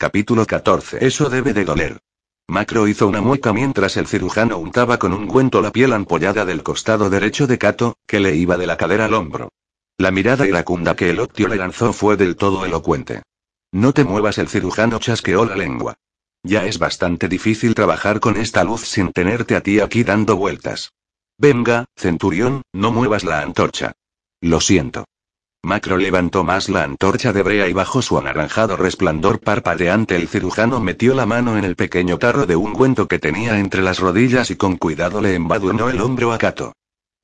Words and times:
Capítulo 0.00 0.46
14. 0.46 1.04
Eso 1.04 1.28
debe 1.28 1.52
de 1.52 1.64
doler. 1.64 1.98
Macro 2.46 2.86
hizo 2.86 3.08
una 3.08 3.20
mueca 3.20 3.52
mientras 3.52 3.96
el 3.96 4.06
cirujano 4.06 4.56
untaba 4.56 4.96
con 4.96 5.12
un 5.12 5.26
guento 5.26 5.60
la 5.60 5.72
piel 5.72 5.92
ampollada 5.92 6.44
del 6.44 6.62
costado 6.62 7.10
derecho 7.10 7.48
de 7.48 7.58
Cato, 7.58 7.96
que 8.06 8.20
le 8.20 8.36
iba 8.36 8.56
de 8.56 8.68
la 8.68 8.76
cadera 8.76 9.06
al 9.06 9.14
hombro. 9.14 9.48
La 9.96 10.12
mirada 10.12 10.46
iracunda 10.46 10.94
que 10.94 11.10
el 11.10 11.18
optio 11.18 11.48
le 11.48 11.56
lanzó 11.56 11.92
fue 11.92 12.16
del 12.16 12.36
todo 12.36 12.64
elocuente. 12.64 13.22
No 13.72 13.92
te 13.92 14.04
muevas, 14.04 14.38
el 14.38 14.48
cirujano 14.48 15.00
chasqueó 15.00 15.44
la 15.44 15.56
lengua. 15.56 15.96
Ya 16.44 16.64
es 16.64 16.78
bastante 16.78 17.28
difícil 17.28 17.74
trabajar 17.74 18.20
con 18.20 18.36
esta 18.36 18.62
luz 18.62 18.82
sin 18.82 19.10
tenerte 19.10 19.56
a 19.56 19.62
ti 19.62 19.80
aquí 19.80 20.04
dando 20.04 20.36
vueltas. 20.36 20.92
Venga, 21.38 21.86
centurión, 21.96 22.62
no 22.72 22.92
muevas 22.92 23.24
la 23.24 23.40
antorcha. 23.40 23.94
Lo 24.40 24.60
siento. 24.60 25.06
Macro 25.64 25.96
levantó 25.96 26.44
más 26.44 26.68
la 26.68 26.84
antorcha 26.84 27.32
de 27.32 27.42
brea 27.42 27.68
y 27.68 27.72
bajo 27.72 28.00
su 28.00 28.16
anaranjado 28.16 28.76
resplandor 28.76 29.40
parpadeante 29.40 30.14
el 30.14 30.28
cirujano 30.28 30.80
metió 30.80 31.14
la 31.14 31.26
mano 31.26 31.58
en 31.58 31.64
el 31.64 31.74
pequeño 31.74 32.16
tarro 32.16 32.46
de 32.46 32.54
ungüento 32.54 33.08
que 33.08 33.18
tenía 33.18 33.58
entre 33.58 33.82
las 33.82 33.98
rodillas 33.98 34.50
y 34.52 34.56
con 34.56 34.76
cuidado 34.76 35.20
le 35.20 35.34
embadurnó 35.34 35.90
el 35.90 36.00
hombro 36.00 36.32
a 36.32 36.38
Cato. 36.38 36.74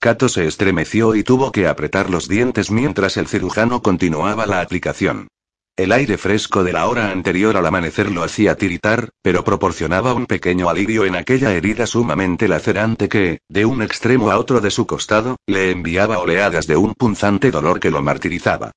Cato 0.00 0.28
se 0.28 0.46
estremeció 0.46 1.14
y 1.14 1.22
tuvo 1.22 1.52
que 1.52 1.68
apretar 1.68 2.10
los 2.10 2.28
dientes 2.28 2.70
mientras 2.72 3.16
el 3.16 3.28
cirujano 3.28 3.82
continuaba 3.82 4.46
la 4.46 4.60
aplicación. 4.60 5.28
El 5.76 5.90
aire 5.90 6.18
fresco 6.18 6.62
de 6.62 6.72
la 6.72 6.86
hora 6.86 7.10
anterior 7.10 7.56
al 7.56 7.66
amanecer 7.66 8.08
lo 8.12 8.22
hacía 8.22 8.54
tiritar, 8.54 9.08
pero 9.22 9.42
proporcionaba 9.42 10.14
un 10.14 10.26
pequeño 10.26 10.68
alivio 10.68 11.04
en 11.04 11.16
aquella 11.16 11.52
herida 11.52 11.88
sumamente 11.88 12.46
lacerante 12.46 13.08
que, 13.08 13.40
de 13.48 13.64
un 13.64 13.82
extremo 13.82 14.30
a 14.30 14.38
otro 14.38 14.60
de 14.60 14.70
su 14.70 14.86
costado, 14.86 15.36
le 15.48 15.72
enviaba 15.72 16.18
oleadas 16.18 16.68
de 16.68 16.76
un 16.76 16.94
punzante 16.94 17.50
dolor 17.50 17.80
que 17.80 17.90
lo 17.90 18.02
martirizaba. 18.02 18.70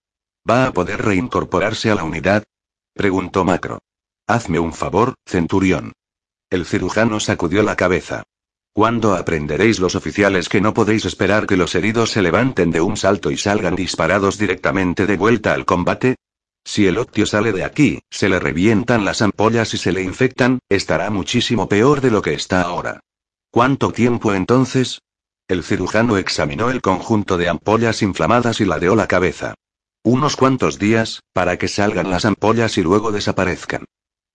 ¿Va 0.50 0.66
a 0.66 0.74
poder 0.74 1.04
reincorporarse 1.04 1.92
a 1.92 1.96
la 1.96 2.04
unidad? 2.04 2.44
preguntó 2.96 3.46
Macro. 3.46 3.78
Hazme 4.26 4.58
un 4.58 4.74
favor, 4.74 5.14
centurión. 5.24 5.94
El 6.50 6.66
cirujano 6.66 7.20
sacudió 7.20 7.62
la 7.62 7.76
cabeza. 7.76 8.24
¿Cuándo 8.74 9.14
aprenderéis 9.14 9.80
los 9.80 9.94
oficiales 9.94 10.50
que 10.50 10.62
no 10.62 10.74
podéis 10.74 11.06
esperar 11.06 11.46
que 11.46 11.58
los 11.58 11.76
heridos 11.76 12.10
se 12.10 12.24
levanten 12.24 12.72
de 12.72 12.82
un 12.82 12.98
salto 12.98 13.30
y 13.30 13.38
salgan 13.38 13.76
disparados 13.76 14.40
directamente 14.40 15.06
de 15.06 15.16
vuelta 15.16 15.54
al 15.54 15.66
combate? 15.66 16.16
Si 16.68 16.86
el 16.86 16.98
optio 16.98 17.26
sale 17.26 17.54
de 17.54 17.64
aquí, 17.64 18.02
se 18.10 18.28
le 18.28 18.42
revientan 18.42 19.06
las 19.06 19.22
ampollas 19.22 19.74
y 19.74 19.78
se 19.78 19.94
le 19.94 20.04
infectan, 20.04 20.60
estará 20.68 21.10
muchísimo 21.10 21.70
peor 21.70 22.02
de 22.02 22.12
lo 22.12 22.22
que 22.22 22.34
está 22.34 22.62
ahora. 22.62 23.00
¿Cuánto 23.50 23.94
tiempo 23.94 24.34
entonces? 24.34 25.00
El 25.48 25.64
cirujano 25.64 26.18
examinó 26.18 26.70
el 26.70 26.82
conjunto 26.82 27.38
de 27.38 27.48
ampollas 27.48 28.02
inflamadas 28.02 28.60
y 28.60 28.66
ladeó 28.66 28.98
la 28.98 29.08
cabeza. 29.08 29.54
Unos 30.04 30.36
cuantos 30.36 30.78
días, 30.78 31.22
para 31.32 31.58
que 31.58 31.70
salgan 31.70 32.12
las 32.12 32.26
ampollas 32.26 32.78
y 32.78 32.84
luego 32.84 33.14
desaparezcan. 33.14 33.86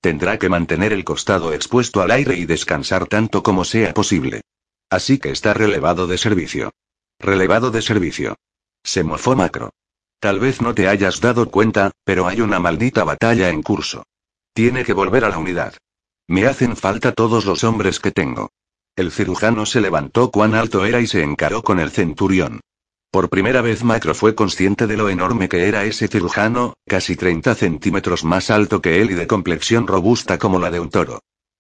Tendrá 0.01 0.39
que 0.39 0.49
mantener 0.49 0.95
el 0.95 1.05
costado 1.05 1.53
expuesto 1.53 2.01
al 2.01 2.13
aire 2.13 2.35
y 2.39 2.47
descansar 2.47 3.09
tanto 3.09 3.43
como 3.43 3.67
sea 3.67 3.93
posible. 3.93 4.41
Así 4.89 5.19
que 5.19 5.29
está 5.29 5.53
relevado 5.53 6.07
de 6.07 6.17
servicio. 6.17 6.71
Relevado 7.19 7.71
de 7.71 7.83
servicio. 7.83 8.37
Se 8.83 9.05
mofó 9.05 9.37
Macro. 9.37 9.69
Tal 10.23 10.39
vez 10.39 10.63
no 10.63 10.73
te 10.73 10.87
hayas 10.87 11.21
dado 11.21 11.51
cuenta, 11.51 11.91
pero 12.05 12.29
hay 12.29 12.41
una 12.43 12.61
maldita 12.61 13.03
batalla 13.03 13.49
en 13.49 13.61
curso. 13.61 14.05
Tiene 14.55 14.85
que 14.85 14.93
volver 14.93 15.25
a 15.25 15.31
la 15.31 15.39
unidad. 15.39 15.75
Me 16.29 16.47
hacen 16.47 16.77
falta 16.77 17.11
todos 17.11 17.45
los 17.45 17.65
hombres 17.65 17.99
que 17.99 18.13
tengo. 18.13 18.51
El 18.95 19.11
cirujano 19.11 19.67
se 19.67 19.81
levantó 19.81 20.31
cuán 20.31 20.55
alto 20.55 20.85
era 20.85 21.01
y 21.01 21.09
se 21.09 21.25
encaró 21.25 21.65
con 21.65 21.81
el 21.81 21.91
centurión. 21.91 22.61
Por 23.11 23.31
primera 23.31 23.63
vez 23.63 23.83
Macro 23.83 24.15
fue 24.15 24.37
consciente 24.37 24.87
de 24.87 24.97
lo 24.97 25.09
enorme 25.09 25.49
que 25.49 25.67
era 25.67 25.83
ese 25.83 26.07
cirujano, 26.07 26.75
casi 26.87 27.17
30 27.17 27.57
centímetros 27.57 28.23
más 28.23 28.49
alto 28.51 28.81
que 28.81 29.03
él 29.03 29.11
y 29.11 29.15
de 29.15 29.27
complexión 29.27 29.89
robusta 29.89 30.39
como 30.39 30.61
la 30.61 30.71
de 30.71 30.79
un 30.79 30.91
toro. 30.91 31.19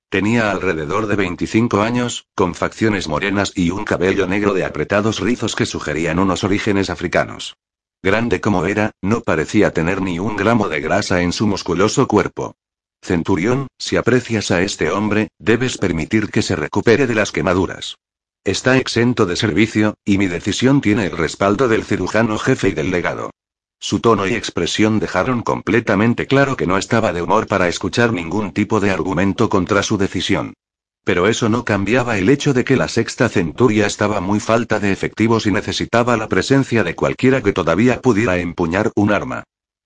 Tenía 0.09 0.53
alrededor 0.53 1.09
de 1.09 1.17
25 1.17 1.83
años, 1.83 2.27
con 2.37 2.55
facciones 2.55 3.09
morenas 3.09 3.50
y 3.56 3.71
un 3.71 3.83
cabello 3.83 4.29
negro 4.29 4.55
de 4.55 4.65
apretados 4.65 5.19
rizos 5.19 5.56
que 5.56 5.67
sugerían 5.67 6.21
unos 6.21 6.44
orígenes 6.44 6.91
africanos. 6.91 7.56
Grande 8.05 8.41
como 8.41 8.67
era, 8.67 8.91
no 9.01 9.21
parecía 9.21 9.73
tener 9.73 10.03
ni 10.03 10.19
un 10.19 10.37
gramo 10.37 10.69
de 10.69 10.81
grasa 10.81 11.23
en 11.23 11.33
su 11.33 11.47
musculoso 11.47 12.09
cuerpo. 12.09 12.57
Centurión, 13.01 13.69
si 13.79 13.97
aprecias 13.97 14.51
a 14.51 14.63
este 14.63 14.91
hombre, 14.91 15.29
debes 15.39 15.79
permitir 15.79 16.29
que 16.29 16.43
se 16.43 16.57
recupere 16.57 17.07
de 17.07 17.15
las 17.15 17.31
quemaduras. 17.31 17.97
Está 18.45 18.77
exento 18.77 19.25
de 19.25 19.37
servicio, 19.37 19.95
y 20.05 20.19
mi 20.19 20.27
decisión 20.27 20.81
tiene 20.81 21.07
el 21.07 21.17
respaldo 21.17 21.69
del 21.69 21.85
cirujano 21.85 22.39
jefe 22.39 22.71
y 22.71 22.73
del 22.73 22.91
legado. 22.91 23.31
Su 23.79 24.01
tono 24.01 24.27
y 24.27 24.35
expresión 24.35 24.99
dejaron 24.99 25.43
completamente 25.43 26.27
claro 26.27 26.57
que 26.57 26.67
no 26.67 26.79
estaba 26.79 27.12
de 27.12 27.23
humor 27.23 27.47
para 27.47 27.69
escuchar 27.69 28.12
ningún 28.12 28.53
tipo 28.53 28.81
de 28.81 28.91
argumento 28.91 29.49
contra 29.49 29.85
su 29.85 29.97
decisión. 29.97 30.55
Pero 31.05 31.27
eso 31.27 31.49
no 31.49 31.65
cambiaba 31.65 32.17
el 32.19 32.29
hecho 32.29 32.55
de 32.55 32.65
que 32.65 32.77
la 32.77 32.89
sexta 32.89 33.29
centuria 33.29 33.87
estaba 33.87 34.21
muy 34.21 34.39
falta 34.39 34.79
de 34.79 34.93
efectivos 34.93 35.47
y 35.47 35.53
necesitaba 35.53 36.17
la 36.17 36.29
presencia 36.29 36.85
de 36.85 36.95
cualquiera 36.95 37.43
que 37.43 37.53
todavía 37.53 38.01
pudiera 38.01 38.39
empuñar 38.39 38.93
un 38.95 39.12
arma. 39.12 39.43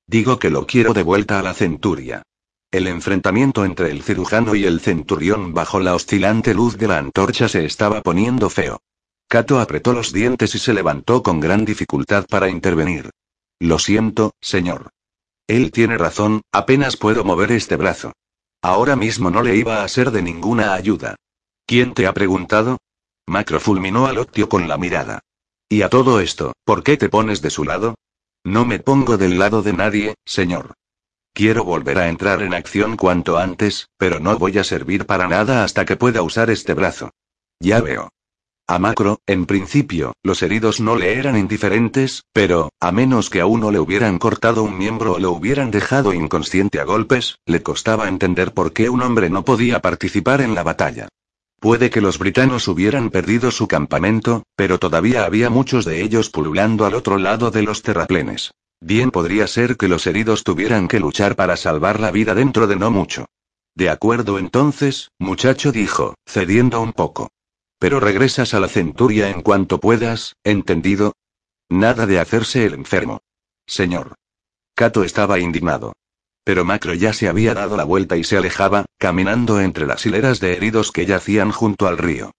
Digo 0.07 0.39
que 0.39 0.51
lo 0.51 0.67
quiero 0.67 0.93
de 0.93 1.03
vuelta 1.03 1.39
a 1.39 1.43
la 1.43 1.55
centuria. 1.55 2.23
El 2.71 2.87
enfrentamiento 2.87 3.65
entre 3.65 3.91
el 3.91 4.03
cirujano 4.03 4.55
y 4.55 4.65
el 4.65 4.81
centurión 4.81 5.55
bajo 5.55 5.81
la 5.81 5.95
oscilante 5.95 6.53
luz 6.53 6.77
de 6.77 6.89
la 6.89 6.99
antorcha 6.99 7.49
se 7.49 7.65
estaba 7.65 8.03
poniendo 8.03 8.51
feo. 8.51 8.81
Cato 9.29 9.59
apretó 9.59 9.93
los 9.93 10.13
dientes 10.13 10.55
y 10.55 10.59
se 10.59 10.75
levantó 10.75 11.23
con 11.23 11.41
gran 11.41 11.65
dificultad 11.65 12.27
para 12.29 12.51
intervenir. 12.51 13.11
Lo 13.59 13.79
siento, 13.79 14.35
señor. 14.41 14.91
Él 15.47 15.71
tiene 15.71 15.97
razón, 15.97 16.43
apenas 16.53 16.97
puedo 16.97 17.25
mover 17.25 17.53
este 17.53 17.77
brazo. 17.77 18.13
Ahora 18.63 18.97
mismo 18.97 19.31
no 19.31 19.43
le 19.43 19.57
iba 19.57 19.83
a 19.83 19.89
ser 19.89 20.11
de 20.11 20.23
ninguna 20.23 20.75
ayuda. 20.75 21.17
¿Quién 21.67 21.95
te 21.95 22.07
ha 22.07 22.15
preguntado? 22.15 22.79
Macro 23.27 23.61
fulminó 23.61 24.07
al 24.07 24.19
Octio 24.19 24.49
con 24.49 24.69
la 24.69 24.79
mirada. 24.79 25.21
Y 25.69 25.83
a 25.83 25.89
todo 25.89 26.21
esto, 26.21 26.53
¿por 26.65 26.85
qué 26.85 26.97
te 26.97 27.09
pones 27.09 27.43
de 27.43 27.51
su 27.51 27.65
lado? 27.65 27.97
No 28.45 28.65
me 28.65 28.79
pongo 28.79 29.17
del 29.17 29.39
lado 29.39 29.63
de 29.63 29.73
nadie, 29.73 30.15
señor. 30.25 30.75
Quiero 31.33 31.65
volver 31.65 31.99
a 31.99 32.09
entrar 32.09 32.43
en 32.43 32.55
acción 32.55 32.97
cuanto 32.97 33.37
antes, 33.37 33.89
pero 33.99 34.21
no 34.21 34.39
voy 34.39 34.57
a 34.59 34.65
servir 34.65 35.05
para 35.05 35.29
nada 35.29 35.65
hasta 35.65 35.85
que 35.85 35.97
pueda 35.97 36.23
usar 36.23 36.51
este 36.51 36.73
brazo. 36.73 37.11
Ya 37.61 37.81
veo. 37.81 38.11
A 38.69 38.81
Macro, 38.81 39.21
en 39.29 39.47
principio, 39.47 40.15
los 40.25 40.43
heridos 40.43 40.81
no 40.81 40.97
le 40.97 41.21
eran 41.21 41.39
indiferentes, 41.39 42.25
pero, 42.33 42.71
a 42.81 42.91
menos 42.91 43.31
que 43.31 43.41
a 43.41 43.47
uno 43.47 43.71
le 43.71 43.79
hubieran 43.79 44.19
cortado 44.19 44.65
un 44.65 44.77
miembro 44.77 45.13
o 45.13 45.19
lo 45.21 45.31
hubieran 45.31 45.71
dejado 45.71 46.13
inconsciente 46.13 46.81
a 46.81 46.85
golpes, 46.85 47.39
le 47.47 47.63
costaba 47.63 48.09
entender 48.09 48.53
por 48.55 48.73
qué 48.73 48.91
un 48.91 49.03
hombre 49.03 49.31
no 49.31 49.45
podía 49.45 49.81
participar 49.81 50.41
en 50.41 50.57
la 50.57 50.65
batalla. 50.65 51.07
Puede 51.61 51.91
que 51.91 52.01
los 52.01 52.19
britanos 52.19 52.67
hubieran 52.67 53.11
perdido 53.11 53.53
su 53.53 53.69
campamento, 53.69 54.43
pero 54.57 54.81
todavía 54.81 55.25
había 55.25 55.49
muchos 55.49 55.85
de 55.85 56.03
ellos 56.03 56.31
pululando 56.31 56.87
al 56.87 56.95
otro 56.95 57.19
lado 57.19 57.53
de 57.53 57.63
los 57.63 57.83
terraplenes. 57.83 58.51
Bien 58.81 59.13
podría 59.13 59.47
ser 59.47 59.77
que 59.77 59.87
los 59.87 60.09
heridos 60.09 60.43
tuvieran 60.43 60.89
que 60.89 60.99
luchar 60.99 61.37
para 61.37 61.57
salvar 61.57 62.01
la 62.01 62.11
vida 62.11 62.35
dentro 62.35 62.67
de 62.67 62.75
no 62.75 62.91
mucho. 62.91 63.27
De 63.77 63.91
acuerdo 63.91 64.41
entonces, 64.41 65.13
muchacho 65.21 65.71
dijo, 65.71 66.17
cediendo 66.27 66.81
un 66.81 66.93
poco. 66.93 67.29
Pero 67.79 68.01
regresas 68.01 68.55
a 68.55 68.61
la 68.61 68.69
centuria 68.69 69.31
en 69.31 69.43
cuanto 69.43 69.81
puedas, 69.81 70.37
¿entendido? 70.45 71.13
Nada 71.69 72.07
de 72.07 72.19
hacerse 72.19 72.65
el 72.65 72.75
enfermo. 72.75 73.21
Señor. 73.67 74.15
Cato 74.75 75.05
estaba 75.05 75.39
indignado. 75.39 75.93
Pero 76.45 76.65
Macro 76.65 76.95
ya 76.95 77.13
se 77.13 77.29
había 77.29 77.55
dado 77.55 77.77
la 77.77 77.85
vuelta 77.85 78.17
y 78.17 78.25
se 78.25 78.37
alejaba, 78.37 78.87
caminando 78.99 79.61
entre 79.61 79.87
las 79.87 80.07
hileras 80.07 80.39
de 80.39 80.57
heridos 80.57 80.93
que 80.93 81.05
yacían 81.05 81.51
junto 81.51 81.89
al 81.89 81.99
río. 81.99 82.31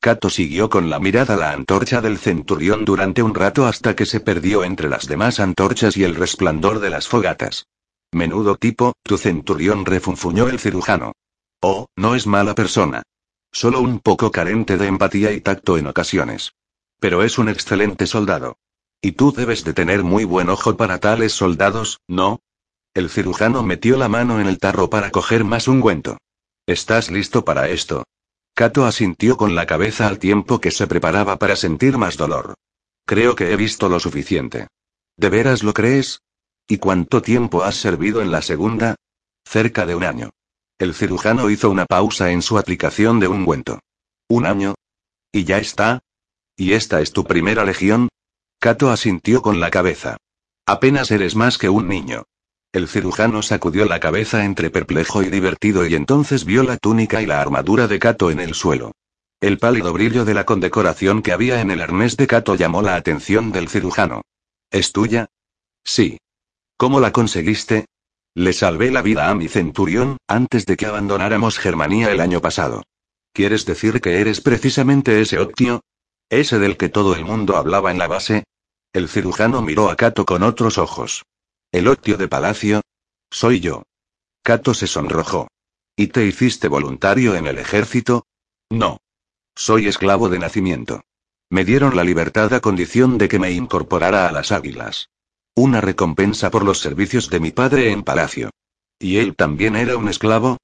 Cato 0.00 0.28
siguió 0.28 0.68
con 0.68 0.90
la 0.90 1.00
mirada 1.00 1.34
la 1.36 1.52
antorcha 1.52 2.02
del 2.02 2.18
centurión 2.18 2.84
durante 2.84 3.22
un 3.22 3.34
rato 3.34 3.64
hasta 3.66 3.96
que 3.96 4.04
se 4.04 4.20
perdió 4.20 4.62
entre 4.62 4.90
las 4.90 5.06
demás 5.06 5.40
antorchas 5.40 5.96
y 5.96 6.04
el 6.04 6.14
resplandor 6.14 6.80
de 6.80 6.90
las 6.90 7.08
fogatas. 7.08 7.66
Menudo 8.12 8.56
tipo, 8.56 8.92
tu 9.02 9.16
centurión 9.16 9.86
refunfuñó 9.86 10.48
el 10.48 10.60
cirujano. 10.60 11.12
Oh, 11.62 11.86
no 11.96 12.14
es 12.14 12.26
mala 12.26 12.54
persona. 12.54 13.02
Solo 13.54 13.80
un 13.80 14.00
poco 14.00 14.32
carente 14.32 14.76
de 14.76 14.88
empatía 14.88 15.30
y 15.30 15.40
tacto 15.40 15.78
en 15.78 15.86
ocasiones. 15.86 16.54
Pero 16.98 17.22
es 17.22 17.38
un 17.38 17.48
excelente 17.48 18.08
soldado. 18.08 18.58
Y 19.00 19.12
tú 19.12 19.32
debes 19.32 19.62
de 19.62 19.72
tener 19.72 20.02
muy 20.02 20.24
buen 20.24 20.48
ojo 20.48 20.76
para 20.76 20.98
tales 20.98 21.34
soldados, 21.34 22.00
¿no? 22.08 22.40
El 22.94 23.08
cirujano 23.10 23.62
metió 23.62 23.96
la 23.96 24.08
mano 24.08 24.40
en 24.40 24.48
el 24.48 24.58
tarro 24.58 24.90
para 24.90 25.12
coger 25.12 25.44
más 25.44 25.68
ungüento. 25.68 26.18
¿Estás 26.66 27.12
listo 27.12 27.44
para 27.44 27.68
esto? 27.68 28.02
Kato 28.54 28.86
asintió 28.86 29.36
con 29.36 29.54
la 29.54 29.66
cabeza 29.66 30.08
al 30.08 30.18
tiempo 30.18 30.60
que 30.60 30.72
se 30.72 30.88
preparaba 30.88 31.38
para 31.38 31.54
sentir 31.54 31.96
más 31.96 32.16
dolor. 32.16 32.54
Creo 33.06 33.36
que 33.36 33.52
he 33.52 33.56
visto 33.56 33.88
lo 33.88 34.00
suficiente. 34.00 34.66
¿De 35.16 35.28
veras 35.28 35.62
lo 35.62 35.74
crees? 35.74 36.22
¿Y 36.66 36.78
cuánto 36.78 37.22
tiempo 37.22 37.62
has 37.62 37.76
servido 37.76 38.20
en 38.20 38.32
la 38.32 38.42
segunda? 38.42 38.96
Cerca 39.44 39.86
de 39.86 39.94
un 39.94 40.02
año. 40.02 40.30
El 40.78 40.92
cirujano 40.92 41.50
hizo 41.50 41.70
una 41.70 41.86
pausa 41.86 42.32
en 42.32 42.42
su 42.42 42.58
aplicación 42.58 43.20
de 43.20 43.28
ungüento. 43.28 43.80
¿Un 44.28 44.44
año? 44.44 44.74
¿Y 45.30 45.44
ya 45.44 45.58
está? 45.58 46.00
¿Y 46.56 46.72
esta 46.72 47.00
es 47.00 47.12
tu 47.12 47.24
primera 47.24 47.64
legión? 47.64 48.08
Kato 48.58 48.90
asintió 48.90 49.40
con 49.40 49.60
la 49.60 49.70
cabeza. 49.70 50.16
Apenas 50.66 51.10
eres 51.10 51.36
más 51.36 51.58
que 51.58 51.68
un 51.68 51.86
niño. 51.86 52.24
El 52.72 52.88
cirujano 52.88 53.42
sacudió 53.42 53.84
la 53.84 54.00
cabeza 54.00 54.44
entre 54.44 54.70
perplejo 54.70 55.22
y 55.22 55.30
divertido 55.30 55.86
y 55.86 55.94
entonces 55.94 56.44
vio 56.44 56.64
la 56.64 56.76
túnica 56.76 57.22
y 57.22 57.26
la 57.26 57.40
armadura 57.40 57.86
de 57.86 58.00
Kato 58.00 58.32
en 58.32 58.40
el 58.40 58.54
suelo. 58.54 58.92
El 59.40 59.58
pálido 59.58 59.92
brillo 59.92 60.24
de 60.24 60.34
la 60.34 60.44
condecoración 60.44 61.22
que 61.22 61.32
había 61.32 61.60
en 61.60 61.70
el 61.70 61.82
arnés 61.82 62.16
de 62.16 62.26
Kato 62.26 62.56
llamó 62.56 62.82
la 62.82 62.96
atención 62.96 63.52
del 63.52 63.68
cirujano. 63.68 64.22
¿Es 64.72 64.90
tuya? 64.90 65.26
Sí. 65.84 66.18
¿Cómo 66.76 66.98
la 66.98 67.12
conseguiste? 67.12 67.86
Le 68.34 68.52
salvé 68.52 68.90
la 68.90 69.00
vida 69.00 69.30
a 69.30 69.34
mi 69.34 69.46
centurión, 69.46 70.16
antes 70.26 70.66
de 70.66 70.76
que 70.76 70.86
abandonáramos 70.86 71.58
Germanía 71.58 72.10
el 72.10 72.20
año 72.20 72.40
pasado. 72.40 72.82
¿Quieres 73.32 73.64
decir 73.64 74.00
que 74.00 74.20
eres 74.20 74.40
precisamente 74.40 75.20
ese 75.20 75.38
Octio? 75.38 75.82
¿Ese 76.28 76.58
del 76.58 76.76
que 76.76 76.88
todo 76.88 77.14
el 77.14 77.24
mundo 77.24 77.56
hablaba 77.56 77.92
en 77.92 77.98
la 77.98 78.08
base? 78.08 78.44
El 78.92 79.08
cirujano 79.08 79.62
miró 79.62 79.88
a 79.88 79.96
Cato 79.96 80.24
con 80.24 80.42
otros 80.42 80.78
ojos. 80.78 81.24
¿El 81.70 81.86
Octio 81.86 82.16
de 82.16 82.28
Palacio? 82.28 82.80
Soy 83.30 83.60
yo. 83.60 83.84
Cato 84.42 84.74
se 84.74 84.88
sonrojó. 84.88 85.48
¿Y 85.96 86.08
te 86.08 86.24
hiciste 86.26 86.66
voluntario 86.66 87.36
en 87.36 87.46
el 87.46 87.58
ejército? 87.58 88.26
No. 88.70 88.98
Soy 89.54 89.86
esclavo 89.86 90.28
de 90.28 90.40
nacimiento. 90.40 91.02
Me 91.50 91.64
dieron 91.64 91.94
la 91.94 92.02
libertad 92.02 92.52
a 92.52 92.60
condición 92.60 93.16
de 93.16 93.28
que 93.28 93.38
me 93.38 93.52
incorporara 93.52 94.28
a 94.28 94.32
las 94.32 94.50
águilas. 94.50 95.10
Una 95.56 95.80
recompensa 95.80 96.50
por 96.50 96.64
los 96.64 96.80
servicios 96.80 97.30
de 97.30 97.38
mi 97.38 97.52
padre 97.52 97.92
en 97.92 98.02
palacio. 98.02 98.50
¿Y 98.98 99.18
él 99.18 99.36
también 99.36 99.76
era 99.76 99.96
un 99.96 100.08
esclavo? 100.08 100.56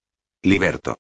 Liberto. 0.43 0.99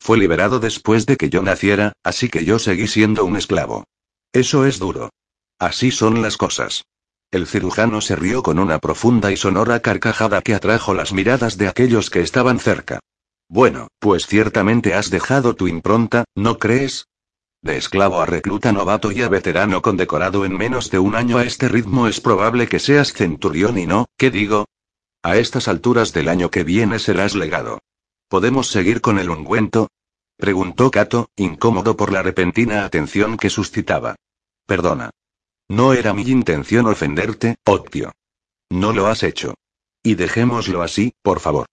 Fue 0.00 0.16
liberado 0.16 0.58
después 0.58 1.04
de 1.04 1.18
que 1.18 1.28
yo 1.28 1.42
naciera, 1.42 1.92
así 2.02 2.30
que 2.30 2.46
yo 2.46 2.58
seguí 2.58 2.86
siendo 2.86 3.26
un 3.26 3.36
esclavo. 3.36 3.84
Eso 4.32 4.64
es 4.64 4.78
duro. 4.78 5.10
Así 5.58 5.90
son 5.90 6.22
las 6.22 6.38
cosas. 6.38 6.84
El 7.30 7.46
cirujano 7.46 8.00
se 8.00 8.16
rió 8.16 8.42
con 8.42 8.58
una 8.58 8.78
profunda 8.78 9.30
y 9.32 9.36
sonora 9.36 9.80
carcajada 9.80 10.40
que 10.40 10.54
atrajo 10.54 10.94
las 10.94 11.12
miradas 11.12 11.58
de 11.58 11.68
aquellos 11.68 12.08
que 12.08 12.20
estaban 12.20 12.58
cerca. 12.58 13.00
Bueno, 13.48 13.88
pues 13.98 14.26
ciertamente 14.26 14.94
has 14.94 15.10
dejado 15.10 15.54
tu 15.54 15.68
impronta, 15.68 16.24
¿no 16.34 16.58
crees? 16.58 17.06
De 17.66 17.76
esclavo 17.76 18.20
a 18.20 18.26
recluta 18.26 18.70
novato 18.70 19.10
y 19.10 19.22
a 19.22 19.28
veterano 19.28 19.82
condecorado 19.82 20.44
en 20.44 20.56
menos 20.56 20.88
de 20.92 21.00
un 21.00 21.16
año 21.16 21.38
a 21.38 21.44
este 21.44 21.66
ritmo 21.66 22.06
es 22.06 22.20
probable 22.20 22.68
que 22.68 22.78
seas 22.78 23.12
centurión 23.12 23.76
y 23.76 23.86
no, 23.86 24.06
¿qué 24.16 24.30
digo? 24.30 24.66
A 25.24 25.36
estas 25.36 25.66
alturas 25.66 26.12
del 26.12 26.28
año 26.28 26.48
que 26.48 26.62
viene 26.62 27.00
serás 27.00 27.34
legado. 27.34 27.80
¿Podemos 28.28 28.68
seguir 28.68 29.00
con 29.00 29.18
el 29.18 29.30
ungüento? 29.30 29.88
Preguntó 30.36 30.92
Cato, 30.92 31.28
incómodo 31.34 31.96
por 31.96 32.12
la 32.12 32.22
repentina 32.22 32.84
atención 32.84 33.36
que 33.36 33.50
suscitaba. 33.50 34.14
Perdona. 34.64 35.10
No 35.68 35.92
era 35.92 36.14
mi 36.14 36.22
intención 36.22 36.86
ofenderte, 36.86 37.56
Octio. 37.64 38.12
No 38.70 38.92
lo 38.92 39.08
has 39.08 39.24
hecho. 39.24 39.54
Y 40.04 40.14
dejémoslo 40.14 40.82
así, 40.82 41.14
por 41.20 41.40
favor. 41.40 41.66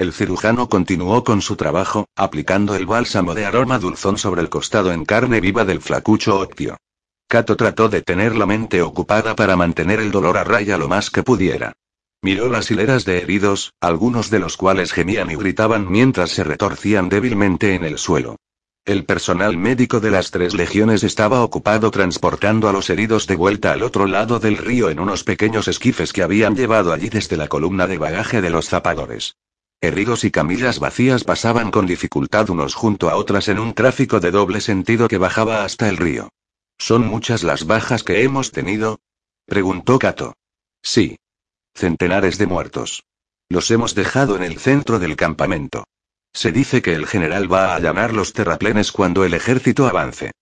El 0.00 0.14
cirujano 0.14 0.70
continuó 0.70 1.24
con 1.24 1.42
su 1.42 1.56
trabajo, 1.56 2.06
aplicando 2.16 2.74
el 2.74 2.86
bálsamo 2.86 3.34
de 3.34 3.44
aroma 3.44 3.78
dulzón 3.78 4.16
sobre 4.16 4.40
el 4.40 4.48
costado 4.48 4.92
en 4.92 5.04
carne 5.04 5.42
viva 5.42 5.66
del 5.66 5.82
flacucho 5.82 6.40
Octio. 6.40 6.78
Cato 7.28 7.54
trató 7.54 7.90
de 7.90 8.00
tener 8.00 8.34
la 8.34 8.46
mente 8.46 8.80
ocupada 8.80 9.36
para 9.36 9.56
mantener 9.56 10.00
el 10.00 10.10
dolor 10.10 10.38
a 10.38 10.44
raya 10.44 10.78
lo 10.78 10.88
más 10.88 11.10
que 11.10 11.22
pudiera. 11.22 11.74
Miró 12.22 12.48
las 12.48 12.70
hileras 12.70 13.04
de 13.04 13.18
heridos, 13.18 13.74
algunos 13.78 14.30
de 14.30 14.38
los 14.38 14.56
cuales 14.56 14.92
gemían 14.92 15.30
y 15.30 15.36
gritaban 15.36 15.90
mientras 15.90 16.30
se 16.30 16.44
retorcían 16.44 17.10
débilmente 17.10 17.74
en 17.74 17.84
el 17.84 17.98
suelo. 17.98 18.36
El 18.86 19.04
personal 19.04 19.58
médico 19.58 20.00
de 20.00 20.12
las 20.12 20.30
tres 20.30 20.54
legiones 20.54 21.04
estaba 21.04 21.44
ocupado 21.44 21.90
transportando 21.90 22.70
a 22.70 22.72
los 22.72 22.88
heridos 22.88 23.26
de 23.26 23.36
vuelta 23.36 23.72
al 23.72 23.82
otro 23.82 24.06
lado 24.06 24.40
del 24.40 24.56
río 24.56 24.88
en 24.88 24.98
unos 24.98 25.24
pequeños 25.24 25.68
esquifes 25.68 26.14
que 26.14 26.22
habían 26.22 26.56
llevado 26.56 26.90
allí 26.90 27.10
desde 27.10 27.36
la 27.36 27.48
columna 27.48 27.86
de 27.86 27.98
bagaje 27.98 28.40
de 28.40 28.48
los 28.48 28.70
zapadores. 28.70 29.34
Herridos 29.82 30.24
y 30.24 30.30
camillas 30.30 30.78
vacías 30.78 31.24
pasaban 31.24 31.70
con 31.70 31.86
dificultad 31.86 32.50
unos 32.50 32.74
junto 32.74 33.08
a 33.08 33.16
otras 33.16 33.48
en 33.48 33.58
un 33.58 33.72
tráfico 33.72 34.20
de 34.20 34.30
doble 34.30 34.60
sentido 34.60 35.08
que 35.08 35.16
bajaba 35.16 35.64
hasta 35.64 35.88
el 35.88 35.96
río. 35.96 36.28
¿Son 36.76 37.06
muchas 37.06 37.42
las 37.42 37.66
bajas 37.66 38.02
que 38.02 38.22
hemos 38.22 38.52
tenido? 38.52 39.00
preguntó 39.46 39.98
Cato. 39.98 40.34
Sí. 40.82 41.16
Centenares 41.74 42.36
de 42.36 42.46
muertos. 42.46 43.04
Los 43.48 43.70
hemos 43.70 43.94
dejado 43.94 44.36
en 44.36 44.42
el 44.42 44.58
centro 44.58 44.98
del 44.98 45.16
campamento. 45.16 45.84
Se 46.32 46.52
dice 46.52 46.82
que 46.82 46.94
el 46.94 47.06
general 47.06 47.52
va 47.52 47.72
a 47.72 47.76
allanar 47.76 48.12
los 48.12 48.34
terraplenes 48.34 48.92
cuando 48.92 49.24
el 49.24 49.34
ejército 49.34 49.86
avance. 49.86 50.32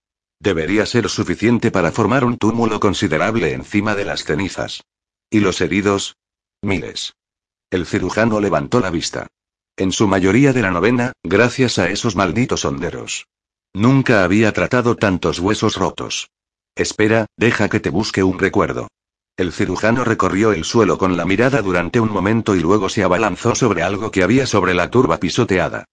Debería 0.41 0.85
ser 0.85 1.09
suficiente 1.09 1.71
para 1.71 1.93
formar 1.93 2.25
un 2.25 2.39
túmulo 2.39 2.81
considerable 2.81 3.53
encima 3.53 3.95
de 3.95 4.05
las 4.05 4.25
cenizas. 4.25 4.83
¿Y 5.31 5.41
los 5.41 5.61
heridos? 5.61 6.17
Miles. 6.61 7.15
El 7.71 7.85
cirujano 7.85 8.41
levantó 8.41 8.81
la 8.81 8.91
vista. 8.91 9.27
En 9.77 9.93
su 9.93 10.09
mayoría 10.09 10.53
de 10.53 10.63
la 10.63 10.71
novena, 10.71 11.13
gracias 11.23 11.79
a 11.79 11.91
esos 11.91 12.17
malditos 12.17 12.65
honderos. 12.65 13.27
Nunca 13.75 14.25
había 14.25 14.53
tratado 14.53 14.97
tantos 14.97 15.39
huesos 15.39 15.77
rotos. 15.77 16.31
Espera, 16.75 17.27
deja 17.37 17.69
que 17.69 17.81
te 17.81 17.91
busque 17.91 18.23
un 18.23 18.39
recuerdo. 18.39 18.89
El 19.37 19.53
cirujano 19.53 20.03
recorrió 20.05 20.53
el 20.53 20.65
suelo 20.65 20.97
con 20.97 21.17
la 21.17 21.27
mirada 21.27 21.61
durante 21.61 22.01
un 22.01 22.11
momento 22.11 22.57
y 22.57 22.61
luego 22.61 22.89
se 22.89 23.05
abalanzó 23.05 23.55
sobre 23.55 23.83
algo 23.83 24.11
que 24.11 24.23
había 24.23 24.47
sobre 24.47 24.75
la 24.75 24.91
turba 24.91 25.19
pisoteada. 25.19 25.85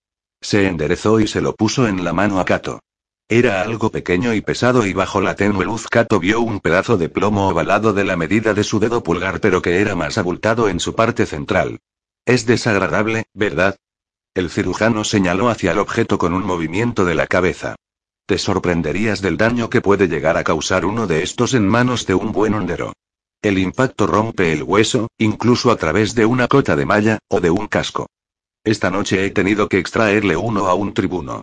Se 0.42 0.68
enderezó 0.68 1.20
y 1.20 1.28
se 1.28 1.42
lo 1.42 1.56
puso 1.56 1.88
en 1.88 2.04
la 2.04 2.14
mano 2.14 2.40
a 2.40 2.46
Cato. 2.46 2.80
Era 3.28 3.62
algo 3.62 3.90
pequeño 3.90 4.36
y 4.36 4.42
pesado 4.42 4.86
y 4.86 4.94
bajo 4.94 5.20
la 5.20 5.36
tenue 5.36 5.66
luz 5.66 5.88
Kato 5.88 6.20
vio 6.20 6.42
un 6.42 6.60
pedazo 6.60 6.96
de 6.96 7.10
plomo 7.10 7.50
ovalado 7.50 7.92
de 7.92 8.04
la 8.04 8.16
medida 8.16 8.54
de 8.54 8.64
su 8.64 8.80
dedo 8.80 9.02
pulgar 9.02 9.40
pero 9.40 9.64
que 9.64 9.82
era 9.82 9.96
más 9.96 10.20
abultado 10.20 10.70
en 10.70 10.80
su 10.80 10.94
parte 10.94 11.26
central. 11.26 11.80
Es 12.24 12.46
desagradable, 12.46 13.26
¿verdad? 13.34 13.78
El 14.36 14.52
cirujano 14.52 15.04
señaló 15.04 15.50
hacia 15.50 15.72
el 15.72 15.80
objeto 15.80 16.20
con 16.20 16.36
un 16.36 16.46
movimiento 16.46 17.04
de 17.04 17.16
la 17.16 17.26
cabeza. 17.26 17.76
Te 18.28 18.38
sorprenderías 18.38 19.22
del 19.22 19.38
daño 19.38 19.72
que 19.72 19.82
puede 19.82 20.08
llegar 20.08 20.38
a 20.38 20.44
causar 20.44 20.86
uno 20.86 21.08
de 21.08 21.24
estos 21.24 21.56
en 21.56 21.68
manos 21.68 22.06
de 22.06 22.14
un 22.14 22.32
buen 22.32 22.54
hondero. 22.54 22.94
El 23.42 23.58
impacto 23.58 24.06
rompe 24.06 24.54
el 24.54 24.62
hueso, 24.62 25.08
incluso 25.18 25.72
a 25.72 25.78
través 25.78 26.14
de 26.14 26.28
una 26.28 26.48
cota 26.48 26.76
de 26.76 26.86
malla, 26.86 27.20
o 27.28 27.40
de 27.40 27.50
un 27.50 27.68
casco. 27.68 28.08
Esta 28.64 28.92
noche 28.92 29.26
he 29.26 29.32
tenido 29.32 29.68
que 29.68 29.80
extraerle 29.80 30.36
uno 30.36 30.68
a 30.68 30.76
un 30.76 30.94
tribuno. 30.94 31.42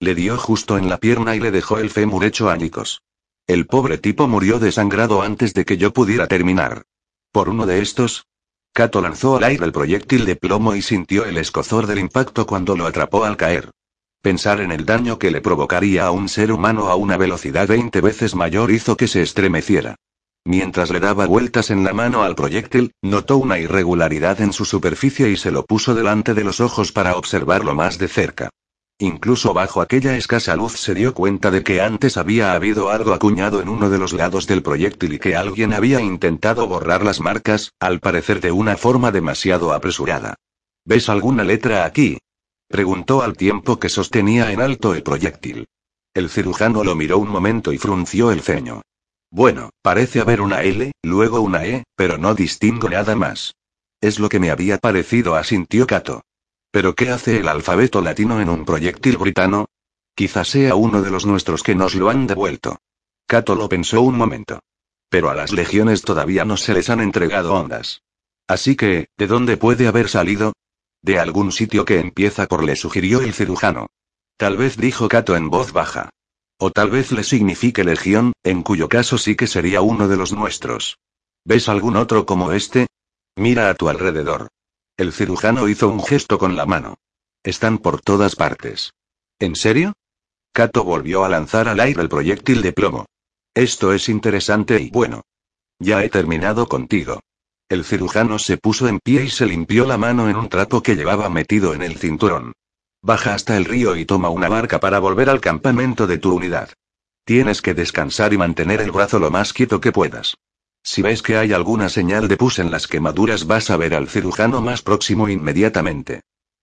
Le 0.00 0.14
dio 0.14 0.36
justo 0.36 0.76
en 0.76 0.88
la 0.88 0.98
pierna 0.98 1.36
y 1.36 1.40
le 1.40 1.50
dejó 1.50 1.78
el 1.78 1.90
fémur 1.90 2.24
hecho 2.24 2.50
añicos. 2.50 3.02
El 3.46 3.66
pobre 3.66 3.98
tipo 3.98 4.26
murió 4.26 4.58
desangrado 4.58 5.22
antes 5.22 5.54
de 5.54 5.64
que 5.64 5.76
yo 5.76 5.92
pudiera 5.92 6.26
terminar. 6.26 6.82
Por 7.30 7.48
uno 7.48 7.66
de 7.66 7.82
estos. 7.82 8.26
Cato 8.72 9.00
lanzó 9.00 9.36
al 9.36 9.44
aire 9.44 9.64
el 9.64 9.72
proyectil 9.72 10.24
de 10.24 10.36
plomo 10.36 10.74
y 10.74 10.82
sintió 10.82 11.24
el 11.24 11.36
escozor 11.36 11.86
del 11.86 11.98
impacto 11.98 12.46
cuando 12.46 12.76
lo 12.76 12.86
atrapó 12.86 13.24
al 13.24 13.36
caer. 13.36 13.70
Pensar 14.20 14.60
en 14.60 14.72
el 14.72 14.86
daño 14.86 15.18
que 15.18 15.30
le 15.30 15.42
provocaría 15.42 16.06
a 16.06 16.10
un 16.10 16.28
ser 16.28 16.50
humano 16.50 16.88
a 16.88 16.96
una 16.96 17.16
velocidad 17.16 17.68
20 17.68 18.00
veces 18.00 18.34
mayor 18.34 18.70
hizo 18.70 18.96
que 18.96 19.06
se 19.06 19.22
estremeciera. 19.22 19.96
Mientras 20.46 20.90
le 20.90 21.00
daba 21.00 21.26
vueltas 21.26 21.70
en 21.70 21.84
la 21.84 21.92
mano 21.92 22.22
al 22.22 22.34
proyectil, 22.34 22.92
notó 23.02 23.36
una 23.36 23.58
irregularidad 23.58 24.40
en 24.40 24.52
su 24.52 24.64
superficie 24.64 25.30
y 25.30 25.36
se 25.36 25.50
lo 25.50 25.64
puso 25.64 25.94
delante 25.94 26.34
de 26.34 26.44
los 26.44 26.60
ojos 26.60 26.90
para 26.92 27.16
observarlo 27.16 27.74
más 27.74 27.98
de 27.98 28.08
cerca. 28.08 28.50
Incluso 28.98 29.52
bajo 29.52 29.80
aquella 29.80 30.16
escasa 30.16 30.54
luz 30.54 30.78
se 30.78 30.94
dio 30.94 31.14
cuenta 31.14 31.50
de 31.50 31.64
que 31.64 31.80
antes 31.80 32.16
había 32.16 32.52
habido 32.52 32.90
algo 32.90 33.12
acuñado 33.12 33.60
en 33.60 33.68
uno 33.68 33.90
de 33.90 33.98
los 33.98 34.12
lados 34.12 34.46
del 34.46 34.62
proyectil 34.62 35.14
y 35.14 35.18
que 35.18 35.34
alguien 35.34 35.72
había 35.72 36.00
intentado 36.00 36.68
borrar 36.68 37.04
las 37.04 37.20
marcas, 37.20 37.72
al 37.80 37.98
parecer 37.98 38.40
de 38.40 38.52
una 38.52 38.76
forma 38.76 39.10
demasiado 39.10 39.72
apresurada. 39.72 40.36
¿Ves 40.84 41.08
alguna 41.08 41.42
letra 41.42 41.84
aquí? 41.84 42.18
preguntó 42.68 43.22
al 43.22 43.36
tiempo 43.36 43.80
que 43.80 43.88
sostenía 43.88 44.52
en 44.52 44.60
alto 44.60 44.94
el 44.94 45.02
proyectil. 45.02 45.66
El 46.14 46.30
cirujano 46.30 46.84
lo 46.84 46.94
miró 46.94 47.18
un 47.18 47.28
momento 47.28 47.72
y 47.72 47.78
frunció 47.78 48.30
el 48.30 48.42
ceño. 48.42 48.82
Bueno, 49.30 49.70
parece 49.82 50.20
haber 50.20 50.40
una 50.40 50.62
L, 50.62 50.92
luego 51.02 51.40
una 51.40 51.66
E, 51.66 51.82
pero 51.96 52.18
no 52.18 52.36
distingo 52.36 52.88
nada 52.88 53.16
más. 53.16 53.54
Es 54.00 54.20
lo 54.20 54.28
que 54.28 54.38
me 54.38 54.52
había 54.52 54.78
parecido, 54.78 55.34
asintió 55.34 55.88
Cato. 55.88 56.22
¿Pero 56.74 56.96
qué 56.96 57.10
hace 57.10 57.38
el 57.38 57.46
alfabeto 57.46 58.00
latino 58.00 58.40
en 58.40 58.48
un 58.48 58.64
proyectil 58.64 59.16
britano? 59.16 59.66
Quizás 60.16 60.48
sea 60.48 60.74
uno 60.74 61.02
de 61.02 61.10
los 61.12 61.24
nuestros 61.24 61.62
que 61.62 61.76
nos 61.76 61.94
lo 61.94 62.10
han 62.10 62.26
devuelto. 62.26 62.78
Cato 63.28 63.54
lo 63.54 63.68
pensó 63.68 64.02
un 64.02 64.16
momento. 64.16 64.58
Pero 65.08 65.30
a 65.30 65.36
las 65.36 65.52
legiones 65.52 66.02
todavía 66.02 66.44
no 66.44 66.56
se 66.56 66.74
les 66.74 66.90
han 66.90 66.98
entregado 67.00 67.54
ondas. 67.54 68.02
Así 68.48 68.74
que, 68.74 69.06
¿de 69.16 69.26
dónde 69.28 69.56
puede 69.56 69.86
haber 69.86 70.08
salido? 70.08 70.52
De 71.00 71.20
algún 71.20 71.52
sitio 71.52 71.84
que 71.84 72.00
empieza 72.00 72.48
por 72.48 72.64
le 72.64 72.74
sugirió 72.74 73.20
el 73.20 73.34
cirujano. 73.34 73.86
Tal 74.36 74.56
vez 74.56 74.76
dijo 74.76 75.06
Kato 75.06 75.36
en 75.36 75.50
voz 75.50 75.72
baja. 75.72 76.10
O 76.58 76.72
tal 76.72 76.90
vez 76.90 77.12
le 77.12 77.22
signifique 77.22 77.84
legión, 77.84 78.32
en 78.42 78.64
cuyo 78.64 78.88
caso 78.88 79.16
sí 79.16 79.36
que 79.36 79.46
sería 79.46 79.80
uno 79.80 80.08
de 80.08 80.16
los 80.16 80.32
nuestros. 80.32 80.98
¿Ves 81.44 81.68
algún 81.68 81.94
otro 81.94 82.26
como 82.26 82.50
este? 82.50 82.88
Mira 83.36 83.70
a 83.70 83.74
tu 83.74 83.88
alrededor. 83.88 84.48
El 84.96 85.12
cirujano 85.12 85.68
hizo 85.68 85.88
un 85.88 86.04
gesto 86.04 86.38
con 86.38 86.54
la 86.54 86.66
mano. 86.66 86.98
Están 87.42 87.78
por 87.78 88.00
todas 88.00 88.36
partes. 88.36 88.92
¿En 89.40 89.56
serio? 89.56 89.94
Kato 90.52 90.84
volvió 90.84 91.24
a 91.24 91.28
lanzar 91.28 91.66
al 91.66 91.80
aire 91.80 92.00
el 92.00 92.08
proyectil 92.08 92.62
de 92.62 92.72
plomo. 92.72 93.06
Esto 93.54 93.92
es 93.92 94.08
interesante 94.08 94.80
y 94.80 94.90
bueno. 94.90 95.22
Ya 95.80 96.04
he 96.04 96.08
terminado 96.08 96.68
contigo. 96.68 97.20
El 97.68 97.84
cirujano 97.84 98.38
se 98.38 98.56
puso 98.56 98.86
en 98.86 99.00
pie 99.00 99.24
y 99.24 99.30
se 99.30 99.46
limpió 99.46 99.84
la 99.84 99.98
mano 99.98 100.30
en 100.30 100.36
un 100.36 100.48
trapo 100.48 100.80
que 100.80 100.94
llevaba 100.94 101.28
metido 101.28 101.74
en 101.74 101.82
el 101.82 101.98
cinturón. 101.98 102.52
Baja 103.02 103.34
hasta 103.34 103.56
el 103.56 103.64
río 103.64 103.96
y 103.96 104.04
toma 104.04 104.28
una 104.28 104.48
barca 104.48 104.78
para 104.78 105.00
volver 105.00 105.28
al 105.28 105.40
campamento 105.40 106.06
de 106.06 106.18
tu 106.18 106.36
unidad. 106.36 106.70
Tienes 107.24 107.62
que 107.62 107.74
descansar 107.74 108.32
y 108.32 108.38
mantener 108.38 108.80
el 108.80 108.92
brazo 108.92 109.18
lo 109.18 109.32
más 109.32 109.52
quieto 109.52 109.80
que 109.80 109.90
puedas. 109.90 110.36
Si 110.84 111.00
ves 111.00 111.22
que 111.22 111.38
hay 111.38 111.54
alguna 111.54 111.88
señal 111.88 112.28
de 112.28 112.36
pus 112.36 112.58
en 112.58 112.70
las 112.70 112.86
quemaduras 112.86 113.46
vas 113.46 113.70
a 113.70 113.78
ver 113.78 113.94
al 113.94 114.06
cirujano 114.06 114.60
más 114.60 114.82
próximo 114.82 115.30
inmediatamente. 115.30 116.20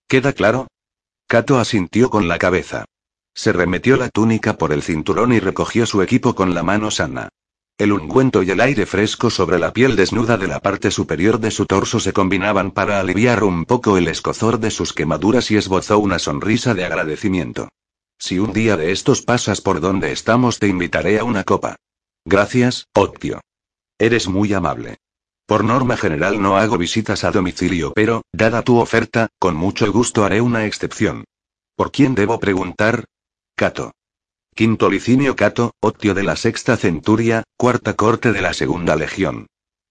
¿Queda 0.08 0.32
claro? 0.32 0.68
Kato 1.28 1.58
asintió 1.58 2.12
con 2.12 2.28
la 2.28 2.38
cabeza. 2.38 2.86
Se 3.34 3.52
remetió 3.52 3.98
la 3.98 4.10
túnica 4.10 4.58
por 4.58 4.74
el 4.74 4.84
cinturón 4.84 5.34
y 5.34 5.40
recogió 5.40 5.88
su 5.88 6.04
equipo 6.04 6.36
con 6.36 6.54
la 6.54 6.62
mano 6.62 6.92
sana. 6.92 7.30
El 7.80 7.94
ungüento 7.94 8.44
y 8.44 8.52
el 8.52 8.62
aire 8.62 8.86
fresco 8.86 9.32
sobre 9.32 9.58
la 9.58 9.74
piel 9.74 9.96
desnuda 9.96 10.38
de 10.38 10.48
la 10.48 10.60
parte 10.60 10.92
superior 10.92 11.40
de 11.40 11.50
su 11.50 11.66
torso 11.66 12.00
se 12.00 12.14
combinaban 12.14 12.70
para 12.70 13.00
aliviar 13.00 13.44
un 13.44 13.66
poco 13.66 13.98
el 13.98 14.08
escozor 14.08 14.60
de 14.60 14.70
sus 14.70 14.94
quemaduras 14.94 15.50
y 15.50 15.58
esbozó 15.58 15.98
una 15.98 16.20
sonrisa 16.20 16.76
de 16.76 16.86
agradecimiento. 16.86 17.70
Si 18.20 18.38
un 18.38 18.54
día 18.54 18.78
de 18.78 18.92
estos 18.92 19.24
pasas 19.24 19.62
por 19.62 19.82
donde 19.82 20.12
estamos 20.12 20.60
te 20.60 20.68
invitaré 20.68 21.18
a 21.18 21.24
una 21.24 21.44
copa. 21.44 21.76
Gracias, 22.24 22.86
Octio. 22.94 23.42
Eres 24.02 24.28
muy 24.28 24.52
amable. 24.52 24.98
Por 25.46 25.64
norma 25.64 25.96
general 25.96 26.42
no 26.42 26.58
hago 26.58 26.80
visitas 26.80 27.24
a 27.24 27.30
domicilio, 27.30 27.94
pero, 27.94 28.24
dada 28.34 28.64
tu 28.64 28.80
oferta, 28.80 29.28
con 29.38 29.56
mucho 29.56 29.92
gusto 29.92 30.26
haré 30.26 30.42
una 30.42 30.66
excepción. 30.66 31.26
¿Por 31.76 31.92
quién 31.92 32.16
debo 32.16 32.40
preguntar? 32.40 33.06
Cato. 33.56 33.92
Quinto 34.56 34.90
Licinio 34.90 35.36
Cato, 35.36 35.76
Octio 35.80 36.16
de 36.16 36.24
la 36.24 36.36
Sexta 36.36 36.78
Centuria, 36.78 37.44
Cuarta 37.58 37.94
Corte 37.94 38.32
de 38.32 38.42
la 38.42 38.56
Segunda 38.56 38.96
Legión. 38.96 39.46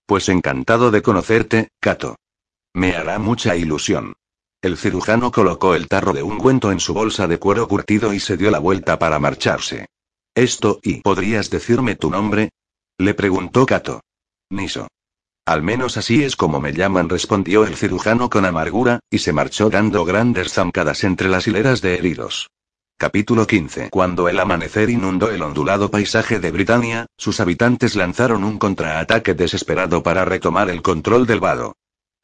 Pues 0.06 0.28
encantado 0.28 0.90
de 0.90 1.02
conocerte, 1.02 1.68
Cato. 1.78 2.16
Me 2.74 2.96
hará 2.96 3.20
mucha 3.20 3.54
ilusión. 3.54 4.14
El 4.60 4.76
cirujano 4.76 5.30
colocó 5.30 5.76
el 5.76 5.86
tarro 5.86 6.12
de 6.14 6.24
ungüento 6.24 6.72
en 6.72 6.80
su 6.80 6.94
bolsa 6.94 7.28
de 7.28 7.38
cuero 7.38 7.68
curtido 7.68 8.12
y 8.12 8.18
se 8.18 8.36
dio 8.36 8.50
la 8.50 8.58
vuelta 8.58 8.98
para 8.98 9.20
marcharse. 9.20 9.86
Esto, 10.34 10.80
¿y 10.82 11.00
podrías 11.00 11.48
decirme 11.48 11.94
tu 11.94 12.10
nombre? 12.10 12.50
Le 13.00 13.14
preguntó 13.14 13.64
Cato. 13.64 14.02
Niso. 14.50 14.86
Al 15.46 15.62
menos 15.62 15.96
así 15.96 16.22
es 16.22 16.36
como 16.36 16.60
me 16.60 16.74
llaman, 16.74 17.08
respondió 17.08 17.64
el 17.64 17.74
cirujano 17.74 18.28
con 18.28 18.44
amargura, 18.44 19.00
y 19.10 19.20
se 19.20 19.32
marchó 19.32 19.70
dando 19.70 20.04
grandes 20.04 20.52
zancadas 20.52 21.02
entre 21.04 21.30
las 21.30 21.46
hileras 21.46 21.80
de 21.80 21.94
heridos. 21.94 22.50
Capítulo 22.98 23.46
15. 23.46 23.88
Cuando 23.88 24.28
el 24.28 24.38
amanecer 24.38 24.90
inundó 24.90 25.30
el 25.30 25.40
ondulado 25.40 25.90
paisaje 25.90 26.40
de 26.40 26.50
Britania, 26.50 27.06
sus 27.16 27.40
habitantes 27.40 27.96
lanzaron 27.96 28.44
un 28.44 28.58
contraataque 28.58 29.32
desesperado 29.32 30.02
para 30.02 30.26
retomar 30.26 30.68
el 30.68 30.82
control 30.82 31.26
del 31.26 31.40
vado. 31.40 31.72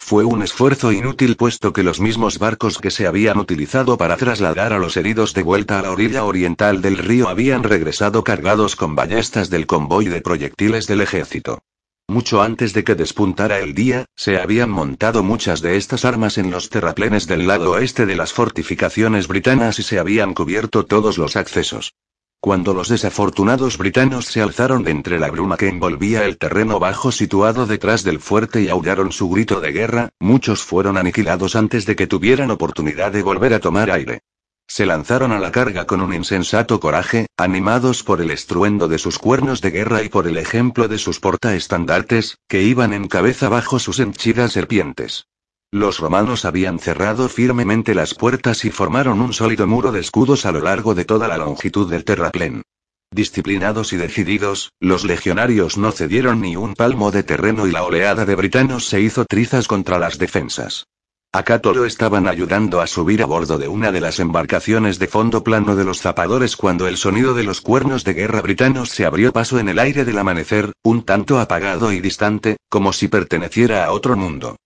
Fue 0.08 0.24
un 0.24 0.42
esfuerzo 0.44 0.92
inútil 0.92 1.34
puesto 1.34 1.72
que 1.72 1.82
los 1.82 1.98
mismos 1.98 2.38
barcos 2.38 2.78
que 2.78 2.92
se 2.92 3.08
habían 3.08 3.38
utilizado 3.38 3.98
para 3.98 4.16
trasladar 4.16 4.72
a 4.72 4.78
los 4.78 4.96
heridos 4.96 5.34
de 5.34 5.42
vuelta 5.42 5.80
a 5.80 5.82
la 5.82 5.90
orilla 5.90 6.22
oriental 6.22 6.80
del 6.80 6.96
río 6.98 7.28
habían 7.28 7.64
regresado 7.64 8.22
cargados 8.22 8.76
con 8.76 8.94
ballestas 8.94 9.50
del 9.50 9.66
convoy 9.66 10.04
de 10.04 10.20
proyectiles 10.20 10.86
del 10.86 11.00
ejército. 11.00 11.58
Mucho 12.06 12.40
antes 12.40 12.72
de 12.72 12.84
que 12.84 12.94
despuntara 12.94 13.58
el 13.58 13.74
día, 13.74 14.04
se 14.14 14.38
habían 14.38 14.70
montado 14.70 15.24
muchas 15.24 15.60
de 15.60 15.76
estas 15.76 16.04
armas 16.04 16.38
en 16.38 16.52
los 16.52 16.70
terraplenes 16.70 17.26
del 17.26 17.48
lado 17.48 17.72
oeste 17.72 18.06
de 18.06 18.14
las 18.14 18.32
fortificaciones 18.32 19.26
britanas 19.26 19.80
y 19.80 19.82
se 19.82 19.98
habían 19.98 20.34
cubierto 20.34 20.86
todos 20.86 21.18
los 21.18 21.34
accesos. 21.34 21.94
Cuando 22.40 22.74
los 22.74 22.88
desafortunados 22.88 23.76
britanos 23.78 24.26
se 24.26 24.40
alzaron 24.40 24.84
de 24.84 24.92
entre 24.92 25.18
la 25.18 25.30
bruma 25.30 25.56
que 25.56 25.68
envolvía 25.68 26.24
el 26.24 26.38
terreno 26.38 26.78
bajo 26.78 27.10
situado 27.10 27.66
detrás 27.66 28.04
del 28.04 28.20
fuerte 28.20 28.62
y 28.62 28.68
aullaron 28.68 29.10
su 29.10 29.28
grito 29.28 29.60
de 29.60 29.72
guerra, 29.72 30.10
muchos 30.20 30.62
fueron 30.62 30.96
aniquilados 30.96 31.56
antes 31.56 31.86
de 31.86 31.96
que 31.96 32.06
tuvieran 32.06 32.50
oportunidad 32.50 33.10
de 33.10 33.22
volver 33.22 33.54
a 33.54 33.60
tomar 33.60 33.90
aire. 33.90 34.20
Se 34.68 34.84
lanzaron 34.84 35.32
a 35.32 35.38
la 35.38 35.52
carga 35.52 35.86
con 35.86 36.00
un 36.00 36.12
insensato 36.12 36.80
coraje, 36.80 37.26
animados 37.36 38.02
por 38.02 38.20
el 38.20 38.30
estruendo 38.30 38.88
de 38.88 38.98
sus 38.98 39.18
cuernos 39.18 39.60
de 39.60 39.70
guerra 39.70 40.02
y 40.02 40.08
por 40.08 40.26
el 40.26 40.36
ejemplo 40.36 40.88
de 40.88 40.98
sus 40.98 41.20
portaestandartes, 41.20 42.38
que 42.48 42.62
iban 42.62 42.92
en 42.92 43.06
cabeza 43.06 43.48
bajo 43.48 43.78
sus 43.78 44.00
henchidas 44.00 44.52
serpientes. 44.52 45.26
Los 45.72 45.98
romanos 45.98 46.44
habían 46.44 46.78
cerrado 46.78 47.28
firmemente 47.28 47.94
las 47.94 48.14
puertas 48.14 48.64
y 48.64 48.70
formaron 48.70 49.20
un 49.20 49.32
sólido 49.32 49.66
muro 49.66 49.92
de 49.92 50.00
escudos 50.00 50.46
a 50.46 50.52
lo 50.52 50.60
largo 50.60 50.94
de 50.94 51.04
toda 51.04 51.28
la 51.28 51.38
longitud 51.38 51.90
del 51.90 52.04
terraplén. 52.04 52.62
Disciplinados 53.10 53.92
y 53.92 53.96
decididos, 53.96 54.72
los 54.80 55.04
legionarios 55.04 55.76
no 55.76 55.92
cedieron 55.92 56.40
ni 56.40 56.56
un 56.56 56.74
palmo 56.74 57.10
de 57.10 57.22
terreno 57.22 57.66
y 57.66 57.72
la 57.72 57.84
oleada 57.84 58.24
de 58.24 58.34
britanos 58.36 58.86
se 58.86 59.00
hizo 59.00 59.24
trizas 59.24 59.68
contra 59.68 59.98
las 59.98 60.18
defensas. 60.18 60.86
A 61.32 61.42
Cato 61.42 61.74
lo 61.74 61.84
estaban 61.84 62.28
ayudando 62.28 62.80
a 62.80 62.86
subir 62.86 63.22
a 63.22 63.26
bordo 63.26 63.58
de 63.58 63.68
una 63.68 63.92
de 63.92 64.00
las 64.00 64.20
embarcaciones 64.20 64.98
de 64.98 65.06
fondo 65.06 65.44
plano 65.44 65.76
de 65.76 65.84
los 65.84 66.00
zapadores 66.00 66.56
cuando 66.56 66.88
el 66.88 66.96
sonido 66.96 67.34
de 67.34 67.42
los 67.42 67.60
cuernos 67.60 68.04
de 68.04 68.14
guerra 68.14 68.40
britanos 68.40 68.90
se 68.90 69.04
abrió 69.04 69.32
paso 69.32 69.58
en 69.58 69.68
el 69.68 69.78
aire 69.78 70.04
del 70.04 70.18
amanecer, 70.18 70.72
un 70.82 71.02
tanto 71.02 71.38
apagado 71.38 71.92
y 71.92 72.00
distante, 72.00 72.56
como 72.70 72.92
si 72.92 73.08
perteneciera 73.08 73.84
a 73.84 73.92
otro 73.92 74.16
mundo. 74.16 74.56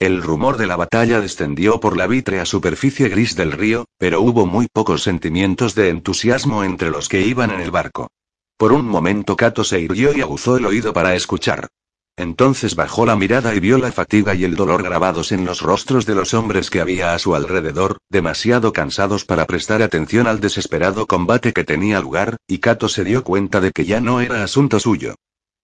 El 0.00 0.22
rumor 0.22 0.56
de 0.56 0.66
la 0.66 0.76
batalla 0.76 1.20
descendió 1.20 1.78
por 1.78 1.94
la 1.94 2.06
vítrea 2.06 2.46
superficie 2.46 3.10
gris 3.10 3.36
del 3.36 3.52
río, 3.52 3.84
pero 3.98 4.22
hubo 4.22 4.46
muy 4.46 4.66
pocos 4.72 5.02
sentimientos 5.02 5.74
de 5.74 5.90
entusiasmo 5.90 6.64
entre 6.64 6.88
los 6.88 7.10
que 7.10 7.20
iban 7.20 7.50
en 7.50 7.60
el 7.60 7.70
barco. 7.70 8.08
Por 8.56 8.72
un 8.72 8.86
momento 8.86 9.36
Cato 9.36 9.62
se 9.62 9.78
irguió 9.78 10.16
y 10.16 10.22
aguzó 10.22 10.56
el 10.56 10.64
oído 10.64 10.94
para 10.94 11.14
escuchar. 11.14 11.68
Entonces 12.16 12.76
bajó 12.76 13.04
la 13.04 13.14
mirada 13.14 13.54
y 13.54 13.60
vio 13.60 13.76
la 13.76 13.92
fatiga 13.92 14.34
y 14.34 14.44
el 14.44 14.56
dolor 14.56 14.82
grabados 14.82 15.32
en 15.32 15.44
los 15.44 15.60
rostros 15.60 16.06
de 16.06 16.14
los 16.14 16.32
hombres 16.32 16.70
que 16.70 16.80
había 16.80 17.12
a 17.12 17.18
su 17.18 17.34
alrededor, 17.34 17.98
demasiado 18.08 18.72
cansados 18.72 19.26
para 19.26 19.46
prestar 19.46 19.82
atención 19.82 20.26
al 20.26 20.40
desesperado 20.40 21.06
combate 21.06 21.52
que 21.52 21.64
tenía 21.64 22.00
lugar, 22.00 22.38
y 22.48 22.56
Kato 22.58 22.88
se 22.88 23.04
dio 23.04 23.22
cuenta 23.22 23.60
de 23.60 23.70
que 23.70 23.84
ya 23.84 24.00
no 24.00 24.22
era 24.22 24.44
asunto 24.44 24.80
suyo. 24.80 25.14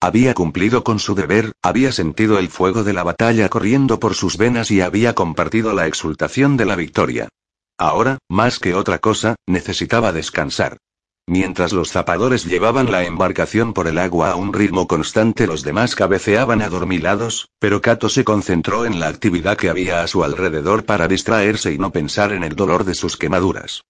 Había 0.01 0.35
cumplido 0.35 0.85
con 0.85 0.99
su 0.99 1.15
deber, 1.15 1.53
había 1.63 1.91
sentido 1.91 2.39
el 2.39 2.49
fuego 2.49 2.85
de 2.85 2.93
la 2.93 3.03
batalla 3.03 3.49
corriendo 3.49 3.99
por 3.99 4.15
sus 4.15 4.37
venas 4.37 4.71
y 4.71 4.83
había 4.83 5.15
compartido 5.15 5.73
la 5.73 5.87
exultación 5.87 6.57
de 6.57 6.67
la 6.67 6.77
victoria. 6.77 7.29
Ahora, 7.79 8.19
más 8.29 8.59
que 8.59 8.75
otra 8.75 8.99
cosa, 8.99 9.37
necesitaba 9.47 10.13
descansar. 10.13 10.79
Mientras 11.29 11.73
los 11.73 11.91
zapadores 11.91 12.45
llevaban 12.45 12.93
la 12.93 13.05
embarcación 13.05 13.73
por 13.73 13.89
el 13.89 13.99
agua 13.99 14.31
a 14.31 14.37
un 14.37 14.53
ritmo 14.53 14.87
constante, 14.87 15.47
los 15.47 15.63
demás 15.63 15.97
cabeceaban 15.97 16.63
adormilados, 16.63 17.49
pero 17.59 17.81
Kato 17.81 18.09
se 18.09 18.23
concentró 18.23 18.87
en 18.87 19.01
la 19.01 19.09
actividad 19.09 19.57
que 19.57 19.69
había 19.69 20.03
a 20.03 20.07
su 20.07 20.23
alrededor 20.23 20.85
para 20.85 21.09
distraerse 21.09 21.73
y 21.73 21.79
no 21.79 21.91
pensar 21.91 22.33
en 22.33 22.45
el 22.45 22.55
dolor 22.55 22.85
de 22.85 22.95
sus 22.95 23.17
quemaduras. 23.17 23.83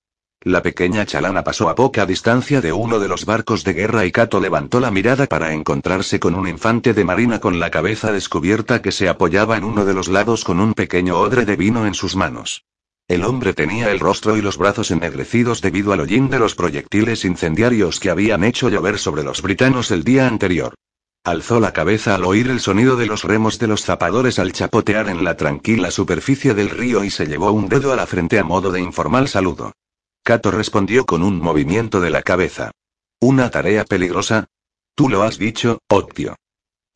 La 0.46 0.62
pequeña 0.62 1.04
chalana 1.04 1.42
pasó 1.42 1.68
a 1.68 1.74
poca 1.74 2.06
distancia 2.06 2.60
de 2.60 2.72
uno 2.72 3.00
de 3.00 3.08
los 3.08 3.24
barcos 3.24 3.64
de 3.64 3.72
guerra 3.72 4.06
y 4.06 4.12
Kato 4.12 4.38
levantó 4.38 4.78
la 4.78 4.92
mirada 4.92 5.26
para 5.26 5.52
encontrarse 5.52 6.20
con 6.20 6.36
un 6.36 6.46
infante 6.46 6.94
de 6.94 7.04
marina 7.04 7.40
con 7.40 7.58
la 7.58 7.68
cabeza 7.68 8.12
descubierta 8.12 8.80
que 8.80 8.92
se 8.92 9.08
apoyaba 9.08 9.56
en 9.56 9.64
uno 9.64 9.84
de 9.84 9.92
los 9.92 10.06
lados 10.06 10.44
con 10.44 10.60
un 10.60 10.74
pequeño 10.74 11.18
odre 11.18 11.46
de 11.46 11.56
vino 11.56 11.84
en 11.84 11.94
sus 11.94 12.14
manos. 12.14 12.64
El 13.08 13.24
hombre 13.24 13.54
tenía 13.54 13.90
el 13.90 13.98
rostro 13.98 14.36
y 14.36 14.40
los 14.40 14.56
brazos 14.56 14.92
ennegrecidos 14.92 15.62
debido 15.62 15.92
al 15.92 15.98
hollín 15.98 16.30
de 16.30 16.38
los 16.38 16.54
proyectiles 16.54 17.24
incendiarios 17.24 17.98
que 17.98 18.10
habían 18.10 18.44
hecho 18.44 18.68
llover 18.68 19.00
sobre 19.00 19.24
los 19.24 19.42
britanos 19.42 19.90
el 19.90 20.04
día 20.04 20.28
anterior. 20.28 20.74
Alzó 21.24 21.58
la 21.58 21.72
cabeza 21.72 22.14
al 22.14 22.24
oír 22.24 22.50
el 22.50 22.60
sonido 22.60 22.94
de 22.94 23.06
los 23.06 23.24
remos 23.24 23.58
de 23.58 23.66
los 23.66 23.82
zapadores 23.82 24.38
al 24.38 24.52
chapotear 24.52 25.08
en 25.08 25.24
la 25.24 25.36
tranquila 25.36 25.90
superficie 25.90 26.54
del 26.54 26.70
río 26.70 27.02
y 27.02 27.10
se 27.10 27.26
llevó 27.26 27.50
un 27.50 27.68
dedo 27.68 27.92
a 27.92 27.96
la 27.96 28.06
frente 28.06 28.38
a 28.38 28.44
modo 28.44 28.70
de 28.70 28.80
informal 28.80 29.26
saludo. 29.26 29.72
Cato 30.26 30.50
respondió 30.50 31.06
con 31.06 31.22
un 31.22 31.38
movimiento 31.38 32.00
de 32.00 32.10
la 32.10 32.20
cabeza. 32.20 32.72
¿Una 33.20 33.48
tarea 33.48 33.84
peligrosa? 33.84 34.46
Tú 34.96 35.08
lo 35.08 35.22
has 35.22 35.38
dicho, 35.38 35.78
Octio. 35.88 36.34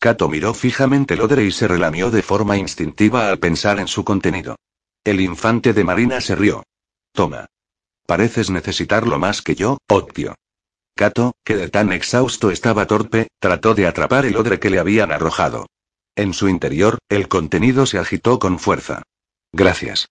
Cato 0.01 0.29
miró 0.29 0.53
fijamente 0.53 1.15
el 1.15 1.21
odre 1.21 1.45
y 1.45 1.53
se 1.53 1.69
relamió 1.69 2.11
de 2.11 2.23
forma 2.23 2.57
instintiva 2.57 3.29
al 3.29 3.39
pensar 3.39 3.79
en 3.79 3.87
su 3.87 4.03
contenido. 4.03 4.57
El 5.05 5.21
infante 5.21 5.73
de 5.73 5.85
Marina 5.85 6.21
se 6.21 6.35
rió. 6.35 6.65
Toma. 7.13 7.47
Pareces 8.05 8.51
necesitarlo 8.51 9.21
más 9.21 9.43
que 9.43 9.55
yo, 9.55 9.79
Octio. 9.89 10.35
Cato, 10.97 11.37
que 11.45 11.55
de 11.55 11.69
tan 11.69 11.93
exhausto 11.93 12.51
estaba 12.51 12.89
torpe, 12.89 13.29
trató 13.39 13.77
de 13.77 13.87
atrapar 13.87 14.27
el 14.27 14.37
odre 14.37 14.59
que 14.59 14.71
le 14.71 14.81
habían 14.81 15.13
arrojado. 15.13 15.69
En 16.17 16.35
su 16.35 16.49
interior, 16.49 16.99
el 17.09 17.29
contenido 17.29 17.87
se 17.87 17.99
agitó 17.99 18.41
con 18.41 18.59
fuerza. 18.59 19.03
Gracias. 19.53 20.09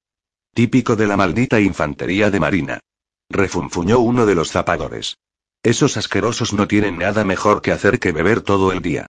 Típico 0.53 0.95
de 0.95 1.07
la 1.07 1.17
maldita 1.17 1.59
infantería 1.59 2.31
de 2.31 2.39
Marina. 2.39 2.79
Refunfuñó 3.29 3.99
uno 3.99 4.25
de 4.25 4.35
los 4.35 4.51
zapadores. 4.51 5.17
Esos 5.63 5.97
asquerosos 5.97 6.53
no 6.53 6.67
tienen 6.67 6.97
nada 6.97 7.23
mejor 7.23 7.61
que 7.61 7.71
hacer 7.71 7.99
que 7.99 8.11
beber 8.11 8.41
todo 8.41 8.71
el 8.71 8.81
día. 8.81 9.05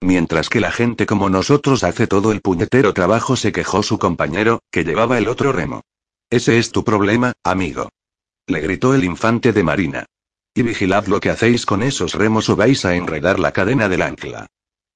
Mientras 0.00 0.48
que 0.48 0.60
la 0.60 0.70
gente 0.70 1.06
como 1.06 1.28
nosotros 1.28 1.82
hace 1.82 2.06
todo 2.06 2.30
el 2.30 2.40
puñetero 2.40 2.94
trabajo, 2.94 3.36
se 3.36 3.52
quejó 3.52 3.82
su 3.82 3.98
compañero, 3.98 4.60
que 4.70 4.84
llevaba 4.84 5.18
el 5.18 5.28
otro 5.28 5.52
remo. 5.52 5.82
Ese 6.30 6.58
es 6.58 6.70
tu 6.70 6.84
problema, 6.84 7.32
amigo. 7.42 7.88
Le 8.46 8.60
gritó 8.60 8.94
el 8.94 9.04
infante 9.04 9.52
de 9.52 9.62
Marina. 9.62 10.06
Y 10.54 10.62
vigilad 10.62 11.06
lo 11.06 11.20
que 11.20 11.30
hacéis 11.30 11.66
con 11.66 11.82
esos 11.82 12.14
remos 12.14 12.48
o 12.48 12.56
vais 12.56 12.84
a 12.84 12.94
enredar 12.94 13.38
la 13.40 13.52
cadena 13.52 13.88
del 13.88 14.02
ancla. 14.02 14.46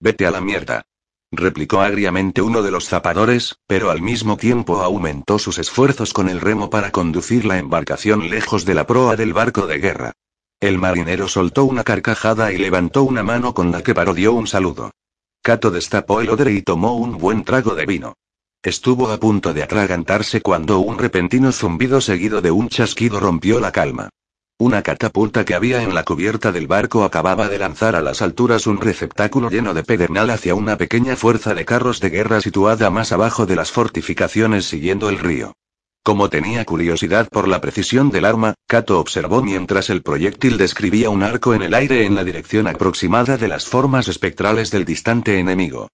Vete 0.01 0.27
a 0.27 0.31
la 0.31 0.41
mierda 0.41 0.88
replicó 1.31 1.81
agriamente 1.81 2.43
uno 2.43 2.63
de 2.63 2.71
los 2.71 2.89
zapadores, 2.89 3.57
pero 3.67 3.91
al 3.91 4.01
mismo 4.03 4.37
tiempo 4.37 4.83
aumentó 4.83 5.39
sus 5.39 5.59
esfuerzos 5.59 6.13
con 6.13 6.29
el 6.29 6.41
remo 6.41 6.71
para 6.71 6.91
conducir 6.91 7.45
la 7.45 7.59
embarcación 7.59 8.31
lejos 8.31 8.65
de 8.65 8.75
la 8.75 8.87
proa 8.87 9.17
del 9.17 9.33
barco 9.33 9.67
de 9.67 9.79
guerra. 9.79 10.13
El 10.61 10.79
marinero 10.79 11.29
soltó 11.29 11.65
una 11.65 11.85
carcajada 11.85 12.53
y 12.53 12.59
levantó 12.59 13.05
una 13.05 13.23
mano 13.23 13.55
con 13.55 13.71
la 13.71 13.83
que 13.83 13.95
parodió 13.95 14.33
un 14.33 14.47
saludo. 14.47 14.91
Cato 15.43 15.71
destapó 15.71 16.21
el 16.21 16.31
odre 16.31 16.53
y 16.53 16.63
tomó 16.63 16.97
un 16.97 17.19
buen 17.19 17.45
trago 17.45 17.75
de 17.75 17.87
vino. 17.87 18.15
Estuvo 18.63 19.09
a 19.11 19.19
punto 19.19 19.55
de 19.55 19.63
atragantarse 19.63 20.41
cuando 20.41 20.81
un 20.81 20.99
repentino 20.99 21.53
zumbido 21.53 22.01
seguido 22.01 22.41
de 22.41 22.51
un 22.51 22.69
chasquido 22.69 23.21
rompió 23.21 23.61
la 23.61 23.71
calma. 23.71 24.09
Una 24.61 24.83
catapulta 24.83 25.45
que 25.45 25.55
había 25.55 25.85
en 25.85 25.95
la 25.95 26.03
cubierta 26.03 26.51
del 26.51 26.67
barco 26.67 27.05
acababa 27.05 27.49
de 27.49 27.61
lanzar 27.61 27.95
a 27.95 28.01
las 28.01 28.23
alturas 28.23 28.67
un 28.67 28.81
receptáculo 28.81 29.51
lleno 29.51 29.73
de 29.73 29.85
pedernal 29.85 30.31
hacia 30.31 30.57
una 30.57 30.77
pequeña 30.77 31.15
fuerza 31.15 31.55
de 31.55 31.65
carros 31.65 32.01
de 32.01 32.11
guerra 32.11 32.41
situada 32.41 32.91
más 32.91 33.13
abajo 33.13 33.47
de 33.47 33.55
las 33.55 33.71
fortificaciones 33.71 34.65
siguiendo 34.65 35.11
el 35.11 35.21
río. 35.21 35.53
Como 36.03 36.29
tenía 36.29 36.65
curiosidad 36.65 37.29
por 37.29 37.47
la 37.47 37.61
precisión 37.61 38.11
del 38.11 38.25
arma, 38.25 38.55
Kato 38.67 38.99
observó 38.99 39.43
mientras 39.43 39.91
el 39.91 40.03
proyectil 40.03 40.59
describía 40.59 41.09
un 41.09 41.23
arco 41.23 41.55
en 41.55 41.63
el 41.63 41.73
aire 41.73 42.05
en 42.05 42.17
la 42.17 42.25
dirección 42.25 42.67
aproximada 42.67 43.37
de 43.37 43.47
las 43.47 43.65
formas 43.67 44.09
espectrales 44.09 44.73
del 44.73 44.85
distante 44.85 45.39
enemigo. 45.39 45.89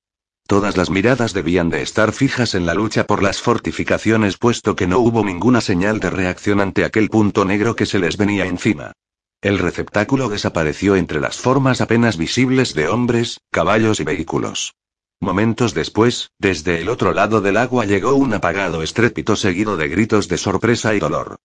Todas 0.47 0.77
las 0.77 0.91
miradas 0.91 1.33
debían 1.33 1.71
de 1.71 1.81
estar 1.81 2.13
fijas 2.13 2.55
en 2.55 2.67
la 2.67 2.75
lucha 2.75 3.07
por 3.07 3.23
las 3.23 3.41
fortificaciones 3.41 4.37
puesto 4.37 4.77
que 4.77 4.87
no 4.87 4.99
hubo 4.99 5.25
ninguna 5.25 5.63
señal 5.63 6.01
de 6.01 6.11
reacción 6.11 6.61
ante 6.61 6.85
aquel 6.85 7.09
punto 7.09 7.47
negro 7.47 7.75
que 7.75 7.87
se 7.87 7.99
les 7.99 8.19
venía 8.19 8.45
encima. 8.45 8.93
El 9.41 9.59
receptáculo 9.59 10.29
desapareció 10.29 10.97
entre 10.97 11.19
las 11.19 11.39
formas 11.39 11.81
apenas 11.81 12.19
visibles 12.19 12.75
de 12.75 12.89
hombres, 12.89 13.41
caballos 13.51 14.01
y 14.01 14.05
vehículos. 14.05 14.75
Momentos 15.19 15.73
después, 15.73 16.31
desde 16.39 16.83
el 16.83 16.91
otro 16.91 17.15
lado 17.15 17.41
del 17.41 17.57
agua 17.57 17.87
llegó 17.87 18.15
un 18.15 18.35
apagado 18.35 18.83
estrépito 18.83 19.37
seguido 19.37 19.79
de 19.79 19.89
gritos 19.89 20.29
de 20.29 20.37
sorpresa 20.37 20.95
y 20.95 20.99
dolor. 20.99 21.37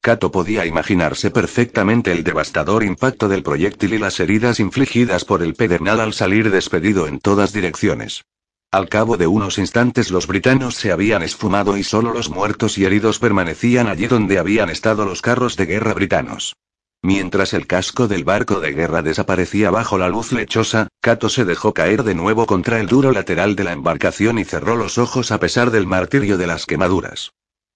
Kato 0.00 0.32
podía 0.32 0.66
imaginarse 0.66 1.30
perfectamente 1.30 2.10
el 2.10 2.24
devastador 2.24 2.82
impacto 2.82 3.28
del 3.28 3.44
proyectil 3.44 3.94
y 3.94 3.98
las 3.98 4.18
heridas 4.18 4.58
infligidas 4.58 5.24
por 5.24 5.44
el 5.44 5.54
pedernal 5.54 6.00
al 6.00 6.12
salir 6.12 6.50
despedido 6.50 7.06
en 7.06 7.20
todas 7.20 7.52
direcciones. 7.52 8.24
Al 8.70 8.90
cabo 8.90 9.16
de 9.16 9.26
unos 9.26 9.56
instantes 9.56 10.10
los 10.10 10.26
britanos 10.26 10.74
se 10.74 10.92
habían 10.92 11.22
esfumado 11.22 11.78
y 11.78 11.84
solo 11.84 12.12
los 12.12 12.28
muertos 12.28 12.76
y 12.76 12.84
heridos 12.84 13.18
permanecían 13.18 13.86
allí 13.86 14.08
donde 14.08 14.38
habían 14.38 14.68
estado 14.68 15.06
los 15.06 15.22
carros 15.22 15.56
de 15.56 15.64
guerra 15.64 15.94
britanos. 15.94 16.54
Mientras 17.00 17.54
el 17.54 17.66
casco 17.66 18.08
del 18.08 18.24
barco 18.24 18.60
de 18.60 18.72
guerra 18.72 19.00
desaparecía 19.00 19.70
bajo 19.70 19.96
la 19.96 20.10
luz 20.10 20.32
lechosa, 20.32 20.88
Cato 21.00 21.30
se 21.30 21.46
dejó 21.46 21.72
caer 21.72 22.02
de 22.02 22.14
nuevo 22.14 22.44
contra 22.44 22.78
el 22.78 22.88
duro 22.88 23.10
lateral 23.12 23.56
de 23.56 23.64
la 23.64 23.72
embarcación 23.72 24.38
y 24.38 24.44
cerró 24.44 24.76
los 24.76 24.98
ojos 24.98 25.32
a 25.32 25.40
pesar 25.40 25.70
del 25.70 25.86
martirio 25.86 26.36
de 26.36 26.46
las 26.46 26.66
quemaduras. 26.66 27.30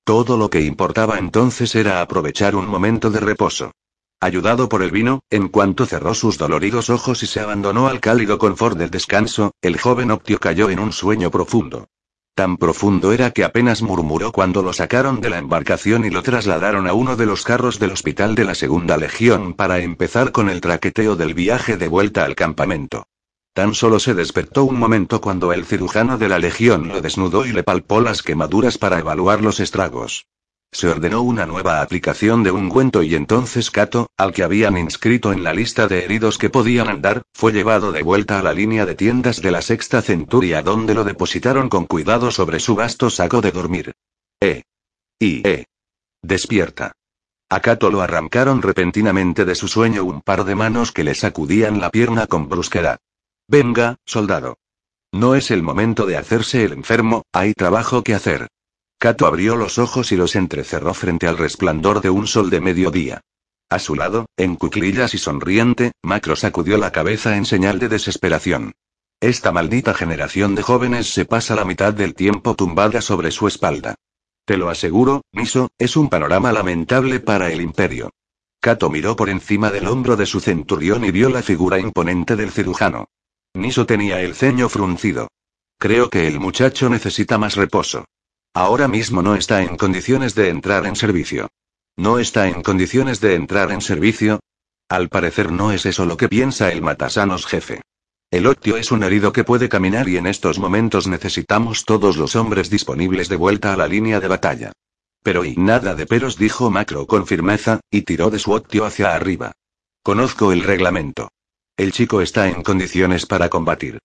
Todo 0.04 0.36
lo 0.36 0.50
que 0.50 0.60
importaba 0.60 1.18
entonces 1.18 1.74
era 1.74 2.02
aprovechar 2.02 2.54
un 2.54 2.66
momento 2.66 3.10
de 3.10 3.20
reposo. 3.20 3.72
Ayudado 4.22 4.68
por 4.68 4.84
el 4.84 4.92
vino, 4.92 5.24
en 5.30 5.48
cuanto 5.48 5.84
cerró 5.84 6.14
sus 6.14 6.38
doloridos 6.38 6.90
ojos 6.90 7.24
y 7.24 7.26
se 7.26 7.40
abandonó 7.40 7.88
al 7.88 7.98
cálido 7.98 8.38
confort 8.38 8.78
del 8.78 8.88
descanso, 8.88 9.50
el 9.60 9.80
joven 9.80 10.12
Optio 10.12 10.38
cayó 10.38 10.70
en 10.70 10.78
un 10.78 10.92
sueño 10.92 11.32
profundo. 11.32 11.88
Tan 12.36 12.56
profundo 12.56 13.10
era 13.10 13.32
que 13.32 13.42
apenas 13.42 13.82
murmuró 13.82 14.30
cuando 14.30 14.62
lo 14.62 14.72
sacaron 14.72 15.20
de 15.20 15.28
la 15.28 15.38
embarcación 15.38 16.04
y 16.04 16.10
lo 16.10 16.22
trasladaron 16.22 16.86
a 16.86 16.92
uno 16.92 17.16
de 17.16 17.26
los 17.26 17.42
carros 17.42 17.80
del 17.80 17.90
hospital 17.90 18.36
de 18.36 18.44
la 18.44 18.54
Segunda 18.54 18.96
Legión 18.96 19.54
para 19.54 19.80
empezar 19.80 20.30
con 20.30 20.48
el 20.48 20.60
traqueteo 20.60 21.16
del 21.16 21.34
viaje 21.34 21.76
de 21.76 21.88
vuelta 21.88 22.24
al 22.24 22.36
campamento. 22.36 23.08
Tan 23.54 23.74
solo 23.74 23.98
se 23.98 24.14
despertó 24.14 24.62
un 24.62 24.78
momento 24.78 25.20
cuando 25.20 25.52
el 25.52 25.64
cirujano 25.64 26.16
de 26.16 26.28
la 26.28 26.38
Legión 26.38 26.86
lo 26.86 27.00
desnudó 27.00 27.44
y 27.44 27.50
le 27.50 27.64
palpó 27.64 28.00
las 28.00 28.22
quemaduras 28.22 28.78
para 28.78 29.00
evaluar 29.00 29.42
los 29.42 29.58
estragos. 29.58 30.26
Se 30.74 30.88
ordenó 30.88 31.20
una 31.20 31.44
nueva 31.44 31.82
aplicación 31.82 32.42
de 32.42 32.50
ungüento 32.50 33.02
y 33.02 33.14
entonces 33.14 33.70
Cato, 33.70 34.08
al 34.16 34.32
que 34.32 34.42
habían 34.42 34.78
inscrito 34.78 35.30
en 35.30 35.44
la 35.44 35.52
lista 35.52 35.86
de 35.86 36.02
heridos 36.02 36.38
que 36.38 36.48
podían 36.48 36.88
andar, 36.88 37.22
fue 37.34 37.52
llevado 37.52 37.92
de 37.92 38.02
vuelta 38.02 38.38
a 38.38 38.42
la 38.42 38.54
línea 38.54 38.86
de 38.86 38.94
tiendas 38.94 39.42
de 39.42 39.50
la 39.50 39.60
sexta 39.60 40.00
centuria 40.00 40.62
donde 40.62 40.94
lo 40.94 41.04
depositaron 41.04 41.68
con 41.68 41.84
cuidado 41.84 42.30
sobre 42.30 42.58
su 42.58 42.74
vasto 42.74 43.10
saco 43.10 43.42
de 43.42 43.52
dormir. 43.52 43.92
Eh. 44.40 44.62
Y 45.18 45.46
eh. 45.46 45.66
Despierta. 46.22 46.92
A 47.50 47.60
Cato 47.60 47.90
lo 47.90 48.00
arrancaron 48.00 48.62
repentinamente 48.62 49.44
de 49.44 49.54
su 49.54 49.68
sueño 49.68 50.04
un 50.04 50.22
par 50.22 50.44
de 50.44 50.54
manos 50.54 50.90
que 50.90 51.04
le 51.04 51.14
sacudían 51.14 51.82
la 51.82 51.90
pierna 51.90 52.26
con 52.26 52.48
brusquedad. 52.48 52.98
Venga, 53.46 53.96
soldado. 54.06 54.56
No 55.12 55.34
es 55.34 55.50
el 55.50 55.62
momento 55.62 56.06
de 56.06 56.16
hacerse 56.16 56.64
el 56.64 56.72
enfermo, 56.72 57.24
hay 57.30 57.52
trabajo 57.52 58.02
que 58.02 58.14
hacer. 58.14 58.48
Cato 59.02 59.26
abrió 59.26 59.56
los 59.56 59.78
ojos 59.78 60.12
y 60.12 60.16
los 60.16 60.36
entrecerró 60.36 60.94
frente 60.94 61.26
al 61.26 61.36
resplandor 61.36 62.02
de 62.02 62.10
un 62.10 62.28
sol 62.28 62.50
de 62.50 62.60
mediodía. 62.60 63.20
A 63.68 63.80
su 63.80 63.96
lado, 63.96 64.26
en 64.36 64.54
cuclillas 64.54 65.12
y 65.14 65.18
sonriente, 65.18 65.90
Macro 66.04 66.36
sacudió 66.36 66.78
la 66.78 66.92
cabeza 66.92 67.36
en 67.36 67.44
señal 67.44 67.80
de 67.80 67.88
desesperación. 67.88 68.74
Esta 69.20 69.50
maldita 69.50 69.92
generación 69.92 70.54
de 70.54 70.62
jóvenes 70.62 71.12
se 71.12 71.24
pasa 71.24 71.56
la 71.56 71.64
mitad 71.64 71.92
del 71.92 72.14
tiempo 72.14 72.54
tumbada 72.54 73.00
sobre 73.00 73.32
su 73.32 73.48
espalda. 73.48 73.96
Te 74.44 74.56
lo 74.56 74.68
aseguro, 74.68 75.22
Miso, 75.32 75.70
es 75.78 75.96
un 75.96 76.08
panorama 76.08 76.52
lamentable 76.52 77.18
para 77.18 77.50
el 77.50 77.60
imperio. 77.60 78.10
Cato 78.60 78.88
miró 78.88 79.16
por 79.16 79.30
encima 79.30 79.72
del 79.72 79.88
hombro 79.88 80.14
de 80.14 80.26
su 80.26 80.38
centurión 80.38 81.04
y 81.04 81.10
vio 81.10 81.28
la 81.28 81.42
figura 81.42 81.80
imponente 81.80 82.36
del 82.36 82.52
cirujano. 82.52 83.06
Niso 83.54 83.84
tenía 83.84 84.20
el 84.20 84.36
ceño 84.36 84.68
fruncido. 84.68 85.26
Creo 85.76 86.08
que 86.08 86.28
el 86.28 86.38
muchacho 86.38 86.88
necesita 86.88 87.36
más 87.36 87.56
reposo. 87.56 88.04
Ahora 88.54 88.86
mismo 88.86 89.22
no 89.22 89.34
está 89.34 89.62
en 89.62 89.76
condiciones 89.76 90.34
de 90.34 90.50
entrar 90.50 90.86
en 90.86 90.94
servicio. 90.94 91.48
¿No 91.96 92.18
está 92.18 92.48
en 92.48 92.62
condiciones 92.62 93.20
de 93.20 93.34
entrar 93.34 93.72
en 93.72 93.80
servicio? 93.80 94.40
Al 94.90 95.08
parecer 95.08 95.50
no 95.50 95.72
es 95.72 95.86
eso 95.86 96.04
lo 96.04 96.18
que 96.18 96.28
piensa 96.28 96.70
el 96.70 96.82
matasanos 96.82 97.46
jefe. 97.46 97.80
El 98.30 98.46
Octio 98.46 98.76
es 98.76 98.92
un 98.92 99.04
herido 99.04 99.32
que 99.32 99.44
puede 99.44 99.70
caminar 99.70 100.08
y 100.08 100.18
en 100.18 100.26
estos 100.26 100.58
momentos 100.58 101.06
necesitamos 101.06 101.84
todos 101.86 102.18
los 102.18 102.36
hombres 102.36 102.68
disponibles 102.68 103.30
de 103.30 103.36
vuelta 103.36 103.72
a 103.72 103.76
la 103.76 103.88
línea 103.88 104.20
de 104.20 104.28
batalla. 104.28 104.72
Pero 105.22 105.44
y 105.44 105.56
nada 105.56 105.94
de 105.94 106.06
peros 106.06 106.36
dijo 106.36 106.70
Macro 106.70 107.06
con 107.06 107.26
firmeza, 107.26 107.80
y 107.90 108.02
tiró 108.02 108.28
de 108.28 108.38
su 108.38 108.52
Octio 108.52 108.84
hacia 108.84 109.14
arriba. 109.14 109.52
Conozco 110.02 110.52
el 110.52 110.62
reglamento. 110.62 111.30
El 111.76 111.92
chico 111.92 112.20
está 112.20 112.48
en 112.48 112.62
condiciones 112.62 113.24
para 113.24 113.48
combatir. 113.48 113.98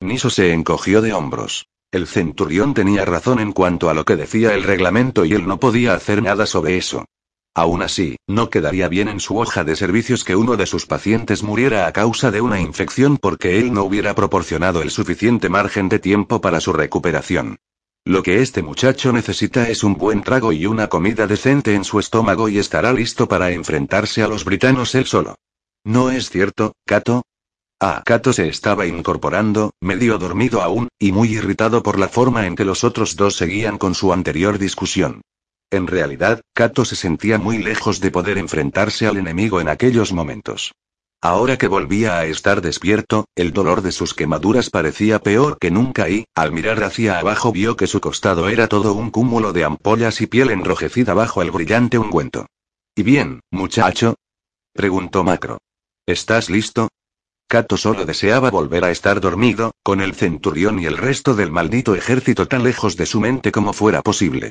Niso 0.00 0.28
se 0.28 0.52
encogió 0.52 1.00
de 1.00 1.14
hombros. 1.14 1.68
El 1.94 2.08
centurión 2.08 2.74
tenía 2.74 3.04
razón 3.04 3.38
en 3.38 3.52
cuanto 3.52 3.88
a 3.88 3.94
lo 3.94 4.04
que 4.04 4.16
decía 4.16 4.52
el 4.52 4.64
reglamento 4.64 5.24
y 5.24 5.32
él 5.32 5.46
no 5.46 5.60
podía 5.60 5.94
hacer 5.94 6.24
nada 6.24 6.44
sobre 6.44 6.76
eso. 6.76 7.04
Aún 7.54 7.82
así, 7.82 8.16
no 8.26 8.50
quedaría 8.50 8.88
bien 8.88 9.06
en 9.06 9.20
su 9.20 9.38
hoja 9.38 9.62
de 9.62 9.76
servicios 9.76 10.24
que 10.24 10.34
uno 10.34 10.56
de 10.56 10.66
sus 10.66 10.86
pacientes 10.86 11.44
muriera 11.44 11.86
a 11.86 11.92
causa 11.92 12.32
de 12.32 12.40
una 12.40 12.60
infección 12.60 13.16
porque 13.16 13.60
él 13.60 13.72
no 13.72 13.84
hubiera 13.84 14.12
proporcionado 14.16 14.82
el 14.82 14.90
suficiente 14.90 15.48
margen 15.48 15.88
de 15.88 16.00
tiempo 16.00 16.40
para 16.40 16.58
su 16.58 16.72
recuperación. 16.72 17.58
Lo 18.04 18.24
que 18.24 18.42
este 18.42 18.64
muchacho 18.64 19.12
necesita 19.12 19.68
es 19.68 19.84
un 19.84 19.94
buen 19.94 20.24
trago 20.24 20.52
y 20.52 20.66
una 20.66 20.88
comida 20.88 21.28
decente 21.28 21.76
en 21.76 21.84
su 21.84 22.00
estómago 22.00 22.48
y 22.48 22.58
estará 22.58 22.92
listo 22.92 23.28
para 23.28 23.52
enfrentarse 23.52 24.20
a 24.24 24.26
los 24.26 24.44
britanos 24.44 24.96
él 24.96 25.06
solo. 25.06 25.36
¿No 25.84 26.10
es 26.10 26.28
cierto, 26.28 26.72
Cato? 26.84 27.22
Ah, 27.80 28.02
Kato 28.04 28.32
se 28.32 28.48
estaba 28.48 28.86
incorporando, 28.86 29.72
medio 29.80 30.18
dormido 30.18 30.62
aún, 30.62 30.88
y 30.98 31.12
muy 31.12 31.28
irritado 31.34 31.82
por 31.82 31.98
la 31.98 32.08
forma 32.08 32.46
en 32.46 32.56
que 32.56 32.64
los 32.64 32.84
otros 32.84 33.16
dos 33.16 33.36
seguían 33.36 33.78
con 33.78 33.94
su 33.94 34.12
anterior 34.12 34.58
discusión. 34.58 35.22
En 35.70 35.86
realidad, 35.86 36.40
Kato 36.54 36.84
se 36.84 36.96
sentía 36.96 37.38
muy 37.38 37.58
lejos 37.58 38.00
de 38.00 38.10
poder 38.10 38.38
enfrentarse 38.38 39.06
al 39.06 39.16
enemigo 39.16 39.60
en 39.60 39.68
aquellos 39.68 40.12
momentos. 40.12 40.72
Ahora 41.20 41.56
que 41.56 41.68
volvía 41.68 42.18
a 42.18 42.26
estar 42.26 42.60
despierto, 42.60 43.24
el 43.34 43.52
dolor 43.52 43.80
de 43.80 43.92
sus 43.92 44.12
quemaduras 44.12 44.68
parecía 44.68 45.18
peor 45.18 45.58
que 45.58 45.70
nunca 45.70 46.08
y, 46.08 46.26
al 46.34 46.52
mirar 46.52 46.84
hacia 46.84 47.18
abajo, 47.18 47.50
vio 47.50 47.76
que 47.76 47.86
su 47.86 48.00
costado 48.00 48.50
era 48.50 48.68
todo 48.68 48.92
un 48.92 49.10
cúmulo 49.10 49.52
de 49.54 49.64
ampollas 49.64 50.20
y 50.20 50.26
piel 50.26 50.50
enrojecida 50.50 51.14
bajo 51.14 51.40
el 51.40 51.50
brillante 51.50 51.98
ungüento. 51.98 52.46
¿Y 52.94 53.02
bien, 53.02 53.40
muchacho? 53.50 54.16
preguntó 54.74 55.24
Macro. 55.24 55.58
¿Estás 56.06 56.50
listo? 56.50 56.88
Kato 57.48 57.76
solo 57.76 58.04
deseaba 58.04 58.50
volver 58.50 58.84
a 58.84 58.90
estar 58.90 59.20
dormido, 59.20 59.72
con 59.82 60.00
el 60.00 60.14
centurión 60.14 60.78
y 60.78 60.86
el 60.86 60.96
resto 60.96 61.34
del 61.34 61.50
maldito 61.50 61.94
ejército 61.94 62.46
tan 62.46 62.64
lejos 62.64 62.96
de 62.96 63.06
su 63.06 63.20
mente 63.20 63.52
como 63.52 63.72
fuera 63.72 64.02
posible. 64.02 64.50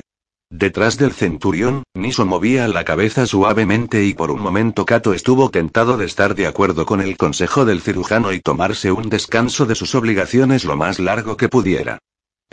Detrás 0.50 0.96
del 0.98 1.12
centurión, 1.12 1.82
Niso 1.94 2.24
movía 2.26 2.68
la 2.68 2.84
cabeza 2.84 3.26
suavemente 3.26 4.04
y 4.04 4.14
por 4.14 4.30
un 4.30 4.40
momento 4.40 4.86
Kato 4.86 5.12
estuvo 5.12 5.50
tentado 5.50 5.96
de 5.96 6.06
estar 6.06 6.34
de 6.34 6.46
acuerdo 6.46 6.86
con 6.86 7.00
el 7.00 7.16
consejo 7.16 7.64
del 7.64 7.80
cirujano 7.80 8.32
y 8.32 8.40
tomarse 8.40 8.92
un 8.92 9.08
descanso 9.08 9.66
de 9.66 9.74
sus 9.74 9.94
obligaciones 9.94 10.64
lo 10.64 10.76
más 10.76 10.98
largo 10.98 11.36
que 11.36 11.48
pudiera. 11.48 11.98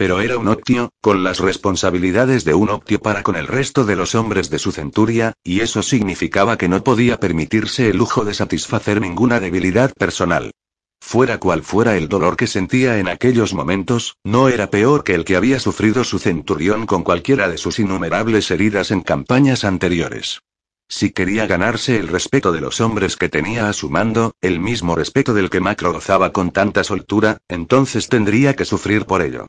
Pero 0.02 0.20
era 0.20 0.40
un 0.40 0.48
optio, 0.48 0.90
con 1.00 1.24
las 1.24 1.38
responsabilidades 1.38 2.44
de 2.44 2.56
un 2.56 2.72
optio 2.72 3.00
para 3.00 3.22
con 3.22 3.36
el 3.36 3.46
resto 3.46 3.86
de 3.86 3.96
los 3.96 4.16
hombres 4.16 4.50
de 4.50 4.58
su 4.58 4.72
centuria, 4.72 5.34
y 5.44 5.60
eso 5.60 5.84
significaba 5.84 6.58
que 6.58 6.68
no 6.68 6.84
podía 6.84 7.20
permitirse 7.20 7.88
el 7.88 7.98
lujo 7.98 8.26
de 8.26 8.34
satisfacer 8.34 9.00
ninguna 9.00 9.40
debilidad 9.40 9.94
personal. 9.94 10.54
Fuera 11.00 11.38
cual 11.38 11.62
fuera 11.62 11.98
el 11.98 12.10
dolor 12.10 12.36
que 12.36 12.48
sentía 12.48 12.98
en 12.98 13.10
aquellos 13.10 13.54
momentos, 13.54 14.18
no 14.24 14.50
era 14.50 14.72
peor 14.72 15.04
que 15.04 15.14
el 15.14 15.24
que 15.24 15.36
había 15.36 15.60
sufrido 15.60 16.04
su 16.04 16.18
centurión 16.18 16.88
con 16.88 17.04
cualquiera 17.04 17.48
de 17.48 17.60
sus 17.60 17.78
innumerables 17.78 18.50
heridas 18.50 18.90
en 18.90 19.02
campañas 19.02 19.64
anteriores. 19.64 20.42
Si 20.90 21.12
quería 21.12 21.46
ganarse 21.46 22.00
el 22.00 22.08
respeto 22.08 22.52
de 22.52 22.62
los 22.62 22.82
hombres 22.82 23.18
que 23.18 23.30
tenía 23.30 23.70
a 23.70 23.74
su 23.74 23.92
mando, 23.92 24.34
el 24.42 24.60
mismo 24.60 24.96
respeto 24.96 25.36
del 25.36 25.52
que 25.52 25.60
Macro 25.60 25.94
gozaba 25.94 26.34
con 26.34 26.50
tanta 26.50 26.84
soltura, 26.84 27.38
entonces 27.48 28.10
tendría 28.10 28.56
que 28.56 28.66
sufrir 28.66 29.06
por 29.06 29.22
ello. 29.22 29.46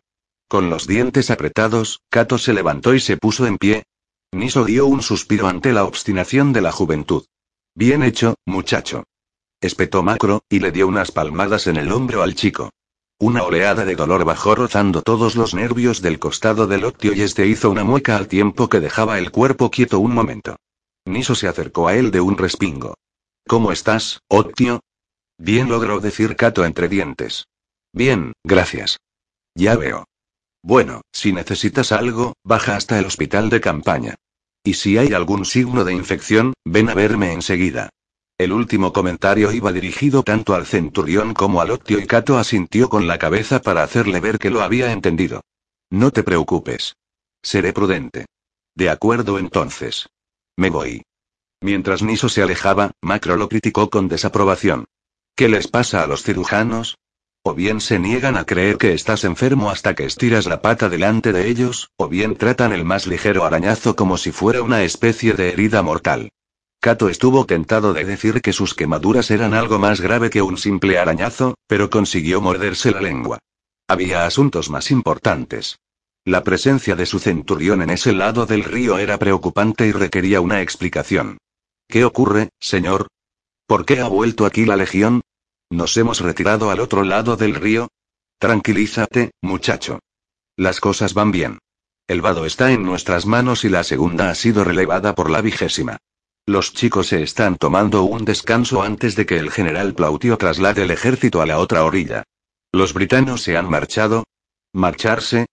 Con 0.52 0.68
los 0.68 0.86
dientes 0.86 1.30
apretados, 1.30 2.02
Kato 2.10 2.36
se 2.36 2.52
levantó 2.52 2.92
y 2.92 3.00
se 3.00 3.16
puso 3.16 3.46
en 3.46 3.56
pie. 3.56 3.84
Niso 4.32 4.66
dio 4.66 4.84
un 4.84 5.00
suspiro 5.00 5.48
ante 5.48 5.72
la 5.72 5.84
obstinación 5.84 6.52
de 6.52 6.60
la 6.60 6.70
juventud. 6.70 7.24
Bien 7.74 8.02
hecho, 8.02 8.34
muchacho 8.44 9.04
espetó 9.62 10.02
Macro, 10.02 10.42
y 10.50 10.58
le 10.58 10.70
dio 10.70 10.88
unas 10.88 11.10
palmadas 11.10 11.68
en 11.68 11.78
el 11.78 11.90
hombro 11.90 12.22
al 12.22 12.34
chico. 12.34 12.68
Una 13.18 13.44
oleada 13.44 13.86
de 13.86 13.96
dolor 13.96 14.26
bajó 14.26 14.54
rozando 14.54 15.00
todos 15.00 15.36
los 15.36 15.54
nervios 15.54 16.02
del 16.02 16.18
costado 16.18 16.66
del 16.66 16.84
Octio 16.84 17.14
y 17.14 17.22
este 17.22 17.46
hizo 17.46 17.70
una 17.70 17.82
mueca 17.82 18.18
al 18.18 18.28
tiempo 18.28 18.68
que 18.68 18.80
dejaba 18.80 19.16
el 19.16 19.30
cuerpo 19.30 19.70
quieto 19.70 20.00
un 20.00 20.12
momento. 20.12 20.56
Niso 21.06 21.34
se 21.34 21.48
acercó 21.48 21.88
a 21.88 21.96
él 21.96 22.10
de 22.10 22.20
un 22.20 22.36
respingo. 22.36 22.92
¿Cómo 23.48 23.72
estás, 23.72 24.20
Octio? 24.28 24.80
Bien 25.38 25.70
logró 25.70 25.98
decir 26.00 26.36
Cato 26.36 26.66
entre 26.66 26.88
dientes. 26.88 27.46
Bien, 27.94 28.34
gracias. 28.44 28.98
Ya 29.54 29.76
veo. 29.76 30.04
Bueno, 30.62 31.02
si 31.12 31.32
necesitas 31.32 31.90
algo, 31.92 32.34
baja 32.44 32.76
hasta 32.76 32.98
el 32.98 33.06
hospital 33.06 33.50
de 33.50 33.60
campaña. 33.60 34.14
Y 34.64 34.74
si 34.74 34.96
hay 34.96 35.12
algún 35.12 35.44
signo 35.44 35.84
de 35.84 35.92
infección, 35.92 36.54
ven 36.64 36.88
a 36.88 36.94
verme 36.94 37.32
enseguida. 37.32 37.90
El 38.38 38.52
último 38.52 38.92
comentario 38.92 39.52
iba 39.52 39.72
dirigido 39.72 40.22
tanto 40.22 40.54
al 40.54 40.66
centurión 40.66 41.34
como 41.34 41.60
al 41.60 41.70
Octio 41.70 41.98
y 41.98 42.06
Cato 42.06 42.38
asintió 42.38 42.88
con 42.88 43.06
la 43.06 43.18
cabeza 43.18 43.60
para 43.60 43.82
hacerle 43.82 44.20
ver 44.20 44.38
que 44.38 44.50
lo 44.50 44.62
había 44.62 44.92
entendido. 44.92 45.42
No 45.90 46.10
te 46.10 46.22
preocupes. 46.22 46.96
Seré 47.42 47.72
prudente. 47.72 48.26
De 48.74 48.88
acuerdo 48.88 49.38
entonces. 49.38 50.08
Me 50.56 50.70
voy. 50.70 51.02
Mientras 51.60 52.02
Niso 52.02 52.28
se 52.28 52.42
alejaba, 52.42 52.92
Macro 53.00 53.36
lo 53.36 53.48
criticó 53.48 53.90
con 53.90 54.08
desaprobación. 54.08 54.86
¿Qué 55.36 55.48
les 55.48 55.68
pasa 55.68 56.02
a 56.02 56.06
los 56.06 56.22
cirujanos? 56.22 56.96
O 57.44 57.54
bien 57.54 57.80
se 57.80 57.98
niegan 57.98 58.36
a 58.36 58.44
creer 58.44 58.78
que 58.78 58.92
estás 58.92 59.24
enfermo 59.24 59.70
hasta 59.70 59.94
que 59.94 60.04
estiras 60.04 60.46
la 60.46 60.62
pata 60.62 60.88
delante 60.88 61.32
de 61.32 61.48
ellos, 61.48 61.90
o 61.96 62.06
bien 62.08 62.36
tratan 62.36 62.72
el 62.72 62.84
más 62.84 63.08
ligero 63.08 63.44
arañazo 63.44 63.96
como 63.96 64.16
si 64.16 64.30
fuera 64.30 64.62
una 64.62 64.84
especie 64.84 65.32
de 65.32 65.48
herida 65.48 65.82
mortal. 65.82 66.30
Kato 66.80 67.08
estuvo 67.08 67.44
tentado 67.44 67.94
de 67.94 68.04
decir 68.04 68.42
que 68.42 68.52
sus 68.52 68.74
quemaduras 68.74 69.32
eran 69.32 69.54
algo 69.54 69.80
más 69.80 70.00
grave 70.00 70.30
que 70.30 70.40
un 70.40 70.56
simple 70.56 70.98
arañazo, 70.98 71.54
pero 71.66 71.90
consiguió 71.90 72.40
morderse 72.40 72.92
la 72.92 73.00
lengua. 73.00 73.38
Había 73.88 74.24
asuntos 74.24 74.70
más 74.70 74.92
importantes. 74.92 75.78
La 76.24 76.44
presencia 76.44 76.94
de 76.94 77.06
su 77.06 77.18
centurión 77.18 77.82
en 77.82 77.90
ese 77.90 78.12
lado 78.12 78.46
del 78.46 78.62
río 78.62 78.98
era 78.98 79.18
preocupante 79.18 79.88
y 79.88 79.92
requería 79.92 80.40
una 80.40 80.62
explicación. 80.62 81.38
¿Qué 81.88 82.04
ocurre, 82.04 82.50
señor? 82.60 83.08
¿Por 83.66 83.84
qué 83.84 84.00
ha 84.00 84.06
vuelto 84.06 84.46
aquí 84.46 84.64
la 84.64 84.76
legión? 84.76 85.22
¿Nos 85.72 85.96
hemos 85.96 86.20
retirado 86.20 86.70
al 86.70 86.80
otro 86.80 87.02
lado 87.02 87.34
del 87.38 87.54
río? 87.54 87.88
Tranquilízate, 88.38 89.30
muchacho. 89.40 90.00
Las 90.54 90.80
cosas 90.80 91.14
van 91.14 91.32
bien. 91.32 91.60
El 92.06 92.20
vado 92.20 92.44
está 92.44 92.72
en 92.72 92.82
nuestras 92.82 93.24
manos 93.24 93.64
y 93.64 93.70
la 93.70 93.82
segunda 93.82 94.28
ha 94.28 94.34
sido 94.34 94.64
relevada 94.64 95.14
por 95.14 95.30
la 95.30 95.40
vigésima. 95.40 95.96
Los 96.44 96.74
chicos 96.74 97.06
se 97.06 97.22
están 97.22 97.56
tomando 97.56 98.02
un 98.02 98.26
descanso 98.26 98.82
antes 98.82 99.16
de 99.16 99.24
que 99.24 99.38
el 99.38 99.50
general 99.50 99.94
Plautio 99.94 100.36
traslade 100.36 100.82
el 100.82 100.90
ejército 100.90 101.40
a 101.40 101.46
la 101.46 101.58
otra 101.58 101.84
orilla. 101.84 102.24
¿Los 102.70 102.92
britanos 102.92 103.40
se 103.40 103.56
han 103.56 103.70
marchado? 103.70 104.24
¿Marcharse? 104.74 105.46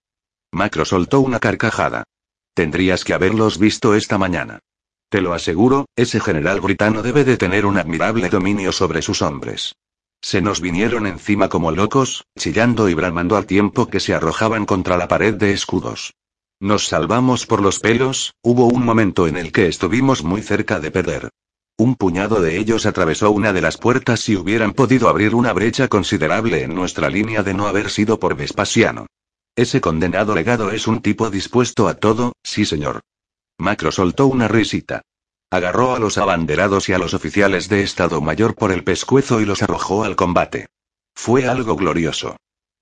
Macro 0.52 0.84
soltó 0.84 1.20
una 1.20 1.40
carcajada. 1.40 2.04
Tendrías 2.52 3.04
que 3.04 3.14
haberlos 3.14 3.58
visto 3.58 3.94
esta 3.94 4.18
mañana. 4.18 4.58
Te 5.08 5.22
lo 5.22 5.32
aseguro, 5.32 5.86
ese 5.96 6.20
general 6.20 6.60
britano 6.60 7.00
debe 7.00 7.24
de 7.24 7.38
tener 7.38 7.64
un 7.64 7.78
admirable 7.78 8.28
dominio 8.28 8.70
sobre 8.70 9.00
sus 9.00 9.22
hombres. 9.22 9.72
Se 10.22 10.42
nos 10.42 10.60
vinieron 10.60 11.06
encima 11.06 11.48
como 11.48 11.70
locos, 11.70 12.26
chillando 12.38 12.88
y 12.88 12.94
bramando 12.94 13.36
al 13.36 13.46
tiempo 13.46 13.86
que 13.88 14.00
se 14.00 14.14
arrojaban 14.14 14.66
contra 14.66 14.96
la 14.96 15.08
pared 15.08 15.34
de 15.34 15.52
escudos. 15.52 16.14
Nos 16.60 16.88
salvamos 16.88 17.46
por 17.46 17.62
los 17.62 17.78
pelos, 17.78 18.34
hubo 18.42 18.66
un 18.66 18.84
momento 18.84 19.26
en 19.26 19.38
el 19.38 19.50
que 19.50 19.66
estuvimos 19.66 20.22
muy 20.22 20.42
cerca 20.42 20.78
de 20.78 20.90
perder. 20.90 21.30
Un 21.78 21.94
puñado 21.94 22.42
de 22.42 22.58
ellos 22.58 22.84
atravesó 22.84 23.30
una 23.30 23.54
de 23.54 23.62
las 23.62 23.78
puertas 23.78 24.28
y 24.28 24.36
hubieran 24.36 24.74
podido 24.74 25.08
abrir 25.08 25.34
una 25.34 25.54
brecha 25.54 25.88
considerable 25.88 26.62
en 26.62 26.74
nuestra 26.74 27.08
línea 27.08 27.42
de 27.42 27.54
no 27.54 27.66
haber 27.66 27.88
sido 27.88 28.20
por 28.20 28.36
Vespasiano. 28.36 29.06
Ese 29.56 29.80
condenado 29.80 30.34
legado 30.34 30.70
es 30.70 30.86
un 30.86 31.00
tipo 31.00 31.30
dispuesto 31.30 31.88
a 31.88 31.94
todo, 31.94 32.34
sí 32.42 32.66
señor. 32.66 33.00
Macro 33.58 33.90
soltó 33.90 34.26
una 34.26 34.46
risita. 34.46 35.00
Agarró 35.52 35.96
a 35.96 35.98
los 35.98 36.16
abanderados 36.16 36.88
y 36.88 36.92
a 36.92 36.98
los 36.98 37.12
oficiales 37.12 37.68
de 37.68 37.82
Estado 37.82 38.20
Mayor 38.20 38.54
por 38.54 38.70
el 38.70 38.84
pescuezo 38.84 39.40
y 39.40 39.44
los 39.44 39.64
arrojó 39.64 40.04
al 40.04 40.14
combate. 40.14 40.68
Fue 41.12 41.48
algo 41.48 41.74
glorioso. 41.74 42.36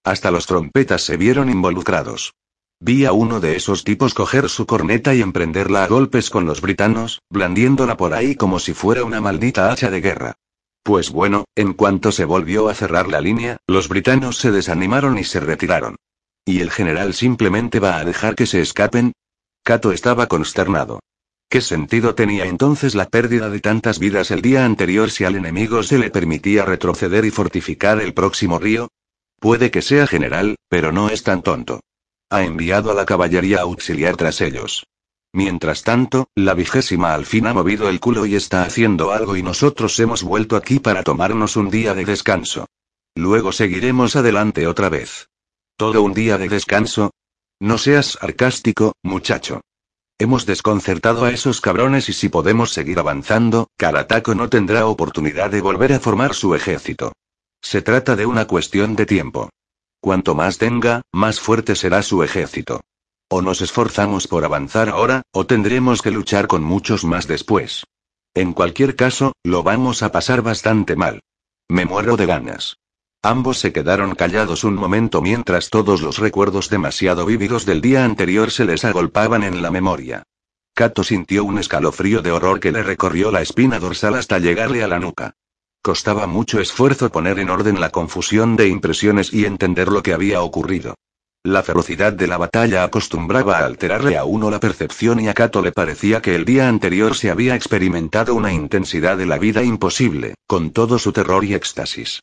Hasta 0.04 0.31
los 0.31 0.44
trompetas 0.44 1.02
se 1.02 1.16
vieron 1.16 1.48
involucrados. 1.48 2.35
Vi 2.78 3.07
a 3.07 3.12
uno 3.12 3.40
de 3.40 3.57
esos 3.57 3.85
tipos 3.85 4.12
coger 4.12 4.50
su 4.50 4.66
corneta 4.66 5.14
y 5.14 5.22
emprenderla 5.22 5.83
a 5.83 5.88
golpes 5.88 6.28
con 6.28 6.44
los 6.44 6.61
britanos, 6.61 7.22
blandiéndola 7.31 7.96
por 7.96 8.12
ahí 8.12 8.37
como 8.37 8.59
si 8.59 8.74
fuera 8.74 9.02
una 9.02 9.22
maldita 9.22 9.72
hacha 9.72 9.90
de 9.90 10.02
guerra. 10.02 10.35
Pues 10.83 11.11
bueno, 11.11 11.44
en 11.57 11.72
cuanto 11.72 12.12
se 12.12 12.26
volvió 12.26 12.68
a 12.68 12.74
cerrar 12.74 13.09
la 13.09 13.22
línea, 13.22 13.57
los 13.66 13.88
britanos 13.88 14.37
se 14.37 14.50
desanimaron 14.50 15.16
y 15.16 15.24
se 15.24 15.40
retiraron. 15.40 15.96
¿Y 16.44 16.61
el 16.61 16.70
general 16.70 17.14
simplemente 17.14 17.81
va 17.81 17.96
a 17.96 18.04
dejar 18.04 18.35
que 18.35 18.46
se 18.46 18.61
escapen? 18.61 19.12
Cato 19.64 19.90
estaba 19.90 20.26
consternado. 20.26 21.00
¿Qué 21.50 21.62
sentido 21.62 22.14
tenía 22.14 22.44
entonces 22.44 22.94
la 22.94 23.08
pérdida 23.08 23.48
de 23.48 23.61
tantas 23.61 23.98
vidas 23.98 24.30
el 24.30 24.42
día 24.42 24.66
anterior 24.66 25.11
si 25.11 25.24
al 25.24 25.34
enemigo 25.34 25.82
se 25.82 25.98
le 25.98 26.11
permitía 26.11 26.66
retroceder 26.66 27.24
y 27.24 27.30
fortificar 27.30 28.02
el 28.02 28.12
próximo 28.12 28.58
río? 28.58 28.88
Puede 29.40 29.70
que 29.70 29.80
sea 29.80 30.06
general, 30.06 30.56
pero 30.68 30.92
no 30.92 31.08
es 31.08 31.22
tan 31.22 31.42
tonto. 31.42 31.80
Ha 32.28 32.42
enviado 32.44 32.90
a 32.90 32.94
la 32.94 33.06
caballería 33.06 33.62
auxiliar 33.62 34.16
tras 34.16 34.42
ellos. 34.42 34.84
Mientras 35.32 35.84
tanto, 35.84 36.28
la 36.34 36.52
vigésima 36.52 37.14
al 37.14 37.24
fin 37.24 37.46
ha 37.46 37.54
movido 37.54 37.88
el 37.88 37.98
culo 37.98 38.26
y 38.26 38.34
está 38.34 38.64
haciendo 38.64 39.12
algo 39.12 39.34
y 39.34 39.42
nosotros 39.42 39.98
hemos 40.00 40.22
vuelto 40.22 40.54
aquí 40.54 40.80
para 40.80 41.02
tomarnos 41.02 41.56
un 41.56 41.70
día 41.70 41.94
de 41.94 42.04
descanso. 42.04 42.66
Luego 43.14 43.52
seguiremos 43.52 44.16
adelante 44.16 44.66
otra 44.66 44.90
vez. 44.90 45.28
¿Todo 45.76 46.02
un 46.02 46.12
día 46.12 46.37
de 46.37 46.50
descanso? 46.50 47.12
No 47.58 47.78
seas 47.78 48.18
sarcástico, 48.20 48.92
muchacho. 49.02 49.62
Hemos 50.20 50.46
desconcertado 50.46 51.24
a 51.24 51.31
esos 51.31 51.61
cabrones 51.61 52.09
y 52.09 52.12
si 52.12 52.28
podemos 52.28 52.72
seguir 52.72 52.98
avanzando, 52.98 53.68
Karatako 53.76 54.35
no 54.35 54.48
tendrá 54.48 54.87
oportunidad 54.87 55.48
de 55.50 55.61
volver 55.61 55.92
a 55.92 56.00
formar 56.00 56.35
su 56.35 56.57
ejército. 56.57 57.12
Se 57.62 57.83
trata 57.83 58.16
de 58.16 58.26
una 58.26 58.46
cuestión 58.46 58.96
de 58.96 59.07
tiempo. 59.07 59.48
Cuanto 60.00 60.35
más 60.35 60.59
tenga, 60.59 61.02
más 61.12 61.38
fuerte 61.38 61.76
será 61.76 62.02
su 62.02 62.24
ejército. 62.24 62.81
O 63.31 63.42
nos 63.42 63.61
esforzamos 63.61 64.26
por 64.26 64.44
avanzar 64.44 64.88
ahora, 64.88 65.22
o 65.33 65.46
tendremos 65.46 66.02
que 66.02 66.11
luchar 66.11 66.48
con 66.48 66.64
muchos 66.64 67.04
más 67.04 67.28
después. 67.28 67.85
En 68.35 68.54
cualquier 68.54 68.96
caso, 68.96 69.35
lo 69.44 69.62
vamos 69.62 70.02
a 70.02 70.11
pasar 70.11 70.42
bastante 70.42 70.96
mal. 70.96 71.20
Me 71.68 71.85
muero 71.85 72.16
de 72.16 72.26
ganas. 72.26 72.76
Ambos 73.22 73.59
se 73.59 73.72
quedaron 73.72 74.14
callados 74.14 74.62
un 74.62 74.74
momento 74.74 75.20
mientras 75.20 75.70
todos 75.70 76.02
los 76.02 76.18
recuerdos 76.18 76.70
demasiado 76.70 77.26
vívidos 77.26 77.66
del 77.66 77.81
día 77.81 78.04
anterior 78.04 78.52
se 78.52 78.64
les 78.64 78.85
agolpaban 78.85 79.42
en 79.42 79.61
la 79.61 79.72
memoria. 79.72 80.22
Kato 80.72 81.02
sintió 81.02 81.44
un 81.44 81.59
escalofrío 81.59 82.22
de 82.22 82.31
horror 82.31 82.61
que 82.61 82.70
le 82.70 82.85
recorrió 82.85 83.33
la 83.33 83.42
espina 83.42 83.81
dorsal 83.81 84.14
hasta 84.14 84.38
llegarle 84.38 84.85
a 84.85 84.88
la 84.88 85.00
nuca. 85.00 85.35
Costaba 85.83 86.28
mucho 86.28 86.61
esfuerzo 86.61 87.11
poner 87.11 87.40
en 87.40 87.50
orden 87.50 87.81
la 87.81 87.90
confusión 87.90 88.54
de 88.54 88.68
impresiones 88.68 89.33
y 89.35 89.46
entender 89.46 89.88
lo 89.88 90.00
que 90.04 90.12
había 90.12 90.40
ocurrido. 90.42 90.94
La 91.42 91.64
ferocidad 91.64 92.12
de 92.12 92.28
la 92.28 92.37
batalla 92.37 92.85
acostumbraba 92.85 93.59
a 93.59 93.64
alterarle 93.64 94.16
a 94.16 94.24
uno 94.24 94.48
la 94.48 94.61
percepción 94.61 95.18
y 95.18 95.28
a 95.28 95.35
Kato 95.35 95.61
le 95.61 95.72
parecía 95.72 96.22
que 96.22 96.37
el 96.37 96.44
día 96.44 96.68
anterior 96.68 97.16
se 97.16 97.31
había 97.31 97.57
experimentado 97.57 98.37
una 98.37 98.52
intensidad 98.52 99.16
de 99.16 99.26
la 99.26 99.38
vida 99.38 99.64
imposible, 99.64 100.35
con 100.46 100.70
todo 100.70 101.00
su 101.00 101.12
terror 101.12 101.44
y 101.44 101.54
éxtasis. 101.54 102.20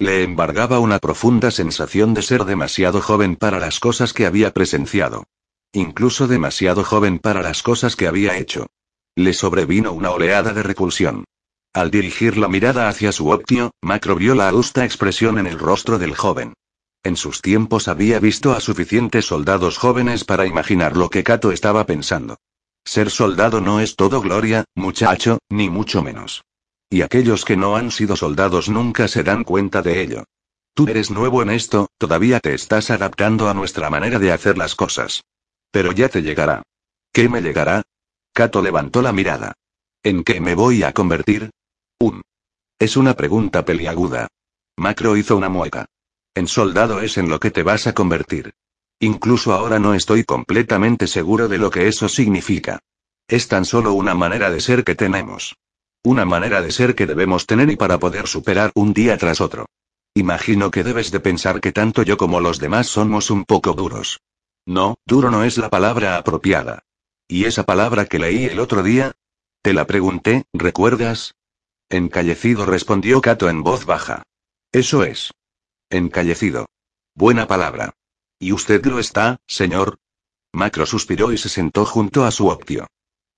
Le 0.00 0.22
embargaba 0.22 0.78
una 0.78 1.00
profunda 1.00 1.50
sensación 1.50 2.14
de 2.14 2.22
ser 2.22 2.44
demasiado 2.44 3.00
joven 3.00 3.34
para 3.34 3.58
las 3.58 3.80
cosas 3.80 4.12
que 4.12 4.26
había 4.26 4.52
presenciado. 4.52 5.24
Incluso 5.72 6.28
demasiado 6.28 6.84
joven 6.84 7.18
para 7.18 7.42
las 7.42 7.64
cosas 7.64 7.96
que 7.96 8.06
había 8.06 8.38
hecho. 8.38 8.66
Le 9.16 9.34
sobrevino 9.34 9.92
una 9.92 10.10
oleada 10.10 10.52
de 10.52 10.62
repulsión. 10.62 11.24
Al 11.74 11.90
dirigir 11.90 12.38
la 12.38 12.46
mirada 12.46 12.88
hacia 12.88 13.10
su 13.10 13.30
optio, 13.30 13.72
Macro 13.82 14.14
vio 14.14 14.36
la 14.36 14.48
adusta 14.48 14.84
expresión 14.84 15.36
en 15.36 15.48
el 15.48 15.58
rostro 15.58 15.98
del 15.98 16.14
joven. 16.14 16.54
En 17.02 17.16
sus 17.16 17.42
tiempos 17.42 17.88
había 17.88 18.20
visto 18.20 18.52
a 18.52 18.60
suficientes 18.60 19.26
soldados 19.26 19.78
jóvenes 19.78 20.24
para 20.24 20.46
imaginar 20.46 20.96
lo 20.96 21.10
que 21.10 21.24
Kato 21.24 21.50
estaba 21.50 21.84
pensando. 21.86 22.36
Ser 22.84 23.10
soldado 23.10 23.60
no 23.60 23.80
es 23.80 23.96
todo 23.96 24.20
gloria, 24.20 24.64
muchacho, 24.76 25.38
ni 25.50 25.68
mucho 25.68 26.02
menos. 26.02 26.42
Y 26.90 27.02
aquellos 27.02 27.44
que 27.44 27.56
no 27.56 27.76
han 27.76 27.90
sido 27.90 28.16
soldados 28.16 28.68
nunca 28.68 29.08
se 29.08 29.22
dan 29.22 29.44
cuenta 29.44 29.82
de 29.82 30.00
ello. 30.00 30.24
Tú 30.74 30.86
eres 30.88 31.10
nuevo 31.10 31.42
en 31.42 31.50
esto, 31.50 31.88
todavía 31.98 32.40
te 32.40 32.54
estás 32.54 32.90
adaptando 32.90 33.48
a 33.48 33.54
nuestra 33.54 33.90
manera 33.90 34.18
de 34.18 34.32
hacer 34.32 34.56
las 34.56 34.74
cosas. 34.74 35.24
Pero 35.70 35.92
ya 35.92 36.08
te 36.08 36.22
llegará. 36.22 36.62
¿Qué 37.12 37.28
me 37.28 37.42
llegará? 37.42 37.82
Kato 38.32 38.62
levantó 38.62 39.02
la 39.02 39.12
mirada. 39.12 39.54
¿En 40.02 40.24
qué 40.24 40.40
me 40.40 40.54
voy 40.54 40.84
a 40.84 40.92
convertir? 40.92 41.50
Un. 41.98 42.22
Es 42.78 42.96
una 42.96 43.14
pregunta 43.14 43.64
peliaguda. 43.64 44.28
Macro 44.76 45.16
hizo 45.16 45.36
una 45.36 45.48
mueca. 45.48 45.86
En 46.34 46.46
soldado 46.46 47.00
es 47.00 47.18
en 47.18 47.28
lo 47.28 47.40
que 47.40 47.50
te 47.50 47.64
vas 47.64 47.88
a 47.88 47.94
convertir. 47.94 48.52
Incluso 49.00 49.52
ahora 49.52 49.78
no 49.78 49.94
estoy 49.94 50.24
completamente 50.24 51.06
seguro 51.06 51.48
de 51.48 51.58
lo 51.58 51.70
que 51.70 51.88
eso 51.88 52.08
significa. 52.08 52.78
Es 53.26 53.48
tan 53.48 53.64
solo 53.64 53.92
una 53.92 54.14
manera 54.14 54.50
de 54.50 54.60
ser 54.60 54.84
que 54.84 54.94
tenemos. 54.94 55.56
Una 56.04 56.24
manera 56.24 56.62
de 56.62 56.70
ser 56.70 56.94
que 56.94 57.06
debemos 57.06 57.46
tener 57.46 57.70
y 57.70 57.76
para 57.76 57.98
poder 57.98 58.26
superar 58.26 58.70
un 58.74 58.92
día 58.92 59.18
tras 59.18 59.40
otro. 59.40 59.66
Imagino 60.14 60.70
que 60.70 60.84
debes 60.84 61.10
de 61.10 61.20
pensar 61.20 61.60
que 61.60 61.72
tanto 61.72 62.02
yo 62.02 62.16
como 62.16 62.40
los 62.40 62.58
demás 62.58 62.86
somos 62.86 63.30
un 63.30 63.44
poco 63.44 63.72
duros. 63.72 64.20
No, 64.66 64.96
duro 65.06 65.30
no 65.30 65.44
es 65.44 65.58
la 65.58 65.70
palabra 65.70 66.16
apropiada. 66.16 66.84
¿Y 67.26 67.44
esa 67.44 67.64
palabra 67.64 68.06
que 68.06 68.18
leí 68.18 68.44
el 68.44 68.60
otro 68.60 68.82
día? 68.82 69.12
Te 69.62 69.72
la 69.72 69.86
pregunté, 69.86 70.44
¿recuerdas? 70.52 71.34
Encallecido 71.88 72.66
respondió 72.66 73.20
Cato 73.20 73.48
en 73.48 73.62
voz 73.62 73.86
baja. 73.86 74.22
Eso 74.72 75.04
es. 75.04 75.32
Encallecido. 75.90 76.66
Buena 77.14 77.46
palabra. 77.46 77.94
¿Y 78.38 78.52
usted 78.52 78.84
lo 78.86 78.98
está, 78.98 79.38
señor? 79.46 79.98
Macro 80.52 80.86
suspiró 80.86 81.32
y 81.32 81.38
se 81.38 81.48
sentó 81.48 81.84
junto 81.84 82.24
a 82.24 82.30
su 82.30 82.48
optio. 82.48 82.86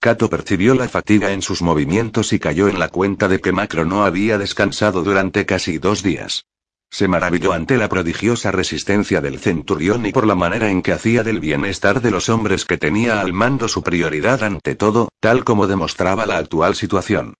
Cato 0.01 0.31
percibió 0.31 0.75
la 0.75 0.89
fatiga 0.89 1.31
en 1.33 1.43
sus 1.43 1.61
movimientos 1.61 2.33
y 2.33 2.39
cayó 2.39 2.69
en 2.69 2.79
la 2.79 2.89
cuenta 2.89 3.29
de 3.29 3.39
que 3.39 3.53
Macro 3.53 3.85
no 3.85 4.03
había 4.03 4.39
descansado 4.39 5.03
durante 5.03 5.45
casi 5.45 5.77
dos 5.77 6.03
días. 6.03 6.47
Se 6.91 7.07
maravilló 7.07 7.53
ante 7.53 7.77
la 7.77 7.91
prodigiosa 7.91 8.51
resistencia 8.51 9.21
del 9.21 9.39
centurión 9.39 10.07
y 10.07 10.13
por 10.13 10.27
la 10.27 10.35
manera 10.35 10.71
en 10.71 10.81
que 10.81 10.93
hacía 10.93 11.23
del 11.23 11.39
bienestar 11.39 12.01
de 12.01 12.11
los 12.11 12.31
hombres 12.31 12.65
que 12.65 12.79
tenía 12.79 13.21
al 13.21 13.35
mando 13.35 13.69
su 13.69 13.83
prioridad 13.83 14.43
ante 14.43 14.75
todo, 14.75 15.11
tal 15.21 15.45
como 15.45 15.67
demostraba 15.67 16.25
la 16.25 16.39
actual 16.39 16.75
situación. 16.75 17.35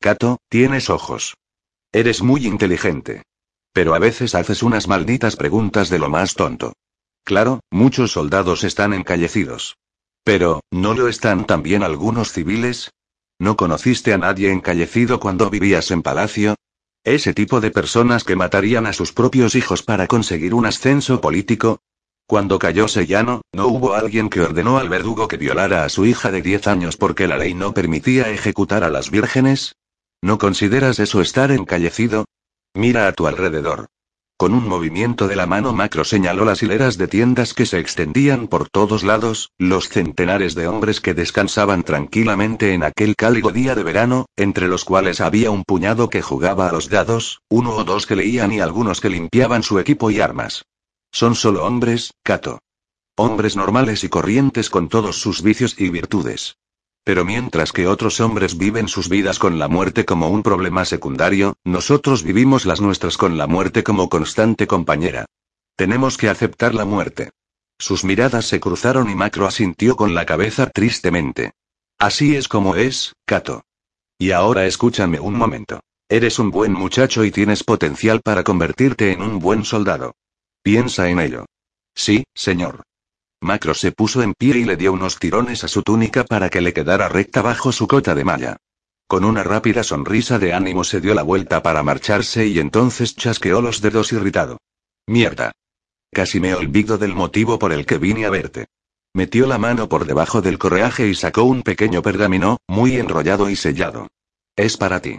Cato, 0.00 0.38
tienes 0.48 0.90
ojos. 0.90 1.36
Eres 1.90 2.22
muy 2.22 2.46
inteligente. 2.46 3.24
Pero 3.72 3.92
a 3.92 3.98
veces 3.98 4.36
haces 4.36 4.62
unas 4.62 4.86
malditas 4.86 5.34
preguntas 5.34 5.90
de 5.90 5.98
lo 5.98 6.08
más 6.10 6.34
tonto. 6.34 6.74
Claro, 7.24 7.58
muchos 7.70 8.12
soldados 8.12 8.62
están 8.62 8.94
encallecidos. 8.94 9.76
Pero, 10.24 10.62
¿no 10.70 10.94
lo 10.94 11.08
están 11.08 11.46
también 11.46 11.82
algunos 11.82 12.32
civiles? 12.32 12.90
¿No 13.38 13.56
conociste 13.56 14.14
a 14.14 14.18
nadie 14.18 14.50
encallecido 14.50 15.20
cuando 15.20 15.50
vivías 15.50 15.90
en 15.90 16.02
palacio? 16.02 16.54
¿Ese 17.04 17.34
tipo 17.34 17.60
de 17.60 17.70
personas 17.70 18.24
que 18.24 18.34
matarían 18.34 18.86
a 18.86 18.94
sus 18.94 19.12
propios 19.12 19.54
hijos 19.54 19.82
para 19.82 20.06
conseguir 20.06 20.54
un 20.54 20.64
ascenso 20.64 21.20
político? 21.20 21.80
Cuando 22.26 22.58
cayó 22.58 22.88
Sellano, 22.88 23.42
¿no 23.52 23.66
hubo 23.66 23.92
alguien 23.92 24.30
que 24.30 24.40
ordenó 24.40 24.78
al 24.78 24.88
verdugo 24.88 25.28
que 25.28 25.36
violara 25.36 25.84
a 25.84 25.90
su 25.90 26.06
hija 26.06 26.30
de 26.30 26.40
10 26.40 26.66
años 26.68 26.96
porque 26.96 27.28
la 27.28 27.36
ley 27.36 27.52
no 27.52 27.74
permitía 27.74 28.30
ejecutar 28.30 28.82
a 28.82 28.88
las 28.88 29.10
vírgenes? 29.10 29.76
¿No 30.22 30.38
consideras 30.38 30.98
eso 31.00 31.20
estar 31.20 31.50
encallecido? 31.50 32.24
Mira 32.72 33.06
a 33.06 33.12
tu 33.12 33.26
alrededor. 33.26 33.88
Con 34.44 34.52
un 34.52 34.68
movimiento 34.68 35.26
de 35.26 35.36
la 35.36 35.46
mano 35.46 35.72
Macro 35.72 36.04
señaló 36.04 36.44
las 36.44 36.62
hileras 36.62 36.98
de 36.98 37.08
tiendas 37.08 37.54
que 37.54 37.64
se 37.64 37.78
extendían 37.78 38.46
por 38.46 38.68
todos 38.68 39.02
lados, 39.02 39.52
los 39.56 39.88
centenares 39.88 40.54
de 40.54 40.68
hombres 40.68 41.00
que 41.00 41.14
descansaban 41.14 41.82
tranquilamente 41.82 42.74
en 42.74 42.84
aquel 42.84 43.16
cálido 43.16 43.52
día 43.52 43.74
de 43.74 43.82
verano, 43.82 44.26
entre 44.36 44.68
los 44.68 44.84
cuales 44.84 45.22
había 45.22 45.50
un 45.50 45.64
puñado 45.64 46.10
que 46.10 46.20
jugaba 46.20 46.68
a 46.68 46.72
los 46.72 46.90
dados, 46.90 47.40
uno 47.48 47.70
o 47.70 47.84
dos 47.84 48.06
que 48.06 48.16
leían 48.16 48.52
y 48.52 48.60
algunos 48.60 49.00
que 49.00 49.08
limpiaban 49.08 49.62
su 49.62 49.78
equipo 49.78 50.10
y 50.10 50.20
armas. 50.20 50.66
Son 51.10 51.36
solo 51.36 51.64
hombres, 51.64 52.12
Cato. 52.22 52.58
Hombres 53.16 53.56
normales 53.56 54.04
y 54.04 54.10
corrientes 54.10 54.68
con 54.68 54.90
todos 54.90 55.18
sus 55.22 55.40
vicios 55.40 55.74
y 55.80 55.88
virtudes. 55.88 56.58
Pero 57.04 57.26
mientras 57.26 57.72
que 57.72 57.86
otros 57.86 58.18
hombres 58.20 58.56
viven 58.56 58.88
sus 58.88 59.10
vidas 59.10 59.38
con 59.38 59.58
la 59.58 59.68
muerte 59.68 60.06
como 60.06 60.30
un 60.30 60.42
problema 60.42 60.86
secundario, 60.86 61.54
nosotros 61.62 62.22
vivimos 62.22 62.64
las 62.64 62.80
nuestras 62.80 63.18
con 63.18 63.36
la 63.36 63.46
muerte 63.46 63.84
como 63.84 64.08
constante 64.08 64.66
compañera. 64.66 65.26
Tenemos 65.76 66.16
que 66.16 66.30
aceptar 66.30 66.74
la 66.74 66.86
muerte. 66.86 67.30
Sus 67.78 68.04
miradas 68.04 68.46
se 68.46 68.58
cruzaron 68.58 69.10
y 69.10 69.14
Macro 69.14 69.46
asintió 69.46 69.96
con 69.96 70.14
la 70.14 70.24
cabeza 70.24 70.70
tristemente. 70.70 71.52
Así 71.98 72.36
es 72.36 72.48
como 72.48 72.74
es, 72.74 73.12
Cato. 73.26 73.62
Y 74.18 74.30
ahora 74.30 74.64
escúchame 74.64 75.20
un 75.20 75.34
momento. 75.34 75.80
Eres 76.08 76.38
un 76.38 76.50
buen 76.50 76.72
muchacho 76.72 77.24
y 77.24 77.30
tienes 77.30 77.64
potencial 77.64 78.20
para 78.22 78.44
convertirte 78.44 79.12
en 79.12 79.20
un 79.20 79.40
buen 79.40 79.64
soldado. 79.64 80.14
Piensa 80.62 81.08
en 81.10 81.20
ello. 81.20 81.44
Sí, 81.94 82.24
señor. 82.34 82.82
Macro 83.44 83.74
se 83.74 83.92
puso 83.92 84.22
en 84.22 84.32
pie 84.32 84.56
y 84.56 84.64
le 84.64 84.78
dio 84.78 84.92
unos 84.94 85.18
tirones 85.18 85.64
a 85.64 85.68
su 85.68 85.82
túnica 85.82 86.24
para 86.24 86.48
que 86.48 86.62
le 86.62 86.72
quedara 86.72 87.10
recta 87.10 87.42
bajo 87.42 87.72
su 87.72 87.86
cota 87.86 88.14
de 88.14 88.24
malla. 88.24 88.56
Con 89.06 89.22
una 89.22 89.42
rápida 89.42 89.84
sonrisa 89.84 90.38
de 90.38 90.54
ánimo 90.54 90.82
se 90.82 91.02
dio 91.02 91.12
la 91.12 91.22
vuelta 91.22 91.62
para 91.62 91.82
marcharse 91.82 92.46
y 92.46 92.58
entonces 92.58 93.14
chasqueó 93.14 93.60
los 93.60 93.82
dedos 93.82 94.12
irritado. 94.12 94.56
Mierda. 95.06 95.52
Casi 96.10 96.40
me 96.40 96.54
olvido 96.54 96.96
del 96.96 97.14
motivo 97.14 97.58
por 97.58 97.74
el 97.74 97.84
que 97.84 97.98
vine 97.98 98.24
a 98.24 98.30
verte. 98.30 98.66
Metió 99.12 99.46
la 99.46 99.58
mano 99.58 99.90
por 99.90 100.06
debajo 100.06 100.40
del 100.40 100.58
correaje 100.58 101.06
y 101.06 101.14
sacó 101.14 101.44
un 101.44 101.62
pequeño 101.62 102.00
pergamino, 102.00 102.56
muy 102.66 102.96
enrollado 102.96 103.50
y 103.50 103.56
sellado. 103.56 104.08
Es 104.56 104.78
para 104.78 105.00
ti. 105.00 105.18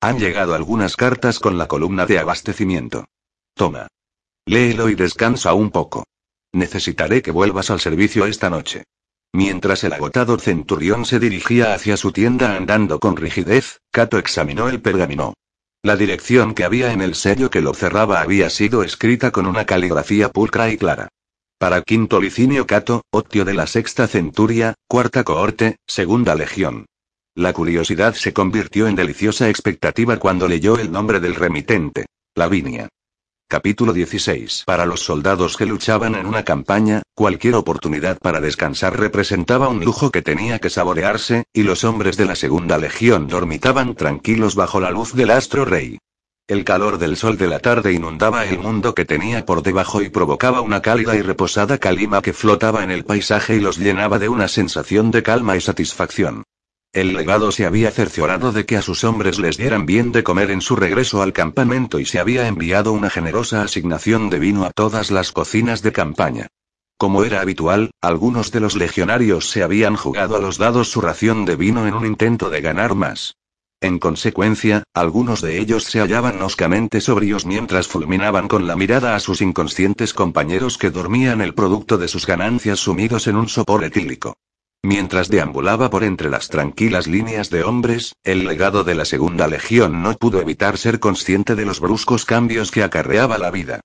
Han 0.00 0.18
llegado 0.18 0.54
algunas 0.54 0.96
cartas 0.96 1.38
con 1.38 1.58
la 1.58 1.68
columna 1.68 2.06
de 2.06 2.18
abastecimiento. 2.18 3.04
Toma. 3.54 3.88
Léelo 4.46 4.88
y 4.88 4.94
descansa 4.94 5.52
un 5.52 5.70
poco. 5.70 6.04
Necesitaré 6.52 7.22
que 7.22 7.30
vuelvas 7.30 7.70
al 7.70 7.80
servicio 7.80 8.26
esta 8.26 8.50
noche. 8.50 8.84
Mientras 9.32 9.84
el 9.84 9.92
agotado 9.92 10.38
centurión 10.38 11.04
se 11.04 11.18
dirigía 11.18 11.74
hacia 11.74 11.96
su 11.96 12.12
tienda 12.12 12.56
andando 12.56 12.98
con 12.98 13.16
rigidez, 13.16 13.80
Cato 13.90 14.18
examinó 14.18 14.68
el 14.68 14.80
pergamino. 14.80 15.34
La 15.82 15.96
dirección 15.96 16.54
que 16.54 16.64
había 16.64 16.92
en 16.92 17.02
el 17.02 17.14
sello 17.14 17.50
que 17.50 17.60
lo 17.60 17.74
cerraba 17.74 18.20
había 18.20 18.50
sido 18.50 18.82
escrita 18.82 19.30
con 19.30 19.46
una 19.46 19.64
caligrafía 19.64 20.30
pulcra 20.30 20.70
y 20.70 20.78
clara. 20.78 21.08
Para 21.58 21.82
Quinto 21.82 22.20
Licinio 22.20 22.66
Cato, 22.66 23.02
Otio 23.10 23.44
de 23.44 23.54
la 23.54 23.66
Sexta 23.66 24.06
Centuria, 24.06 24.74
Cuarta 24.88 25.24
Cohorte, 25.24 25.76
Segunda 25.86 26.34
Legión. 26.34 26.86
La 27.34 27.52
curiosidad 27.52 28.14
se 28.14 28.32
convirtió 28.32 28.88
en 28.88 28.96
deliciosa 28.96 29.48
expectativa 29.48 30.16
cuando 30.16 30.48
leyó 30.48 30.78
el 30.78 30.90
nombre 30.90 31.20
del 31.20 31.34
remitente. 31.34 32.06
Lavinia. 32.34 32.88
Capítulo 33.50 33.94
16. 33.94 34.64
Para 34.66 34.84
los 34.84 35.00
soldados 35.00 35.56
que 35.56 35.64
luchaban 35.64 36.14
en 36.16 36.26
una 36.26 36.44
campaña, 36.44 37.00
cualquier 37.14 37.54
oportunidad 37.54 38.18
para 38.18 38.42
descansar 38.42 39.00
representaba 39.00 39.68
un 39.68 39.82
lujo 39.82 40.10
que 40.10 40.20
tenía 40.20 40.58
que 40.58 40.68
saborearse, 40.68 41.44
y 41.54 41.62
los 41.62 41.82
hombres 41.82 42.18
de 42.18 42.26
la 42.26 42.34
segunda 42.34 42.76
legión 42.76 43.26
dormitaban 43.26 43.94
tranquilos 43.94 44.54
bajo 44.54 44.80
la 44.80 44.90
luz 44.90 45.14
del 45.14 45.30
astro 45.30 45.64
rey. 45.64 45.96
El 46.46 46.64
calor 46.64 46.98
del 46.98 47.16
sol 47.16 47.38
de 47.38 47.46
la 47.46 47.60
tarde 47.60 47.94
inundaba 47.94 48.44
el 48.44 48.58
mundo 48.58 48.94
que 48.94 49.06
tenía 49.06 49.46
por 49.46 49.62
debajo 49.62 50.02
y 50.02 50.10
provocaba 50.10 50.60
una 50.60 50.82
cálida 50.82 51.16
y 51.16 51.22
reposada 51.22 51.78
calima 51.78 52.20
que 52.20 52.34
flotaba 52.34 52.84
en 52.84 52.90
el 52.90 53.06
paisaje 53.06 53.56
y 53.56 53.60
los 53.60 53.78
llenaba 53.78 54.18
de 54.18 54.28
una 54.28 54.48
sensación 54.48 55.10
de 55.10 55.22
calma 55.22 55.56
y 55.56 55.62
satisfacción. 55.62 56.44
El 56.92 57.12
legado 57.12 57.52
se 57.52 57.66
había 57.66 57.90
cerciorado 57.90 58.50
de 58.50 58.64
que 58.64 58.78
a 58.78 58.82
sus 58.82 59.04
hombres 59.04 59.38
les 59.38 59.58
dieran 59.58 59.84
bien 59.84 60.10
de 60.10 60.24
comer 60.24 60.50
en 60.50 60.62
su 60.62 60.74
regreso 60.74 61.20
al 61.20 61.34
campamento 61.34 61.98
y 61.98 62.06
se 62.06 62.18
había 62.18 62.48
enviado 62.48 62.92
una 62.92 63.10
generosa 63.10 63.62
asignación 63.62 64.30
de 64.30 64.38
vino 64.38 64.64
a 64.64 64.70
todas 64.70 65.10
las 65.10 65.30
cocinas 65.30 65.82
de 65.82 65.92
campaña. 65.92 66.46
Como 66.96 67.24
era 67.24 67.42
habitual, 67.42 67.90
algunos 68.00 68.50
de 68.52 68.60
los 68.60 68.74
legionarios 68.74 69.50
se 69.50 69.62
habían 69.62 69.96
jugado 69.96 70.34
a 70.36 70.40
los 70.40 70.56
dados 70.56 70.88
su 70.88 71.02
ración 71.02 71.44
de 71.44 71.56
vino 71.56 71.86
en 71.86 71.94
un 71.94 72.06
intento 72.06 72.48
de 72.48 72.62
ganar 72.62 72.94
más. 72.94 73.36
En 73.80 73.98
consecuencia, 73.98 74.82
algunos 74.94 75.40
de 75.42 75.60
ellos 75.60 75.84
se 75.84 76.00
hallaban 76.00 76.38
noscamente 76.38 77.00
sobrios 77.00 77.46
mientras 77.46 77.86
fulminaban 77.86 78.48
con 78.48 78.66
la 78.66 78.74
mirada 78.74 79.14
a 79.14 79.20
sus 79.20 79.42
inconscientes 79.42 80.14
compañeros 80.14 80.78
que 80.78 80.90
dormían 80.90 81.42
el 81.42 81.54
producto 81.54 81.98
de 81.98 82.08
sus 82.08 82.26
ganancias 82.26 82.80
sumidos 82.80 83.28
en 83.28 83.36
un 83.36 83.48
sopor 83.48 83.84
etílico. 83.84 84.36
Mientras 84.82 85.28
deambulaba 85.28 85.90
por 85.90 86.04
entre 86.04 86.30
las 86.30 86.48
tranquilas 86.48 87.06
líneas 87.06 87.50
de 87.50 87.64
hombres, 87.64 88.14
el 88.22 88.46
legado 88.46 88.84
de 88.84 88.94
la 88.94 89.04
Segunda 89.04 89.48
Legión 89.48 90.02
no 90.02 90.14
pudo 90.14 90.40
evitar 90.40 90.78
ser 90.78 91.00
consciente 91.00 91.56
de 91.56 91.64
los 91.64 91.80
bruscos 91.80 92.24
cambios 92.24 92.70
que 92.70 92.82
acarreaba 92.82 93.38
la 93.38 93.50
vida. 93.50 93.80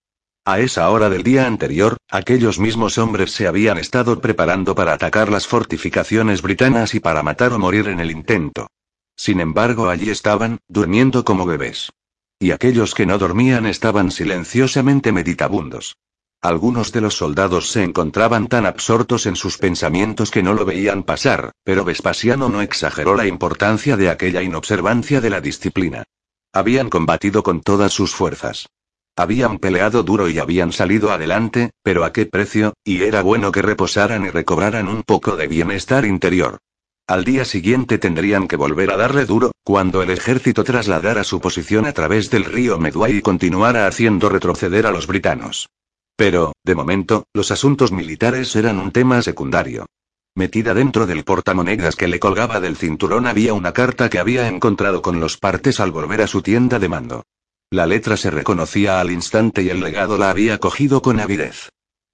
A 0.46 0.60
esa 0.60 0.90
hora 0.90 1.10
del 1.10 1.24
día 1.24 1.48
anterior, 1.48 1.98
aquellos 2.10 2.60
mismos 2.60 2.98
hombres 2.98 3.32
se 3.32 3.48
habían 3.48 3.78
estado 3.78 4.20
preparando 4.20 4.76
para 4.76 4.94
atacar 4.94 5.32
las 5.32 5.48
fortificaciones 5.48 6.42
britanas 6.42 6.94
y 6.94 7.00
para 7.00 7.24
matar 7.24 7.54
o 7.54 7.60
morir 7.60 7.88
en 7.88 8.00
el 8.00 8.12
intento. 8.12 8.68
Sin 9.16 9.40
embargo, 9.40 9.90
allí 9.90 10.10
estaban, 10.10 10.60
durmiendo 10.68 11.24
como 11.24 11.46
bebés. 11.46 11.92
Y 12.40 12.52
aquellos 12.52 12.94
que 12.94 13.06
no 13.06 13.18
dormían 13.18 13.66
estaban 13.66 14.12
silenciosamente 14.12 15.12
meditabundos. 15.12 15.96
Algunos 16.44 16.92
de 16.92 17.00
los 17.00 17.16
soldados 17.16 17.70
se 17.70 17.84
encontraban 17.84 18.48
tan 18.48 18.66
absortos 18.66 19.28
en 19.28 19.38
sus 19.38 19.58
pensamientos 19.58 20.30
que 20.30 20.44
no 20.44 20.54
lo 20.54 20.66
veían 20.66 21.04
pasar, 21.04 21.54
pero 21.64 21.86
Vespasiano 21.86 22.50
no 22.50 22.62
exageró 22.62 23.16
la 23.16 23.26
importancia 23.26 23.96
de 23.96 24.10
aquella 24.10 24.42
inobservancia 24.42 25.22
de 25.22 25.30
la 25.30 25.40
disciplina. 25.40 26.04
Habían 26.52 26.90
combatido 26.90 27.44
con 27.44 27.62
todas 27.62 27.94
sus 27.94 28.14
fuerzas. 28.14 28.68
Habían 29.16 29.58
peleado 29.58 30.04
duro 30.04 30.28
y 30.28 30.38
habían 30.38 30.74
salido 30.74 31.14
adelante, 31.14 31.70
pero 31.82 32.04
a 32.04 32.12
qué 32.12 32.26
precio, 32.26 32.74
y 32.84 33.04
era 33.04 33.22
bueno 33.22 33.54
que 33.54 33.62
reposaran 33.62 34.26
y 34.26 34.30
recobraran 34.30 34.90
un 34.90 35.04
poco 35.04 35.38
de 35.38 35.48
bienestar 35.48 36.04
interior. 36.04 36.58
Al 37.08 37.24
día 37.24 37.46
siguiente 37.46 38.00
tendrían 38.00 38.50
que 38.50 38.58
volver 38.58 38.92
a 38.92 38.98
darle 38.98 39.26
duro, 39.26 39.54
cuando 39.64 40.04
el 40.04 40.10
ejército 40.10 40.66
trasladara 40.66 41.24
su 41.24 41.40
posición 41.40 41.86
a 41.86 41.94
través 41.94 42.30
del 42.30 42.44
río 42.44 42.78
Medway 42.80 43.16
y 43.16 43.22
continuara 43.22 43.88
haciendo 43.88 44.28
retroceder 44.28 44.86
a 44.86 44.92
los 44.92 45.08
britanos. 45.08 45.70
Pero, 46.16 46.54
de 46.64 46.76
momento, 46.76 47.26
los 47.34 47.52
asuntos 47.52 47.92
militares 47.92 48.56
eran 48.56 48.80
un 48.80 48.92
tema 48.92 49.22
secundario. 49.22 49.86
Metida 50.36 50.74
dentro 50.74 51.06
del 51.06 51.24
portamonedas 51.24 51.96
que 51.96 52.08
le 52.08 52.20
colgaba 52.20 52.60
del 52.60 52.76
cinturón 52.76 53.28
había 53.28 53.54
una 53.54 53.72
carta 53.72 54.10
que 54.10 54.20
había 54.20 54.48
encontrado 54.48 55.02
con 55.02 55.20
los 55.20 55.38
partes 55.38 55.80
al 55.80 55.92
volver 55.92 56.22
a 56.22 56.28
su 56.28 56.42
tienda 56.42 56.80
de 56.80 56.90
mando. 56.90 57.24
La 57.70 57.86
letra 57.88 58.18
se 58.18 58.30
reconocía 58.30 59.00
al 59.00 59.12
instante 59.12 59.64
y 59.64 59.70
el 59.70 59.80
legado 59.80 60.18
la 60.18 60.30
había 60.30 60.60
cogido 60.60 61.02
con 61.02 61.20
avidez. 61.20 61.70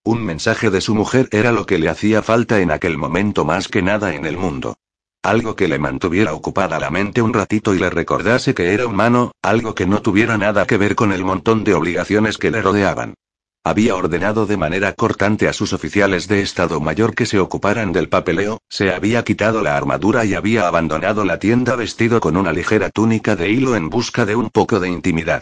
Un 0.06 0.24
mensaje 0.24 0.70
de 0.70 0.82
su 0.82 0.96
mujer 0.96 1.28
era 1.32 1.52
lo 1.52 1.66
que 1.66 1.78
le 1.78 1.90
hacía 1.90 2.22
falta 2.22 2.62
en 2.62 2.72
aquel 2.72 2.98
momento 2.98 3.44
más 3.44 3.68
que 3.68 3.82
nada 3.82 4.16
en 4.16 4.26
el 4.26 4.38
mundo. 4.38 4.78
Algo 5.22 5.58
que 5.58 5.68
le 5.68 5.78
mantuviera 5.78 6.34
ocupada 6.34 6.80
la 6.80 6.90
mente 6.90 7.22
un 7.22 7.34
ratito 7.34 7.76
y 7.76 7.80
le 7.80 7.90
recordase 7.90 8.54
que 8.54 8.74
era 8.74 8.88
humano, 8.88 9.34
algo 9.42 9.76
que 9.76 9.86
no 9.86 10.02
tuviera 10.02 10.38
nada 10.38 10.66
que 10.66 10.78
ver 10.78 10.96
con 10.96 11.12
el 11.12 11.26
montón 11.26 11.66
de 11.66 11.74
obligaciones 11.74 12.38
que 12.38 12.52
le 12.52 12.62
rodeaban. 12.62 13.16
Había 13.64 13.96
ordenado 13.96 14.46
de 14.46 14.56
manera 14.56 14.94
cortante 14.94 15.50
a 15.50 15.54
sus 15.54 15.74
oficiales 15.74 16.28
de 16.30 16.42
Estado 16.42 16.80
Mayor 16.80 17.14
que 17.14 17.26
se 17.26 17.40
ocuparan 17.40 17.92
del 17.92 18.08
papeleo, 18.08 18.60
se 18.70 18.94
había 18.94 19.24
quitado 19.24 19.62
la 19.62 19.76
armadura 19.76 20.24
y 20.24 20.34
había 20.34 20.68
abandonado 20.68 21.26
la 21.26 21.40
tienda 21.40 21.76
vestido 21.76 22.22
con 22.22 22.38
una 22.38 22.54
ligera 22.54 22.90
túnica 22.90 23.36
de 23.36 23.50
hilo 23.50 23.76
en 23.76 23.90
busca 23.90 24.26
de 24.26 24.38
un 24.38 24.50
poco 24.50 24.80
de 24.80 24.90
intimidad. 24.90 25.42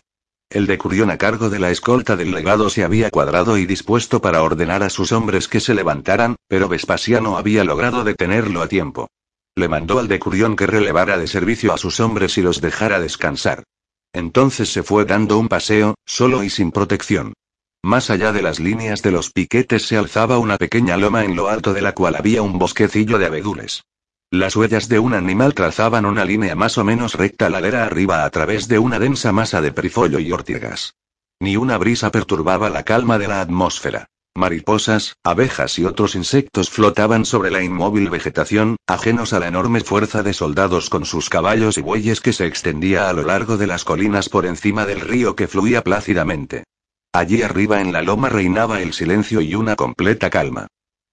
El 0.50 0.66
decurión 0.66 1.12
a 1.12 1.18
cargo 1.18 1.50
de 1.50 1.60
la 1.60 1.70
escolta 1.70 2.16
del 2.16 2.32
legado 2.32 2.70
se 2.70 2.84
había 2.84 3.12
cuadrado 3.12 3.58
y 3.58 3.66
dispuesto 3.66 4.20
para 4.20 4.42
ordenar 4.42 4.82
a 4.82 4.90
sus 4.90 5.12
hombres 5.12 5.48
que 5.48 5.60
se 5.60 5.76
levantaran, 5.76 6.38
pero 6.48 6.70
Vespasiano 6.70 7.38
había 7.38 7.64
logrado 7.64 8.04
detenerlo 8.04 8.62
a 8.62 8.68
tiempo. 8.68 9.10
Le 9.56 9.68
mandó 9.68 10.00
al 10.00 10.08
decurión 10.08 10.56
que 10.56 10.66
relevara 10.66 11.18
de 11.18 11.28
servicio 11.28 11.72
a 11.74 11.78
sus 11.78 12.00
hombres 12.00 12.38
y 12.38 12.42
los 12.42 12.62
dejara 12.62 13.00
descansar. 13.00 13.64
Entonces 14.14 14.72
se 14.72 14.84
fue 14.84 15.06
dando 15.06 15.38
un 15.38 15.50
paseo, 15.50 15.96
solo 16.06 16.44
y 16.44 16.50
sin 16.50 16.72
protección. 16.72 17.34
Más 17.84 18.10
allá 18.10 18.34
de 18.34 18.42
las 18.42 18.60
líneas 18.60 19.02
de 19.02 19.12
los 19.12 19.32
piquetes 19.32 19.88
se 19.88 19.98
alzaba 19.98 20.40
una 20.40 20.58
pequeña 20.58 20.98
loma 20.98 21.24
en 21.24 21.36
lo 21.36 21.48
alto 21.48 21.74
de 21.74 21.82
la 21.82 21.94
cual 21.94 22.16
había 22.16 22.42
un 22.42 22.58
bosquecillo 22.60 23.18
de 23.18 23.28
abedules. 23.28 23.84
Las 24.30 24.58
huellas 24.58 24.90
de 24.90 25.00
un 25.00 25.14
animal 25.14 25.54
trazaban 25.54 26.06
una 26.06 26.26
línea 26.26 26.54
más 26.54 26.78
o 26.78 26.84
menos 26.84 27.14
recta 27.14 27.50
ladera 27.50 27.86
arriba 27.86 28.26
a 28.26 28.30
través 28.30 28.68
de 28.68 28.78
una 28.78 29.00
densa 29.00 29.32
masa 29.32 29.62
de 29.62 29.72
perifollo 29.72 30.20
y 30.20 30.32
ortigas. 30.32 30.96
Ni 31.40 31.56
una 31.56 31.78
brisa 31.78 32.12
perturbaba 32.12 32.70
la 32.70 32.84
calma 32.84 33.18
de 33.18 33.30
la 33.30 33.40
atmósfera. 33.40 34.08
Mariposas, 34.36 35.16
abejas 35.24 35.80
y 35.80 35.86
otros 35.86 36.16
insectos 36.16 36.70
flotaban 36.70 37.26
sobre 37.26 37.52
la 37.52 37.64
inmóvil 37.64 38.10
vegetación, 38.10 38.76
ajenos 38.86 39.34
a 39.34 39.40
la 39.40 39.48
enorme 39.48 39.80
fuerza 39.80 40.24
de 40.24 40.34
soldados 40.34 40.90
con 40.90 41.06
sus 41.06 41.30
caballos 41.30 41.78
y 41.78 41.82
bueyes 41.82 42.22
que 42.22 42.34
se 42.34 42.48
extendía 42.48 43.10
a 43.10 43.14
lo 43.14 43.24
largo 43.24 43.58
de 43.58 43.66
las 43.66 43.84
colinas 43.84 44.30
por 44.30 44.46
encima 44.46 44.86
del 44.86 45.00
río 45.00 45.36
que 45.36 45.48
fluía 45.48 45.84
plácidamente. 45.84 46.66
Allí 47.18 47.42
arriba 47.42 47.82
en 47.82 47.92
la 47.92 48.04
loma 48.04 48.30
reinaba 48.30 48.80
el 48.80 48.94
silencio 48.94 49.42
y 49.42 49.56
una 49.56 49.76
completa 49.76 50.30
calma. 50.30 50.68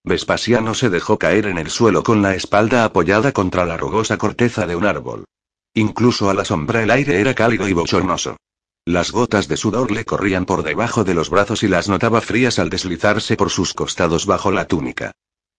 Vespasiano 0.05 0.75
se 0.75 0.91
dejó 0.91 1.19
caer 1.19 1.47
en 1.47 1.57
el 1.57 1.71
suelo 1.71 2.03
con 2.03 2.21
la 2.21 2.35
espalda 2.35 2.85
apoyada 2.85 3.33
contra 3.33 3.65
la 3.65 3.79
rugosa 3.79 4.19
corteza 4.19 4.67
de 4.67 4.77
un 4.77 4.85
árbol. 4.85 5.25
Incluso 5.73 6.29
a 6.29 6.35
la 6.35 6.45
sombra 6.45 6.83
el 6.83 6.91
aire 6.91 7.21
era 7.21 7.33
cálido 7.33 7.67
y 7.69 7.73
bochornoso. 7.73 8.37
Las 8.85 9.13
gotas 9.13 9.49
de 9.49 9.57
sudor 9.57 9.91
le 9.93 10.05
corrían 10.05 10.45
por 10.45 10.63
debajo 10.63 11.05
de 11.05 11.15
los 11.15 11.31
brazos 11.31 11.63
y 11.63 11.69
las 11.69 11.89
notaba 11.89 12.21
frías 12.21 12.59
al 12.59 12.69
deslizarse 12.69 13.35
por 13.39 13.49
sus 13.49 13.73
costados 13.73 14.27
bajo 14.27 14.51
la 14.51 14.67
túnica. 14.67 15.13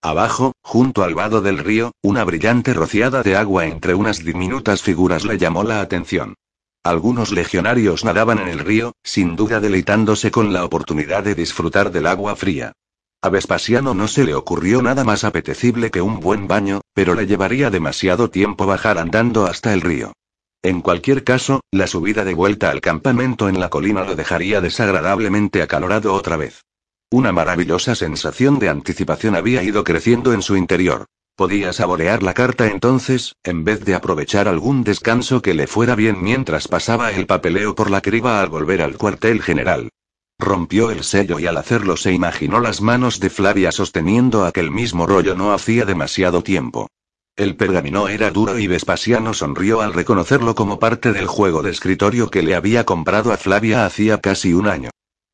Abajo, 0.04 0.52
junto 0.62 1.04
al 1.04 1.16
vado 1.16 1.42
del 1.42 1.58
río, 1.58 1.92
una 2.04 2.24
brillante 2.24 2.76
rociada 2.76 3.24
de 3.24 3.36
agua 3.36 3.66
entre 3.66 3.96
unas 3.96 4.24
diminutas 4.24 4.84
figuras 4.84 5.26
le 5.26 5.40
llamó 5.40 5.64
la 5.64 5.82
atención. 5.82 6.36
Algunos 6.86 7.32
legionarios 7.32 8.06
nadaban 8.06 8.38
en 8.38 8.48
el 8.48 8.60
río, 8.60 8.94
sin 9.04 9.36
duda 9.36 9.60
deleitándose 9.60 10.30
con 10.30 10.54
la 10.54 10.64
oportunidad 10.64 11.24
de 11.24 11.34
disfrutar 11.34 11.92
del 11.92 12.06
agua 12.06 12.36
fría. 12.36 12.74
A 13.24 13.30
Vespasiano 13.30 13.96
no 13.96 14.08
se 14.08 14.24
le 14.24 14.36
ocurrió 14.36 14.84
nada 14.84 15.04
más 15.04 15.24
apetecible 15.24 15.90
que 15.90 16.04
un 16.04 16.20
buen 16.20 16.48
baño, 16.48 16.82
pero 16.94 17.16
le 17.16 17.26
llevaría 17.26 17.72
demasiado 17.72 18.30
tiempo 18.30 18.68
bajar 18.68 19.00
andando 19.00 19.48
hasta 19.48 19.74
el 19.74 19.82
río. 19.82 20.14
En 20.62 20.82
cualquier 20.82 21.24
caso, 21.24 21.62
la 21.72 21.88
subida 21.88 22.24
de 22.24 22.36
vuelta 22.36 22.70
al 22.70 22.82
campamento 22.82 23.50
en 23.50 23.60
la 23.60 23.70
colina 23.70 24.04
lo 24.04 24.16
dejaría 24.16 24.62
desagradablemente 24.62 25.64
acalorado 25.64 26.14
otra 26.14 26.38
vez. 26.38 26.66
Una 27.10 27.32
maravillosa 27.32 27.96
sensación 27.96 28.60
de 28.60 28.70
anticipación 28.70 29.36
había 29.36 29.64
ido 29.64 29.84
creciendo 29.84 30.34
en 30.34 30.44
su 30.44 30.56
interior. 30.56 31.08
Podía 31.36 31.74
saborear 31.74 32.24
la 32.24 32.34
carta 32.34 32.68
entonces, 32.68 33.36
en 33.44 33.66
vez 33.66 33.84
de 33.84 33.94
aprovechar 33.94 34.48
algún 34.48 34.86
descanso 34.86 35.42
que 35.42 35.54
le 35.54 35.68
fuera 35.68 35.94
bien 35.94 36.24
mientras 36.24 36.70
pasaba 36.70 37.12
el 37.12 37.26
papeleo 37.26 37.76
por 37.76 37.92
la 37.92 38.00
criba 38.00 38.40
al 38.40 38.48
volver 38.48 38.82
al 38.82 38.96
cuartel 38.98 39.42
general. 39.42 39.90
Rompió 40.40 40.92
el 40.92 41.04
sello 41.04 41.38
y 41.38 41.48
al 41.48 41.58
hacerlo 41.58 41.98
se 41.98 42.14
imaginó 42.14 42.62
las 42.62 42.80
manos 42.80 43.20
de 43.20 43.30
Flavia 43.30 43.74
sosteniendo 43.74 44.46
aquel 44.46 44.72
mismo 44.72 45.08
rollo 45.08 45.36
no 45.36 45.52
hacía 45.52 45.84
demasiado 45.84 46.42
tiempo. 46.42 46.88
El 47.36 47.58
pergamino 47.58 48.08
era 48.08 48.32
duro 48.32 48.58
y 48.58 48.68
Vespasiano 48.68 49.34
sonrió 49.34 49.82
al 49.82 49.94
reconocerlo 49.94 50.56
como 50.56 50.80
parte 50.80 51.12
del 51.12 51.28
juego 51.28 51.64
de 51.64 51.72
escritorio 51.72 52.30
que 52.30 52.44
le 52.44 52.56
había 52.56 52.86
comprado 52.86 53.34
a 53.34 53.38
Flavia 53.38 53.86
hacía 53.86 54.22
casi 54.22 54.54
un 54.54 54.70
año. 54.70 54.90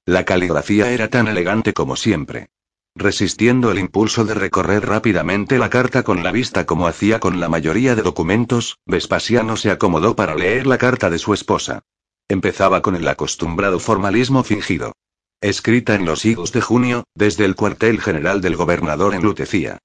La 0.07 0.25
caligrafía 0.25 0.91
era 0.91 1.09
tan 1.09 1.27
elegante 1.27 1.73
como 1.73 1.95
siempre. 1.95 2.49
Resistiendo 2.95 3.71
el 3.71 3.79
impulso 3.79 4.25
de 4.25 4.33
recorrer 4.33 4.85
rápidamente 4.85 5.57
la 5.57 5.69
carta 5.69 6.03
con 6.03 6.23
la 6.23 6.31
vista 6.31 6.65
como 6.65 6.87
hacía 6.87 7.19
con 7.19 7.39
la 7.39 7.47
mayoría 7.47 7.95
de 7.95 8.01
documentos, 8.01 8.79
Vespasiano 8.85 9.55
se 9.55 9.71
acomodó 9.71 10.15
para 10.15 10.35
leer 10.35 10.67
la 10.67 10.77
carta 10.77 11.09
de 11.09 11.17
su 11.17 11.33
esposa. 11.33 11.83
Empezaba 12.27 12.81
con 12.81 12.95
el 12.95 13.07
acostumbrado 13.07 13.79
formalismo 13.79 14.43
fingido. 14.43 14.93
Escrita 15.41 15.95
en 15.95 16.05
los 16.05 16.25
higos 16.25 16.51
de 16.51 16.61
junio, 16.61 17.05
desde 17.15 17.45
el 17.45 17.55
cuartel 17.55 18.01
general 18.01 18.41
del 18.41 18.55
gobernador 18.55 19.15
en 19.15 19.23
Lutecia. 19.23 19.79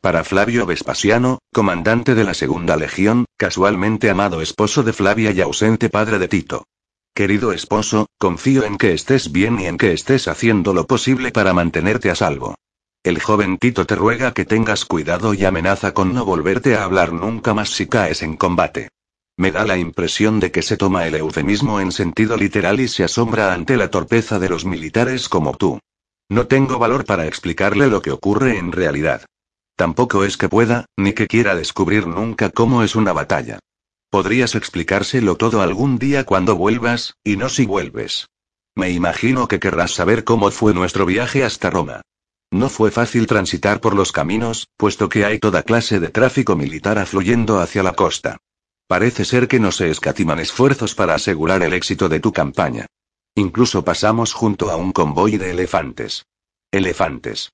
Para 0.00 0.24
Flavio 0.24 0.64
Vespasiano, 0.64 1.38
comandante 1.52 2.14
de 2.14 2.24
la 2.24 2.34
Segunda 2.34 2.76
Legión, 2.76 3.24
casualmente 3.36 4.08
amado 4.08 4.40
esposo 4.40 4.82
de 4.82 4.92
Flavia 4.92 5.32
y 5.32 5.40
ausente 5.40 5.90
padre 5.90 6.18
de 6.18 6.28
Tito. 6.28 6.64
Querido 7.14 7.52
esposo, 7.52 8.06
confío 8.18 8.64
en 8.64 8.78
que 8.78 8.94
estés 8.94 9.32
bien 9.32 9.60
y 9.60 9.66
en 9.66 9.76
que 9.76 9.92
estés 9.92 10.28
haciendo 10.28 10.72
lo 10.72 10.86
posible 10.86 11.30
para 11.30 11.52
mantenerte 11.52 12.10
a 12.10 12.14
salvo. 12.14 12.54
El 13.04 13.20
joven 13.20 13.58
Tito 13.58 13.84
te 13.84 13.96
ruega 13.96 14.32
que 14.32 14.46
tengas 14.46 14.86
cuidado 14.86 15.34
y 15.34 15.44
amenaza 15.44 15.92
con 15.92 16.14
no 16.14 16.24
volverte 16.24 16.74
a 16.74 16.84
hablar 16.84 17.12
nunca 17.12 17.52
más 17.52 17.68
si 17.68 17.86
caes 17.86 18.22
en 18.22 18.36
combate. 18.38 18.88
Me 19.36 19.52
da 19.52 19.66
la 19.66 19.76
impresión 19.76 20.40
de 20.40 20.50
que 20.50 20.62
se 20.62 20.78
toma 20.78 21.06
el 21.06 21.14
eufemismo 21.14 21.80
en 21.80 21.92
sentido 21.92 22.38
literal 22.38 22.80
y 22.80 22.88
se 22.88 23.04
asombra 23.04 23.52
ante 23.52 23.76
la 23.76 23.90
torpeza 23.90 24.38
de 24.38 24.48
los 24.48 24.64
militares 24.64 25.28
como 25.28 25.54
tú. 25.54 25.80
No 26.30 26.46
tengo 26.46 26.78
valor 26.78 27.04
para 27.04 27.26
explicarle 27.26 27.88
lo 27.88 28.00
que 28.00 28.10
ocurre 28.10 28.56
en 28.56 28.72
realidad. 28.72 29.26
Tampoco 29.76 30.24
es 30.24 30.38
que 30.38 30.48
pueda, 30.48 30.86
ni 30.96 31.12
que 31.12 31.26
quiera 31.26 31.56
descubrir 31.56 32.06
nunca 32.06 32.48
cómo 32.48 32.82
es 32.82 32.96
una 32.96 33.12
batalla. 33.12 33.58
Podrías 34.12 34.54
explicárselo 34.56 35.36
todo 35.36 35.62
algún 35.62 35.98
día 35.98 36.24
cuando 36.24 36.54
vuelvas, 36.54 37.14
y 37.24 37.38
no 37.38 37.48
si 37.48 37.64
vuelves. 37.64 38.28
Me 38.74 38.90
imagino 38.90 39.48
que 39.48 39.58
querrás 39.58 39.92
saber 39.92 40.22
cómo 40.22 40.50
fue 40.50 40.74
nuestro 40.74 41.06
viaje 41.06 41.44
hasta 41.44 41.70
Roma. 41.70 42.02
No 42.50 42.68
fue 42.68 42.90
fácil 42.90 43.26
transitar 43.26 43.80
por 43.80 43.94
los 43.94 44.12
caminos, 44.12 44.68
puesto 44.76 45.08
que 45.08 45.24
hay 45.24 45.38
toda 45.38 45.62
clase 45.62 45.98
de 45.98 46.10
tráfico 46.10 46.56
militar 46.56 46.98
afluyendo 46.98 47.58
hacia 47.58 47.82
la 47.82 47.94
costa. 47.94 48.36
Parece 48.86 49.24
ser 49.24 49.48
que 49.48 49.58
no 49.58 49.72
se 49.72 49.88
escatiman 49.88 50.40
esfuerzos 50.40 50.94
para 50.94 51.14
asegurar 51.14 51.62
el 51.62 51.72
éxito 51.72 52.10
de 52.10 52.20
tu 52.20 52.34
campaña. 52.34 52.84
Incluso 53.34 53.82
pasamos 53.82 54.34
junto 54.34 54.70
a 54.70 54.76
un 54.76 54.92
convoy 54.92 55.38
de 55.38 55.52
elefantes. 55.52 56.26
Elefantes. 56.70 57.50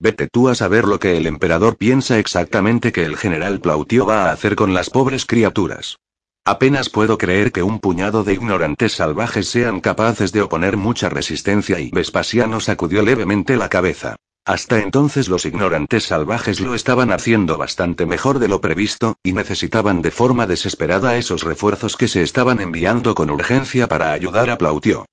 Vete 0.00 0.28
tú 0.30 0.48
a 0.48 0.54
saber 0.54 0.84
lo 0.86 0.98
que 0.98 1.16
el 1.16 1.26
emperador 1.26 1.76
piensa 1.76 2.18
exactamente 2.18 2.92
que 2.92 3.04
el 3.04 3.16
general 3.16 3.60
Plautio 3.60 4.06
va 4.06 4.26
a 4.26 4.32
hacer 4.32 4.56
con 4.56 4.74
las 4.74 4.90
pobres 4.90 5.24
criaturas. 5.24 5.98
Apenas 6.44 6.90
puedo 6.90 7.16
creer 7.16 7.52
que 7.52 7.62
un 7.62 7.78
puñado 7.78 8.22
de 8.22 8.34
ignorantes 8.34 8.92
salvajes 8.92 9.48
sean 9.48 9.80
capaces 9.80 10.30
de 10.32 10.42
oponer 10.42 10.76
mucha 10.76 11.08
resistencia 11.08 11.80
y 11.80 11.90
Vespasiano 11.90 12.60
sacudió 12.60 13.02
levemente 13.02 13.56
la 13.56 13.70
cabeza. 13.70 14.16
Hasta 14.46 14.78
entonces 14.80 15.30
los 15.30 15.46
ignorantes 15.46 16.04
salvajes 16.04 16.60
lo 16.60 16.74
estaban 16.74 17.12
haciendo 17.12 17.56
bastante 17.56 18.04
mejor 18.04 18.40
de 18.40 18.48
lo 18.48 18.60
previsto, 18.60 19.16
y 19.22 19.32
necesitaban 19.32 20.02
de 20.02 20.10
forma 20.10 20.46
desesperada 20.46 21.16
esos 21.16 21.44
refuerzos 21.44 21.96
que 21.96 22.08
se 22.08 22.22
estaban 22.22 22.60
enviando 22.60 23.14
con 23.14 23.30
urgencia 23.30 23.88
para 23.88 24.12
ayudar 24.12 24.50
a 24.50 24.58
Plautio. 24.58 25.06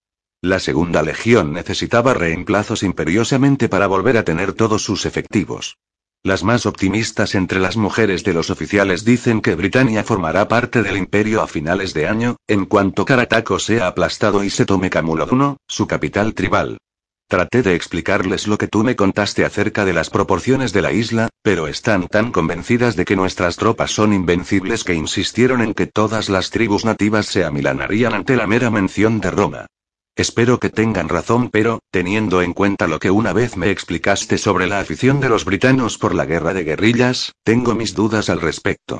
La 0.44 0.60
segunda 0.60 1.04
legión 1.04 1.54
necesitaba 1.54 2.16
reemplazos 2.16 2.82
imperiosamente 2.82 3.70
para 3.70 3.86
volver 3.86 4.18
a 4.18 4.24
tener 4.24 4.54
todos 4.54 4.82
sus 4.82 5.06
efectivos. 5.06 5.78
Las 6.24 6.44
más 6.44 6.66
optimistas 6.66 7.36
entre 7.36 7.60
las 7.60 7.78
mujeres 7.78 8.24
de 8.24 8.34
los 8.34 8.50
oficiales 8.50 9.06
dicen 9.06 9.42
que 9.42 9.54
Britania 9.54 10.04
formará 10.04 10.48
parte 10.48 10.82
del 10.82 10.98
imperio 10.98 11.44
a 11.44 11.48
finales 11.48 11.94
de 11.94 12.08
año, 12.08 12.38
en 12.48 12.66
cuanto 12.66 13.06
Carataco 13.06 13.60
sea 13.60 13.86
aplastado 13.86 14.44
y 14.44 14.50
se 14.50 14.66
tome 14.66 14.90
Camuloduno, 14.90 15.58
su 15.68 15.86
capital 15.86 16.34
tribal. 16.34 16.80
Traté 17.28 17.62
de 17.62 17.76
explicarles 17.76 18.48
lo 18.48 18.58
que 18.58 18.68
tú 18.68 18.84
me 18.84 18.96
contaste 18.96 19.46
acerca 19.46 19.86
de 19.86 19.94
las 19.94 20.10
proporciones 20.10 20.74
de 20.74 20.82
la 20.82 20.92
isla, 20.92 21.30
pero 21.44 21.68
están 21.68 22.08
tan 22.08 22.32
convencidas 22.32 22.96
de 22.96 23.06
que 23.06 23.16
nuestras 23.16 23.58
tropas 23.58 23.92
son 23.92 24.12
invencibles 24.12 24.84
que 24.84 24.96
insistieron 24.96 25.62
en 25.62 25.76
que 25.76 25.86
todas 25.86 26.30
las 26.30 26.50
tribus 26.50 26.84
nativas 26.84 27.28
se 27.28 27.46
amilanarían 27.46 28.16
ante 28.16 28.36
la 28.36 28.48
mera 28.48 28.72
mención 28.72 29.20
de 29.20 29.30
Roma. 29.30 29.68
Espero 30.16 30.60
que 30.60 30.70
tengan 30.70 31.08
razón, 31.08 31.50
pero, 31.50 31.80
teniendo 31.90 32.42
en 32.42 32.54
cuenta 32.54 32.88
lo 32.88 33.00
que 33.00 33.12
una 33.12 33.32
vez 33.32 33.56
me 33.56 33.72
explicaste 33.72 34.38
sobre 34.38 34.68
la 34.68 34.80
afición 34.80 35.22
de 35.22 35.30
los 35.30 35.46
britanos 35.46 35.98
por 35.98 36.14
la 36.14 36.26
guerra 36.26 36.54
de 36.54 36.64
guerrillas, 36.64 37.32
tengo 37.44 37.76
mis 37.76 37.96
dudas 37.96 38.30
al 38.30 38.42
respecto. 38.42 39.00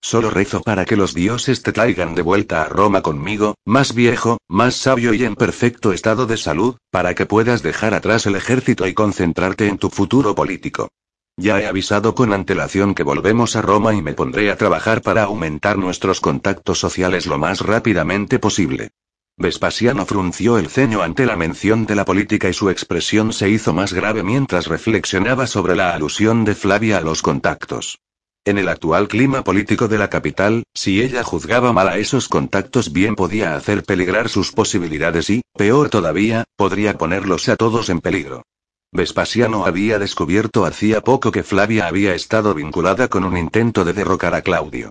Solo 0.00 0.30
rezo 0.30 0.62
para 0.62 0.84
que 0.84 0.96
los 0.96 1.14
dioses 1.14 1.62
te 1.62 1.72
traigan 1.72 2.14
de 2.14 2.22
vuelta 2.22 2.62
a 2.62 2.68
Roma 2.68 3.02
conmigo, 3.02 3.54
más 3.64 3.94
viejo, 3.94 4.38
más 4.48 4.74
sabio 4.74 5.14
y 5.14 5.24
en 5.24 5.36
perfecto 5.36 5.92
estado 5.92 6.26
de 6.26 6.36
salud, 6.36 6.76
para 6.90 7.14
que 7.14 7.26
puedas 7.26 7.62
dejar 7.62 7.94
atrás 7.94 8.26
el 8.26 8.36
ejército 8.36 8.86
y 8.86 8.94
concentrarte 8.94 9.68
en 9.68 9.78
tu 9.78 9.90
futuro 9.90 10.34
político. 10.34 10.88
Ya 11.36 11.60
he 11.60 11.66
avisado 11.66 12.14
con 12.14 12.32
antelación 12.32 12.94
que 12.94 13.04
volvemos 13.04 13.56
a 13.56 13.62
Roma 13.62 13.94
y 13.94 14.02
me 14.02 14.12
pondré 14.12 14.50
a 14.50 14.56
trabajar 14.56 15.02
para 15.02 15.24
aumentar 15.24 15.78
nuestros 15.78 16.20
contactos 16.20 16.78
sociales 16.78 17.26
lo 17.26 17.38
más 17.38 17.60
rápidamente 17.60 18.38
posible. 18.38 18.90
Vespasiano 19.38 20.04
frunció 20.06 20.58
el 20.58 20.68
ceño 20.68 21.02
ante 21.02 21.26
la 21.26 21.36
mención 21.36 21.86
de 21.86 21.94
la 21.94 22.04
política 22.04 22.48
y 22.48 22.52
su 22.52 22.70
expresión 22.70 23.32
se 23.32 23.48
hizo 23.48 23.72
más 23.72 23.92
grave 23.92 24.22
mientras 24.22 24.66
reflexionaba 24.66 25.46
sobre 25.46 25.74
la 25.74 25.94
alusión 25.94 26.44
de 26.44 26.54
Flavia 26.54 26.98
a 26.98 27.00
los 27.00 27.22
contactos. 27.22 27.98
En 28.44 28.58
el 28.58 28.68
actual 28.68 29.08
clima 29.08 29.42
político 29.42 29.88
de 29.88 29.98
la 29.98 30.10
capital, 30.10 30.64
si 30.74 31.00
ella 31.00 31.22
juzgaba 31.22 31.72
mal 31.72 31.88
a 31.88 31.96
esos 31.98 32.28
contactos 32.28 32.92
bien 32.92 33.14
podía 33.14 33.56
hacer 33.56 33.84
peligrar 33.84 34.28
sus 34.28 34.52
posibilidades 34.52 35.30
y, 35.30 35.42
peor 35.56 35.88
todavía, 35.88 36.44
podría 36.56 36.98
ponerlos 36.98 37.48
a 37.48 37.56
todos 37.56 37.88
en 37.88 38.00
peligro. 38.00 38.42
Vespasiano 38.92 39.64
había 39.64 39.98
descubierto 39.98 40.66
hacía 40.66 41.00
poco 41.00 41.32
que 41.32 41.42
Flavia 41.42 41.86
había 41.86 42.14
estado 42.14 42.52
vinculada 42.52 43.08
con 43.08 43.24
un 43.24 43.36
intento 43.38 43.84
de 43.84 43.92
derrocar 43.92 44.34
a 44.34 44.42
Claudio. 44.42 44.90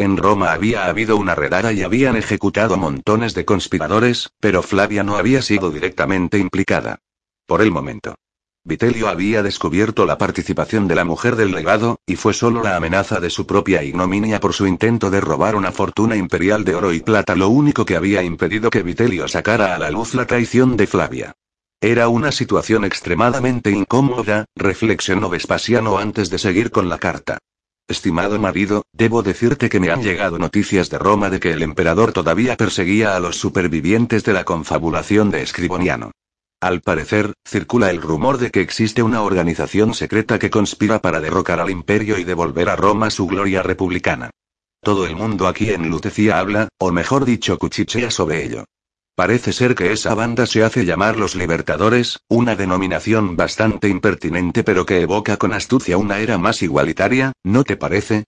En 0.00 0.16
Roma 0.16 0.52
había 0.52 0.86
habido 0.86 1.18
una 1.18 1.34
redada 1.34 1.74
y 1.74 1.82
habían 1.82 2.16
ejecutado 2.16 2.78
montones 2.78 3.34
de 3.34 3.44
conspiradores, 3.44 4.30
pero 4.40 4.62
Flavia 4.62 5.02
no 5.02 5.16
había 5.16 5.42
sido 5.42 5.70
directamente 5.70 6.38
implicada. 6.38 7.00
Por 7.44 7.60
el 7.60 7.70
momento. 7.70 8.14
Vitelio 8.64 9.08
había 9.08 9.42
descubierto 9.42 10.06
la 10.06 10.16
participación 10.16 10.88
de 10.88 10.94
la 10.94 11.04
mujer 11.04 11.36
del 11.36 11.50
legado, 11.50 11.98
y 12.06 12.16
fue 12.16 12.32
solo 12.32 12.62
la 12.62 12.76
amenaza 12.76 13.20
de 13.20 13.28
su 13.28 13.46
propia 13.46 13.84
ignominia 13.84 14.40
por 14.40 14.54
su 14.54 14.66
intento 14.66 15.10
de 15.10 15.20
robar 15.20 15.54
una 15.54 15.70
fortuna 15.70 16.16
imperial 16.16 16.64
de 16.64 16.76
oro 16.76 16.94
y 16.94 17.00
plata 17.00 17.34
lo 17.34 17.50
único 17.50 17.84
que 17.84 17.96
había 17.96 18.22
impedido 18.22 18.70
que 18.70 18.82
Vitelio 18.82 19.28
sacara 19.28 19.74
a 19.74 19.78
la 19.78 19.90
luz 19.90 20.14
la 20.14 20.26
traición 20.26 20.78
de 20.78 20.86
Flavia. 20.86 21.32
Era 21.78 22.08
una 22.08 22.32
situación 22.32 22.86
extremadamente 22.86 23.70
incómoda, 23.70 24.46
reflexionó 24.56 25.28
Vespasiano 25.28 25.98
antes 25.98 26.30
de 26.30 26.38
seguir 26.38 26.70
con 26.70 26.88
la 26.88 26.96
carta. 26.96 27.36
Estimado 27.90 28.38
marido, 28.38 28.84
debo 28.92 29.24
decirte 29.24 29.68
que 29.68 29.80
me 29.80 29.90
han 29.90 30.00
llegado 30.00 30.38
noticias 30.38 30.90
de 30.90 30.98
Roma 30.98 31.28
de 31.28 31.40
que 31.40 31.50
el 31.50 31.60
emperador 31.60 32.12
todavía 32.12 32.56
perseguía 32.56 33.16
a 33.16 33.18
los 33.18 33.34
supervivientes 33.34 34.22
de 34.22 34.32
la 34.32 34.44
confabulación 34.44 35.32
de 35.32 35.42
Escriboniano. 35.42 36.12
Al 36.60 36.82
parecer, 36.82 37.32
circula 37.44 37.90
el 37.90 38.00
rumor 38.00 38.38
de 38.38 38.52
que 38.52 38.60
existe 38.60 39.02
una 39.02 39.22
organización 39.22 39.92
secreta 39.94 40.38
que 40.38 40.50
conspira 40.50 41.00
para 41.00 41.20
derrocar 41.20 41.58
al 41.58 41.68
imperio 41.68 42.16
y 42.16 42.22
devolver 42.22 42.68
a 42.68 42.76
Roma 42.76 43.10
su 43.10 43.26
gloria 43.26 43.60
republicana. 43.60 44.30
Todo 44.80 45.04
el 45.04 45.16
mundo 45.16 45.48
aquí 45.48 45.70
en 45.70 45.90
Lutecia 45.90 46.38
habla, 46.38 46.68
o 46.78 46.92
mejor 46.92 47.24
dicho 47.24 47.58
cuchichea 47.58 48.12
sobre 48.12 48.44
ello. 48.44 48.66
Parece 49.20 49.52
ser 49.52 49.74
que 49.74 49.92
esa 49.92 50.14
banda 50.14 50.46
se 50.46 50.64
hace 50.64 50.86
llamar 50.86 51.18
los 51.18 51.34
Libertadores, 51.34 52.20
una 52.26 52.56
denominación 52.56 53.36
bastante 53.36 53.86
impertinente 53.86 54.64
pero 54.64 54.86
que 54.86 55.02
evoca 55.02 55.36
con 55.36 55.52
astucia 55.52 55.98
una 55.98 56.20
era 56.20 56.38
más 56.38 56.62
igualitaria, 56.62 57.34
¿no 57.44 57.62
te 57.62 57.76
parece? 57.76 58.24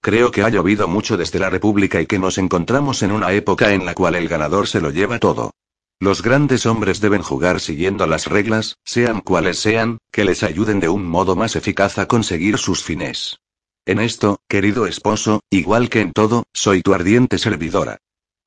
Creo 0.00 0.30
que 0.30 0.44
ha 0.44 0.48
llovido 0.48 0.86
mucho 0.86 1.16
desde 1.16 1.40
la 1.40 1.50
República 1.50 2.00
y 2.00 2.06
que 2.06 2.20
nos 2.20 2.38
encontramos 2.38 3.02
en 3.02 3.10
una 3.10 3.32
época 3.32 3.72
en 3.72 3.84
la 3.84 3.94
cual 3.94 4.14
el 4.14 4.28
ganador 4.28 4.68
se 4.68 4.80
lo 4.80 4.90
lleva 4.90 5.18
todo. 5.18 5.50
Los 5.98 6.22
grandes 6.22 6.64
hombres 6.64 7.00
deben 7.00 7.22
jugar 7.22 7.58
siguiendo 7.58 8.06
las 8.06 8.28
reglas, 8.28 8.76
sean 8.84 9.22
cuales 9.22 9.58
sean, 9.58 9.98
que 10.12 10.24
les 10.24 10.44
ayuden 10.44 10.78
de 10.78 10.88
un 10.88 11.08
modo 11.08 11.34
más 11.34 11.56
eficaz 11.56 11.98
a 11.98 12.06
conseguir 12.06 12.56
sus 12.58 12.84
fines. 12.84 13.40
En 13.84 13.98
esto, 13.98 14.38
querido 14.48 14.86
esposo, 14.86 15.40
igual 15.50 15.88
que 15.88 16.02
en 16.02 16.12
todo, 16.12 16.44
soy 16.52 16.82
tu 16.82 16.94
ardiente 16.94 17.36
servidora. 17.36 17.98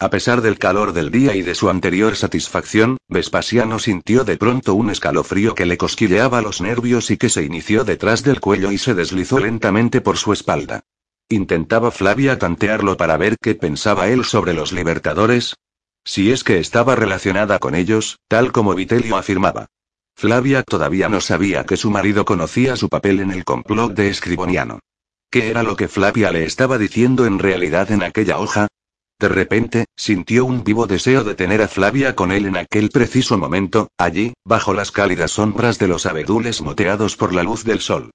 A 0.01 0.09
pesar 0.09 0.41
del 0.41 0.57
calor 0.57 0.93
del 0.93 1.11
día 1.11 1.35
y 1.35 1.41
de 1.41 1.53
su 1.53 1.69
anterior 1.69 2.15
satisfacción, 2.15 2.99
Vespasiano 3.09 3.79
sintió 3.79 4.23
de 4.23 4.37
pronto 4.37 4.73
un 4.73 4.89
escalofrío 4.89 5.55
que 5.55 5.65
le 5.65 5.77
cosquilleaba 5.77 6.41
los 6.41 6.61
nervios 6.61 7.11
y 7.11 7.17
que 7.17 7.27
se 7.27 7.43
inició 7.43 7.83
detrás 7.83 8.23
del 8.23 8.39
cuello 8.39 8.71
y 8.71 8.77
se 8.77 8.93
deslizó 8.93 9.39
lentamente 9.39 9.99
por 9.99 10.15
su 10.15 10.31
espalda. 10.31 10.85
Intentaba 11.27 11.91
Flavia 11.91 12.39
tantearlo 12.39 12.95
para 12.95 13.17
ver 13.17 13.35
qué 13.41 13.55
pensaba 13.55 14.07
él 14.07 14.23
sobre 14.23 14.53
los 14.53 14.71
libertadores. 14.71 15.57
Si 16.05 16.31
es 16.31 16.45
que 16.45 16.59
estaba 16.59 16.95
relacionada 16.95 17.59
con 17.59 17.75
ellos, 17.75 18.19
tal 18.29 18.53
como 18.53 18.75
Vitelio 18.75 19.17
afirmaba. 19.17 19.65
Flavia 20.15 20.63
todavía 20.63 21.09
no 21.09 21.19
sabía 21.19 21.65
que 21.65 21.75
su 21.75 21.91
marido 21.91 22.23
conocía 22.23 22.77
su 22.77 22.87
papel 22.87 23.19
en 23.19 23.31
el 23.31 23.43
complot 23.43 23.93
de 23.95 24.07
Escriboniano. 24.07 24.79
¿Qué 25.29 25.49
era 25.49 25.61
lo 25.61 25.75
que 25.75 25.89
Flavia 25.89 26.31
le 26.31 26.45
estaba 26.45 26.77
diciendo 26.77 27.25
en 27.25 27.37
realidad 27.37 27.91
en 27.91 28.01
aquella 28.01 28.39
hoja? 28.39 28.69
De 29.19 29.27
repente, 29.27 29.85
sintió 29.97 30.45
un 30.45 30.63
vivo 30.63 30.87
deseo 30.87 31.25
de 31.25 31.35
tener 31.35 31.61
a 31.61 31.67
Flavia 31.67 32.15
con 32.15 32.31
él 32.31 32.45
en 32.45 32.55
aquel 32.55 32.89
preciso 32.89 33.37
momento, 33.37 33.89
allí, 33.97 34.33
bajo 34.45 34.73
las 34.73 34.91
cálidas 34.91 35.31
sombras 35.31 35.77
de 35.77 35.89
los 35.89 36.05
abedules 36.05 36.61
moteados 36.61 37.17
por 37.17 37.33
la 37.33 37.43
luz 37.43 37.65
del 37.65 37.81
sol. 37.81 38.11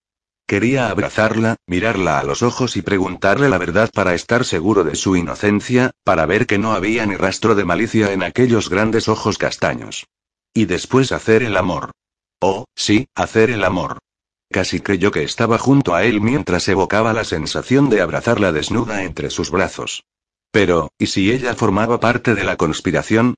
Quería 0.47 0.89
abrazarla, 0.89 1.57
mirarla 1.67 2.19
a 2.19 2.25
los 2.25 2.43
ojos 2.43 2.77
y 2.77 2.83
preguntarle 2.83 3.51
la 3.51 3.59
verdad 3.59 3.91
para 3.93 4.15
estar 4.15 4.47
seguro 4.47 4.83
de 4.83 4.95
su 4.95 5.17
inocencia, 5.17 5.91
para 6.05 6.25
ver 6.25 6.47
que 6.47 6.59
no 6.59 6.73
había 6.73 7.05
ni 7.05 7.17
rastro 7.17 7.55
de 7.55 7.65
malicia 7.65 8.13
en 8.13 8.23
aquellos 8.23 8.71
grandes 8.71 9.09
ojos 9.09 9.37
castaños. 9.37 10.07
Y 10.55 10.65
después 10.65 11.13
hacer 11.13 11.43
el 11.43 11.57
amor. 11.57 11.91
Oh, 12.41 12.65
sí, 12.75 13.09
hacer 13.15 13.51
el 13.51 13.65
amor. 13.65 13.99
Casi 14.51 14.81
creyó 14.81 15.11
que 15.11 15.23
estaba 15.23 15.59
junto 15.59 15.95
a 15.95 16.05
él 16.05 16.21
mientras 16.21 16.69
evocaba 16.69 17.13
la 17.13 17.25
sensación 17.25 17.91
de 17.91 18.01
abrazarla 18.01 18.53
desnuda 18.53 19.03
entre 19.03 19.31
sus 19.31 19.51
brazos. 19.51 20.05
Pero, 20.55 20.93
¿y 21.01 21.09
si 21.09 21.33
ella 21.33 21.57
formaba 21.57 21.99
parte 21.99 22.37
de 22.37 22.45
la 22.45 22.57
conspiración? 22.57 23.35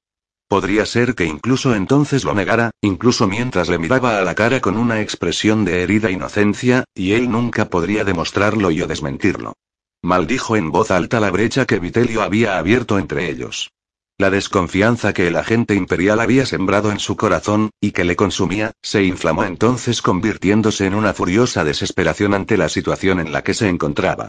Podría 0.48 0.84
ser 0.84 1.14
que 1.14 1.24
incluso 1.24 1.74
entonces 1.74 2.24
lo 2.24 2.34
negara, 2.34 2.72
incluso 2.82 3.26
mientras 3.26 3.70
le 3.70 3.78
miraba 3.78 4.18
a 4.18 4.22
la 4.22 4.34
cara 4.34 4.60
con 4.60 4.76
una 4.76 5.00
expresión 5.00 5.64
de 5.64 5.82
herida 5.82 6.10
inocencia, 6.10 6.84
y 6.94 7.12
él 7.12 7.30
nunca 7.30 7.70
podría 7.70 8.04
demostrarlo 8.04 8.70
y 8.70 8.82
o 8.82 8.86
desmentirlo. 8.86 9.54
Maldijo 10.02 10.56
en 10.56 10.70
voz 10.70 10.90
alta 10.90 11.18
la 11.18 11.30
brecha 11.30 11.64
que 11.64 11.78
Vitelio 11.78 12.20
había 12.20 12.58
abierto 12.58 12.98
entre 12.98 13.30
ellos. 13.30 13.70
La 14.18 14.28
desconfianza 14.28 15.14
que 15.14 15.26
el 15.26 15.36
agente 15.36 15.74
imperial 15.74 16.20
había 16.20 16.44
sembrado 16.44 16.92
en 16.92 16.98
su 16.98 17.16
corazón, 17.16 17.70
y 17.80 17.92
que 17.92 18.04
le 18.04 18.14
consumía, 18.14 18.72
se 18.82 19.04
inflamó 19.04 19.44
entonces 19.44 20.02
convirtiéndose 20.02 20.84
en 20.84 20.94
una 20.94 21.14
furiosa 21.14 21.64
desesperación 21.64 22.34
ante 22.34 22.58
la 22.58 22.68
situación 22.68 23.20
en 23.20 23.32
la 23.32 23.42
que 23.42 23.54
se 23.54 23.70
encontraba. 23.70 24.28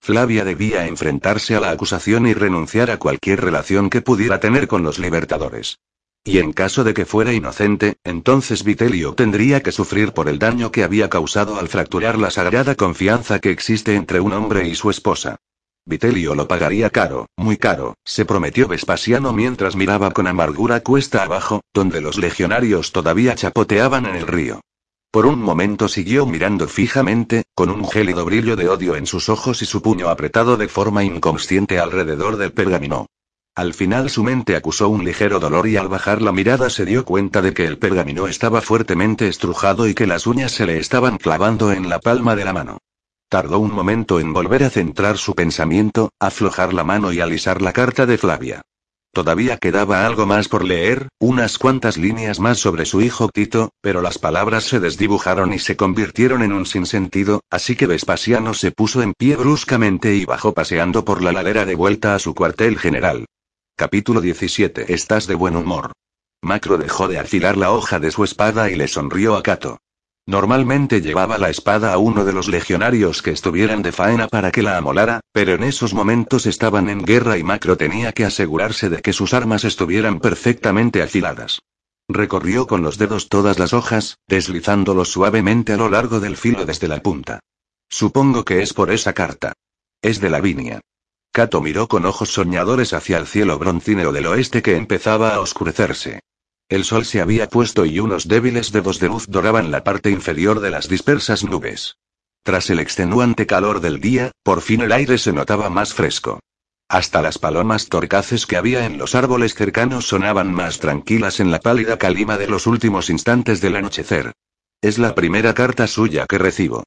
Flavia 0.00 0.44
debía 0.44 0.86
enfrentarse 0.86 1.54
a 1.54 1.60
la 1.60 1.70
acusación 1.70 2.26
y 2.26 2.34
renunciar 2.34 2.90
a 2.90 2.98
cualquier 2.98 3.40
relación 3.40 3.90
que 3.90 4.00
pudiera 4.00 4.40
tener 4.40 4.68
con 4.68 4.82
los 4.82 4.98
libertadores. 4.98 5.78
Y 6.24 6.38
en 6.38 6.52
caso 6.52 6.84
de 6.84 6.94
que 6.94 7.06
fuera 7.06 7.32
inocente, 7.32 7.96
entonces 8.04 8.64
Vitelio 8.64 9.14
tendría 9.14 9.62
que 9.62 9.72
sufrir 9.72 10.12
por 10.12 10.28
el 10.28 10.38
daño 10.38 10.70
que 10.70 10.84
había 10.84 11.08
causado 11.08 11.58
al 11.58 11.68
fracturar 11.68 12.18
la 12.18 12.30
sagrada 12.30 12.74
confianza 12.74 13.38
que 13.38 13.50
existe 13.50 13.94
entre 13.94 14.20
un 14.20 14.32
hombre 14.32 14.68
y 14.68 14.74
su 14.74 14.90
esposa. 14.90 15.36
Vitelio 15.86 16.34
lo 16.34 16.46
pagaría 16.46 16.90
caro, 16.90 17.28
muy 17.36 17.56
caro, 17.56 17.94
se 18.04 18.26
prometió 18.26 18.68
Vespasiano 18.68 19.32
mientras 19.32 19.74
miraba 19.74 20.10
con 20.10 20.26
amargura 20.26 20.80
cuesta 20.80 21.22
abajo, 21.22 21.62
donde 21.72 22.02
los 22.02 22.18
legionarios 22.18 22.92
todavía 22.92 23.34
chapoteaban 23.34 24.04
en 24.04 24.16
el 24.16 24.26
río. 24.26 24.60
Por 25.10 25.24
un 25.24 25.40
momento 25.40 25.88
siguió 25.88 26.26
mirando 26.26 26.68
fijamente, 26.68 27.44
con 27.54 27.70
un 27.70 27.88
gélido 27.88 28.26
brillo 28.26 28.56
de 28.56 28.68
odio 28.68 28.94
en 28.94 29.06
sus 29.06 29.30
ojos 29.30 29.62
y 29.62 29.64
su 29.64 29.80
puño 29.80 30.10
apretado 30.10 30.58
de 30.58 30.68
forma 30.68 31.02
inconsciente 31.02 31.78
alrededor 31.78 32.36
del 32.36 32.52
pergamino. 32.52 33.06
Al 33.54 33.72
final 33.72 34.10
su 34.10 34.22
mente 34.22 34.54
acusó 34.54 34.90
un 34.90 35.04
ligero 35.04 35.40
dolor 35.40 35.66
y 35.66 35.78
al 35.78 35.88
bajar 35.88 36.20
la 36.20 36.30
mirada 36.30 36.68
se 36.68 36.84
dio 36.84 37.06
cuenta 37.06 37.40
de 37.40 37.54
que 37.54 37.64
el 37.64 37.78
pergamino 37.78 38.28
estaba 38.28 38.60
fuertemente 38.60 39.28
estrujado 39.28 39.88
y 39.88 39.94
que 39.94 40.06
las 40.06 40.26
uñas 40.26 40.52
se 40.52 40.66
le 40.66 40.78
estaban 40.78 41.16
clavando 41.16 41.72
en 41.72 41.88
la 41.88 42.00
palma 42.00 42.36
de 42.36 42.44
la 42.44 42.52
mano. 42.52 42.78
Tardó 43.30 43.58
un 43.58 43.72
momento 43.72 44.20
en 44.20 44.32
volver 44.34 44.62
a 44.62 44.70
centrar 44.70 45.16
su 45.16 45.34
pensamiento, 45.34 46.10
aflojar 46.20 46.74
la 46.74 46.84
mano 46.84 47.12
y 47.12 47.20
alisar 47.20 47.62
la 47.62 47.72
carta 47.72 48.06
de 48.06 48.18
Flavia. 48.18 48.62
Todavía 49.18 49.56
quedaba 49.56 50.06
algo 50.06 50.26
más 50.26 50.46
por 50.46 50.64
leer, 50.64 51.08
unas 51.18 51.58
cuantas 51.58 51.96
líneas 51.96 52.38
más 52.38 52.60
sobre 52.60 52.84
su 52.84 53.00
hijo 53.00 53.28
Tito, 53.28 53.72
pero 53.80 54.00
las 54.00 54.16
palabras 54.16 54.62
se 54.62 54.78
desdibujaron 54.78 55.52
y 55.52 55.58
se 55.58 55.76
convirtieron 55.76 56.44
en 56.44 56.52
un 56.52 56.66
sinsentido, 56.66 57.40
así 57.50 57.74
que 57.74 57.88
Vespasiano 57.88 58.54
se 58.54 58.70
puso 58.70 59.02
en 59.02 59.14
pie 59.14 59.34
bruscamente 59.34 60.14
y 60.14 60.24
bajó 60.24 60.54
paseando 60.54 61.04
por 61.04 61.20
la 61.20 61.32
ladera 61.32 61.64
de 61.64 61.74
vuelta 61.74 62.14
a 62.14 62.20
su 62.20 62.32
cuartel 62.32 62.78
general. 62.78 63.26
Capítulo 63.76 64.20
17. 64.20 64.94
Estás 64.94 65.26
de 65.26 65.34
buen 65.34 65.56
humor. 65.56 65.90
Macro 66.40 66.78
dejó 66.78 67.08
de 67.08 67.18
afilar 67.18 67.56
la 67.56 67.72
hoja 67.72 67.98
de 67.98 68.12
su 68.12 68.22
espada 68.22 68.70
y 68.70 68.76
le 68.76 68.86
sonrió 68.86 69.34
a 69.34 69.42
Cato. 69.42 69.78
Normalmente 70.28 71.00
llevaba 71.00 71.38
la 71.38 71.48
espada 71.48 71.94
a 71.94 71.96
uno 71.96 72.26
de 72.26 72.34
los 72.34 72.48
legionarios 72.48 73.22
que 73.22 73.30
estuvieran 73.30 73.80
de 73.80 73.92
faena 73.92 74.28
para 74.28 74.50
que 74.50 74.60
la 74.60 74.76
amolara, 74.76 75.20
pero 75.32 75.54
en 75.54 75.62
esos 75.62 75.94
momentos 75.94 76.44
estaban 76.44 76.90
en 76.90 77.02
guerra 77.02 77.38
y 77.38 77.42
Macro 77.42 77.78
tenía 77.78 78.12
que 78.12 78.26
asegurarse 78.26 78.90
de 78.90 79.00
que 79.00 79.14
sus 79.14 79.32
armas 79.32 79.64
estuvieran 79.64 80.20
perfectamente 80.20 81.00
afiladas. 81.00 81.62
Recorrió 82.08 82.66
con 82.66 82.82
los 82.82 82.98
dedos 82.98 83.30
todas 83.30 83.58
las 83.58 83.72
hojas, 83.72 84.18
deslizándolos 84.28 85.08
suavemente 85.08 85.72
a 85.72 85.78
lo 85.78 85.88
largo 85.88 86.20
del 86.20 86.36
filo 86.36 86.66
desde 86.66 86.88
la 86.88 87.00
punta. 87.00 87.40
Supongo 87.88 88.44
que 88.44 88.60
es 88.60 88.74
por 88.74 88.90
esa 88.90 89.14
carta. 89.14 89.54
Es 90.02 90.20
de 90.20 90.28
Lavinia. 90.28 90.82
Cato 91.32 91.62
miró 91.62 91.88
con 91.88 92.04
ojos 92.04 92.34
soñadores 92.34 92.92
hacia 92.92 93.16
el 93.16 93.26
cielo 93.26 93.58
broncíneo 93.58 94.12
del 94.12 94.26
oeste 94.26 94.60
que 94.60 94.76
empezaba 94.76 95.34
a 95.34 95.40
oscurecerse. 95.40 96.20
El 96.68 96.84
sol 96.84 97.06
se 97.06 97.22
había 97.22 97.48
puesto 97.48 97.86
y 97.86 97.98
unos 97.98 98.28
débiles 98.28 98.72
dedos 98.72 99.00
de 99.00 99.08
luz 99.08 99.26
doraban 99.26 99.70
la 99.70 99.84
parte 99.84 100.10
inferior 100.10 100.60
de 100.60 100.70
las 100.70 100.88
dispersas 100.88 101.42
nubes. 101.42 101.96
Tras 102.42 102.68
el 102.68 102.78
extenuante 102.78 103.46
calor 103.46 103.80
del 103.80 104.00
día, 104.00 104.32
por 104.42 104.60
fin 104.60 104.82
el 104.82 104.92
aire 104.92 105.16
se 105.16 105.32
notaba 105.32 105.70
más 105.70 105.94
fresco. 105.94 106.40
Hasta 106.88 107.22
las 107.22 107.38
palomas 107.38 107.88
torcaces 107.88 108.46
que 108.46 108.56
había 108.56 108.86
en 108.86 108.98
los 108.98 109.14
árboles 109.14 109.54
cercanos 109.54 110.08
sonaban 110.08 110.52
más 110.52 110.78
tranquilas 110.78 111.40
en 111.40 111.50
la 111.50 111.60
pálida 111.60 111.98
calima 111.98 112.36
de 112.36 112.48
los 112.48 112.66
últimos 112.66 113.10
instantes 113.10 113.60
del 113.60 113.76
anochecer. 113.76 114.32
Es 114.80 114.98
la 114.98 115.14
primera 115.14 115.54
carta 115.54 115.86
suya 115.86 116.26
que 116.26 116.38
recibo. 116.38 116.84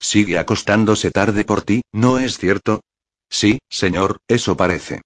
Sigue 0.00 0.38
acostándose 0.38 1.10
tarde 1.10 1.44
por 1.44 1.62
ti, 1.62 1.82
¿no 1.92 2.18
es 2.18 2.38
cierto? 2.38 2.80
Sí, 3.28 3.58
señor, 3.68 4.18
eso 4.28 4.56
parece. 4.56 5.02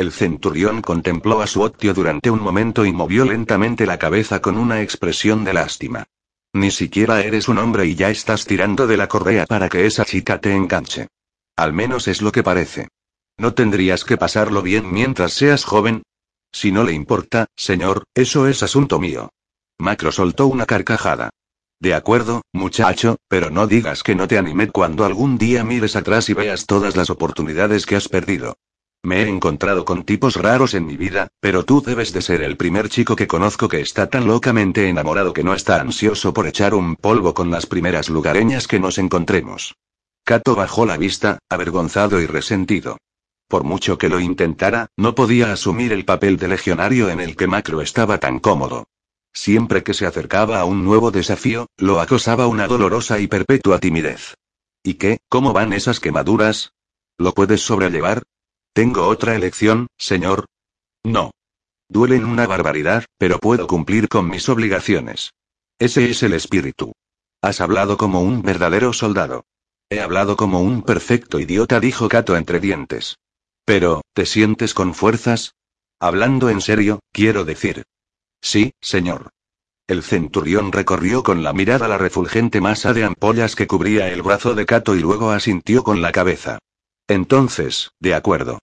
El 0.00 0.12
centurión 0.12 0.80
contempló 0.80 1.42
a 1.42 1.46
su 1.46 1.60
otio 1.60 1.92
durante 1.92 2.30
un 2.30 2.40
momento 2.40 2.86
y 2.86 2.90
movió 2.90 3.26
lentamente 3.26 3.84
la 3.84 3.98
cabeza 3.98 4.40
con 4.40 4.56
una 4.56 4.80
expresión 4.80 5.44
de 5.44 5.52
lástima. 5.52 6.06
Ni 6.54 6.70
siquiera 6.70 7.20
eres 7.20 7.48
un 7.48 7.58
hombre 7.58 7.84
y 7.84 7.96
ya 7.96 8.08
estás 8.08 8.46
tirando 8.46 8.86
de 8.86 8.96
la 8.96 9.08
correa 9.08 9.44
para 9.44 9.68
que 9.68 9.84
esa 9.84 10.06
chica 10.06 10.40
te 10.40 10.56
enganche. 10.56 11.08
Al 11.54 11.74
menos 11.74 12.08
es 12.08 12.22
lo 12.22 12.32
que 12.32 12.42
parece. 12.42 12.88
¿No 13.36 13.52
tendrías 13.52 14.06
que 14.06 14.16
pasarlo 14.16 14.62
bien 14.62 14.90
mientras 14.90 15.34
seas 15.34 15.64
joven? 15.64 16.02
Si 16.50 16.72
no 16.72 16.82
le 16.82 16.94
importa, 16.94 17.48
señor, 17.54 18.04
eso 18.14 18.48
es 18.48 18.62
asunto 18.62 19.00
mío. 19.00 19.28
Macro 19.76 20.12
soltó 20.12 20.46
una 20.46 20.64
carcajada. 20.64 21.28
De 21.78 21.92
acuerdo, 21.92 22.40
muchacho, 22.54 23.18
pero 23.28 23.50
no 23.50 23.66
digas 23.66 24.02
que 24.02 24.14
no 24.14 24.26
te 24.28 24.38
animé 24.38 24.70
cuando 24.70 25.04
algún 25.04 25.36
día 25.36 25.62
mires 25.62 25.94
atrás 25.94 26.30
y 26.30 26.32
veas 26.32 26.64
todas 26.64 26.96
las 26.96 27.10
oportunidades 27.10 27.84
que 27.84 27.96
has 27.96 28.08
perdido. 28.08 28.56
Me 29.02 29.22
he 29.22 29.28
encontrado 29.28 29.86
con 29.86 30.04
tipos 30.04 30.36
raros 30.36 30.74
en 30.74 30.84
mi 30.84 30.98
vida, 30.98 31.28
pero 31.40 31.64
tú 31.64 31.80
debes 31.80 32.12
de 32.12 32.20
ser 32.20 32.42
el 32.42 32.58
primer 32.58 32.90
chico 32.90 33.16
que 33.16 33.26
conozco 33.26 33.66
que 33.66 33.80
está 33.80 34.10
tan 34.10 34.26
locamente 34.26 34.88
enamorado 34.88 35.32
que 35.32 35.42
no 35.42 35.54
está 35.54 35.80
ansioso 35.80 36.34
por 36.34 36.46
echar 36.46 36.74
un 36.74 36.96
polvo 36.96 37.32
con 37.32 37.50
las 37.50 37.64
primeras 37.64 38.10
lugareñas 38.10 38.68
que 38.68 38.78
nos 38.78 38.98
encontremos. 38.98 39.74
Cato 40.22 40.54
bajó 40.54 40.84
la 40.84 40.98
vista, 40.98 41.38
avergonzado 41.48 42.20
y 42.20 42.26
resentido. 42.26 42.98
Por 43.48 43.64
mucho 43.64 43.96
que 43.96 44.10
lo 44.10 44.20
intentara, 44.20 44.88
no 44.96 45.14
podía 45.14 45.50
asumir 45.50 45.92
el 45.92 46.04
papel 46.04 46.36
de 46.36 46.48
legionario 46.48 47.08
en 47.08 47.20
el 47.20 47.36
que 47.36 47.46
Macro 47.46 47.80
estaba 47.80 48.18
tan 48.18 48.38
cómodo. 48.38 48.86
Siempre 49.32 49.82
que 49.82 49.94
se 49.94 50.06
acercaba 50.06 50.60
a 50.60 50.66
un 50.66 50.84
nuevo 50.84 51.10
desafío, 51.10 51.68
lo 51.78 52.00
acosaba 52.00 52.46
una 52.48 52.66
dolorosa 52.66 53.18
y 53.18 53.28
perpetua 53.28 53.78
timidez. 53.78 54.34
¿Y 54.82 54.94
qué? 54.94 55.18
¿Cómo 55.28 55.54
van 55.54 55.72
esas 55.72 56.00
quemaduras? 56.00 56.74
¿Lo 57.16 57.32
puedes 57.32 57.62
sobrellevar? 57.62 58.22
¿Tengo 58.72 59.06
otra 59.08 59.34
elección, 59.34 59.88
señor? 59.98 60.46
No. 61.04 61.32
Duelen 61.88 62.24
una 62.24 62.46
barbaridad, 62.46 63.04
pero 63.18 63.40
puedo 63.40 63.66
cumplir 63.66 64.08
con 64.08 64.28
mis 64.28 64.48
obligaciones. 64.48 65.32
Ese 65.78 66.08
es 66.08 66.22
el 66.22 66.34
espíritu. 66.34 66.92
Has 67.42 67.60
hablado 67.60 67.96
como 67.96 68.20
un 68.20 68.42
verdadero 68.42 68.92
soldado. 68.92 69.44
He 69.88 70.00
hablado 70.00 70.36
como 70.36 70.60
un 70.60 70.82
perfecto 70.82 71.40
idiota, 71.40 71.80
dijo 71.80 72.08
Cato 72.08 72.36
entre 72.36 72.60
dientes. 72.60 73.16
Pero, 73.64 74.02
¿te 74.12 74.24
sientes 74.24 74.72
con 74.72 74.94
fuerzas? 74.94 75.54
Hablando 75.98 76.48
en 76.48 76.60
serio, 76.60 77.00
quiero 77.12 77.44
decir. 77.44 77.82
Sí, 78.40 78.72
señor. 78.80 79.30
El 79.88 80.04
centurión 80.04 80.70
recorrió 80.70 81.24
con 81.24 81.42
la 81.42 81.52
mirada 81.52 81.88
la 81.88 81.98
refulgente 81.98 82.60
masa 82.60 82.92
de 82.92 83.02
ampollas 83.02 83.56
que 83.56 83.66
cubría 83.66 84.08
el 84.08 84.22
brazo 84.22 84.54
de 84.54 84.64
Cato 84.64 84.94
y 84.94 85.00
luego 85.00 85.32
asintió 85.32 85.82
con 85.82 86.00
la 86.00 86.12
cabeza. 86.12 86.60
Entonces, 87.10 87.90
de 87.98 88.14
acuerdo. 88.14 88.60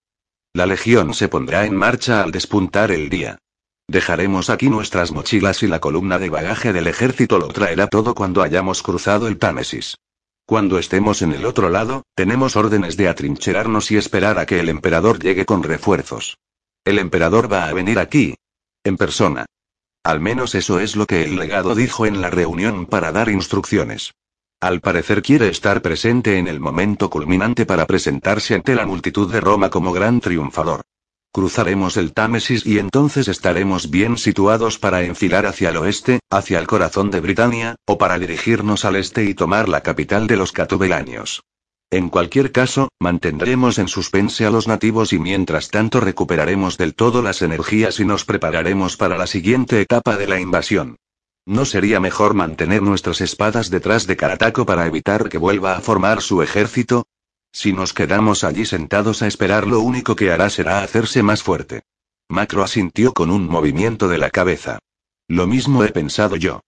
La 0.53 0.65
legión 0.65 1.13
se 1.13 1.27
pondrá 1.27 1.65
en 1.65 1.75
marcha 1.75 2.23
al 2.23 2.31
despuntar 2.31 2.91
el 2.91 3.09
día. 3.09 3.39
Dejaremos 3.89 4.49
aquí 4.49 4.69
nuestras 4.69 5.11
mochilas 5.11 5.63
y 5.63 5.67
la 5.67 5.81
columna 5.81 6.17
de 6.17 6.29
bagaje 6.29 6.71
del 6.71 6.87
ejército 6.87 7.39
lo 7.39 7.49
traerá 7.49 7.87
todo 7.87 8.15
cuando 8.15 8.41
hayamos 8.41 8.83
cruzado 8.83 9.27
el 9.27 9.37
Támesis. 9.37 9.97
Cuando 10.45 10.79
estemos 10.79 11.21
en 11.21 11.33
el 11.33 11.45
otro 11.45 11.69
lado, 11.69 12.03
tenemos 12.15 12.55
órdenes 12.55 12.95
de 12.95 13.09
atrincherarnos 13.09 13.91
y 13.91 13.97
esperar 13.97 14.39
a 14.39 14.45
que 14.45 14.61
el 14.61 14.69
emperador 14.69 15.19
llegue 15.19 15.45
con 15.45 15.61
refuerzos. 15.61 16.37
El 16.85 16.99
emperador 16.99 17.51
va 17.51 17.67
a 17.67 17.73
venir 17.73 17.99
aquí. 17.99 18.35
En 18.81 18.95
persona. 18.95 19.45
Al 20.03 20.21
menos 20.21 20.55
eso 20.55 20.79
es 20.79 20.95
lo 20.95 21.05
que 21.05 21.25
el 21.25 21.35
legado 21.35 21.75
dijo 21.75 22.05
en 22.05 22.21
la 22.21 22.29
reunión 22.29 22.85
para 22.85 23.11
dar 23.11 23.27
instrucciones. 23.27 24.13
Al 24.59 24.81
parecer 24.81 25.21
quiere 25.21 25.49
estar 25.49 25.83
presente 25.83 26.39
en 26.39 26.47
el 26.47 26.59
momento 26.59 27.11
culminante 27.11 27.67
para 27.67 27.85
presentarse 27.85 28.55
ante 28.55 28.73
la 28.73 28.87
multitud 28.87 29.31
de 29.31 29.39
Roma 29.39 29.69
como 29.69 29.93
gran 29.93 30.19
triunfador. 30.19 30.81
Cruzaremos 31.31 31.95
el 31.95 32.11
Támesis 32.13 32.65
y 32.65 32.79
entonces 32.79 33.27
estaremos 33.27 33.91
bien 33.91 34.17
situados 34.17 34.79
para 34.79 35.03
enfilar 35.03 35.45
hacia 35.45 35.69
el 35.69 35.77
oeste, 35.77 36.21
hacia 36.31 36.57
el 36.57 36.65
corazón 36.65 37.11
de 37.11 37.19
Britania, 37.19 37.75
o 37.85 37.99
para 37.99 38.17
dirigirnos 38.17 38.83
al 38.83 38.95
este 38.95 39.25
y 39.25 39.35
tomar 39.35 39.69
la 39.69 39.81
capital 39.81 40.25
de 40.25 40.37
los 40.37 40.51
catubelanios. 40.51 41.43
En 41.91 42.09
cualquier 42.09 42.51
caso, 42.51 42.89
mantendremos 42.99 43.77
en 43.77 43.87
suspense 43.87 44.47
a 44.47 44.49
los 44.49 44.67
nativos 44.67 45.13
y 45.13 45.19
mientras 45.19 45.69
tanto 45.69 45.99
recuperaremos 45.99 46.79
del 46.79 46.95
todo 46.95 47.21
las 47.21 47.43
energías 47.43 47.99
y 47.99 48.05
nos 48.05 48.25
prepararemos 48.25 48.97
para 48.97 49.19
la 49.19 49.27
siguiente 49.27 49.79
etapa 49.79 50.17
de 50.17 50.25
la 50.25 50.39
invasión. 50.39 50.97
¿No 51.47 51.63
sería 51.63 52.01
mejor 52.01 52.33
mantener 52.33 52.81
nuestras 52.81 53.21
espadas 53.21 53.69
detrás 53.69 54.05
de 54.05 54.17
Karataco 54.17 54.65
para 54.65 54.85
evitar 54.85 55.29
que 55.29 55.37
vuelva 55.37 55.77
a 55.77 55.79
formar 55.79 56.21
su 56.21 56.41
ejército? 56.41 57.07
Si 57.53 57.71
nos 57.71 57.93
quedamos 57.93 58.43
allí 58.43 58.65
sentados 58.65 59.21
a 59.21 59.27
esperar, 59.27 59.65
lo 59.65 59.79
único 59.79 60.17
que 60.17 60.29
hará 60.29 60.49
será 60.49 60.83
hacerse 60.83 61.23
más 61.23 61.43
fuerte. 61.43 61.83
Macro 62.27 62.63
asintió 62.63 63.13
con 63.13 63.31
un 63.31 63.47
movimiento 63.47 64.09
de 64.09 64.17
la 64.17 64.29
cabeza. 64.29 64.79
Lo 65.29 65.47
mismo 65.47 65.85
he 65.85 65.93
pensado 65.93 66.35
yo. 66.35 66.59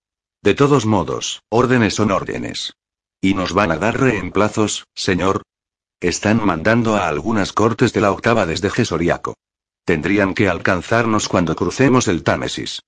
De 0.42 0.54
todos 0.54 0.86
modos, 0.86 1.42
órdenes 1.50 1.96
son 1.96 2.12
órdenes. 2.12 2.72
¿Y 3.20 3.34
nos 3.34 3.52
van 3.52 3.72
a 3.72 3.78
dar 3.78 4.00
reemplazos, 4.00 4.86
señor? 4.96 5.42
Están 6.00 6.46
mandando 6.46 6.96
a 6.96 7.10
algunas 7.10 7.52
cortes 7.52 7.92
de 7.92 8.00
la 8.00 8.12
octava 8.14 8.46
desde 8.46 8.70
Gesoriaco. 8.70 9.36
Tendrían 9.84 10.34
que 10.34 10.48
alcanzarnos 10.48 11.28
cuando 11.28 11.58
crucemos 11.58 12.08
el 12.08 12.24
Támesis. 12.24 12.80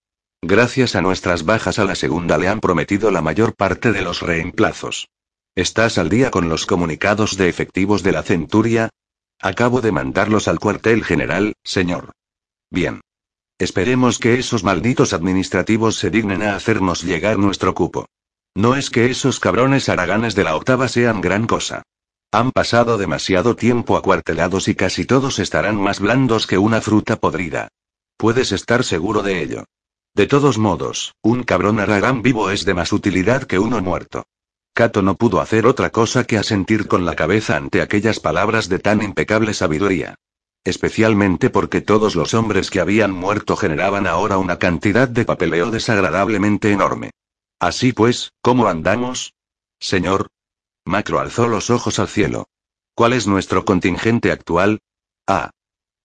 Gracias 0.43 0.95
a 0.95 1.01
nuestras 1.01 1.45
bajas 1.45 1.77
a 1.77 1.85
la 1.85 1.93
segunda 1.93 2.39
le 2.39 2.47
han 2.47 2.59
prometido 2.59 3.11
la 3.11 3.21
mayor 3.21 3.53
parte 3.53 3.91
de 3.91 4.01
los 4.01 4.21
reemplazos. 4.21 5.07
¿Estás 5.55 5.99
al 5.99 6.09
día 6.09 6.31
con 6.31 6.49
los 6.49 6.65
comunicados 6.65 7.37
de 7.37 7.47
efectivos 7.47 8.01
de 8.01 8.11
la 8.11 8.23
centuria? 8.23 8.89
Acabo 9.39 9.81
de 9.81 9.91
mandarlos 9.91 10.47
al 10.47 10.59
cuartel 10.59 11.03
general, 11.03 11.53
señor. 11.63 12.11
Bien. 12.71 13.01
Esperemos 13.59 14.17
que 14.17 14.39
esos 14.39 14.63
malditos 14.63 15.13
administrativos 15.13 15.97
se 15.97 16.09
dignen 16.09 16.41
a 16.41 16.55
hacernos 16.55 17.03
llegar 17.03 17.37
nuestro 17.37 17.75
cupo. 17.75 18.07
No 18.55 18.75
es 18.75 18.89
que 18.89 19.11
esos 19.11 19.39
cabrones 19.39 19.89
haraganes 19.89 20.33
de 20.33 20.43
la 20.43 20.55
octava 20.55 20.87
sean 20.87 21.21
gran 21.21 21.45
cosa. 21.45 21.83
Han 22.31 22.51
pasado 22.51 22.97
demasiado 22.97 23.55
tiempo 23.55 23.95
acuartelados 23.95 24.67
y 24.67 24.73
casi 24.73 25.05
todos 25.05 25.37
estarán 25.37 25.75
más 25.75 25.99
blandos 25.99 26.47
que 26.47 26.57
una 26.57 26.81
fruta 26.81 27.17
podrida. 27.17 27.67
Puedes 28.17 28.51
estar 28.51 28.83
seguro 28.83 29.21
de 29.21 29.43
ello. 29.43 29.65
De 30.14 30.28
todos 30.28 30.57
modos, 30.57 31.14
un 31.22 31.43
cabrón 31.43 31.80
Aragán 31.80 32.22
vivo 32.22 32.49
es 32.49 32.66
de 32.66 32.74
más 32.74 32.91
utilidad 32.91 33.43
que 33.43 33.59
uno 33.59 33.82
muerto. 33.82 34.26
Kato 34.74 35.01
no 35.01 35.16
pudo 35.16 35.39
hacer 35.39 35.66
otra 35.66 35.89
cosa 35.89 36.26
que 36.26 36.38
asentir 36.38 36.88
con 36.88 37.05
la 37.05 37.16
cabeza 37.16 37.55
ante 37.55 37.82
aquellas 37.82 38.20
palabras 38.20 38.68
de 38.68 38.80
tan 38.80 39.01
impecable 39.01 39.53
sabiduría. 39.53 40.16
Especialmente 40.64 41.49
porque 41.49 41.82
todos 41.82 42.16
los 42.16 42.34
hombres 42.34 42.70
que 42.70 42.80
habían 42.80 43.12
muerto 43.12 43.55
generaban 43.55 44.05
ahora 44.05 44.38
una 44.38 44.59
cantidad 44.59 45.07
de 45.07 45.26
papeleo 45.26 45.72
desagradablemente 45.72 46.72
enorme. 46.72 47.12
Así 47.59 47.93
pues, 47.93 48.34
¿cómo 48.41 48.68
andamos? 48.68 49.34
Señor. 49.80 50.28
Macro 50.86 51.20
alzó 51.20 51.47
los 51.47 51.70
ojos 51.70 51.99
al 51.99 52.07
cielo. 52.07 52.47
¿Cuál 52.95 53.14
es 53.14 53.28
nuestro 53.28 53.66
contingente 53.66 54.32
actual? 54.32 54.80
A. 55.28 55.51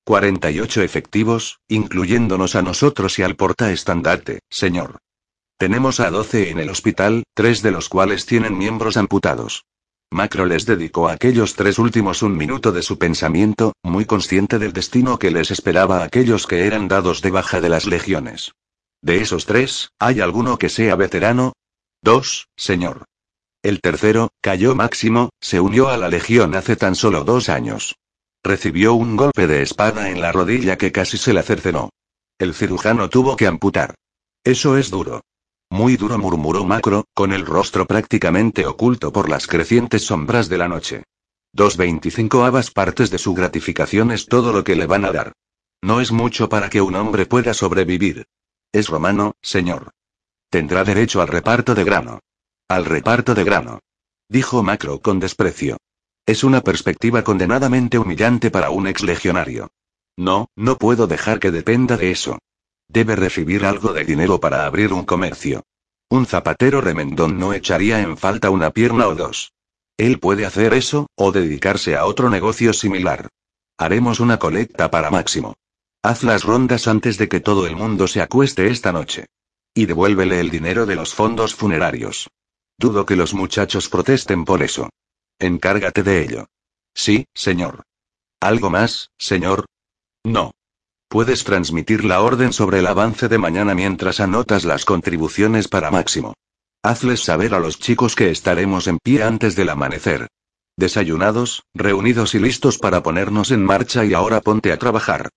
48 0.07 0.83
efectivos, 0.83 1.59
incluyéndonos 1.67 2.55
a 2.55 2.63
nosotros 2.63 3.19
y 3.19 3.25
al 3.25 3.35
portaestandarte, 3.35 4.39
señor. 4.49 4.99
Tenemos 5.59 5.99
a 5.99 6.13
12 6.13 6.51
en 6.51 6.61
el 6.61 6.71
hospital, 6.71 7.25
tres 7.35 7.61
de 7.61 7.73
los 7.73 7.89
cuales 7.89 8.25
tienen 8.25 8.57
miembros 8.57 8.97
amputados. 8.97 9.65
Macro 10.13 10.47
les 10.47 10.65
dedicó 10.65 11.09
a 11.09 11.15
aquellos 11.15 11.57
tres 11.57 11.81
últimos 11.81 12.23
un 12.23 12.37
minuto 12.37 12.71
de 12.71 12.83
su 12.83 12.99
pensamiento, 12.99 13.73
muy 13.83 14.05
consciente 14.05 14.61
del 14.61 14.73
destino 14.73 15.19
que 15.19 15.33
les 15.33 15.51
esperaba 15.51 15.99
a 15.99 16.05
aquellos 16.05 16.47
que 16.47 16.69
eran 16.69 16.87
dados 16.87 17.21
de 17.21 17.33
baja 17.33 17.61
de 17.61 17.69
las 17.69 17.87
legiones. 17.87 18.53
De 19.03 19.17
esos 19.17 19.45
tres, 19.45 19.91
¿hay 19.99 20.21
alguno 20.21 20.57
que 20.57 20.69
sea 20.69 20.95
veterano? 20.95 21.53
Dos, 22.01 22.47
señor. 22.55 23.07
El 23.61 23.81
tercero, 23.81 24.29
cayó 24.41 24.77
Máximo, 24.77 25.31
se 25.41 25.59
unió 25.59 25.89
a 25.89 25.97
la 25.97 26.09
legión 26.09 26.55
hace 26.55 26.77
tan 26.77 26.95
solo 26.95 27.25
dos 27.25 27.49
años. 27.49 27.97
Recibió 28.47 28.95
un 28.95 29.17
golpe 29.17 29.49
de 29.49 29.63
espada 29.63 30.09
en 30.09 30.21
la 30.21 30.31
rodilla 30.31 30.79
que 30.79 30.93
casi 30.93 31.19
se 31.19 31.33
la 31.33 31.43
cercenó. 31.43 31.91
El 32.39 32.55
cirujano 32.55 33.11
tuvo 33.11 33.35
que 33.37 33.49
amputar. 33.49 33.97
Eso 34.45 34.77
es 34.77 34.89
duro. 34.89 35.23
Muy 35.69 35.97
duro 35.97 36.17
murmuró 36.17 36.65
Macro, 36.65 37.07
con 37.13 37.33
el 37.33 37.45
rostro 37.45 37.87
prácticamente 37.87 38.65
oculto 38.65 39.13
por 39.13 39.29
las 39.29 39.49
crecientes 39.49 40.05
sombras 40.05 40.49
de 40.49 40.59
la 40.59 40.69
noche. 40.69 41.03
Dos 41.53 41.77
veinticinco 41.77 42.45
habas 42.45 42.71
partes 42.71 43.11
de 43.11 43.19
su 43.19 43.35
gratificación 43.35 44.13
es 44.13 44.27
todo 44.27 44.53
lo 44.53 44.63
que 44.63 44.77
le 44.77 44.87
van 44.87 45.07
a 45.07 45.11
dar. 45.11 45.33
No 45.83 46.01
es 46.01 46.13
mucho 46.13 46.49
para 46.49 46.71
que 46.71 46.81
un 46.81 46.95
hombre 46.95 47.27
pueda 47.27 47.53
sobrevivir. 47.53 48.27
Es 48.71 48.87
romano, 48.87 49.35
señor. 49.43 49.91
Tendrá 50.51 50.85
derecho 50.85 51.21
al 51.21 51.27
reparto 51.27 51.75
de 51.75 51.83
grano. 51.83 52.21
Al 52.69 52.85
reparto 52.85 53.35
de 53.35 53.43
grano. 53.43 53.81
Dijo 54.29 54.63
Macro 54.63 55.01
con 55.01 55.19
desprecio. 55.19 55.79
Es 56.27 56.43
una 56.43 56.61
perspectiva 56.61 57.23
condenadamente 57.23 57.99
humillante 57.99 58.51
para 58.51 58.71
un 58.71 58.89
ex 58.89 59.05
legionario. 59.05 59.71
No, 60.17 60.49
no 60.57 60.77
puedo 60.77 61.07
dejar 61.07 61.39
que 61.39 61.53
dependa 61.53 61.97
de 61.97 62.11
eso. 62.11 62.41
Debe 62.89 63.15
recibir 63.15 63.65
algo 63.65 63.93
de 63.93 64.05
dinero 64.05 64.41
para 64.41 64.67
abrir 64.67 64.93
un 64.93 65.05
comercio. 65.05 65.63
Un 66.11 66.27
zapatero 66.27 66.81
remendón 66.81 67.39
no 67.39 67.53
echaría 67.53 68.01
en 68.01 68.17
falta 68.17 68.51
una 68.51 68.71
pierna 68.71 69.07
o 69.07 69.15
dos. 69.15 69.53
Él 69.97 70.19
puede 70.19 70.47
hacer 70.47 70.75
eso, 70.75 71.07
o 71.15 71.31
dedicarse 71.31 71.97
a 71.97 72.07
otro 72.07 72.29
negocio 72.29 72.73
similar. 72.73 73.29
Haremos 73.79 74.19
una 74.19 74.39
colecta 74.41 74.91
para 74.91 75.13
Máximo. 75.13 75.55
Haz 76.03 76.25
las 76.25 76.43
rondas 76.43 76.89
antes 76.89 77.19
de 77.19 77.29
que 77.29 77.39
todo 77.39 77.69
el 77.69 77.77
mundo 77.77 78.09
se 78.09 78.21
acueste 78.21 78.67
esta 78.67 78.91
noche. 78.91 79.27
Y 79.75 79.87
devuélvele 79.87 80.41
el 80.41 80.51
dinero 80.51 80.87
de 80.87 80.97
los 80.97 81.15
fondos 81.15 81.55
funerarios. 81.55 82.31
Dudo 82.79 83.07
que 83.07 83.15
los 83.15 83.33
muchachos 83.33 83.89
protesten 83.89 84.45
por 84.45 84.65
eso. 84.65 84.91
Encárgate 85.39 86.03
de 86.03 86.23
ello. 86.23 86.47
Sí, 86.95 87.27
señor. 87.35 87.83
¿Algo 88.41 88.71
más, 88.71 89.11
señor? 89.19 89.67
No. 90.25 90.53
Puedes 91.09 91.45
transmitir 91.45 92.05
la 92.05 92.23
orden 92.23 92.53
sobre 92.53 92.79
el 92.79 92.87
avance 92.87 93.29
de 93.29 93.39
mañana 93.39 93.75
mientras 93.75 94.21
anotas 94.21 94.65
las 94.65 94.85
contribuciones 94.85 95.69
para 95.69 95.91
Máximo. 95.91 96.35
Hazles 96.83 97.21
saber 97.21 97.55
a 97.55 97.61
los 97.61 97.79
chicos 97.79 98.15
que 98.15 98.31
estaremos 98.31 98.87
en 98.87 98.99
pie 98.99 99.23
antes 99.23 99.57
del 99.57 99.69
amanecer. 99.69 100.29
Desayunados, 100.77 101.65
reunidos 101.75 102.35
y 102.35 102.39
listos 102.39 102.79
para 102.79 103.03
ponernos 103.03 103.51
en 103.51 103.65
marcha 103.65 104.05
y 104.05 104.15
ahora 104.15 104.41
ponte 104.41 104.73
a 104.73 104.79
trabajar. 104.79 105.29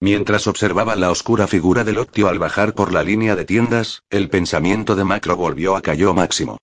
Mientras 0.00 0.46
observaba 0.46 0.94
la 0.94 1.10
oscura 1.10 1.48
figura 1.48 1.82
del 1.82 1.98
Octio 1.98 2.28
al 2.28 2.38
bajar 2.38 2.74
por 2.74 2.92
la 2.92 3.02
línea 3.02 3.34
de 3.34 3.44
tiendas, 3.44 4.02
el 4.10 4.28
pensamiento 4.28 4.94
de 4.94 5.04
Macro 5.04 5.36
volvió 5.36 5.76
a 5.76 5.82
cayó 5.82 6.14
Máximo. 6.14 6.58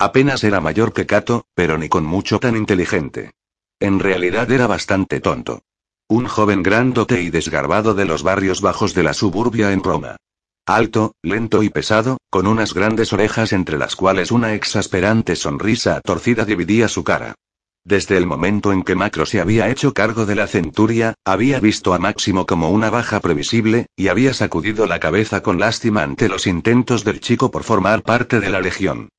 Apenas 0.00 0.44
era 0.44 0.62
mayor 0.62 0.94
que 0.94 1.04
Cato, 1.04 1.44
pero 1.54 1.76
ni 1.76 1.90
con 1.90 2.06
mucho 2.06 2.40
tan 2.40 2.56
inteligente. 2.56 3.32
En 3.78 4.00
realidad 4.00 4.50
era 4.50 4.66
bastante 4.66 5.20
tonto. 5.20 5.60
Un 6.08 6.24
joven 6.24 6.62
grandote 6.62 7.20
y 7.20 7.28
desgarbado 7.28 7.92
de 7.92 8.06
los 8.06 8.22
barrios 8.22 8.62
bajos 8.62 8.94
de 8.94 9.02
la 9.02 9.12
suburbia 9.12 9.72
en 9.72 9.84
Roma. 9.84 10.16
Alto, 10.64 11.16
lento 11.20 11.62
y 11.62 11.68
pesado, 11.68 12.16
con 12.30 12.46
unas 12.46 12.72
grandes 12.72 13.12
orejas 13.12 13.52
entre 13.52 13.76
las 13.76 13.94
cuales 13.94 14.30
una 14.30 14.54
exasperante 14.54 15.36
sonrisa 15.36 16.00
torcida 16.00 16.46
dividía 16.46 16.88
su 16.88 17.04
cara. 17.04 17.34
Desde 17.84 18.16
el 18.16 18.24
momento 18.24 18.72
en 18.72 18.84
que 18.84 18.94
Macro 18.94 19.26
se 19.26 19.38
había 19.38 19.68
hecho 19.68 19.92
cargo 19.92 20.24
de 20.24 20.34
la 20.34 20.46
centuria, 20.46 21.12
había 21.26 21.60
visto 21.60 21.92
a 21.92 21.98
Máximo 21.98 22.46
como 22.46 22.70
una 22.70 22.88
baja 22.88 23.20
previsible, 23.20 23.84
y 23.96 24.08
había 24.08 24.32
sacudido 24.32 24.86
la 24.86 24.98
cabeza 24.98 25.42
con 25.42 25.60
lástima 25.60 26.02
ante 26.02 26.30
los 26.30 26.46
intentos 26.46 27.04
del 27.04 27.20
chico 27.20 27.50
por 27.50 27.64
formar 27.64 28.02
parte 28.02 28.40
de 28.40 28.48
la 28.48 28.62
legión. 28.62 29.10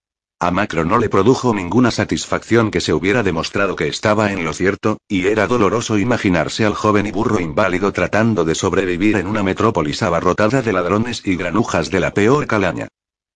A 0.44 0.50
Macro 0.50 0.84
no 0.84 0.98
le 0.98 1.08
produjo 1.08 1.54
ninguna 1.54 1.92
satisfacción 1.92 2.72
que 2.72 2.82
se 2.82 2.94
hubiera 2.94 3.22
demostrado 3.22 3.76
que 3.76 3.88
estaba 3.88 4.32
en 4.32 4.44
lo 4.44 4.54
cierto, 4.54 4.98
y 5.08 5.28
era 5.28 5.46
doloroso 5.46 6.00
imaginarse 6.00 6.66
al 6.66 6.74
joven 6.74 7.06
y 7.06 7.12
burro 7.12 7.39
inválido 7.39 7.94
tratando 7.94 8.44
de 8.44 8.56
sobrevivir 8.56 9.18
en 9.18 9.28
una 9.28 9.44
metrópolis 9.44 10.02
abarrotada 10.02 10.64
de 10.64 10.74
ladrones 10.74 11.22
y 11.26 11.36
granujas 11.36 11.92
de 11.92 12.00
la 12.00 12.16
peor 12.16 12.48
calaña. 12.48 12.88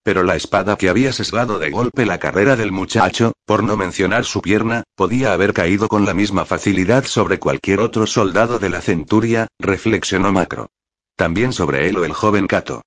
Pero 0.01 0.23
la 0.23 0.35
espada 0.35 0.77
que 0.77 0.89
había 0.89 1.13
sesgado 1.13 1.59
de 1.59 1.69
golpe 1.69 2.07
la 2.07 2.17
carrera 2.17 2.55
del 2.55 2.71
muchacho, 2.71 3.33
por 3.45 3.61
no 3.61 3.77
mencionar 3.77 4.25
su 4.25 4.41
pierna, 4.41 4.83
podía 4.95 5.31
haber 5.31 5.53
caído 5.53 5.87
con 5.87 6.05
la 6.07 6.15
misma 6.15 6.43
facilidad 6.43 7.05
sobre 7.05 7.37
cualquier 7.37 7.81
otro 7.81 8.07
soldado 8.07 8.57
de 8.57 8.71
la 8.71 8.81
centuria, 8.81 9.45
reflexionó 9.59 10.31
Macro. 10.31 10.71
También 11.15 11.53
sobre 11.53 11.87
él 11.87 11.97
o 11.97 12.03
el 12.03 12.13
joven 12.13 12.47
Cato. 12.47 12.81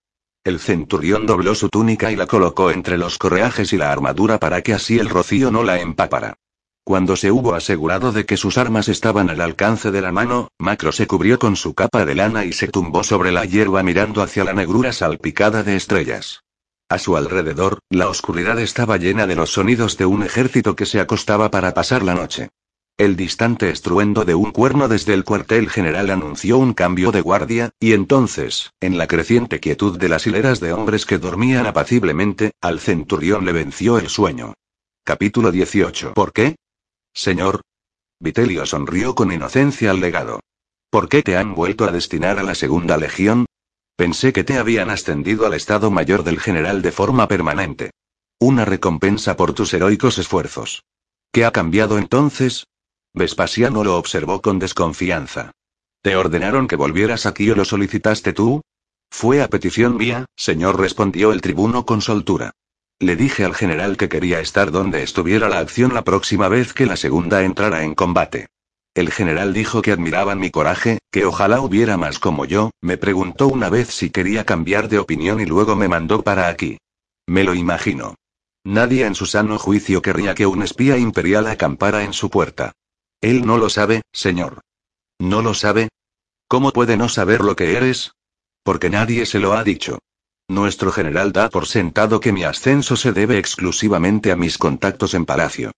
El 0.45 0.61
centurión 0.61 1.27
dobló 1.27 1.55
su 1.55 1.69
túnica 1.69 2.11
y 2.11 2.17
la 2.17 2.27
colocó 2.27 2.71
entre 2.71 2.97
los 2.97 3.19
correajes 3.19 3.73
y 3.73 3.77
la 3.77 3.93
armadura 3.93 4.39
para 4.39 4.63
que 4.63 4.73
así 4.73 4.99
el 4.99 5.09
rocío 5.09 5.51
no 5.51 5.63
la 5.63 5.81
empapara. 5.81 6.35
Cuando 6.85 7.17
se 7.17 7.31
hubo 7.31 7.55
asegurado 7.55 8.13
de 8.13 8.25
que 8.25 8.39
sus 8.39 8.57
armas 8.57 8.89
estaban 8.89 9.29
al 9.29 9.43
alcance 9.43 9.91
de 9.91 10.01
la 10.01 10.11
mano, 10.11 10.49
Macro 10.59 10.91
se 10.91 11.07
cubrió 11.07 11.39
con 11.39 11.55
su 11.55 11.75
capa 11.75 12.07
de 12.07 12.15
lana 12.15 12.47
y 12.47 12.53
se 12.55 12.69
tumbó 12.69 13.05
sobre 13.05 13.31
la 13.31 13.45
hierba 13.45 13.83
mirando 13.83 14.23
hacia 14.23 14.43
la 14.43 14.55
negrura 14.55 14.93
salpicada 14.93 15.63
de 15.63 15.77
estrellas. 15.77 16.45
A 16.89 16.99
su 16.99 17.19
alrededor, 17.19 17.81
la 17.91 18.09
oscuridad 18.09 18.59
estaba 18.59 18.97
llena 18.97 19.27
de 19.27 19.37
los 19.37 19.51
sonidos 19.51 19.99
de 19.99 20.07
un 20.07 20.23
ejército 20.23 20.75
que 20.75 20.87
se 20.87 20.99
acostaba 20.99 21.51
para 21.51 21.75
pasar 21.75 22.03
la 22.03 22.15
noche. 22.15 22.49
El 22.99 23.15
distante 23.15 23.71
estruendo 23.71 24.25
de 24.25 24.35
un 24.35 24.51
cuerno 24.51 24.89
desde 24.89 25.15
el 25.15 25.23
cuartel 25.23 25.71
general 25.71 26.11
anunció 26.11 26.59
un 26.59 26.75
cambio 26.75 27.13
de 27.13 27.21
guardia, 27.21 27.71
y 27.79 27.93
entonces, 27.93 28.73
en 28.81 28.99
la 28.99 29.07
creciente 29.07 29.61
quietud 29.61 29.97
de 29.97 30.09
las 30.09 30.27
hileras 30.27 30.59
de 30.59 30.73
hombres 30.73 31.07
que 31.07 31.19
dormían 31.19 31.67
apaciblemente, 31.67 32.51
al 32.61 32.81
centurión 32.81 33.45
le 33.45 33.53
venció 33.53 33.99
el 33.99 34.09
sueño. 34.09 34.55
Capítulo 35.05 35.53
18. 35.53 36.15
¿Por 36.15 36.33
qué? 36.33 36.57
Señor. 37.15 37.61
Vitelio 38.19 38.67
sonrió 38.67 39.15
con 39.15 39.31
inocencia 39.31 39.93
al 39.93 40.01
legado. 40.01 40.41
¿Por 40.91 41.09
qué 41.09 41.23
te 41.23 41.37
han 41.37 41.55
vuelto 41.55 41.85
a 41.85 41.93
destinar 41.93 42.41
a 42.41 42.43
la 42.43 42.57
segunda 42.57 42.97
legión? 42.97 43.47
Pensé 43.95 44.33
que 44.33 44.43
te 44.43 44.59
habían 44.59 44.91
ascendido 44.91 45.47
al 45.47 45.55
estado 45.55 45.93
mayor 45.93 46.25
del 46.25 46.41
general 46.41 46.83
de 46.83 46.91
forma 46.91 47.29
permanente. 47.29 47.93
Una 48.41 48.65
recompensa 48.65 49.37
por 49.37 49.53
tus 49.53 49.73
heroicos 49.73 50.19
esfuerzos. 50.19 50.83
¿Qué 51.31 51.45
ha 51.45 51.53
cambiado 51.53 51.97
entonces? 51.97 52.65
Vespasiano 53.15 53.85
lo 53.85 53.97
observó 53.97 54.41
con 54.41 54.59
desconfianza. 54.59 55.53
¿Te 56.03 56.17
ordenaron 56.17 56.69
que 56.69 56.77
volvieras 56.77 57.27
aquí 57.27 57.51
o 57.51 57.57
lo 57.57 57.65
solicitaste 57.65 58.33
tú? 58.33 58.63
Fue 59.11 59.43
a 59.43 59.49
petición 59.49 59.97
mía, 59.97 60.27
señor, 60.37 60.79
respondió 60.79 61.33
el 61.33 61.41
tribuno 61.41 61.87
con 61.87 62.01
soltura. 62.03 62.53
Le 63.01 63.17
dije 63.17 63.45
al 63.45 63.55
general 63.55 63.97
que 63.97 64.09
quería 64.09 64.41
estar 64.41 64.71
donde 64.71 65.03
estuviera 65.03 65.49
la 65.49 65.61
acción 65.61 65.95
la 65.95 66.03
próxima 66.03 66.49
vez 66.49 66.73
que 66.73 66.87
la 66.87 66.97
segunda 66.97 67.43
entrara 67.43 67.85
en 67.85 67.95
combate. 67.95 68.47
El 68.95 69.13
general 69.13 69.53
dijo 69.53 69.83
que 69.83 69.93
admiraban 69.93 70.41
mi 70.41 70.51
coraje, 70.51 70.99
que 71.13 71.25
ojalá 71.25 71.61
hubiera 71.61 71.97
más 71.97 72.19
como 72.19 72.45
yo, 72.45 72.73
me 72.81 72.97
preguntó 72.97 73.47
una 73.47 73.71
vez 73.71 73.89
si 73.89 74.11
quería 74.11 74.45
cambiar 74.45 74.89
de 74.89 74.99
opinión 74.99 75.41
y 75.41 75.47
luego 75.47 75.77
me 75.77 75.89
mandó 75.89 76.23
para 76.23 76.49
aquí. 76.49 76.79
Me 77.27 77.45
lo 77.45 77.55
imagino. 77.55 78.17
Nadie 78.65 79.07
en 79.07 79.15
su 79.15 79.27
sano 79.27 79.59
juicio 79.59 80.03
querría 80.03 80.35
que 80.35 80.47
un 80.47 80.63
espía 80.63 80.99
imperial 80.99 81.47
acampara 81.47 82.03
en 82.03 82.13
su 82.13 82.29
puerta. 82.29 82.73
Él 83.21 83.45
no 83.45 83.59
lo 83.59 83.69
sabe, 83.69 84.03
señor. 84.13 84.61
¿No 85.19 85.43
lo 85.43 85.55
sabe? 85.55 85.89
¿Cómo 86.47 86.73
puede 86.73 86.97
no 86.97 87.09
saber 87.09 87.41
lo 87.41 87.57
que 87.57 87.77
eres? 87.77 88.13
Porque 88.63 88.91
nadie 88.91 89.27
se 89.27 89.41
lo 89.41 89.55
ha 89.55 89.65
dicho. 89.65 89.99
Nuestro 90.49 90.93
general 90.93 91.33
da 91.33 91.51
por 91.51 91.67
sentado 91.67 92.21
que 92.21 92.33
mi 92.33 92.45
ascenso 92.45 92.97
se 92.97 93.13
debe 93.13 93.39
exclusivamente 93.39 94.33
a 94.33 94.37
mis 94.37 94.57
contactos 94.57 95.15
en 95.15 95.27
palacio. 95.27 95.73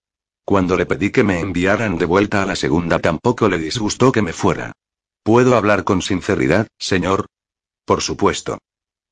Cuando 0.44 0.76
le 0.76 0.86
pedí 0.86 1.10
que 1.10 1.24
me 1.24 1.40
enviaran 1.40 1.96
de 1.96 2.04
vuelta 2.04 2.42
a 2.42 2.46
la 2.46 2.56
segunda 2.56 2.98
tampoco 2.98 3.48
le 3.48 3.58
disgustó 3.58 4.12
que 4.12 4.22
me 4.22 4.32
fuera. 4.32 4.72
¿Puedo 5.22 5.56
hablar 5.56 5.84
con 5.84 6.02
sinceridad, 6.02 6.68
señor? 6.78 7.26
Por 7.84 8.02
supuesto. 8.02 8.58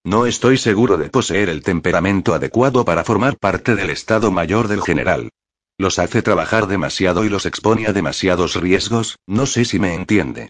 No 0.04 0.26
estoy 0.26 0.58
seguro 0.58 0.96
de 0.96 1.10
poseer 1.10 1.48
el 1.48 1.62
temperamento 1.62 2.34
adecuado 2.34 2.84
para 2.84 3.04
formar 3.04 3.36
parte 3.36 3.74
del 3.74 3.90
Estado 3.90 4.30
Mayor 4.30 4.68
del 4.68 4.82
General. 4.82 5.30
Los 5.78 6.00
hace 6.00 6.22
trabajar 6.22 6.66
demasiado 6.66 7.24
y 7.24 7.28
los 7.28 7.46
expone 7.46 7.86
a 7.86 7.92
demasiados 7.92 8.56
riesgos, 8.56 9.16
no 9.28 9.46
sé 9.46 9.64
si 9.64 9.78
me 9.78 9.94
entiende. 9.94 10.48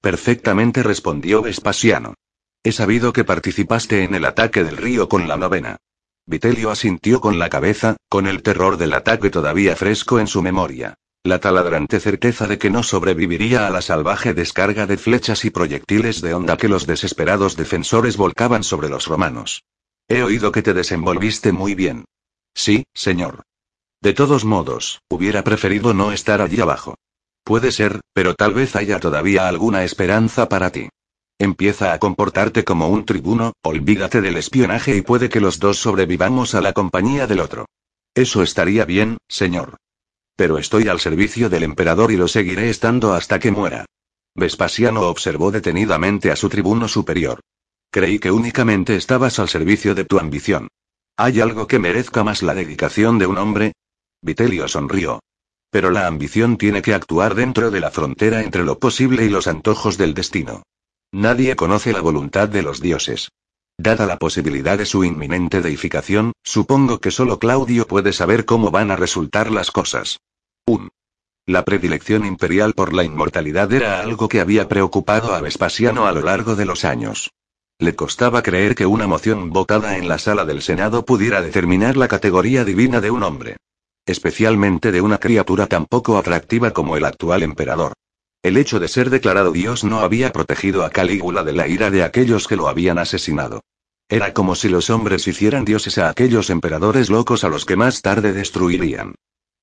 Perfectamente 0.00 0.82
respondió 0.82 1.42
Vespasiano. 1.42 2.14
He 2.64 2.72
sabido 2.72 3.12
que 3.12 3.24
participaste 3.24 4.04
en 4.04 4.14
el 4.14 4.24
ataque 4.24 4.64
del 4.64 4.78
río 4.78 5.06
con 5.10 5.28
la 5.28 5.36
novena. 5.36 5.76
Vitelio 6.24 6.70
asintió 6.70 7.20
con 7.20 7.38
la 7.38 7.50
cabeza, 7.50 7.96
con 8.08 8.26
el 8.26 8.42
terror 8.42 8.78
del 8.78 8.94
ataque 8.94 9.28
todavía 9.28 9.76
fresco 9.76 10.18
en 10.18 10.26
su 10.26 10.40
memoria. 10.40 10.94
La 11.24 11.40
taladrante 11.40 12.00
certeza 12.00 12.46
de 12.46 12.56
que 12.56 12.70
no 12.70 12.82
sobreviviría 12.82 13.66
a 13.66 13.70
la 13.70 13.82
salvaje 13.82 14.32
descarga 14.32 14.86
de 14.86 14.96
flechas 14.96 15.44
y 15.44 15.50
proyectiles 15.50 16.22
de 16.22 16.32
onda 16.32 16.56
que 16.56 16.68
los 16.68 16.86
desesperados 16.86 17.54
defensores 17.56 18.16
volcaban 18.16 18.64
sobre 18.64 18.88
los 18.88 19.06
romanos. 19.06 19.62
He 20.08 20.22
oído 20.22 20.52
que 20.52 20.62
te 20.62 20.72
desenvolviste 20.72 21.52
muy 21.52 21.74
bien. 21.74 22.06
Sí, 22.54 22.84
señor. 22.94 23.42
De 24.02 24.14
todos 24.14 24.46
modos, 24.46 25.02
hubiera 25.10 25.44
preferido 25.44 25.92
no 25.92 26.10
estar 26.10 26.40
allí 26.40 26.60
abajo. 26.60 26.94
Puede 27.44 27.70
ser, 27.70 28.00
pero 28.14 28.34
tal 28.34 28.54
vez 28.54 28.74
haya 28.74 28.98
todavía 28.98 29.46
alguna 29.46 29.84
esperanza 29.84 30.48
para 30.48 30.70
ti. 30.70 30.88
Empieza 31.38 31.92
a 31.92 31.98
comportarte 31.98 32.64
como 32.64 32.88
un 32.88 33.04
tribuno, 33.04 33.52
olvídate 33.62 34.20
del 34.20 34.38
espionaje 34.38 34.96
y 34.96 35.02
puede 35.02 35.28
que 35.28 35.40
los 35.40 35.58
dos 35.58 35.78
sobrevivamos 35.78 36.54
a 36.54 36.62
la 36.62 36.72
compañía 36.72 37.26
del 37.26 37.40
otro. 37.40 37.66
Eso 38.14 38.42
estaría 38.42 38.84
bien, 38.84 39.18
señor. 39.28 39.76
Pero 40.34 40.56
estoy 40.56 40.88
al 40.88 41.00
servicio 41.00 41.50
del 41.50 41.62
emperador 41.62 42.10
y 42.10 42.16
lo 42.16 42.28
seguiré 42.28 42.70
estando 42.70 43.12
hasta 43.12 43.38
que 43.38 43.50
muera. 43.50 43.84
Vespasiano 44.34 45.02
observó 45.02 45.50
detenidamente 45.50 46.30
a 46.30 46.36
su 46.36 46.48
tribuno 46.48 46.88
superior. 46.88 47.40
Creí 47.90 48.18
que 48.18 48.30
únicamente 48.30 48.96
estabas 48.96 49.38
al 49.38 49.48
servicio 49.48 49.94
de 49.94 50.04
tu 50.04 50.18
ambición. 50.18 50.68
¿Hay 51.16 51.40
algo 51.40 51.66
que 51.66 51.78
merezca 51.78 52.24
más 52.24 52.42
la 52.42 52.54
dedicación 52.54 53.18
de 53.18 53.26
un 53.26 53.36
hombre? 53.36 53.72
Vitelio 54.22 54.68
sonrió. 54.68 55.20
Pero 55.70 55.90
la 55.90 56.06
ambición 56.06 56.56
tiene 56.56 56.82
que 56.82 56.94
actuar 56.94 57.34
dentro 57.34 57.70
de 57.70 57.80
la 57.80 57.90
frontera 57.90 58.42
entre 58.42 58.64
lo 58.64 58.78
posible 58.78 59.24
y 59.24 59.28
los 59.28 59.46
antojos 59.46 59.96
del 59.96 60.14
destino. 60.14 60.62
Nadie 61.12 61.56
conoce 61.56 61.92
la 61.92 62.00
voluntad 62.00 62.48
de 62.48 62.62
los 62.62 62.80
dioses. 62.80 63.30
Dada 63.78 64.04
la 64.06 64.18
posibilidad 64.18 64.76
de 64.76 64.84
su 64.84 65.04
inminente 65.04 65.62
deificación, 65.62 66.32
supongo 66.44 67.00
que 67.00 67.10
solo 67.10 67.38
Claudio 67.38 67.86
puede 67.86 68.12
saber 68.12 68.44
cómo 68.44 68.70
van 68.70 68.90
a 68.90 68.96
resultar 68.96 69.50
las 69.50 69.70
cosas. 69.70 70.18
1. 70.66 70.90
La 71.46 71.64
predilección 71.64 72.26
imperial 72.26 72.74
por 72.74 72.92
la 72.92 73.04
inmortalidad 73.04 73.72
era 73.72 74.00
algo 74.00 74.28
que 74.28 74.40
había 74.40 74.68
preocupado 74.68 75.34
a 75.34 75.40
Vespasiano 75.40 76.06
a 76.06 76.12
lo 76.12 76.20
largo 76.20 76.56
de 76.56 76.66
los 76.66 76.84
años. 76.84 77.30
Le 77.78 77.96
costaba 77.96 78.42
creer 78.42 78.74
que 78.74 78.84
una 78.84 79.06
moción 79.06 79.50
votada 79.50 79.96
en 79.96 80.06
la 80.06 80.18
sala 80.18 80.44
del 80.44 80.60
Senado 80.60 81.06
pudiera 81.06 81.40
determinar 81.40 81.96
la 81.96 82.08
categoría 82.08 82.64
divina 82.64 83.00
de 83.00 83.10
un 83.10 83.22
hombre. 83.22 83.56
Especialmente 84.10 84.90
de 84.90 85.00
una 85.00 85.18
criatura 85.18 85.68
tan 85.68 85.86
poco 85.86 86.18
atractiva 86.18 86.72
como 86.72 86.96
el 86.96 87.04
actual 87.04 87.44
emperador. 87.44 87.92
El 88.42 88.56
hecho 88.56 88.80
de 88.80 88.88
ser 88.88 89.08
declarado 89.08 89.52
Dios 89.52 89.84
no 89.84 90.00
había 90.00 90.32
protegido 90.32 90.84
a 90.84 90.90
Calígula 90.90 91.44
de 91.44 91.52
la 91.52 91.68
ira 91.68 91.92
de 91.92 92.02
aquellos 92.02 92.48
que 92.48 92.56
lo 92.56 92.66
habían 92.66 92.98
asesinado. 92.98 93.60
Era 94.08 94.34
como 94.34 94.56
si 94.56 94.68
los 94.68 94.90
hombres 94.90 95.28
hicieran 95.28 95.64
dioses 95.64 95.96
a 95.98 96.08
aquellos 96.08 96.50
emperadores 96.50 97.08
locos 97.08 97.44
a 97.44 97.48
los 97.48 97.64
que 97.64 97.76
más 97.76 98.02
tarde 98.02 98.32
destruirían. 98.32 99.14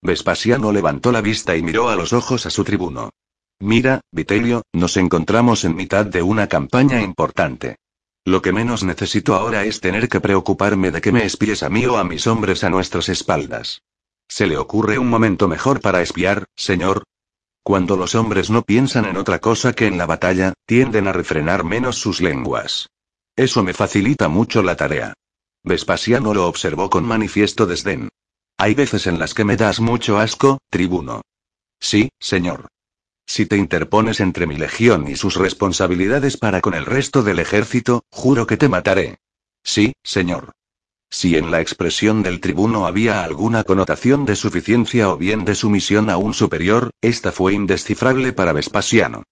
Vespasiano 0.01 0.71
levantó 0.71 1.11
la 1.11 1.19
vista 1.19 1.57
y 1.57 1.61
miró 1.61 1.89
a 1.89 1.97
los 1.97 2.13
ojos 2.13 2.45
a 2.45 2.49
su 2.49 2.63
tribuno. 2.63 3.09
Mira, 3.59 3.99
Vitelio, 4.13 4.61
nos 4.71 4.95
encontramos 4.95 5.65
en 5.65 5.75
mitad 5.75 6.05
de 6.05 6.21
una 6.21 6.47
campaña 6.47 7.01
importante. 7.01 7.75
Lo 8.23 8.41
que 8.41 8.53
menos 8.53 8.85
necesito 8.85 9.35
ahora 9.35 9.65
es 9.65 9.81
tener 9.81 10.07
que 10.07 10.21
preocuparme 10.21 10.91
de 10.91 11.01
que 11.01 11.11
me 11.11 11.25
espíes 11.25 11.63
a 11.63 11.69
mí 11.69 11.85
o 11.85 11.97
a 11.97 12.05
mis 12.05 12.27
hombres 12.27 12.63
a 12.63 12.69
nuestras 12.69 13.09
espaldas. 13.09 13.81
¿Se 14.27 14.45
le 14.47 14.57
ocurre 14.57 14.99
un 14.99 15.09
momento 15.09 15.47
mejor 15.47 15.81
para 15.81 16.01
espiar, 16.01 16.45
señor? 16.55 17.03
Cuando 17.63 17.97
los 17.97 18.15
hombres 18.15 18.49
no 18.49 18.61
piensan 18.61 19.05
en 19.05 19.17
otra 19.17 19.39
cosa 19.39 19.73
que 19.73 19.87
en 19.87 19.97
la 19.97 20.05
batalla, 20.05 20.53
tienden 20.65 21.07
a 21.07 21.13
refrenar 21.13 21.63
menos 21.63 21.97
sus 21.97 22.21
lenguas. 22.21 22.87
Eso 23.35 23.63
me 23.63 23.73
facilita 23.73 24.29
mucho 24.29 24.63
la 24.63 24.75
tarea. 24.75 25.13
Vespasiano 25.63 26.33
lo 26.33 26.47
observó 26.47 26.89
con 26.89 27.05
manifiesto 27.05 27.65
desdén. 27.65 28.09
Hay 28.57 28.73
veces 28.73 29.05
en 29.05 29.19
las 29.19 29.33
que 29.33 29.43
me 29.43 29.57
das 29.57 29.79
mucho 29.79 30.17
asco, 30.17 30.59
tribuno. 30.69 31.21
Sí, 31.79 32.09
señor. 32.19 32.67
Si 33.25 33.45
te 33.45 33.57
interpones 33.57 34.21
entre 34.21 34.47
mi 34.47 34.55
legión 34.55 35.07
y 35.07 35.17
sus 35.17 35.35
responsabilidades 35.35 36.37
para 36.37 36.61
con 36.61 36.73
el 36.73 36.85
resto 36.85 37.21
del 37.21 37.39
ejército, 37.39 38.03
juro 38.09 38.47
que 38.47 38.57
te 38.57 38.69
mataré. 38.69 39.17
Sí, 39.63 39.93
señor. 40.03 40.53
Si 41.09 41.37
en 41.37 41.51
la 41.51 41.61
expresión 41.61 42.21
del 42.21 42.39
tribuno 42.39 42.85
había 42.85 43.23
alguna 43.23 43.63
connotación 43.63 44.25
de 44.25 44.35
suficiencia 44.35 45.09
o 45.09 45.17
bien 45.17 45.45
de 45.45 45.55
sumisión 45.55 46.09
a 46.09 46.17
un 46.17 46.33
superior, 46.33 46.91
esta 47.01 47.31
fue 47.31 47.53
indescifrable 47.53 48.33
para 48.33 48.53
Vespasiano. 48.53 49.23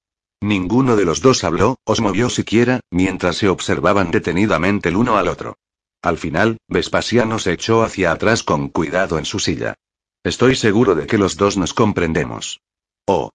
Ninguno 0.42 0.96
de 0.96 1.06
los 1.06 1.22
dos 1.22 1.44
habló, 1.44 1.78
os 1.86 2.02
movió 2.02 2.30
siquiera, 2.30 2.80
mientras 2.92 3.38
se 3.38 3.50
observaban 3.50 4.12
detenidamente 4.12 4.90
el 4.90 4.98
uno 4.98 5.18
al 5.18 5.28
otro. 5.28 5.58
Al 6.02 6.18
final, 6.18 6.58
Vespasiano 6.68 7.40
se 7.40 7.54
echó 7.54 7.84
hacia 7.84 8.12
atrás 8.12 8.44
con 8.44 8.70
cuidado 8.70 9.18
en 9.18 9.26
su 9.26 9.40
silla. 9.40 9.76
Estoy 10.24 10.56
seguro 10.56 10.96
de 10.96 11.08
que 11.08 11.18
los 11.18 11.36
dos 11.36 11.58
nos 11.58 11.74
comprendemos. 11.74 12.62
Oh. 13.08 13.32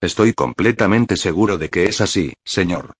Estoy 0.00 0.32
completamente 0.32 1.16
seguro 1.16 1.58
de 1.58 1.68
que 1.68 1.86
es 1.86 2.00
así, 2.00 2.34
señor. 2.44 2.92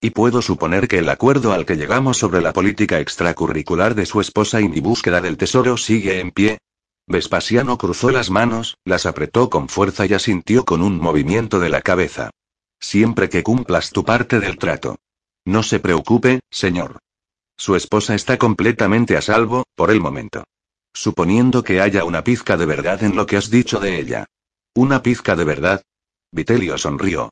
Y 0.00 0.10
puedo 0.10 0.42
suponer 0.42 0.86
que 0.86 0.98
el 0.98 1.08
acuerdo 1.08 1.52
al 1.52 1.66
que 1.66 1.76
llegamos 1.76 2.18
sobre 2.18 2.40
la 2.40 2.52
política 2.52 3.00
extracurricular 3.00 3.96
de 3.96 4.06
su 4.06 4.20
esposa 4.20 4.60
y 4.60 4.68
mi 4.68 4.80
búsqueda 4.80 5.20
del 5.20 5.36
tesoro 5.36 5.76
sigue 5.76 6.20
en 6.20 6.30
pie. 6.30 6.58
Vespasiano 7.08 7.78
cruzó 7.78 8.10
las 8.10 8.30
manos, 8.30 8.76
las 8.84 9.06
apretó 9.06 9.50
con 9.50 9.68
fuerza 9.68 10.06
y 10.06 10.14
asintió 10.14 10.64
con 10.64 10.82
un 10.82 11.00
movimiento 11.00 11.58
de 11.58 11.70
la 11.70 11.82
cabeza. 11.82 12.30
Siempre 12.78 13.28
que 13.28 13.42
cumplas 13.42 13.90
tu 13.90 14.04
parte 14.04 14.38
del 14.38 14.56
trato. 14.56 14.96
No 15.44 15.64
se 15.64 15.80
preocupe, 15.80 16.40
señor. 16.50 16.98
Su 17.56 17.74
esposa 17.74 18.14
está 18.14 18.38
completamente 18.38 19.16
a 19.16 19.22
salvo, 19.22 19.64
por 19.74 19.90
el 19.90 20.00
momento. 20.00 20.44
Suponiendo 20.94 21.64
que 21.64 21.80
haya 21.80 22.04
una 22.04 22.22
pizca 22.22 22.56
de 22.56 22.66
verdad 22.66 23.02
en 23.02 23.16
lo 23.16 23.26
que 23.26 23.36
has 23.36 23.50
dicho 23.50 23.80
de 23.80 23.98
ella. 23.98 24.26
¿Una 24.74 25.02
pizca 25.02 25.34
de 25.34 25.44
verdad? 25.44 25.82
Vitelio 26.30 26.78
sonrió. 26.78 27.30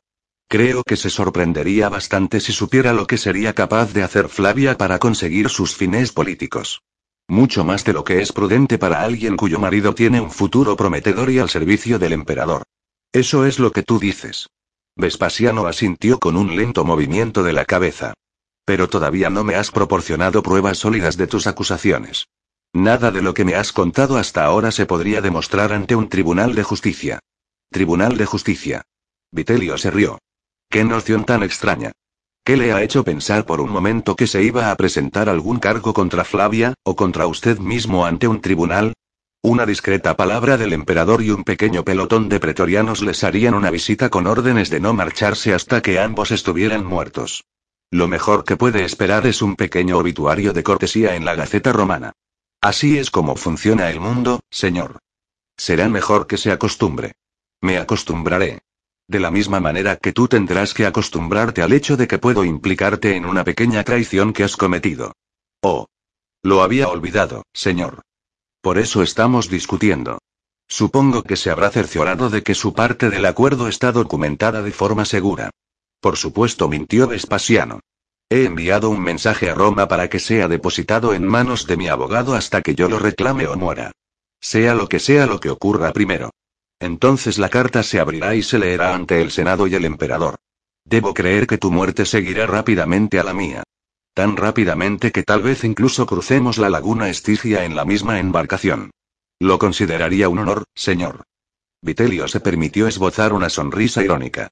Creo 0.49 0.85
que 0.85 0.97
se 0.97 1.11
sorprendería 1.11 1.89
bastante 1.89 2.39
si 2.41 2.53
supiera 2.53 2.93
lo 2.93 3.09
que 3.09 3.19
sería 3.19 3.53
capaz 3.53 3.93
de 3.93 4.05
hacer 4.05 4.29
Flavia 4.29 4.79
para 4.79 5.01
conseguir 5.01 5.49
sus 5.49 5.75
fines 5.75 6.13
políticos. 6.13 6.83
Mucho 7.27 7.65
más 7.65 7.85
de 7.85 7.93
lo 7.93 8.05
que 8.05 8.21
es 8.21 8.33
prudente 8.33 8.79
para 8.79 9.03
alguien 9.03 9.37
cuyo 9.37 9.59
marido 9.59 9.95
tiene 9.95 10.21
un 10.21 10.31
futuro 10.31 10.77
prometedor 10.77 11.31
y 11.31 11.41
al 11.41 11.51
servicio 11.51 11.99
del 11.99 12.13
emperador. 12.13 12.63
Eso 13.13 13.45
es 13.45 13.59
lo 13.59 13.73
que 13.73 13.83
tú 13.83 13.99
dices. 13.99 14.49
Vespasiano 14.95 15.67
asintió 15.67 16.21
con 16.21 16.37
un 16.37 16.55
lento 16.55 16.85
movimiento 16.85 17.43
de 17.43 17.53
la 17.53 17.65
cabeza. 17.65 18.15
Pero 18.65 18.89
todavía 18.89 19.31
no 19.31 19.43
me 19.43 19.57
has 19.57 19.73
proporcionado 19.73 20.45
pruebas 20.45 20.79
sólidas 20.79 21.17
de 21.17 21.27
tus 21.27 21.49
acusaciones. 21.49 22.29
Nada 22.73 23.11
de 23.11 23.23
lo 23.23 23.35
que 23.35 23.45
me 23.45 23.57
has 23.57 23.73
contado 23.73 24.17
hasta 24.17 24.45
ahora 24.45 24.71
se 24.71 24.87
podría 24.87 25.21
demostrar 25.21 25.73
ante 25.73 25.97
un 25.97 26.09
tribunal 26.09 26.55
de 26.55 26.63
justicia. 26.63 27.19
Tribunal 27.71 28.17
de 28.17 28.27
justicia. 28.27 28.83
Vitelio 29.33 29.77
se 29.77 29.91
rió. 29.91 30.19
Qué 30.69 30.85
noción 30.85 31.25
tan 31.25 31.43
extraña. 31.43 31.93
¿Qué 32.45 32.57
le 32.57 32.73
ha 32.73 32.83
hecho 32.83 33.03
pensar 33.03 33.45
por 33.45 33.61
un 33.61 33.71
momento 33.71 34.15
que 34.15 34.27
se 34.27 34.43
iba 34.43 34.71
a 34.71 34.77
presentar 34.77 35.29
algún 35.29 35.59
cargo 35.59 35.93
contra 35.93 36.25
Flavia, 36.25 36.75
o 36.85 36.95
contra 36.95 37.27
usted 37.27 37.59
mismo 37.59 38.07
ante 38.07 38.29
un 38.29 38.41
tribunal? 38.41 38.93
Una 39.43 39.67
discreta 39.67 40.17
palabra 40.17 40.57
del 40.57 40.73
emperador 40.73 41.23
y 41.23 41.31
un 41.31 41.45
pequeño 41.45 41.85
pelotón 41.85 42.29
de 42.29 42.41
pretorianos 42.41 43.03
les 43.03 43.23
harían 43.25 43.55
una 43.55 43.71
visita 43.71 44.11
con 44.11 44.27
órdenes 44.27 44.71
de 44.71 44.81
no 44.81 44.93
marcharse 44.93 45.55
hasta 45.55 45.83
que 45.83 45.99
ambos 45.99 46.31
estuvieran 46.31 46.85
muertos. 46.85 47.45
Lo 47.91 48.09
mejor 48.09 48.45
que 48.45 48.57
puede 48.57 48.85
esperar 48.85 49.27
es 49.27 49.43
un 49.43 49.55
pequeño 49.55 49.99
obituario 49.99 50.53
de 50.53 50.65
cortesía 50.65 51.15
en 51.15 51.25
la 51.25 51.37
Gaceta 51.37 51.73
Romana. 51.73 52.13
Así 52.61 52.99
es 52.99 53.11
como 53.11 53.37
funciona 53.37 53.91
el 53.91 54.01
mundo, 54.01 54.41
señor. 54.51 54.99
Será 55.57 55.89
mejor 55.89 56.27
que 56.27 56.37
se 56.37 56.51
acostumbre. 56.51 57.13
Me 57.61 57.79
acostumbraré. 57.79 58.61
De 59.09 59.21
la 59.21 59.31
misma 59.31 59.61
manera 59.61 59.97
que 59.97 60.13
tú 60.13 60.27
tendrás 60.27 60.75
que 60.75 60.85
acostumbrarte 60.85 61.63
al 61.63 61.73
hecho 61.73 61.97
de 61.97 62.09
que 62.09 62.19
puedo 62.19 62.45
implicarte 62.45 63.15
en 63.15 63.25
una 63.25 63.45
pequeña 63.45 63.85
traición 63.85 64.33
que 64.33 64.43
has 64.43 64.57
cometido. 64.57 65.13
Oh. 65.63 65.87
Lo 66.43 66.63
había 66.63 66.89
olvidado, 66.89 67.45
señor. 67.53 68.03
Por 68.61 68.79
eso 68.79 69.03
estamos 69.03 69.49
discutiendo. 69.49 70.19
Supongo 70.69 71.23
que 71.23 71.37
se 71.37 71.51
habrá 71.51 71.71
cerciorado 71.71 72.31
de 72.31 72.43
que 72.43 72.55
su 72.55 72.75
parte 72.75 73.09
del 73.11 73.27
acuerdo 73.27 73.69
está 73.69 73.93
documentada 73.93 74.63
de 74.63 74.73
forma 74.73 75.05
segura. 75.05 75.51
Por 76.01 76.17
supuesto, 76.17 76.69
mintió 76.69 77.07
Vespasiano. 77.07 77.81
He 78.29 78.45
enviado 78.45 78.91
un 78.91 79.01
mensaje 79.01 79.51
a 79.51 79.55
Roma 79.55 79.87
para 79.87 80.09
que 80.09 80.19
sea 80.19 80.49
depositado 80.49 81.15
en 81.15 81.25
manos 81.25 81.69
de 81.69 81.77
mi 81.77 81.89
abogado 81.89 82.35
hasta 82.35 82.61
que 82.63 82.75
yo 82.75 82.89
lo 82.89 82.99
reclame 82.99 83.47
o 83.47 83.57
muera. 83.57 83.93
Sea 84.41 84.75
lo 84.75 84.89
que 84.89 84.99
sea 84.99 85.27
lo 85.27 85.39
que 85.39 85.51
ocurra 85.51 85.93
primero. 85.93 86.31
Entonces 86.81 87.39
la 87.39 87.49
carta 87.49 87.83
se 87.83 88.01
abrirá 88.01 88.35
y 88.35 88.43
se 88.43 88.59
leerá 88.59 88.95
ante 88.95 89.23
el 89.23 89.31
Senado 89.31 89.67
y 89.67 89.75
el 89.75 89.85
emperador. 89.85 90.37
Debo 90.85 91.15
creer 91.15 91.47
que 91.47 91.59
tu 91.59 91.71
muerte 91.71 92.05
seguirá 92.05 92.47
rápidamente 92.47 93.19
a 93.19 93.25
la 93.25 93.35
mía. 93.35 93.63
Tan 94.15 94.37
rápidamente 94.37 95.13
que 95.13 95.23
tal 95.23 95.43
vez 95.43 95.65
incluso 95.65 96.07
crucemos 96.07 96.59
la 96.59 96.71
laguna 96.71 97.09
Estigia 97.09 97.65
en 97.65 97.77
la 97.77 97.85
misma 97.85 98.19
embarcación. 98.19 98.91
Lo 99.39 99.59
consideraría 99.59 100.29
un 100.29 100.39
honor, 100.39 100.65
señor. 100.75 101.25
Vitelio 101.83 102.27
se 102.29 102.41
permitió 102.41 102.87
esbozar 102.87 103.33
una 103.33 103.51
sonrisa 103.51 104.03
irónica. 104.03 104.49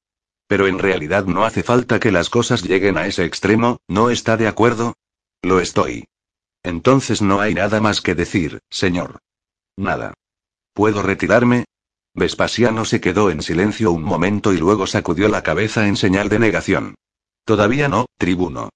Pero 0.46 0.66
en 0.66 0.78
realidad 0.78 1.24
no 1.24 1.44
hace 1.44 1.62
falta 1.62 1.98
que 1.98 2.12
las 2.12 2.28
cosas 2.28 2.62
lleguen 2.62 2.98
a 2.98 3.06
ese 3.06 3.24
extremo, 3.24 3.78
¿no 3.88 4.10
está 4.10 4.36
de 4.36 4.46
acuerdo? 4.46 4.94
Lo 5.42 5.60
estoy. 5.60 6.04
Entonces 6.62 7.22
no 7.22 7.40
hay 7.40 7.54
nada 7.54 7.80
más 7.80 8.00
que 8.00 8.14
decir, 8.14 8.60
señor. 8.70 9.18
Nada. 9.76 10.14
¿Puedo 10.74 11.02
retirarme? 11.02 11.64
Vespasiano 12.14 12.84
se 12.84 13.00
quedó 13.00 13.30
en 13.30 13.42
silencio 13.42 13.90
un 13.90 14.02
momento 14.02 14.52
y 14.52 14.58
luego 14.58 14.86
sacudió 14.86 15.28
la 15.28 15.42
cabeza 15.42 15.88
en 15.88 15.96
señal 15.96 16.28
de 16.28 16.38
negación. 16.38 16.94
Todavía 17.44 17.88
no, 17.88 18.06
tribuno. 18.18 18.70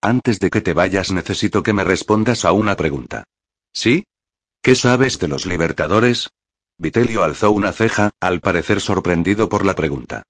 Antes 0.00 0.40
de 0.40 0.48
que 0.48 0.62
te 0.62 0.72
vayas 0.72 1.12
necesito 1.12 1.62
que 1.62 1.74
me 1.74 1.84
respondas 1.84 2.44
a 2.46 2.52
una 2.52 2.76
pregunta. 2.76 3.24
¿Sí? 3.72 4.04
¿Qué 4.62 4.74
sabes 4.74 5.18
de 5.18 5.28
los 5.28 5.44
libertadores? 5.44 6.30
Vitelio 6.78 7.24
alzó 7.24 7.50
una 7.50 7.72
ceja, 7.72 8.10
al 8.20 8.40
parecer 8.40 8.80
sorprendido 8.80 9.48
por 9.48 9.66
la 9.66 9.74
pregunta. 9.74 10.22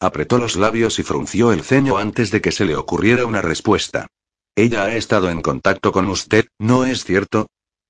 Apretó 0.00 0.38
los 0.38 0.56
labios 0.56 0.98
y 0.98 1.02
frunció 1.02 1.52
el 1.52 1.62
ceño 1.62 1.98
antes 1.98 2.30
de 2.30 2.40
que 2.40 2.52
se 2.52 2.64
le 2.64 2.76
ocurriera 2.76 3.26
una 3.26 3.42
respuesta. 3.42 4.06
Ella 4.54 4.84
ha 4.84 4.96
estado 4.96 5.28
en 5.28 5.42
contacto 5.42 5.92
con 5.92 6.08
usted, 6.08 6.46
¿no 6.58 6.86
es 6.86 7.04
cierto? 7.04 7.48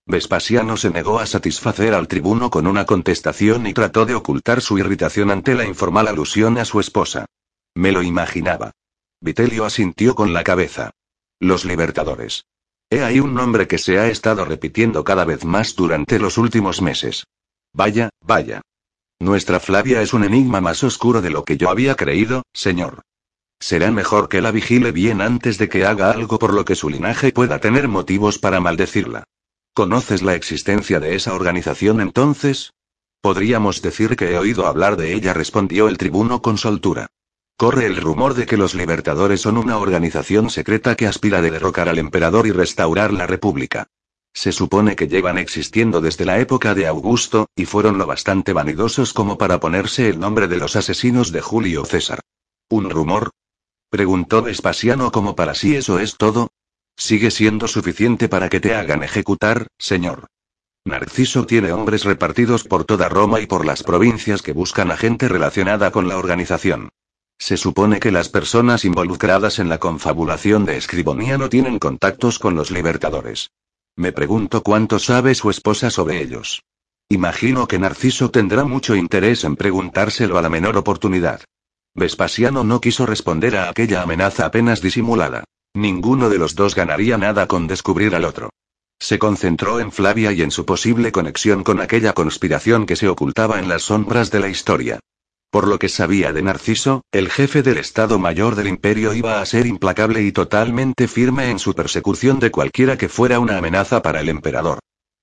Vespasiano 0.09 0.77
se 0.77 0.91
negó 0.91 1.19
a 1.19 1.27
satisfacer 1.27 1.93
al 1.93 2.07
tribuno 2.07 2.49
con 2.49 2.69
una 2.69 2.87
contestación 2.87 3.67
y 3.67 3.75
trató 3.75 4.07
de 4.07 4.15
ocultar 4.15 4.61
su 4.61 4.79
irritación 4.79 5.33
ante 5.33 5.57
la 5.57 5.65
informal 5.65 6.07
alusión 6.07 6.59
a 6.59 6.65
su 6.65 6.79
esposa. 6.79 7.27
Me 7.75 7.91
lo 7.91 8.05
imaginaba. 8.05 8.71
Vitelio 9.21 9.65
asintió 9.65 10.15
con 10.15 10.33
la 10.33 10.45
cabeza. 10.45 10.93
Los 11.41 11.65
libertadores. 11.65 12.45
He 12.89 13.03
ahí 13.03 13.19
un 13.19 13.35
nombre 13.35 13.67
que 13.67 13.79
se 13.79 13.99
ha 13.99 14.07
estado 14.07 14.45
repitiendo 14.45 15.03
cada 15.03 15.25
vez 15.25 15.45
más 15.45 15.75
durante 15.75 16.21
los 16.21 16.39
últimos 16.39 16.81
meses. 16.81 17.27
Vaya, 17.73 18.11
vaya. 18.21 18.63
Nuestra 19.19 19.59
Flavia 19.59 20.03
es 20.03 20.15
un 20.15 20.23
enigma 20.23 20.61
más 20.61 20.85
oscuro 20.85 21.21
de 21.21 21.31
lo 21.31 21.45
que 21.45 21.57
yo 21.57 21.69
había 21.69 21.97
creído, 21.97 22.45
señor. 22.53 23.03
Será 23.59 23.91
mejor 23.91 24.29
que 24.29 24.41
la 24.41 24.53
vigile 24.53 24.93
bien 24.93 25.21
antes 25.21 25.59
de 25.59 25.69
que 25.69 25.85
haga 25.85 26.13
algo 26.13 26.39
por 26.39 26.55
lo 26.55 26.65
que 26.65 26.77
su 26.77 26.91
linaje 26.91 27.33
pueda 27.33 27.59
tener 27.59 27.89
motivos 27.89 28.39
para 28.39 28.61
maldecirla. 28.61 29.25
¿Conoces 29.77 30.23
la 30.23 30.35
existencia 30.35 31.01
de 31.01 31.17
esa 31.17 31.35
organización 31.35 32.01
entonces? 32.01 32.73
Podríamos 33.21 33.83
decir 33.83 34.17
que 34.17 34.31
he 34.31 34.39
oído 34.39 34.67
hablar 34.67 34.97
de 34.97 35.13
ella, 35.13 35.35
respondió 35.35 35.89
el 35.89 35.99
tribuno 35.99 36.41
con 36.41 36.57
soltura. 36.57 37.09
Corre 37.59 37.85
el 37.85 37.99
rumor 37.99 38.33
de 38.33 38.47
que 38.47 38.57
los 38.57 38.75
Libertadores 38.75 39.43
son 39.43 39.59
una 39.59 39.77
organización 39.77 40.49
secreta 40.49 40.95
que 40.95 41.07
aspira 41.07 41.41
a 41.41 41.43
derrocar 41.43 41.91
al 41.91 41.99
emperador 41.99 42.47
y 42.47 42.53
restaurar 42.53 43.13
la 43.13 43.27
república. 43.27 43.89
Se 44.33 44.51
supone 44.51 44.97
que 44.97 45.09
llevan 45.09 45.37
existiendo 45.37 46.01
desde 46.01 46.25
la 46.25 46.41
época 46.41 46.75
de 46.75 46.87
Augusto, 46.87 47.51
y 47.55 47.67
fueron 47.67 47.99
lo 47.99 48.07
bastante 48.07 48.55
vanidosos 48.55 49.13
como 49.13 49.37
para 49.37 49.61
ponerse 49.61 50.09
el 50.09 50.19
nombre 50.19 50.49
de 50.49 50.57
los 50.57 50.75
asesinos 50.75 51.33
de 51.33 51.43
Julio 51.43 51.85
César. 51.85 52.21
¿Un 52.71 52.89
rumor? 52.89 53.29
Preguntó 53.91 54.41
Vespasiano 54.41 55.13
como 55.13 55.37
para 55.37 55.55
si 55.55 55.77
eso 55.77 55.99
es 55.99 56.17
todo. 56.17 56.49
Sigue 56.97 57.31
siendo 57.31 57.69
suficiente 57.69 58.29
para 58.29 58.49
que 58.49 58.61
te 58.61 58.75
hagan 58.75 59.03
ejecutar, 59.03 59.67
señor. 59.79 60.27
Narciso 60.85 61.47
tiene 61.47 61.73
hombres 61.73 62.05
repartidos 62.05 62.65
por 62.65 62.85
toda 62.85 63.09
Roma 63.09 63.41
y 63.41 63.47
por 63.47 63.67
las 63.67 63.83
provincias 63.83 64.41
que 64.41 64.53
buscan 64.53 64.91
a 64.91 64.97
gente 64.97 65.29
relacionada 65.29 65.91
con 65.91 66.09
la 66.09 66.17
organización. 66.17 66.91
Se 67.39 67.57
supone 67.57 68.01
que 68.01 68.13
las 68.13 68.29
personas 68.29 68.85
involucradas 68.85 69.59
en 69.59 69.69
la 69.69 69.79
confabulación 69.79 70.65
de 70.65 70.77
Escribonía 70.77 71.37
no 71.37 71.49
tienen 71.49 71.79
contactos 71.79 72.39
con 72.39 72.55
los 72.55 72.71
libertadores. 72.71 73.51
Me 73.97 74.13
pregunto 74.13 74.63
cuánto 74.63 74.99
sabe 74.99 75.35
su 75.35 75.51
esposa 75.51 75.91
sobre 75.91 76.23
ellos. 76.23 76.63
Imagino 77.09 77.69
que 77.69 77.79
Narciso 77.79 78.31
tendrá 78.31 78.65
mucho 78.65 78.97
interés 78.97 79.45
en 79.45 79.57
preguntárselo 79.57 80.39
a 80.39 80.43
la 80.43 80.49
menor 80.49 80.77
oportunidad. 80.77 81.43
Vespasiano 81.95 82.65
no 82.65 82.81
quiso 82.81 83.07
responder 83.07 83.57
a 83.57 83.69
aquella 83.69 84.03
amenaza 84.03 84.47
apenas 84.47 84.81
disimulada. 84.81 85.45
Ninguno 85.77 86.31
de 86.31 86.39
los 86.39 86.55
dos 86.55 86.75
ganaría 86.75 87.19
nada 87.19 87.47
con 87.47 87.67
descubrir 87.67 88.15
al 88.15 88.25
otro. 88.25 88.49
Se 88.99 89.19
concentró 89.19 89.79
en 89.79 89.93
Flavia 89.93 90.33
y 90.33 90.41
en 90.41 90.51
su 90.51 90.65
posible 90.65 91.13
conexión 91.13 91.65
con 91.65 91.83
aquella 91.83 92.15
conspiración 92.15 92.87
que 92.87 92.97
se 92.97 93.09
ocultaba 93.09 93.59
en 93.59 93.69
las 93.69 93.83
sombras 93.83 94.31
de 94.31 94.41
la 94.41 94.49
historia. 94.49 95.01
Por 95.51 95.69
lo 95.69 95.79
que 95.79 95.91
sabía 95.91 96.33
de 96.33 96.41
Narciso, 96.41 97.03
el 97.13 97.29
jefe 97.29 97.63
del 97.63 97.77
Estado 97.77 98.19
Mayor 98.19 98.55
del 98.55 98.69
Imperio 98.69 99.13
iba 99.13 99.43
a 99.43 99.45
ser 99.45 99.67
implacable 99.67 100.23
y 100.23 100.33
totalmente 100.33 101.09
firme 101.09 101.51
en 101.51 101.59
su 101.59 101.75
persecución 101.75 102.39
de 102.39 102.51
cualquiera 102.51 102.97
que 102.97 103.11
fuera 103.11 103.39
una 103.39 103.59
amenaza 103.59 104.01
para 104.01 104.23
el 104.23 104.31
emperador. 104.31 104.79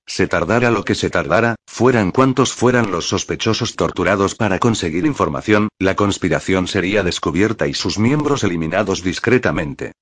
Se 0.05 0.27
tardara 0.27 0.69
lo 0.69 0.85
que 0.85 0.93
se 0.93 1.09
tardara, 1.09 1.55
fueran 1.65 2.11
cuantos 2.11 2.53
fueran 2.53 2.91
los 2.91 3.07
sospechosos 3.07 3.75
torturados 3.75 4.35
para 4.35 4.59
conseguir 4.59 5.07
información, 5.07 5.69
la 5.79 5.95
conspiración 5.95 6.67
sería 6.67 7.01
descubierta 7.01 7.65
y 7.65 7.73
sus 7.73 7.97
miembros 7.97 8.43
eliminados 8.43 9.01
discretamente. 9.01 9.93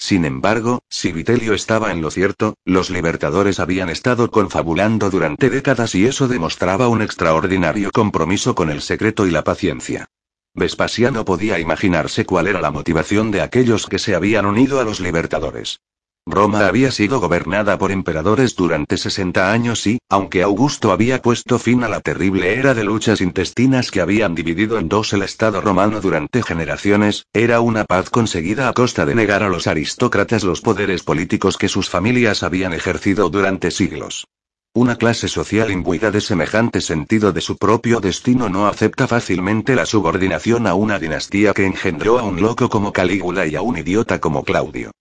Sin 0.00 0.24
embargo, 0.24 0.82
si 0.88 1.12
Vitelio 1.12 1.52
estaba 1.52 1.92
en 1.92 2.00
lo 2.00 2.10
cierto, 2.10 2.54
los 2.64 2.88
libertadores 2.88 3.60
habían 3.60 3.90
estado 3.90 4.30
confabulando 4.30 5.10
durante 5.10 5.50
décadas 5.50 5.94
y 5.94 6.06
eso 6.06 6.26
demostraba 6.26 6.88
un 6.88 7.02
extraordinario 7.02 7.90
compromiso 7.92 8.54
con 8.54 8.70
el 8.70 8.80
secreto 8.80 9.26
y 9.26 9.30
la 9.30 9.44
paciencia. 9.44 10.06
Vespasiano 10.54 11.26
podía 11.26 11.58
imaginarse 11.58 12.24
cuál 12.24 12.48
era 12.48 12.62
la 12.62 12.70
motivación 12.70 13.30
de 13.30 13.42
aquellos 13.42 13.86
que 13.86 13.98
se 13.98 14.14
habían 14.14 14.46
unido 14.46 14.80
a 14.80 14.84
los 14.84 15.00
libertadores. 15.00 15.80
Roma 16.26 16.66
había 16.66 16.90
sido 16.90 17.18
gobernada 17.18 17.76
por 17.78 17.90
emperadores 17.90 18.54
durante 18.54 18.96
60 18.96 19.52
años 19.52 19.86
y, 19.86 19.98
aunque 20.08 20.42
Augusto 20.42 20.92
había 20.92 21.20
puesto 21.22 21.58
fin 21.58 21.82
a 21.82 21.88
la 21.88 22.00
terrible 22.00 22.54
era 22.54 22.72
de 22.74 22.84
luchas 22.84 23.20
intestinas 23.20 23.90
que 23.90 24.00
habían 24.00 24.34
dividido 24.34 24.78
en 24.78 24.88
dos 24.88 25.12
el 25.12 25.22
Estado 25.22 25.60
romano 25.60 26.00
durante 26.00 26.42
generaciones, 26.42 27.26
era 27.32 27.60
una 27.60 27.84
paz 27.84 28.10
conseguida 28.10 28.68
a 28.68 28.72
costa 28.72 29.06
de 29.06 29.14
negar 29.14 29.42
a 29.42 29.48
los 29.48 29.66
aristócratas 29.66 30.44
los 30.44 30.60
poderes 30.60 31.02
políticos 31.02 31.56
que 31.56 31.68
sus 31.68 31.88
familias 31.88 32.42
habían 32.42 32.74
ejercido 32.74 33.28
durante 33.28 33.70
siglos. 33.70 34.26
Una 34.72 34.96
clase 34.96 35.26
social 35.26 35.72
imbuida 35.72 36.12
de 36.12 36.20
semejante 36.20 36.80
sentido 36.80 37.32
de 37.32 37.40
su 37.40 37.56
propio 37.56 37.98
destino 37.98 38.48
no 38.48 38.68
acepta 38.68 39.08
fácilmente 39.08 39.74
la 39.74 39.84
subordinación 39.84 40.68
a 40.68 40.74
una 40.74 41.00
dinastía 41.00 41.52
que 41.54 41.66
engendró 41.66 42.20
a 42.20 42.22
un 42.22 42.40
loco 42.40 42.68
como 42.68 42.92
Calígula 42.92 43.46
y 43.46 43.56
a 43.56 43.62
un 43.62 43.78
idiota 43.78 44.20
como 44.20 44.44
Claudio. 44.44 44.92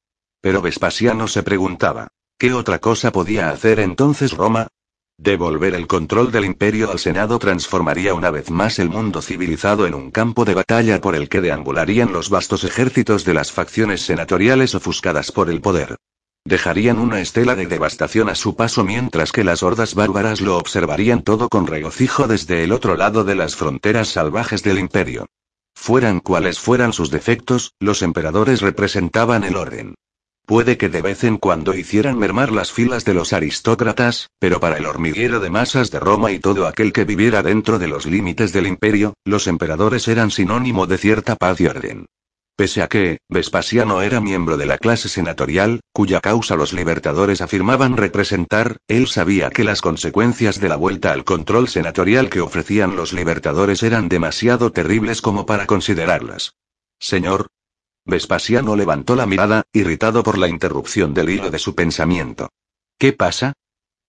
Pero 0.42 0.62
Vespasiano 0.62 1.28
se 1.28 1.44
preguntaba, 1.44 2.08
¿qué 2.38 2.54
otra 2.54 2.80
cosa 2.80 3.12
podía 3.12 3.50
hacer 3.50 3.80
entonces 3.80 4.32
Roma? 4.32 4.68
Devolver 5.18 5.76
el 5.76 5.86
control 5.86 6.32
del 6.32 6.46
imperio 6.46 6.92
al 6.92 7.00
Senado 7.00 7.40
transformaría 7.40 8.14
una 8.14 8.32
vez 8.32 8.50
más 8.50 8.80
el 8.80 8.88
mundo 8.88 9.22
civilizado 9.22 9.86
en 9.86 9.94
un 9.94 10.12
campo 10.12 10.46
de 10.46 10.54
batalla 10.54 11.02
por 11.02 11.14
el 11.14 11.28
que 11.28 11.42
deambularían 11.42 12.14
los 12.14 12.30
vastos 12.30 12.64
ejércitos 12.64 13.26
de 13.26 13.34
las 13.34 13.52
facciones 13.52 14.02
senatoriales 14.02 14.76
ofuscadas 14.76 15.34
por 15.34 15.50
el 15.50 15.60
poder. 15.60 15.98
Dejarían 16.46 17.00
una 17.00 17.20
estela 17.20 17.56
de 17.56 17.68
devastación 17.68 18.30
a 18.30 18.36
su 18.36 18.56
paso 18.56 18.86
mientras 18.86 19.34
que 19.34 19.44
las 19.44 19.62
hordas 19.62 19.94
bárbaras 19.94 20.40
lo 20.40 20.56
observarían 20.56 21.22
todo 21.22 21.50
con 21.50 21.68
regocijo 21.68 22.30
desde 22.30 22.64
el 22.64 22.72
otro 22.72 22.96
lado 22.96 23.26
de 23.26 23.36
las 23.36 23.58
fronteras 23.58 24.08
salvajes 24.08 24.64
del 24.64 24.80
imperio. 24.80 25.26
Fueran 25.76 26.22
cuales 26.22 26.60
fueran 26.60 26.94
sus 26.94 27.12
defectos, 27.12 27.74
los 27.82 28.02
emperadores 28.02 28.62
representaban 28.62 29.44
el 29.44 29.58
orden. 29.58 29.96
Puede 30.50 30.80
que 30.80 30.90
de 30.90 31.04
vez 31.04 31.24
en 31.26 31.38
cuando 31.38 31.76
hicieran 31.76 32.18
mermar 32.18 32.52
las 32.52 32.72
filas 32.72 33.06
de 33.06 33.14
los 33.14 33.34
aristócratas, 33.34 34.32
pero 34.40 34.60
para 34.60 34.80
el 34.80 34.88
hormiguero 34.88 35.40
de 35.40 35.52
masas 35.52 35.92
de 35.92 36.00
Roma 36.00 36.32
y 36.32 36.40
todo 36.40 36.66
aquel 36.66 36.92
que 36.92 37.06
viviera 37.06 37.44
dentro 37.44 37.78
de 37.78 37.88
los 37.88 38.08
límites 38.08 38.52
del 38.52 38.66
imperio, 38.66 39.14
los 39.26 39.46
emperadores 39.46 40.08
eran 40.08 40.32
sinónimo 40.32 40.88
de 40.88 40.98
cierta 40.98 41.36
paz 41.36 41.62
y 41.62 41.68
orden. 41.68 42.08
Pese 42.56 42.82
a 42.82 42.88
que, 42.88 43.20
Vespasiano 43.30 44.02
era 44.02 44.22
miembro 44.22 44.58
de 44.58 44.66
la 44.66 44.80
clase 44.80 45.08
senatorial, 45.08 45.82
cuya 45.94 46.20
causa 46.20 46.56
los 46.56 46.74
libertadores 46.74 47.42
afirmaban 47.42 47.96
representar, 47.96 48.78
él 48.88 49.06
sabía 49.06 49.52
que 49.52 49.64
las 49.64 49.82
consecuencias 49.82 50.60
de 50.60 50.68
la 50.68 50.78
vuelta 50.78 51.12
al 51.12 51.26
control 51.26 51.68
senatorial 51.68 52.32
que 52.32 52.42
ofrecían 52.42 52.96
los 52.96 53.14
libertadores 53.14 53.84
eran 53.84 54.10
demasiado 54.10 54.72
terribles 54.72 55.22
como 55.22 55.46
para 55.46 55.68
considerarlas. 55.68 56.56
Señor, 56.98 57.50
Vespasiano 58.10 58.76
levantó 58.76 59.16
la 59.16 59.26
mirada, 59.26 59.64
irritado 59.72 60.24
por 60.24 60.38
la 60.38 60.48
interrupción 60.48 61.14
del 61.14 61.30
hilo 61.30 61.50
de 61.50 61.60
su 61.60 61.76
pensamiento. 61.76 62.50
¿Qué 62.98 63.14
pasa? 63.14 63.54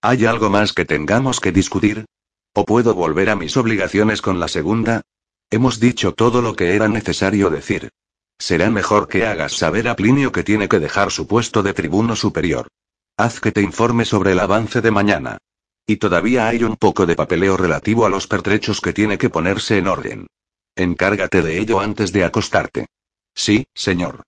¿Hay 0.02 0.24
algo 0.24 0.50
más 0.50 0.72
que 0.72 0.84
tengamos 0.84 1.40
que 1.40 1.52
discutir? 1.52 2.06
¿O 2.54 2.64
puedo 2.64 2.94
volver 2.94 3.30
a 3.30 3.36
mis 3.36 3.56
obligaciones 3.56 4.22
con 4.22 4.40
la 4.40 4.48
segunda? 4.48 5.02
Hemos 5.50 5.78
dicho 5.78 6.14
todo 6.14 6.42
lo 6.42 6.56
que 6.56 6.74
era 6.74 6.88
necesario 6.88 7.50
decir. 7.50 7.90
Será 8.38 8.70
mejor 8.70 9.06
que 9.06 9.26
hagas 9.26 9.52
saber 9.52 9.88
a 9.88 9.94
Plinio 9.96 10.32
que 10.32 10.42
tiene 10.42 10.68
que 10.68 10.78
dejar 10.78 11.10
su 11.10 11.26
puesto 11.26 11.62
de 11.62 11.74
tribuno 11.74 12.16
superior. 12.16 12.68
Haz 13.16 13.40
que 13.40 13.52
te 13.52 13.60
informe 13.60 14.04
sobre 14.04 14.32
el 14.32 14.40
avance 14.40 14.80
de 14.80 14.90
mañana. 14.90 15.38
Y 15.86 15.96
todavía 15.96 16.48
hay 16.48 16.64
un 16.64 16.76
poco 16.76 17.04
de 17.04 17.16
papeleo 17.16 17.56
relativo 17.56 18.06
a 18.06 18.08
los 18.08 18.26
pertrechos 18.26 18.80
que 18.80 18.92
tiene 18.92 19.18
que 19.18 19.28
ponerse 19.28 19.76
en 19.76 19.88
orden. 19.88 20.26
Encárgate 20.74 21.42
de 21.42 21.58
ello 21.58 21.80
antes 21.80 22.12
de 22.12 22.24
acostarte. 22.24 22.86
Sí, 23.34 23.66
señor. 23.74 24.22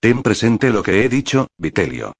Ten 0.00 0.22
presente 0.22 0.70
lo 0.70 0.82
que 0.82 1.04
he 1.04 1.08
dicho, 1.08 1.48
Vitelio. 1.58 2.12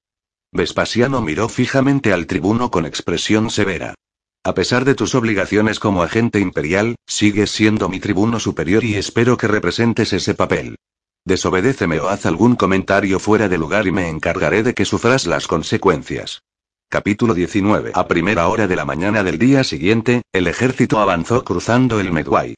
Vespasiano 0.51 1.21
miró 1.21 1.49
fijamente 1.49 2.13
al 2.13 2.25
tribuno 2.25 2.71
con 2.71 2.85
expresión 2.85 3.49
severa. 3.49 3.95
A 4.43 4.53
pesar 4.53 4.85
de 4.85 4.95
tus 4.95 5.13
obligaciones 5.13 5.79
como 5.79 6.03
agente 6.03 6.39
imperial, 6.39 6.95
sigues 7.05 7.51
siendo 7.51 7.89
mi 7.89 7.99
tribuno 7.99 8.39
superior 8.39 8.83
y 8.83 8.95
espero 8.95 9.37
que 9.37 9.47
representes 9.47 10.13
ese 10.13 10.35
papel. 10.35 10.77
Desobedéceme 11.25 11.99
o 11.99 12.07
haz 12.07 12.25
algún 12.25 12.55
comentario 12.55 13.19
fuera 13.19 13.49
de 13.49 13.57
lugar 13.57 13.87
y 13.87 13.91
me 13.91 14.07
encargaré 14.07 14.63
de 14.63 14.73
que 14.73 14.85
sufras 14.85 15.27
las 15.27 15.47
consecuencias. 15.47 16.41
Capítulo 16.89 17.33
19. 17.33 17.91
A 17.93 18.07
primera 18.07 18.47
hora 18.47 18.65
de 18.65 18.77
la 18.77 18.85
mañana 18.85 19.21
del 19.25 19.37
día 19.37 19.65
siguiente, 19.65 20.21
el 20.31 20.47
ejército 20.47 20.99
avanzó 20.99 21.43
cruzando 21.43 21.99
el 21.99 22.13
Medway. 22.13 22.55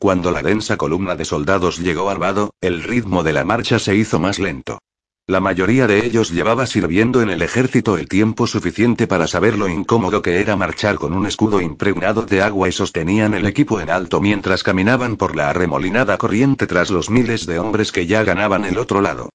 Cuando 0.00 0.30
la 0.30 0.40
densa 0.40 0.78
columna 0.78 1.14
de 1.14 1.26
soldados 1.26 1.78
llegó 1.78 2.08
al 2.08 2.16
vado, 2.16 2.54
el 2.62 2.82
ritmo 2.82 3.22
de 3.22 3.34
la 3.34 3.44
marcha 3.44 3.78
se 3.78 3.94
hizo 3.94 4.18
más 4.18 4.38
lento. 4.38 4.78
La 5.26 5.40
mayoría 5.40 5.86
de 5.86 6.06
ellos 6.06 6.30
llevaba 6.30 6.64
sirviendo 6.64 7.20
en 7.20 7.28
el 7.28 7.42
ejército 7.42 7.98
el 7.98 8.08
tiempo 8.08 8.46
suficiente 8.46 9.06
para 9.06 9.26
saber 9.26 9.58
lo 9.58 9.68
incómodo 9.68 10.22
que 10.22 10.40
era 10.40 10.56
marchar 10.56 10.96
con 10.96 11.12
un 11.12 11.26
escudo 11.26 11.60
impregnado 11.60 12.22
de 12.22 12.40
agua 12.40 12.66
y 12.70 12.72
sostenían 12.72 13.34
el 13.34 13.44
equipo 13.44 13.78
en 13.78 13.90
alto 13.90 14.22
mientras 14.22 14.62
caminaban 14.62 15.18
por 15.18 15.36
la 15.36 15.50
arremolinada 15.50 16.16
corriente 16.16 16.66
tras 16.66 16.88
los 16.88 17.10
miles 17.10 17.44
de 17.44 17.58
hombres 17.58 17.92
que 17.92 18.06
ya 18.06 18.24
ganaban 18.24 18.64
el 18.64 18.78
otro 18.78 19.02
lado. 19.02 19.28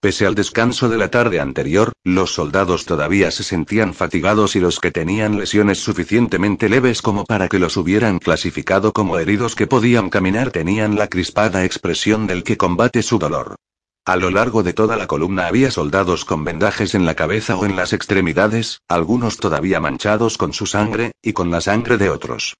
Pese 0.00 0.24
al 0.24 0.34
descanso 0.34 0.88
de 0.88 0.96
la 0.96 1.10
tarde 1.10 1.40
anterior, 1.40 1.92
los 2.04 2.32
soldados 2.32 2.86
todavía 2.86 3.30
se 3.30 3.42
sentían 3.42 3.92
fatigados 3.92 4.56
y 4.56 4.60
los 4.60 4.80
que 4.80 4.90
tenían 4.90 5.36
lesiones 5.36 5.78
suficientemente 5.78 6.70
leves 6.70 7.02
como 7.02 7.26
para 7.26 7.48
que 7.48 7.58
los 7.58 7.76
hubieran 7.76 8.18
clasificado 8.18 8.94
como 8.94 9.18
heridos 9.18 9.54
que 9.54 9.66
podían 9.66 10.08
caminar 10.08 10.52
tenían 10.52 10.96
la 10.96 11.08
crispada 11.08 11.66
expresión 11.66 12.26
del 12.26 12.44
que 12.44 12.56
combate 12.56 13.02
su 13.02 13.18
dolor. 13.18 13.56
A 14.06 14.16
lo 14.16 14.30
largo 14.30 14.62
de 14.62 14.72
toda 14.72 14.96
la 14.96 15.06
columna 15.06 15.46
había 15.46 15.70
soldados 15.70 16.24
con 16.24 16.44
vendajes 16.44 16.94
en 16.94 17.04
la 17.04 17.14
cabeza 17.14 17.58
o 17.58 17.66
en 17.66 17.76
las 17.76 17.92
extremidades, 17.92 18.80
algunos 18.88 19.36
todavía 19.36 19.80
manchados 19.80 20.38
con 20.38 20.54
su 20.54 20.64
sangre, 20.64 21.12
y 21.20 21.34
con 21.34 21.50
la 21.50 21.60
sangre 21.60 21.98
de 21.98 22.08
otros. 22.08 22.54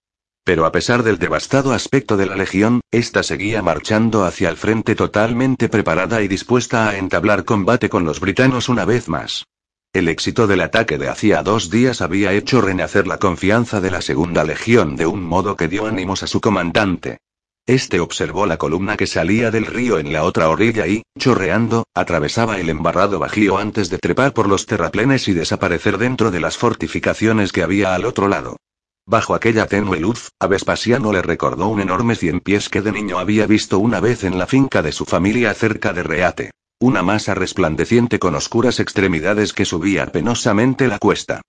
Pero 0.45 0.65
a 0.65 0.73
pesar 0.73 1.03
del 1.03 1.19
devastado 1.19 1.73
aspecto 1.73 2.17
de 2.17 2.27
la 2.27 2.35
legión, 2.35 2.81
ésta 2.91 3.23
seguía 3.23 3.63
marchando 3.63 4.25
hacia 4.25 4.49
el 4.49 4.57
frente 4.57 4.95
totalmente 4.95 5.69
preparada 5.69 6.23
y 6.23 6.29
dispuesta 6.29 6.89
a 6.89 6.97
entablar 6.97 7.45
combate 7.45 7.89
con 7.89 8.05
los 8.05 8.21
britanos 8.21 8.69
una 8.69 8.85
vez 8.85 9.09
más. 9.09 9.45
El 9.93 10.09
éxito 10.09 10.47
del 10.47 10.61
ataque 10.61 10.99
de 10.99 11.09
hacía 11.09 11.43
dos 11.43 11.69
días 11.69 12.01
había 12.01 12.33
hecho 12.33 12.61
renacer 12.61 13.07
la 13.07 13.19
confianza 13.19 13.81
de 13.81 13.91
la 13.91 14.01
segunda 14.01 14.45
legión 14.45 14.95
de 14.95 15.07
un 15.07 15.23
modo 15.23 15.57
que 15.57 15.67
dio 15.69 15.87
ánimos 15.87 16.23
a 16.23 16.29
su 16.29 16.41
comandante. 16.41 17.19
Este 17.67 18.01
observó 18.01 18.47
la 18.47 18.57
columna 18.57 18.97
que 18.97 19.07
salía 19.07 19.51
del 19.51 19.67
río 19.67 19.99
en 19.99 20.13
la 20.13 20.25
otra 20.25 20.49
orilla 20.49 20.87
y, 20.87 21.03
chorreando, 21.19 21.85
atravesaba 21.95 22.59
el 22.59 22.71
embarrado 22.71 23.19
bajío 23.19 23.59
antes 23.59 23.91
de 23.91 23.99
trepar 23.99 24.33
por 24.33 24.49
los 24.49 24.65
terraplenes 24.67 25.29
y 25.29 25.35
desaparecer 25.35 25.99
dentro 25.99 26.31
de 26.31 26.41
las 26.41 26.57
fortificaciones 26.57 27.53
que 27.53 27.63
había 27.63 27.95
al 27.95 28.07
otro 28.07 28.29
lado. 28.29 28.57
Bajo 29.11 29.35
aquella 29.35 29.67
tenue 29.67 29.99
luz, 29.99 30.31
a 30.39 30.47
Vespasiano 30.47 31.13
le 31.13 31.21
recordó 31.21 31.67
un 31.67 31.81
enorme 31.81 32.15
cien 32.15 32.39
pies 32.39 32.69
que 32.69 32.81
de 32.81 32.93
niño 32.93 33.19
había 33.19 33.45
visto 33.45 33.81
una 33.81 33.99
vez 33.99 34.23
en 34.23 34.39
la 34.39 34.47
finca 34.47 34.83
de 34.83 34.93
su 34.93 35.05
familia 35.05 35.53
cerca 35.53 35.93
de 35.93 36.05
Reate. 36.05 36.53
Una 36.79 37.03
masa 37.03 37.35
resplandeciente 37.35 38.21
con 38.21 38.37
oscuras 38.37 38.79
extremidades 38.79 39.53
que 39.53 39.65
subía 39.65 40.07
penosamente 40.07 40.87
la 40.87 41.01
cuesta. 41.01 41.41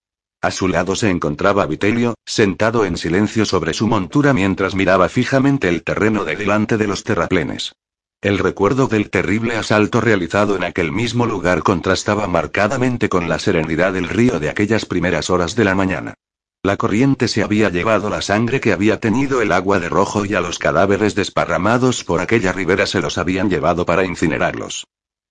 A 0.41 0.49
su 0.49 0.70
lado 0.70 0.95
se 0.95 1.12
encontraba 1.12 1.68
Vitelio, 1.68 2.16
sentado 2.26 2.84
en 2.84 2.97
silencio 2.97 3.45
sobre 3.45 3.76
su 3.76 3.86
montura 3.86 4.34
mientras 4.34 4.74
miraba 4.74 5.07
fijamente 5.07 5.70
el 5.70 5.84
terreno 5.84 6.26
de 6.26 6.38
delante 6.38 6.78
de 6.78 6.88
los 6.88 7.03
terraplenes. 7.03 7.74
El 8.22 8.39
recuerdo 8.39 8.88
del 8.88 9.12
terrible 9.12 9.55
asalto 9.55 10.01
realizado 10.01 10.55
en 10.55 10.64
aquel 10.64 10.91
mismo 10.91 11.28
lugar 11.28 11.62
contrastaba 11.62 12.26
marcadamente 12.26 13.07
con 13.07 13.30
la 13.30 13.38
serenidad 13.38 13.93
del 13.93 14.09
río 14.09 14.39
de 14.39 14.49
aquellas 14.49 14.88
primeras 14.88 15.30
horas 15.30 15.55
de 15.55 15.64
la 15.64 15.76
mañana. 15.76 16.16
La 16.64 16.78
corriente 16.78 17.28
se 17.28 17.41
había 17.41 17.70
llevado 17.70 18.12
la 18.12 18.22
sangre 18.22 18.62
que 18.62 18.72
había 18.72 18.99
tenido 18.99 19.41
el 19.41 19.51
agua 19.51 19.80
de 19.80 19.89
rojo 19.89 20.26
y 20.26 20.36
a 20.36 20.41
los 20.41 20.59
cadáveres 20.59 21.16
desparramados 21.16 22.03
por 22.03 22.22
aquella 22.22 22.53
ribera 22.53 22.86
se 22.86 23.01
los 23.01 23.18
habían 23.18 23.49
llevado 23.49 23.84
para 23.84 24.05
incinerarlos. 24.05 24.86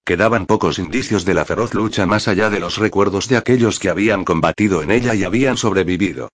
Quedaban 0.05 0.47
pocos 0.47 0.81
indicios 0.81 1.25
de 1.25 1.35
la 1.35 1.45
feroz 1.45 1.73
lucha 1.73 2.05
más 2.05 2.27
allá 2.27 2.51
de 2.51 2.59
los 2.59 2.79
recuerdos 2.79 3.29
de 3.29 3.37
aquellos 3.37 3.79
que 3.79 3.91
habían 3.91 4.25
combatido 4.25 4.83
en 4.83 4.91
ella 4.91 5.15
y 5.15 5.23
habían 5.23 5.57
sobrevivido. 5.57 6.31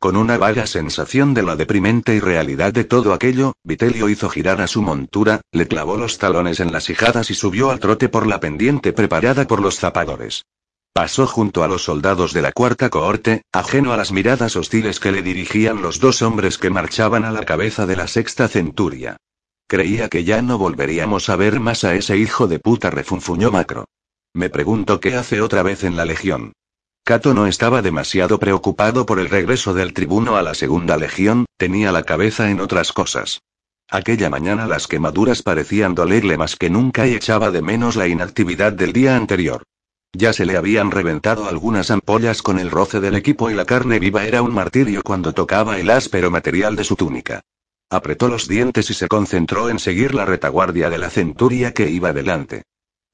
Con 0.00 0.16
una 0.16 0.36
vaga 0.36 0.66
sensación 0.66 1.32
de 1.32 1.44
la 1.44 1.54
deprimente 1.54 2.16
irrealidad 2.16 2.72
de 2.72 2.82
todo 2.82 3.14
aquello, 3.14 3.52
Vitelio 3.62 4.08
hizo 4.08 4.28
girar 4.30 4.60
a 4.60 4.66
su 4.66 4.82
montura, 4.82 5.42
le 5.52 5.68
clavó 5.68 5.96
los 5.96 6.18
talones 6.18 6.58
en 6.58 6.72
las 6.72 6.90
hijadas 6.90 7.30
y 7.30 7.34
subió 7.34 7.70
al 7.70 7.78
trote 7.78 8.08
por 8.08 8.26
la 8.26 8.40
pendiente 8.40 8.92
preparada 8.92 9.46
por 9.46 9.60
los 9.60 9.78
zapadores. 9.78 10.42
Pasó 10.92 11.26
junto 11.26 11.62
a 11.62 11.68
los 11.68 11.84
soldados 11.84 12.32
de 12.32 12.42
la 12.42 12.52
cuarta 12.52 12.90
cohorte, 12.90 13.42
ajeno 13.52 13.92
a 13.92 13.96
las 13.96 14.10
miradas 14.10 14.56
hostiles 14.56 14.98
que 14.98 15.12
le 15.12 15.22
dirigían 15.22 15.82
los 15.82 16.00
dos 16.00 16.20
hombres 16.20 16.58
que 16.58 16.68
marchaban 16.68 17.24
a 17.24 17.30
la 17.30 17.44
cabeza 17.44 17.86
de 17.86 17.96
la 17.96 18.08
sexta 18.08 18.48
centuria. 18.48 19.16
Creía 19.68 20.08
que 20.08 20.24
ya 20.24 20.42
no 20.42 20.58
volveríamos 20.58 21.28
a 21.28 21.36
ver 21.36 21.60
más 21.60 21.84
a 21.84 21.94
ese 21.94 22.16
hijo 22.16 22.48
de 22.48 22.58
puta, 22.58 22.90
refunfuñó 22.90 23.52
Macro. 23.52 23.84
Me 24.34 24.50
pregunto 24.50 24.98
qué 24.98 25.14
hace 25.14 25.40
otra 25.40 25.62
vez 25.62 25.84
en 25.84 25.96
la 25.96 26.04
Legión. 26.04 26.52
Cato 27.04 27.34
no 27.34 27.46
estaba 27.46 27.82
demasiado 27.82 28.38
preocupado 28.38 29.06
por 29.06 29.20
el 29.20 29.30
regreso 29.30 29.74
del 29.74 29.92
tribuno 29.92 30.36
a 30.36 30.42
la 30.42 30.54
segunda 30.54 30.96
legión, 30.96 31.46
tenía 31.56 31.92
la 31.92 32.02
cabeza 32.02 32.50
en 32.50 32.60
otras 32.60 32.92
cosas. 32.92 33.40
Aquella 33.88 34.28
mañana 34.28 34.66
las 34.66 34.86
quemaduras 34.86 35.42
parecían 35.42 35.94
dolerle 35.94 36.36
más 36.36 36.56
que 36.56 36.70
nunca 36.70 37.06
y 37.06 37.14
echaba 37.14 37.50
de 37.50 37.62
menos 37.62 37.96
la 37.96 38.06
inactividad 38.06 38.72
del 38.72 38.92
día 38.92 39.16
anterior. 39.16 39.62
Ya 40.12 40.32
se 40.32 40.44
le 40.44 40.56
habían 40.56 40.90
reventado 40.90 41.48
algunas 41.48 41.90
ampollas 41.90 42.42
con 42.42 42.58
el 42.58 42.70
roce 42.70 43.00
del 43.00 43.14
equipo 43.14 43.48
y 43.48 43.54
la 43.54 43.64
carne 43.64 44.00
viva 44.00 44.24
era 44.24 44.42
un 44.42 44.52
martirio 44.52 45.02
cuando 45.02 45.32
tocaba 45.32 45.78
el 45.78 45.88
áspero 45.88 46.30
material 46.30 46.74
de 46.74 46.84
su 46.84 46.96
túnica. 46.96 47.42
Apretó 47.90 48.28
los 48.28 48.48
dientes 48.48 48.90
y 48.90 48.94
se 48.94 49.08
concentró 49.08 49.68
en 49.68 49.78
seguir 49.78 50.14
la 50.14 50.24
retaguardia 50.24 50.90
de 50.90 50.98
la 50.98 51.10
centuria 51.10 51.72
que 51.72 51.90
iba 51.90 52.12
delante. 52.12 52.64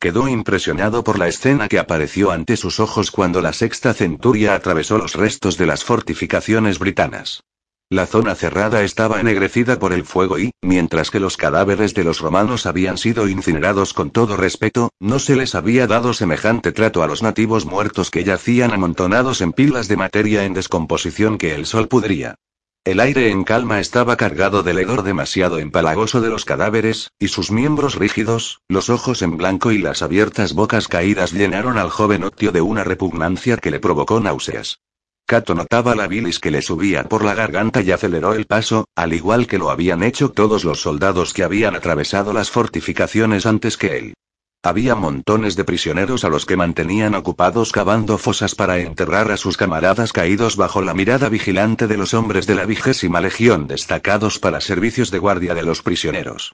Quedó 0.01 0.28
impresionado 0.28 1.05
por 1.05 1.18
la 1.18 1.28
escena 1.28 1.68
que 1.68 1.78
apareció 1.78 2.30
ante 2.30 2.57
sus 2.57 2.80
ojos 2.80 3.11
cuando 3.11 3.40
la 3.40 3.53
sexta 3.53 3.94
centuria 3.94 4.55
atravesó 4.55 4.99
los 4.99 5.14
restos 5.14 5.57
de 5.57 5.66
las 5.66 5.84
fortificaciones 5.84 6.78
britanas. 6.78 7.42
La 7.89 8.07
zona 8.07 8.34
cerrada 8.34 8.82
estaba 8.82 9.20
ennegrecida 9.20 9.78
por 9.78 9.93
el 9.93 10.05
fuego 10.05 10.41
y, 10.41 10.51
mientras 10.61 11.12
que 11.12 11.20
los 11.20 11.37
cadáveres 11.37 11.95
de 11.95 12.03
los 12.03 12.18
romanos 12.18 12.66
habían 12.66 12.99
sido 12.99 13.28
incinerados 13.28 13.95
con 13.95 14.11
todo 14.11 14.37
respeto, 14.37 14.91
no 14.99 15.20
se 15.20 15.37
les 15.37 15.55
había 15.55 15.87
dado 15.87 16.12
semejante 16.12 16.72
trato 16.72 17.05
a 17.05 17.07
los 17.07 17.22
nativos 17.22 17.64
muertos 17.64 18.11
que 18.11 18.24
yacían 18.24 18.72
amontonados 18.72 19.41
en 19.41 19.53
pilas 19.53 19.87
de 19.87 19.97
materia 19.97 20.45
en 20.45 20.55
descomposición 20.55 21.39
que 21.39 21.55
el 21.55 21.64
sol 21.64 21.87
pudría. 21.87 22.34
El 22.82 22.99
aire 22.99 23.30
en 23.30 23.45
calma 23.45 23.78
estaba 23.78 24.16
cargado 24.16 24.64
del 24.64 24.80
hedor 24.80 25.05
demasiado 25.05 25.61
empalagoso 25.61 26.20
de 26.20 26.30
los 26.30 26.45
cadáveres, 26.45 27.12
y 27.20 27.28
sus 27.28 27.53
miembros 27.53 27.95
rígidos, 27.95 28.62
los 28.68 28.91
ojos 28.91 29.22
en 29.22 29.37
blanco 29.37 29.70
y 29.70 29.78
las 29.78 30.03
abiertas 30.03 30.55
bocas 30.55 30.89
caídas 30.89 31.32
llenaron 31.32 31.78
al 31.78 31.91
joven 31.91 32.24
Octio 32.24 32.51
de 32.51 32.62
una 32.62 32.82
repugnancia 32.82 33.59
que 33.59 33.70
le 33.70 33.78
provocó 33.78 34.18
náuseas. 34.18 34.80
Cato 35.29 35.57
notaba 35.57 35.97
la 35.97 36.07
bilis 36.07 36.39
que 36.39 36.53
le 36.53 36.62
subía 36.62 37.09
por 37.09 37.24
la 37.24 37.35
garganta 37.35 37.83
y 37.83 37.91
aceleró 37.91 38.35
el 38.35 38.47
paso, 38.47 38.87
al 38.95 39.12
igual 39.12 39.49
que 39.49 39.59
lo 39.59 39.70
habían 39.70 40.05
hecho 40.05 40.31
todos 40.31 40.64
los 40.64 40.81
soldados 40.81 41.35
que 41.35 41.43
habían 41.43 41.74
atravesado 41.74 42.33
las 42.33 42.53
fortificaciones 42.53 43.45
antes 43.45 43.77
que 43.77 43.99
él. 43.99 44.14
Había 44.62 44.95
montones 44.95 45.57
de 45.57 45.64
prisioneros 45.64 46.24
a 46.24 46.29
los 46.29 46.47
que 46.47 46.57
mantenían 46.57 47.16
ocupados 47.16 47.72
cavando 47.72 48.18
fosas 48.18 48.55
para 48.55 48.79
enterrar 48.79 49.33
a 49.33 49.37
sus 49.37 49.57
camaradas 49.57 50.12
caídos 50.12 50.57
bajo 50.57 50.81
la 50.81 50.95
mirada 50.95 51.29
vigilante 51.29 51.89
de 51.89 51.97
los 51.97 52.14
hombres 52.14 52.47
de 52.47 52.55
la 52.55 52.64
vigésima 52.64 53.20
legión 53.20 53.66
destacados 53.66 54.39
para 54.39 54.61
servicios 54.61 55.11
de 55.11 55.18
guardia 55.18 55.55
de 55.55 55.64
los 55.64 55.83
prisioneros. 55.83 56.53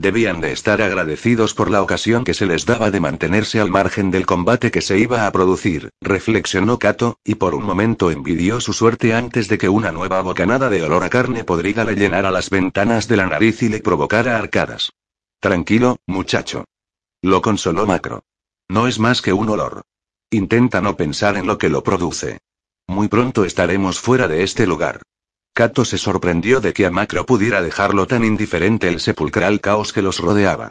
Debían 0.00 0.40
de 0.40 0.52
estar 0.52 0.80
agradecidos 0.80 1.52
por 1.52 1.70
la 1.70 1.82
ocasión 1.82 2.24
que 2.24 2.32
se 2.32 2.46
les 2.46 2.64
daba 2.64 2.90
de 2.90 3.00
mantenerse 3.00 3.60
al 3.60 3.70
margen 3.70 4.10
del 4.10 4.24
combate 4.24 4.70
que 4.70 4.80
se 4.80 4.98
iba 4.98 5.26
a 5.26 5.30
producir, 5.30 5.90
reflexionó 6.00 6.78
Cato, 6.78 7.18
y 7.22 7.34
por 7.34 7.54
un 7.54 7.64
momento 7.64 8.10
envidió 8.10 8.62
su 8.62 8.72
suerte 8.72 9.12
antes 9.12 9.46
de 9.48 9.58
que 9.58 9.68
una 9.68 9.92
nueva 9.92 10.22
bocanada 10.22 10.70
de 10.70 10.82
olor 10.82 11.04
a 11.04 11.10
carne 11.10 11.44
podrida 11.44 11.84
le 11.84 11.96
llenara 11.96 12.30
las 12.30 12.48
ventanas 12.48 13.08
de 13.08 13.18
la 13.18 13.26
nariz 13.26 13.62
y 13.62 13.68
le 13.68 13.80
provocara 13.80 14.38
arcadas. 14.38 14.90
Tranquilo, 15.38 15.98
muchacho. 16.06 16.64
Lo 17.20 17.42
consoló 17.42 17.84
Macro. 17.84 18.24
No 18.70 18.86
es 18.86 18.98
más 18.98 19.20
que 19.20 19.34
un 19.34 19.50
olor. 19.50 19.82
Intenta 20.30 20.80
no 20.80 20.96
pensar 20.96 21.36
en 21.36 21.46
lo 21.46 21.58
que 21.58 21.68
lo 21.68 21.82
produce. 21.82 22.38
Muy 22.86 23.08
pronto 23.08 23.44
estaremos 23.44 24.00
fuera 24.00 24.28
de 24.28 24.44
este 24.44 24.66
lugar. 24.66 25.02
Cato 25.60 25.84
se 25.84 25.98
sorprendió 25.98 26.62
de 26.62 26.72
que 26.72 26.86
a 26.86 26.90
Macro 26.90 27.26
pudiera 27.26 27.60
dejarlo 27.60 28.06
tan 28.06 28.24
indiferente 28.24 28.88
el 28.88 28.98
sepulcral 28.98 29.60
caos 29.60 29.92
que 29.92 30.00
los 30.00 30.18
rodeaba. 30.18 30.70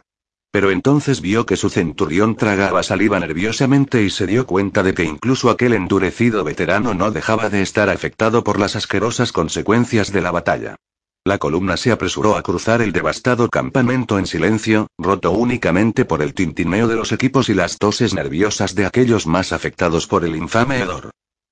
Pero 0.50 0.72
entonces 0.72 1.22
vio 1.22 1.46
que 1.46 1.58
su 1.58 1.70
centurión 1.70 2.36
tragaba 2.36 2.82
saliva 2.82 3.20
nerviosamente 3.20 4.02
y 4.02 4.10
se 4.10 4.26
dio 4.26 4.48
cuenta 4.48 4.82
de 4.82 4.96
que 4.96 5.04
incluso 5.04 5.52
aquel 5.52 5.74
endurecido 5.74 6.44
veterano 6.44 6.96
no 6.96 7.12
dejaba 7.12 7.52
de 7.52 7.62
estar 7.62 7.88
afectado 7.88 8.44
por 8.44 8.60
las 8.60 8.76
asquerosas 8.76 9.32
consecuencias 9.32 10.12
de 10.12 10.22
la 10.22 10.32
batalla. 10.32 10.76
La 11.24 11.38
columna 11.38 11.78
se 11.78 11.92
apresuró 11.92 12.36
a 12.36 12.42
cruzar 12.42 12.82
el 12.82 12.92
devastado 12.92 13.48
campamento 13.48 14.18
en 14.18 14.26
silencio, 14.26 14.88
roto 14.98 15.30
únicamente 15.30 16.04
por 16.04 16.24
el 16.24 16.34
tintineo 16.34 16.88
de 16.88 16.96
los 16.96 17.12
equipos 17.12 17.50
y 17.50 17.54
las 17.54 17.78
toses 17.78 18.16
nerviosas 18.16 18.74
de 18.74 18.88
aquellos 18.88 19.28
más 19.28 19.54
afectados 19.54 20.08
por 20.08 20.26
el 20.26 20.36
infame 20.36 20.80
hedor. 20.80 21.12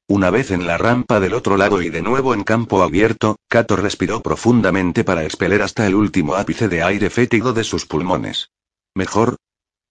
Una 0.10 0.30
vez 0.30 0.52
en 0.52 0.66
la 0.66 0.78
rampa 0.78 1.20
del 1.20 1.34
otro 1.34 1.58
lado 1.58 1.82
y 1.82 1.90
de 1.90 2.02
nuevo 2.02 2.34
en 2.34 2.46
campo 2.46 2.82
abierto, 2.82 3.40
Cato 3.50 3.76
respiró 3.76 4.22
profundamente 4.22 5.04
para 5.04 5.26
expeler 5.26 5.62
hasta 5.62 5.86
el 5.86 5.96
último 5.96 6.36
ápice 6.36 6.70
de 6.70 6.82
aire 6.82 7.10
fétido 7.10 7.52
de 7.52 7.66
sus 7.66 7.86
pulmones. 7.86 8.52
¿Mejor? 8.96 9.36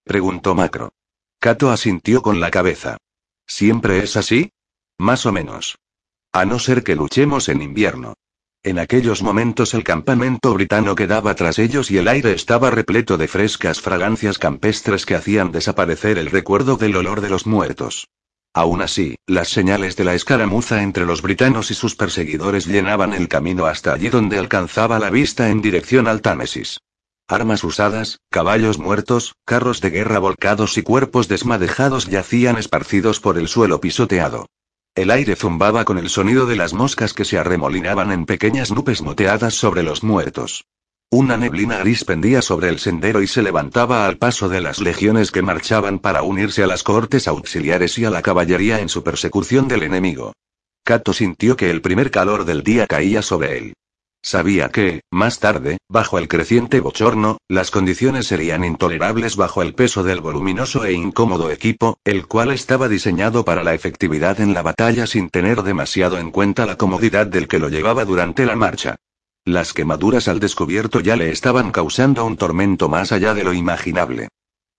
preguntó 0.05 0.55
Macro. 0.55 0.93
Cato 1.39 1.71
asintió 1.71 2.23
con 2.23 2.41
la 2.41 2.51
cabeza. 2.51 2.97
¿Siempre 3.47 3.99
es 3.99 4.17
así? 4.17 4.53
Más 4.97 5.27
o 5.27 5.33
menos. 5.33 5.79
A 6.33 6.47
no 6.47 6.59
ser 6.61 6.83
que 6.83 6.97
luchemos 6.97 7.51
en 7.51 7.61
invierno. 7.61 8.15
En 8.63 8.79
aquellos 8.79 9.23
momentos 9.23 9.75
el 9.75 9.85
campamento 9.85 10.55
britano 10.55 10.95
quedaba 10.95 11.35
tras 11.35 11.59
ellos 11.59 11.91
y 11.91 11.99
el 11.99 12.09
aire 12.09 12.33
estaba 12.33 12.71
repleto 12.71 13.19
de 13.19 13.29
frescas 13.29 13.83
fragancias 13.83 14.39
campestres 14.39 15.05
que 15.05 15.15
hacían 15.15 15.53
desaparecer 15.53 16.17
el 16.17 16.31
recuerdo 16.31 16.77
del 16.79 16.97
olor 16.97 17.21
de 17.21 17.29
los 17.29 17.47
muertos. 17.47 18.09
Aún 18.57 18.81
así, 18.81 19.17
las 19.27 19.51
señales 19.51 19.97
de 19.97 20.05
la 20.05 20.15
escaramuza 20.15 20.83
entre 20.83 21.05
los 21.05 21.21
britanos 21.21 21.71
y 21.71 21.75
sus 21.75 21.95
perseguidores 21.95 22.65
llenaban 22.67 23.13
el 23.13 23.29
camino 23.29 23.67
hasta 23.67 23.93
allí 23.93 24.09
donde 24.09 24.39
alcanzaba 24.39 24.99
la 24.99 25.11
vista 25.11 25.51
en 25.51 25.61
dirección 25.61 26.09
al 26.09 26.23
Támesis. 26.23 26.81
Armas 27.29 27.63
usadas, 27.65 28.21
caballos 28.31 28.79
muertos, 28.79 29.35
carros 29.45 29.83
de 29.83 29.91
guerra 29.91 30.21
volcados 30.21 30.79
y 30.79 30.83
cuerpos 30.83 31.29
desmadejados 31.29 32.07
yacían 32.07 32.57
esparcidos 32.57 33.21
por 33.21 33.37
el 33.37 33.49
suelo 33.49 33.79
pisoteado. 33.79 34.47
El 34.95 35.11
aire 35.11 35.37
zumbaba 35.37 35.85
con 35.85 35.99
el 35.99 36.09
sonido 36.09 36.47
de 36.47 36.57
las 36.57 36.73
moscas 36.73 37.13
que 37.13 37.27
se 37.27 37.37
arremolinaban 37.37 38.11
en 38.11 38.25
pequeñas 38.25 38.71
nubes 38.73 39.03
moteadas 39.03 39.53
sobre 39.53 39.83
los 39.83 40.03
muertos. 40.03 40.65
Una 41.19 41.39
neblina 41.39 41.79
gris 41.79 42.05
pendía 42.05 42.43
sobre 42.43 42.69
el 42.69 42.79
sendero 42.79 43.23
y 43.23 43.27
se 43.27 43.41
levantaba 43.41 44.05
al 44.05 44.19
paso 44.19 44.51
de 44.51 44.61
las 44.61 44.81
legiones 44.81 45.31
que 45.31 45.41
marchaban 45.41 45.99
para 45.99 46.21
unirse 46.21 46.63
a 46.63 46.67
las 46.67 46.83
cohortes 46.83 47.27
auxiliares 47.27 47.97
y 47.97 48.05
a 48.05 48.11
la 48.11 48.21
caballería 48.21 48.81
en 48.81 48.91
su 48.91 49.03
persecución 49.03 49.67
del 49.67 49.85
enemigo. 49.85 50.35
Cato 50.85 51.15
sintió 51.15 51.57
que 51.57 51.71
el 51.71 51.81
primer 51.81 52.11
calor 52.11 52.45
del 52.45 52.63
día 52.63 52.87
caía 52.87 53.23
sobre 53.23 53.57
él. 53.57 53.73
Sabía 54.23 54.69
que, 54.69 55.01
más 55.11 55.41
tarde, 55.41 55.79
bajo 55.89 56.19
el 56.19 56.29
creciente 56.29 56.81
bochorno, 56.81 57.39
las 57.49 57.71
condiciones 57.71 58.27
serían 58.27 58.63
intolerables 58.63 59.37
bajo 59.37 59.63
el 59.63 59.73
peso 59.73 60.03
del 60.03 60.21
voluminoso 60.21 60.85
e 60.85 60.93
incómodo 60.93 61.51
equipo, 61.51 61.97
el 62.05 62.27
cual 62.27 62.51
estaba 62.51 62.89
diseñado 62.89 63.43
para 63.43 63.65
la 63.65 63.73
efectividad 63.73 64.39
en 64.43 64.53
la 64.53 64.61
batalla 64.61 65.07
sin 65.07 65.31
tener 65.31 65.63
demasiado 65.63 66.19
en 66.19 66.31
cuenta 66.31 66.67
la 66.67 66.77
comodidad 66.77 67.27
del 67.27 67.49
que 67.49 67.59
lo 67.59 67.71
llevaba 67.71 68.05
durante 68.05 68.45
la 68.45 68.55
marcha. 68.55 68.97
Las 69.47 69.73
quemaduras 69.73 70.27
al 70.27 70.41
descubierto 70.41 70.99
ya 70.99 71.15
le 71.15 71.31
estaban 71.31 71.71
causando 71.71 72.25
un 72.25 72.37
tormento 72.37 72.89
más 72.89 73.13
allá 73.13 73.33
de 73.33 73.45
lo 73.45 73.55
imaginable. 73.55 74.27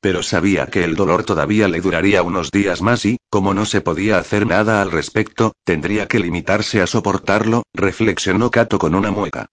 Pero 0.01 0.22
sabía 0.24 0.65
que 0.68 0.84
el 0.84 0.95
dolor 0.95 1.24
todavía 1.24 1.70
le 1.70 1.80
duraría 1.80 2.22
unos 2.22 2.51
días 2.51 2.82
más 2.82 3.05
y, 3.05 3.15
como 3.30 3.53
no 3.53 3.65
se 3.65 3.80
podía 3.80 4.20
hacer 4.20 4.45
nada 4.45 4.82
al 4.82 4.91
respecto, 4.91 5.53
tendría 5.63 6.09
que 6.09 6.20
limitarse 6.20 6.82
a 6.82 6.88
soportarlo, 6.88 7.63
reflexionó 7.74 8.51
Cato 8.51 8.78
con 8.78 8.93
una 8.93 9.09
mueca. 9.09 9.47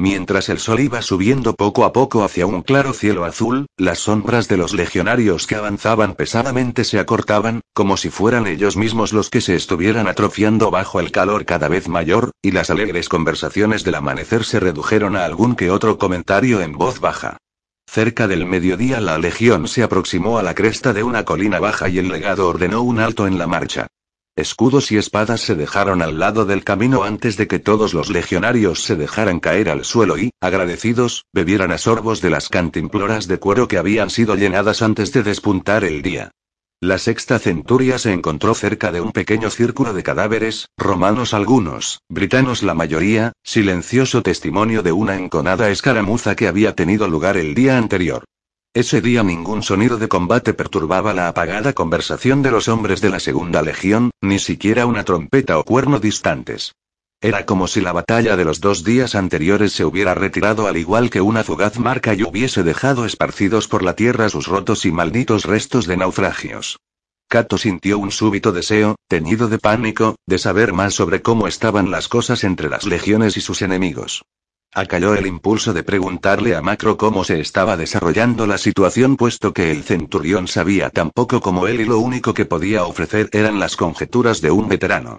Mientras 0.00 0.48
el 0.48 0.58
sol 0.58 0.80
iba 0.80 1.02
subiendo 1.02 1.54
poco 1.54 1.84
a 1.84 1.92
poco 1.92 2.24
hacia 2.24 2.46
un 2.46 2.62
claro 2.62 2.94
cielo 2.94 3.26
azul, 3.26 3.66
las 3.76 3.98
sombras 3.98 4.48
de 4.48 4.56
los 4.56 4.72
legionarios 4.72 5.46
que 5.46 5.56
avanzaban 5.56 6.14
pesadamente 6.14 6.84
se 6.84 6.98
acortaban, 6.98 7.60
como 7.74 7.98
si 7.98 8.08
fueran 8.08 8.46
ellos 8.46 8.78
mismos 8.78 9.12
los 9.12 9.28
que 9.28 9.42
se 9.42 9.54
estuvieran 9.54 10.08
atrofiando 10.08 10.70
bajo 10.70 11.00
el 11.00 11.12
calor 11.12 11.44
cada 11.44 11.68
vez 11.68 11.86
mayor, 11.86 12.30
y 12.40 12.52
las 12.52 12.70
alegres 12.70 13.10
conversaciones 13.10 13.84
del 13.84 13.96
amanecer 13.96 14.44
se 14.44 14.58
redujeron 14.58 15.16
a 15.16 15.26
algún 15.26 15.54
que 15.54 15.70
otro 15.70 15.98
comentario 15.98 16.62
en 16.62 16.72
voz 16.72 17.00
baja. 17.00 17.36
Cerca 17.86 18.26
del 18.26 18.46
mediodía 18.46 19.02
la 19.02 19.18
legión 19.18 19.68
se 19.68 19.82
aproximó 19.82 20.38
a 20.38 20.42
la 20.42 20.54
cresta 20.54 20.94
de 20.94 21.02
una 21.02 21.26
colina 21.26 21.60
baja 21.60 21.90
y 21.90 21.98
el 21.98 22.08
legado 22.08 22.48
ordenó 22.48 22.80
un 22.80 23.00
alto 23.00 23.26
en 23.26 23.36
la 23.36 23.46
marcha. 23.46 23.88
Escudos 24.40 24.90
y 24.90 24.96
espadas 24.96 25.42
se 25.42 25.54
dejaron 25.54 26.00
al 26.00 26.18
lado 26.18 26.46
del 26.46 26.64
camino 26.64 27.02
antes 27.02 27.36
de 27.36 27.46
que 27.46 27.58
todos 27.58 27.92
los 27.92 28.08
legionarios 28.08 28.82
se 28.82 28.96
dejaran 28.96 29.38
caer 29.38 29.68
al 29.68 29.84
suelo 29.84 30.16
y, 30.16 30.30
agradecidos, 30.40 31.26
bebieran 31.34 31.72
a 31.72 31.78
sorbos 31.78 32.22
de 32.22 32.30
las 32.30 32.48
cantimploras 32.48 33.28
de 33.28 33.38
cuero 33.38 33.68
que 33.68 33.76
habían 33.76 34.08
sido 34.08 34.36
llenadas 34.36 34.80
antes 34.80 35.12
de 35.12 35.22
despuntar 35.22 35.84
el 35.84 36.00
día. 36.00 36.30
La 36.80 36.96
sexta 36.96 37.38
centuria 37.38 37.98
se 37.98 38.14
encontró 38.14 38.54
cerca 38.54 38.90
de 38.90 39.02
un 39.02 39.12
pequeño 39.12 39.50
círculo 39.50 39.92
de 39.92 40.02
cadáveres, 40.02 40.68
romanos 40.78 41.34
algunos, 41.34 42.00
britanos 42.08 42.62
la 42.62 42.72
mayoría, 42.72 43.32
silencioso 43.44 44.22
testimonio 44.22 44.82
de 44.82 44.92
una 44.92 45.16
enconada 45.16 45.68
escaramuza 45.68 46.34
que 46.34 46.48
había 46.48 46.74
tenido 46.74 47.08
lugar 47.08 47.36
el 47.36 47.54
día 47.54 47.76
anterior. 47.76 48.24
Ese 48.72 49.00
día 49.00 49.24
ningún 49.24 49.64
sonido 49.64 49.98
de 49.98 50.06
combate 50.06 50.54
perturbaba 50.54 51.12
la 51.12 51.26
apagada 51.26 51.72
conversación 51.72 52.40
de 52.42 52.52
los 52.52 52.68
hombres 52.68 53.00
de 53.00 53.10
la 53.10 53.18
Segunda 53.18 53.62
Legión, 53.62 54.12
ni 54.20 54.38
siquiera 54.38 54.86
una 54.86 55.02
trompeta 55.02 55.58
o 55.58 55.64
cuerno 55.64 55.98
distantes. 55.98 56.76
Era 57.20 57.46
como 57.46 57.66
si 57.66 57.80
la 57.80 57.90
batalla 57.90 58.36
de 58.36 58.44
los 58.44 58.60
dos 58.60 58.84
días 58.84 59.16
anteriores 59.16 59.72
se 59.72 59.84
hubiera 59.84 60.14
retirado 60.14 60.68
al 60.68 60.76
igual 60.76 61.10
que 61.10 61.20
una 61.20 61.42
fugaz 61.42 61.80
marca 61.80 62.14
y 62.14 62.22
hubiese 62.22 62.62
dejado 62.62 63.06
esparcidos 63.06 63.66
por 63.66 63.82
la 63.82 63.96
tierra 63.96 64.28
sus 64.28 64.46
rotos 64.46 64.86
y 64.86 64.92
malditos 64.92 65.46
restos 65.46 65.88
de 65.88 65.96
naufragios. 65.96 66.78
Cato 67.26 67.58
sintió 67.58 67.98
un 67.98 68.12
súbito 68.12 68.52
deseo, 68.52 68.94
teñido 69.08 69.48
de 69.48 69.58
pánico, 69.58 70.14
de 70.26 70.38
saber 70.38 70.72
más 70.72 70.94
sobre 70.94 71.22
cómo 71.22 71.48
estaban 71.48 71.90
las 71.90 72.06
cosas 72.06 72.44
entre 72.44 72.68
las 72.68 72.86
legiones 72.86 73.36
y 73.36 73.40
sus 73.40 73.62
enemigos. 73.62 74.22
Acalló 74.72 75.14
el 75.14 75.26
impulso 75.26 75.72
de 75.72 75.82
preguntarle 75.82 76.54
a 76.54 76.62
Macro 76.62 76.96
cómo 76.96 77.24
se 77.24 77.40
estaba 77.40 77.76
desarrollando 77.76 78.46
la 78.46 78.56
situación 78.56 79.16
puesto 79.16 79.52
que 79.52 79.72
el 79.72 79.82
centurión 79.82 80.46
sabía 80.46 80.90
tan 80.90 81.10
poco 81.10 81.40
como 81.40 81.66
él 81.66 81.80
y 81.80 81.84
lo 81.84 81.98
único 81.98 82.34
que 82.34 82.44
podía 82.44 82.84
ofrecer 82.84 83.28
eran 83.32 83.58
las 83.58 83.74
conjeturas 83.74 84.40
de 84.40 84.52
un 84.52 84.68
veterano. 84.68 85.18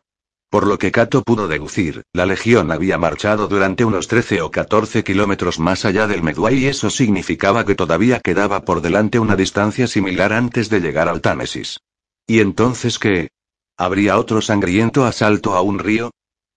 Por 0.49 0.67
lo 0.67 0.77
que 0.77 0.93
Cato 0.93 1.21
pudo 1.23 1.49
deducir, 1.49 2.03
la 2.13 2.25
legión 2.25 2.71
había 2.71 2.97
marchado 2.97 3.49
durante 3.49 3.83
unos 3.83 4.07
13 4.07 4.41
o 4.41 4.51
14 4.51 5.03
kilómetros 5.03 5.59
más 5.59 5.83
allá 5.83 6.07
del 6.07 6.23
Medway 6.23 6.59
y 6.59 6.67
eso 6.67 6.89
significaba 6.89 7.65
que 7.65 7.75
todavía 7.75 8.21
quedaba 8.21 8.63
por 8.63 8.81
delante 8.81 9.19
una 9.19 9.35
distancia 9.35 9.85
similar 9.85 10.31
antes 10.31 10.69
de 10.69 10.79
llegar 10.79 11.09
al 11.09 11.19
Támesis. 11.19 11.81
¿Y 12.25 12.39
entonces 12.39 12.99
qué? 12.99 13.31
¿Habría 13.75 14.17
otro 14.17 14.41
sangriento 14.41 15.05
asalto 15.05 15.55
a 15.55 15.61
un 15.61 15.79
río? 15.79 16.11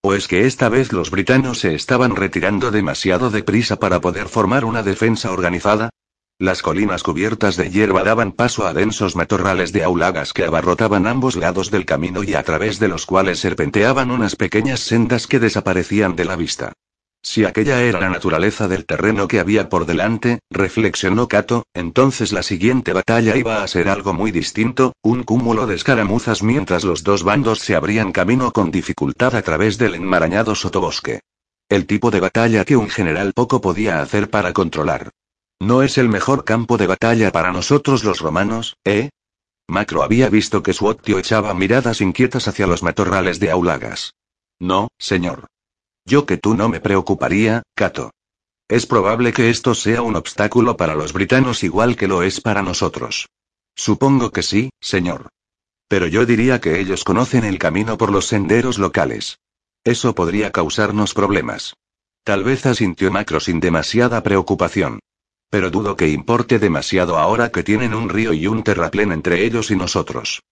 ¿O 0.06 0.12
es 0.12 0.28
que 0.28 0.44
esta 0.44 0.68
vez 0.68 0.92
los 0.92 1.10
britanos 1.10 1.60
se 1.60 1.74
estaban 1.74 2.14
retirando 2.14 2.70
demasiado 2.70 3.30
deprisa 3.30 3.76
para 3.76 4.02
poder 4.02 4.28
formar 4.28 4.66
una 4.66 4.82
defensa 4.82 5.32
organizada? 5.32 5.88
Las 6.38 6.60
colinas 6.60 7.02
cubiertas 7.02 7.56
de 7.56 7.70
hierba 7.70 8.04
daban 8.04 8.32
paso 8.32 8.66
a 8.66 8.74
densos 8.74 9.16
matorrales 9.16 9.72
de 9.72 9.82
aulagas 9.82 10.34
que 10.34 10.44
abarrotaban 10.44 11.06
ambos 11.06 11.36
lados 11.36 11.70
del 11.70 11.86
camino 11.86 12.22
y 12.22 12.34
a 12.34 12.42
través 12.42 12.78
de 12.78 12.88
los 12.88 13.06
cuales 13.06 13.38
serpenteaban 13.38 14.10
unas 14.10 14.36
pequeñas 14.36 14.80
sendas 14.80 15.26
que 15.26 15.40
desaparecían 15.40 16.16
de 16.16 16.26
la 16.26 16.36
vista. 16.36 16.74
Si 17.26 17.42
aquella 17.46 17.80
era 17.80 18.00
la 18.00 18.10
naturaleza 18.10 18.68
del 18.68 18.84
terreno 18.84 19.26
que 19.26 19.40
había 19.40 19.70
por 19.70 19.86
delante, 19.86 20.40
reflexionó 20.50 21.26
Cato, 21.26 21.64
entonces 21.72 22.32
la 22.32 22.42
siguiente 22.42 22.92
batalla 22.92 23.34
iba 23.34 23.62
a 23.62 23.66
ser 23.66 23.88
algo 23.88 24.12
muy 24.12 24.30
distinto, 24.30 24.92
un 25.02 25.22
cúmulo 25.22 25.66
de 25.66 25.74
escaramuzas 25.74 26.42
mientras 26.42 26.84
los 26.84 27.02
dos 27.02 27.22
bandos 27.22 27.60
se 27.60 27.74
abrían 27.74 28.12
camino 28.12 28.52
con 28.52 28.70
dificultad 28.70 29.34
a 29.36 29.42
través 29.42 29.78
del 29.78 29.94
enmarañado 29.94 30.54
sotobosque. 30.54 31.20
El 31.70 31.86
tipo 31.86 32.10
de 32.10 32.20
batalla 32.20 32.66
que 32.66 32.76
un 32.76 32.90
general 32.90 33.32
poco 33.32 33.62
podía 33.62 34.02
hacer 34.02 34.28
para 34.28 34.52
controlar. 34.52 35.10
No 35.58 35.82
es 35.82 35.96
el 35.96 36.10
mejor 36.10 36.44
campo 36.44 36.76
de 36.76 36.88
batalla 36.88 37.32
para 37.32 37.52
nosotros 37.52 38.04
los 38.04 38.20
romanos, 38.20 38.76
¿eh? 38.84 39.08
Macro 39.66 40.02
había 40.02 40.28
visto 40.28 40.62
que 40.62 40.74
Suotio 40.74 41.18
echaba 41.18 41.54
miradas 41.54 42.02
inquietas 42.02 42.48
hacia 42.48 42.66
los 42.66 42.82
matorrales 42.82 43.40
de 43.40 43.50
Aulagas. 43.50 44.12
No, 44.60 44.88
señor. 44.98 45.46
Yo 46.06 46.26
que 46.26 46.36
tú 46.36 46.54
no 46.54 46.68
me 46.68 46.80
preocuparía, 46.80 47.62
Cato. 47.74 48.10
Es 48.68 48.86
probable 48.86 49.32
que 49.32 49.50
esto 49.50 49.74
sea 49.74 50.02
un 50.02 50.16
obstáculo 50.16 50.76
para 50.76 50.94
los 50.94 51.12
britanos 51.12 51.62
igual 51.62 51.96
que 51.96 52.08
lo 52.08 52.22
es 52.22 52.40
para 52.40 52.62
nosotros. 52.62 53.28
Supongo 53.74 54.30
que 54.30 54.42
sí, 54.42 54.70
señor. 54.80 55.28
Pero 55.88 56.06
yo 56.06 56.26
diría 56.26 56.60
que 56.60 56.80
ellos 56.80 57.04
conocen 57.04 57.44
el 57.44 57.58
camino 57.58 57.98
por 57.98 58.10
los 58.10 58.26
senderos 58.26 58.78
locales. 58.78 59.38
Eso 59.84 60.14
podría 60.14 60.50
causarnos 60.50 61.12
problemas. 61.14 61.74
Tal 62.22 62.42
vez 62.42 62.64
asintió 62.64 63.10
Macro 63.10 63.38
sin 63.40 63.60
demasiada 63.60 64.22
preocupación. 64.22 65.00
Pero 65.50 65.70
dudo 65.70 65.96
que 65.96 66.08
importe 66.08 66.58
demasiado 66.58 67.18
ahora 67.18 67.50
que 67.50 67.62
tienen 67.62 67.94
un 67.94 68.08
río 68.08 68.32
y 68.32 68.46
un 68.46 68.62
terraplén 68.62 69.12
entre 69.12 69.44
ellos 69.44 69.70
y 69.70 69.76
nosotros. 69.76 70.42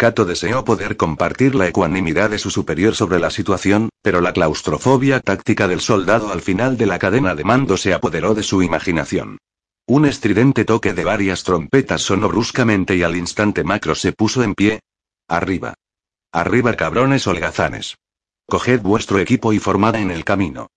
Cato 0.00 0.24
deseó 0.24 0.64
poder 0.64 0.96
compartir 0.96 1.54
la 1.54 1.68
ecuanimidad 1.68 2.30
de 2.30 2.38
su 2.38 2.48
superior 2.48 2.94
sobre 2.94 3.18
la 3.18 3.28
situación, 3.28 3.90
pero 4.00 4.22
la 4.22 4.32
claustrofobia 4.32 5.20
táctica 5.20 5.68
del 5.68 5.82
soldado 5.82 6.32
al 6.32 6.40
final 6.40 6.78
de 6.78 6.86
la 6.86 6.98
cadena 6.98 7.34
de 7.34 7.44
mando 7.44 7.76
se 7.76 7.92
apoderó 7.92 8.32
de 8.32 8.42
su 8.42 8.62
imaginación. 8.62 9.36
Un 9.86 10.06
estridente 10.06 10.64
toque 10.64 10.94
de 10.94 11.04
varias 11.04 11.44
trompetas 11.44 12.00
sonó 12.00 12.30
bruscamente 12.30 12.96
y 12.96 13.02
al 13.02 13.14
instante 13.14 13.62
Macro 13.62 13.94
se 13.94 14.14
puso 14.14 14.42
en 14.42 14.54
pie. 14.54 14.80
Arriba. 15.28 15.74
Arriba 16.32 16.72
cabrones 16.76 17.26
holgazanes. 17.26 17.98
Coged 18.48 18.80
vuestro 18.80 19.18
equipo 19.18 19.52
y 19.52 19.58
formad 19.58 19.96
en 19.96 20.10
el 20.10 20.24
camino. 20.24 20.68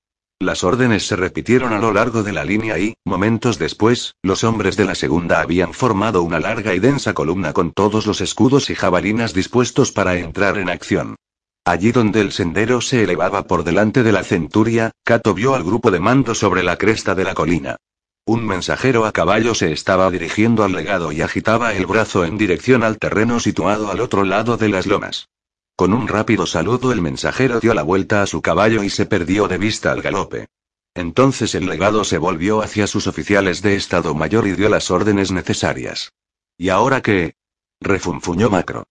Las 0.44 0.66
órdenes 0.66 1.08
se 1.08 1.16
repitieron 1.16 1.72
a 1.72 1.80
lo 1.80 1.94
largo 1.94 2.22
de 2.22 2.34
la 2.34 2.44
línea 2.44 2.78
y, 2.78 2.96
momentos 3.06 3.58
después, 3.60 4.16
los 4.22 4.44
hombres 4.44 4.76
de 4.76 4.84
la 4.84 4.94
segunda 4.94 5.40
habían 5.40 5.74
formado 5.74 6.22
una 6.22 6.38
larga 6.38 6.76
y 6.76 6.80
densa 6.80 7.14
columna 7.14 7.54
con 7.54 7.72
todos 7.72 8.06
los 8.06 8.20
escudos 8.20 8.70
y 8.70 8.76
jabalinas 8.76 9.34
dispuestos 9.34 9.94
para 9.94 10.18
entrar 10.18 10.58
en 10.58 10.70
acción. 10.70 11.16
Allí 11.64 11.94
donde 11.94 12.20
el 12.20 12.34
sendero 12.34 12.82
se 12.82 13.04
elevaba 13.04 13.44
por 13.44 13.64
delante 13.64 14.04
de 14.04 14.12
la 14.12 14.26
centuria, 14.26 14.92
Cato 15.06 15.34
vio 15.34 15.56
al 15.56 15.64
grupo 15.64 15.92
de 15.92 16.02
mando 16.02 16.36
sobre 16.36 16.62
la 16.62 16.78
cresta 16.78 17.16
de 17.16 17.24
la 17.24 17.36
colina. 17.36 17.78
Un 18.26 18.46
mensajero 18.46 19.06
a 19.06 19.14
caballo 19.14 19.56
se 19.56 19.72
estaba 19.72 20.12
dirigiendo 20.12 20.66
al 20.66 20.74
legado 20.74 21.14
y 21.14 21.22
agitaba 21.22 21.74
el 21.74 21.86
brazo 21.86 22.26
en 22.26 22.38
dirección 22.38 22.84
al 22.84 22.98
terreno 22.98 23.40
situado 23.40 23.90
al 23.90 24.02
otro 24.02 24.26
lado 24.26 24.58
de 24.58 24.68
las 24.68 24.88
lomas. 24.88 25.30
Con 25.76 25.92
un 25.94 26.08
rápido 26.08 26.46
saludo 26.46 26.92
el 26.92 27.02
mensajero 27.02 27.60
dio 27.60 27.74
la 27.74 27.82
vuelta 27.82 28.22
a 28.22 28.28
su 28.28 28.42
caballo 28.42 28.84
y 28.84 28.90
se 28.90 29.08
perdió 29.08 29.48
de 29.48 29.58
vista 29.58 29.92
al 29.92 30.02
galope. 30.02 30.48
Entonces 30.94 31.56
el 31.56 31.66
legado 31.66 32.04
se 32.04 32.20
volvió 32.20 32.62
hacia 32.62 32.86
sus 32.86 33.08
oficiales 33.08 33.64
de 33.64 33.76
Estado 33.76 34.14
Mayor 34.14 34.48
y 34.48 34.52
dio 34.52 34.70
las 34.70 34.92
órdenes 34.92 35.32
necesarias. 35.32 36.14
¿Y 36.58 36.70
ahora 36.70 37.02
qué? 37.02 37.34
refunfuñó 37.82 38.52
Macro. 38.52 38.84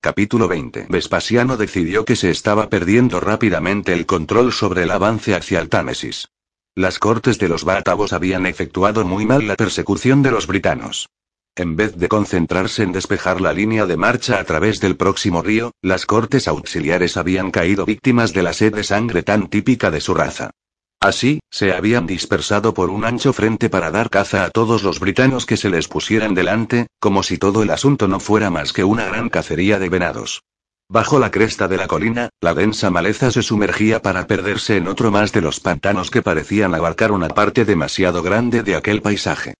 Capítulo 0.00 0.48
20. 0.48 0.86
Vespasiano 0.88 1.58
decidió 1.58 2.06
que 2.06 2.16
se 2.16 2.30
estaba 2.30 2.70
perdiendo 2.70 3.20
rápidamente 3.20 3.92
el 3.92 4.06
control 4.06 4.54
sobre 4.54 4.84
el 4.84 4.90
avance 4.92 5.34
hacia 5.34 5.60
el 5.60 5.68
Támesis. 5.68 6.28
Las 6.74 6.98
cortes 6.98 7.38
de 7.38 7.50
los 7.50 7.64
bátavos 7.64 8.14
habían 8.14 8.46
efectuado 8.46 9.04
muy 9.04 9.26
mal 9.26 9.46
la 9.46 9.56
persecución 9.56 10.22
de 10.22 10.30
los 10.30 10.46
britanos. 10.46 11.10
En 11.60 11.76
vez 11.76 11.94
de 11.94 12.08
concentrarse 12.08 12.82
en 12.82 12.90
despejar 12.90 13.42
la 13.42 13.52
línea 13.52 13.84
de 13.84 13.98
marcha 13.98 14.40
a 14.40 14.44
través 14.44 14.80
del 14.80 14.96
próximo 14.96 15.42
río, 15.42 15.72
las 15.82 16.06
cortes 16.06 16.48
auxiliares 16.48 17.18
habían 17.18 17.50
caído 17.50 17.84
víctimas 17.84 18.32
de 18.32 18.42
la 18.42 18.54
sed 18.54 18.74
de 18.74 18.82
sangre 18.82 19.22
tan 19.22 19.46
típica 19.48 19.90
de 19.90 20.00
su 20.00 20.14
raza. 20.14 20.52
Así, 21.00 21.40
se 21.50 21.74
habían 21.74 22.06
dispersado 22.06 22.72
por 22.72 22.88
un 22.88 23.04
ancho 23.04 23.34
frente 23.34 23.68
para 23.68 23.90
dar 23.90 24.08
caza 24.08 24.44
a 24.44 24.48
todos 24.48 24.82
los 24.82 25.00
britanos 25.00 25.44
que 25.44 25.58
se 25.58 25.68
les 25.68 25.86
pusieran 25.86 26.32
delante, 26.32 26.86
como 26.98 27.22
si 27.22 27.36
todo 27.36 27.62
el 27.62 27.72
asunto 27.72 28.08
no 28.08 28.20
fuera 28.20 28.48
más 28.48 28.72
que 28.72 28.82
una 28.82 29.04
gran 29.04 29.28
cacería 29.28 29.78
de 29.78 29.90
venados. 29.90 30.40
Bajo 30.88 31.18
la 31.18 31.30
cresta 31.30 31.68
de 31.68 31.76
la 31.76 31.88
colina, 31.88 32.30
la 32.40 32.54
densa 32.54 32.88
maleza 32.88 33.30
se 33.30 33.42
sumergía 33.42 34.00
para 34.00 34.26
perderse 34.26 34.78
en 34.78 34.88
otro 34.88 35.10
más 35.10 35.30
de 35.32 35.42
los 35.42 35.60
pantanos 35.60 36.10
que 36.10 36.22
parecían 36.22 36.74
abarcar 36.74 37.12
una 37.12 37.28
parte 37.28 37.66
demasiado 37.66 38.22
grande 38.22 38.62
de 38.62 38.76
aquel 38.76 39.02
paisaje. 39.02 39.52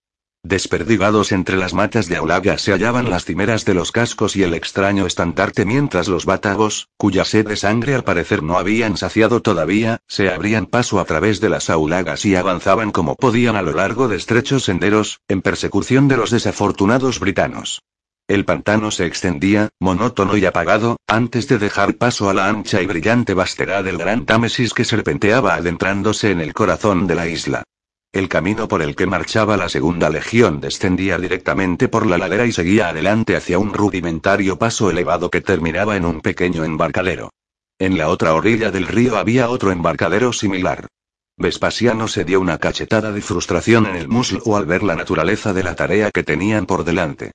Desperdigados 0.43 1.33
entre 1.33 1.57
las 1.57 1.75
matas 1.75 2.09
de 2.09 2.17
aulaga 2.17 2.57
se 2.57 2.73
hallaban 2.73 3.11
las 3.11 3.27
cimeras 3.27 3.67
de 3.67 3.75
los 3.75 3.93
cascos 3.93 4.37
y 4.37 4.43
el 4.43 4.55
extraño 4.55 5.05
estandarte 5.05 5.67
mientras 5.67 6.09
los 6.09 6.25
bátagos, 6.25 6.89
cuya 6.97 7.27
sed 7.27 7.47
de 7.47 7.57
sangre 7.57 7.95
al 7.95 8.05
parecer 8.05 8.43
no 8.43 8.57
habían 8.57 8.97
saciado 8.97 9.43
todavía, 9.43 10.01
se 10.09 10.31
abrían 10.31 10.65
paso 10.65 10.99
a 10.99 11.05
través 11.05 11.41
de 11.41 11.51
las 11.51 11.69
aulagas 11.69 12.25
y 12.25 12.37
avanzaban 12.37 12.91
como 12.91 13.17
podían 13.17 13.55
a 13.55 13.63
lo 13.63 13.75
largo 13.75 14.09
de 14.09 14.17
estrechos 14.17 14.65
senderos, 14.65 15.21
en 15.29 15.43
persecución 15.43 16.09
de 16.09 16.17
los 16.17 16.31
desafortunados 16.31 17.21
britanos. 17.21 17.83
El 18.27 18.47
pantano 18.47 18.91
se 18.91 19.05
extendía, 19.05 19.69
monótono 19.79 20.39
y 20.39 20.47
apagado, 20.47 20.97
antes 21.07 21.49
de 21.49 21.59
dejar 21.59 21.97
paso 21.97 22.31
a 22.31 22.35
la 22.35 22.49
ancha 22.49 22.81
y 22.81 22.87
brillante 22.87 23.35
vastedad 23.35 23.85
del 23.85 23.99
gran 23.99 24.25
Támesis 24.25 24.73
que 24.73 24.85
serpenteaba 24.85 25.55
adentrándose 25.55 26.31
en 26.31 26.41
el 26.41 26.55
corazón 26.55 27.07
de 27.07 27.15
la 27.15 27.29
isla. 27.29 27.65
El 28.13 28.29
camino 28.29 28.67
por 28.67 28.83
el 28.83 28.97
que 28.97 29.07
marchaba 29.07 29.57
la 29.57 29.69
segunda 29.69 30.11
legión 30.11 30.61
descendía 30.61 31.17
directamente 31.17 31.87
por 31.87 32.07
la 32.07 32.19
ladera 32.19 32.45
y 32.45 32.51
seguía 32.51 32.89
adelante 32.89 33.37
hacia 33.37 33.61
un 33.61 33.73
rudimentario 33.73 34.59
paso 34.59 34.91
elevado 34.91 35.31
que 35.31 35.41
terminaba 35.41 35.97
en 35.97 36.05
un 36.05 36.21
pequeño 36.21 36.65
embarcadero. 36.65 37.31
En 37.79 37.97
la 37.97 38.09
otra 38.09 38.35
orilla 38.35 38.73
del 38.73 38.89
río 38.89 39.17
había 39.17 39.49
otro 39.49 39.71
embarcadero 39.71 40.33
similar. 40.33 40.89
Vespasiano 41.37 42.09
se 42.09 42.25
dio 42.25 42.41
una 42.41 42.59
cachetada 42.59 43.13
de 43.13 43.21
frustración 43.21 43.87
en 43.87 43.95
el 43.95 44.09
muslo 44.09 44.57
al 44.57 44.67
ver 44.67 44.83
la 44.83 44.97
naturaleza 44.97 45.53
de 45.53 45.63
la 45.63 45.77
tarea 45.77 46.11
que 46.11 46.25
tenían 46.25 46.67
por 46.67 46.83
delante. 46.83 47.31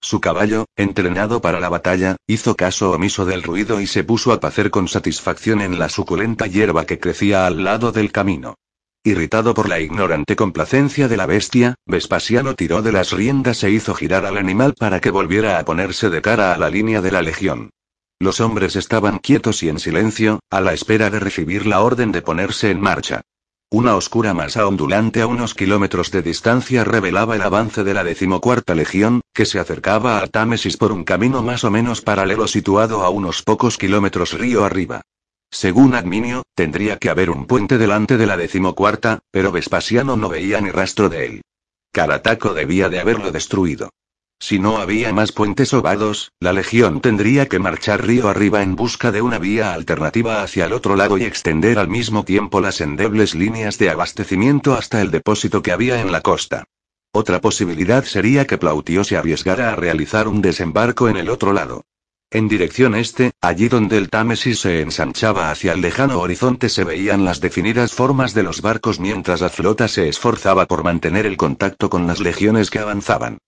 Su 0.00 0.20
caballo, 0.20 0.66
entrenado 0.76 1.42
para 1.42 1.58
la 1.58 1.68
batalla, 1.68 2.14
hizo 2.28 2.54
caso 2.54 2.92
omiso 2.92 3.26
del 3.26 3.42
ruido 3.42 3.80
y 3.80 3.88
se 3.88 4.04
puso 4.04 4.32
a 4.32 4.38
pacer 4.38 4.70
con 4.70 4.86
satisfacción 4.86 5.60
en 5.60 5.80
la 5.80 5.88
suculenta 5.88 6.46
hierba 6.46 6.86
que 6.86 7.00
crecía 7.00 7.46
al 7.46 7.64
lado 7.64 7.90
del 7.90 8.12
camino. 8.12 8.54
Irritado 9.02 9.54
por 9.54 9.66
la 9.66 9.80
ignorante 9.80 10.36
complacencia 10.36 11.08
de 11.08 11.16
la 11.16 11.24
bestia, 11.24 11.74
Vespasiano 11.86 12.54
tiró 12.54 12.82
de 12.82 12.92
las 12.92 13.12
riendas 13.12 13.64
e 13.64 13.70
hizo 13.70 13.94
girar 13.94 14.26
al 14.26 14.36
animal 14.36 14.74
para 14.78 15.00
que 15.00 15.10
volviera 15.10 15.58
a 15.58 15.64
ponerse 15.64 16.10
de 16.10 16.20
cara 16.20 16.52
a 16.52 16.58
la 16.58 16.68
línea 16.68 17.00
de 17.00 17.10
la 17.10 17.22
legión. 17.22 17.70
Los 18.18 18.40
hombres 18.40 18.76
estaban 18.76 19.18
quietos 19.18 19.62
y 19.62 19.70
en 19.70 19.78
silencio, 19.78 20.40
a 20.50 20.60
la 20.60 20.74
espera 20.74 21.08
de 21.08 21.18
recibir 21.18 21.64
la 21.64 21.80
orden 21.80 22.12
de 22.12 22.20
ponerse 22.20 22.70
en 22.70 22.82
marcha. 22.82 23.22
Una 23.70 23.96
oscura 23.96 24.34
masa 24.34 24.66
ondulante 24.66 25.22
a 25.22 25.26
unos 25.26 25.54
kilómetros 25.54 26.10
de 26.10 26.20
distancia 26.20 26.84
revelaba 26.84 27.36
el 27.36 27.42
avance 27.42 27.84
de 27.84 27.94
la 27.94 28.04
decimocuarta 28.04 28.74
legión, 28.74 29.22
que 29.32 29.46
se 29.46 29.58
acercaba 29.58 30.20
a 30.20 30.26
Támesis 30.26 30.76
por 30.76 30.92
un 30.92 31.04
camino 31.04 31.42
más 31.42 31.64
o 31.64 31.70
menos 31.70 32.02
paralelo 32.02 32.46
situado 32.46 33.02
a 33.02 33.08
unos 33.08 33.42
pocos 33.42 33.78
kilómetros 33.78 34.34
río 34.34 34.66
arriba. 34.66 35.00
Según 35.50 35.94
Adminio, 35.94 36.44
tendría 36.54 36.96
que 36.96 37.10
haber 37.10 37.30
un 37.30 37.46
puente 37.46 37.76
delante 37.76 38.16
de 38.16 38.26
la 38.26 38.36
decimocuarta, 38.36 39.20
pero 39.30 39.52
Vespasiano 39.52 40.16
no 40.16 40.28
veía 40.28 40.60
ni 40.60 40.70
rastro 40.70 41.08
de 41.08 41.26
él. 41.26 41.42
Carataco 41.92 42.54
debía 42.54 42.88
de 42.88 43.00
haberlo 43.00 43.32
destruido. 43.32 43.90
Si 44.38 44.58
no 44.58 44.78
había 44.78 45.12
más 45.12 45.32
puentes 45.32 45.74
ovados, 45.74 46.32
la 46.40 46.54
legión 46.54 47.02
tendría 47.02 47.46
que 47.46 47.58
marchar 47.58 48.06
río 48.06 48.28
arriba 48.28 48.62
en 48.62 48.74
busca 48.74 49.12
de 49.12 49.20
una 49.20 49.38
vía 49.38 49.74
alternativa 49.74 50.42
hacia 50.42 50.64
el 50.64 50.72
otro 50.72 50.96
lado 50.96 51.18
y 51.18 51.24
extender 51.24 51.78
al 51.78 51.88
mismo 51.88 52.24
tiempo 52.24 52.60
las 52.60 52.80
endebles 52.80 53.34
líneas 53.34 53.76
de 53.76 53.90
abastecimiento 53.90 54.74
hasta 54.74 55.02
el 55.02 55.10
depósito 55.10 55.62
que 55.62 55.72
había 55.72 56.00
en 56.00 56.10
la 56.10 56.22
costa. 56.22 56.64
Otra 57.12 57.40
posibilidad 57.40 58.04
sería 58.04 58.46
que 58.46 58.56
Plautio 58.56 59.04
se 59.04 59.16
arriesgara 59.16 59.72
a 59.72 59.76
realizar 59.76 60.26
un 60.26 60.40
desembarco 60.40 61.08
en 61.08 61.18
el 61.18 61.28
otro 61.28 61.52
lado. 61.52 61.82
En 62.32 62.46
dirección 62.46 62.94
este, 62.94 63.32
allí 63.40 63.68
donde 63.68 63.98
el 63.98 64.08
Támesis 64.08 64.60
se 64.60 64.82
ensanchaba 64.82 65.50
hacia 65.50 65.72
el 65.72 65.80
lejano 65.80 66.20
horizonte 66.20 66.68
se 66.68 66.84
veían 66.84 67.24
las 67.24 67.40
definidas 67.40 67.92
formas 67.92 68.34
de 68.34 68.44
los 68.44 68.62
barcos 68.62 69.00
mientras 69.00 69.40
la 69.40 69.48
flota 69.48 69.88
se 69.88 70.08
esforzaba 70.08 70.66
por 70.66 70.84
mantener 70.84 71.26
el 71.26 71.36
contacto 71.36 71.90
con 71.90 72.06
las 72.06 72.20
legiones 72.20 72.70
que 72.70 72.78
avanzaban. 72.78 73.38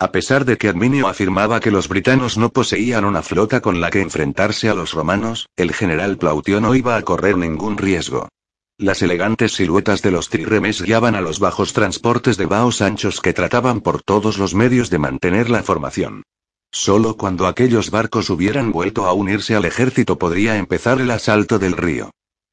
A 0.00 0.10
pesar 0.10 0.44
de 0.44 0.58
que 0.58 0.68
Adminio 0.68 1.06
afirmaba 1.06 1.60
que 1.60 1.70
los 1.70 1.86
britanos 1.86 2.36
no 2.36 2.48
poseían 2.48 3.04
una 3.04 3.22
flota 3.22 3.60
con 3.60 3.80
la 3.80 3.90
que 3.90 4.00
enfrentarse 4.00 4.68
a 4.68 4.74
los 4.74 4.92
romanos, 4.92 5.46
el 5.54 5.72
general 5.72 6.18
Plautio 6.18 6.60
no 6.60 6.74
iba 6.74 6.96
a 6.96 7.02
correr 7.02 7.36
ningún 7.36 7.78
riesgo. 7.78 8.28
Las 8.76 9.02
elegantes 9.02 9.52
siluetas 9.52 10.02
de 10.02 10.10
los 10.10 10.28
triremes 10.28 10.82
guiaban 10.82 11.14
a 11.14 11.20
los 11.20 11.38
bajos 11.38 11.72
transportes 11.72 12.36
de 12.38 12.46
vaos 12.46 12.82
anchos 12.82 13.20
que 13.20 13.32
trataban 13.32 13.82
por 13.82 14.02
todos 14.02 14.38
los 14.38 14.56
medios 14.56 14.90
de 14.90 14.98
mantener 14.98 15.48
la 15.48 15.62
formación. 15.62 16.24
Solo 16.74 17.18
cuando 17.18 17.46
aquellos 17.46 17.90
barcos 17.90 18.30
hubieran 18.30 18.72
vuelto 18.72 19.04
a 19.06 19.12
unirse 19.12 19.54
al 19.54 19.66
ejército 19.66 20.18
podría 20.18 20.56
empezar 20.56 21.02
el 21.02 21.10
asalto 21.10 21.58
del 21.58 21.76
río. 21.76 22.10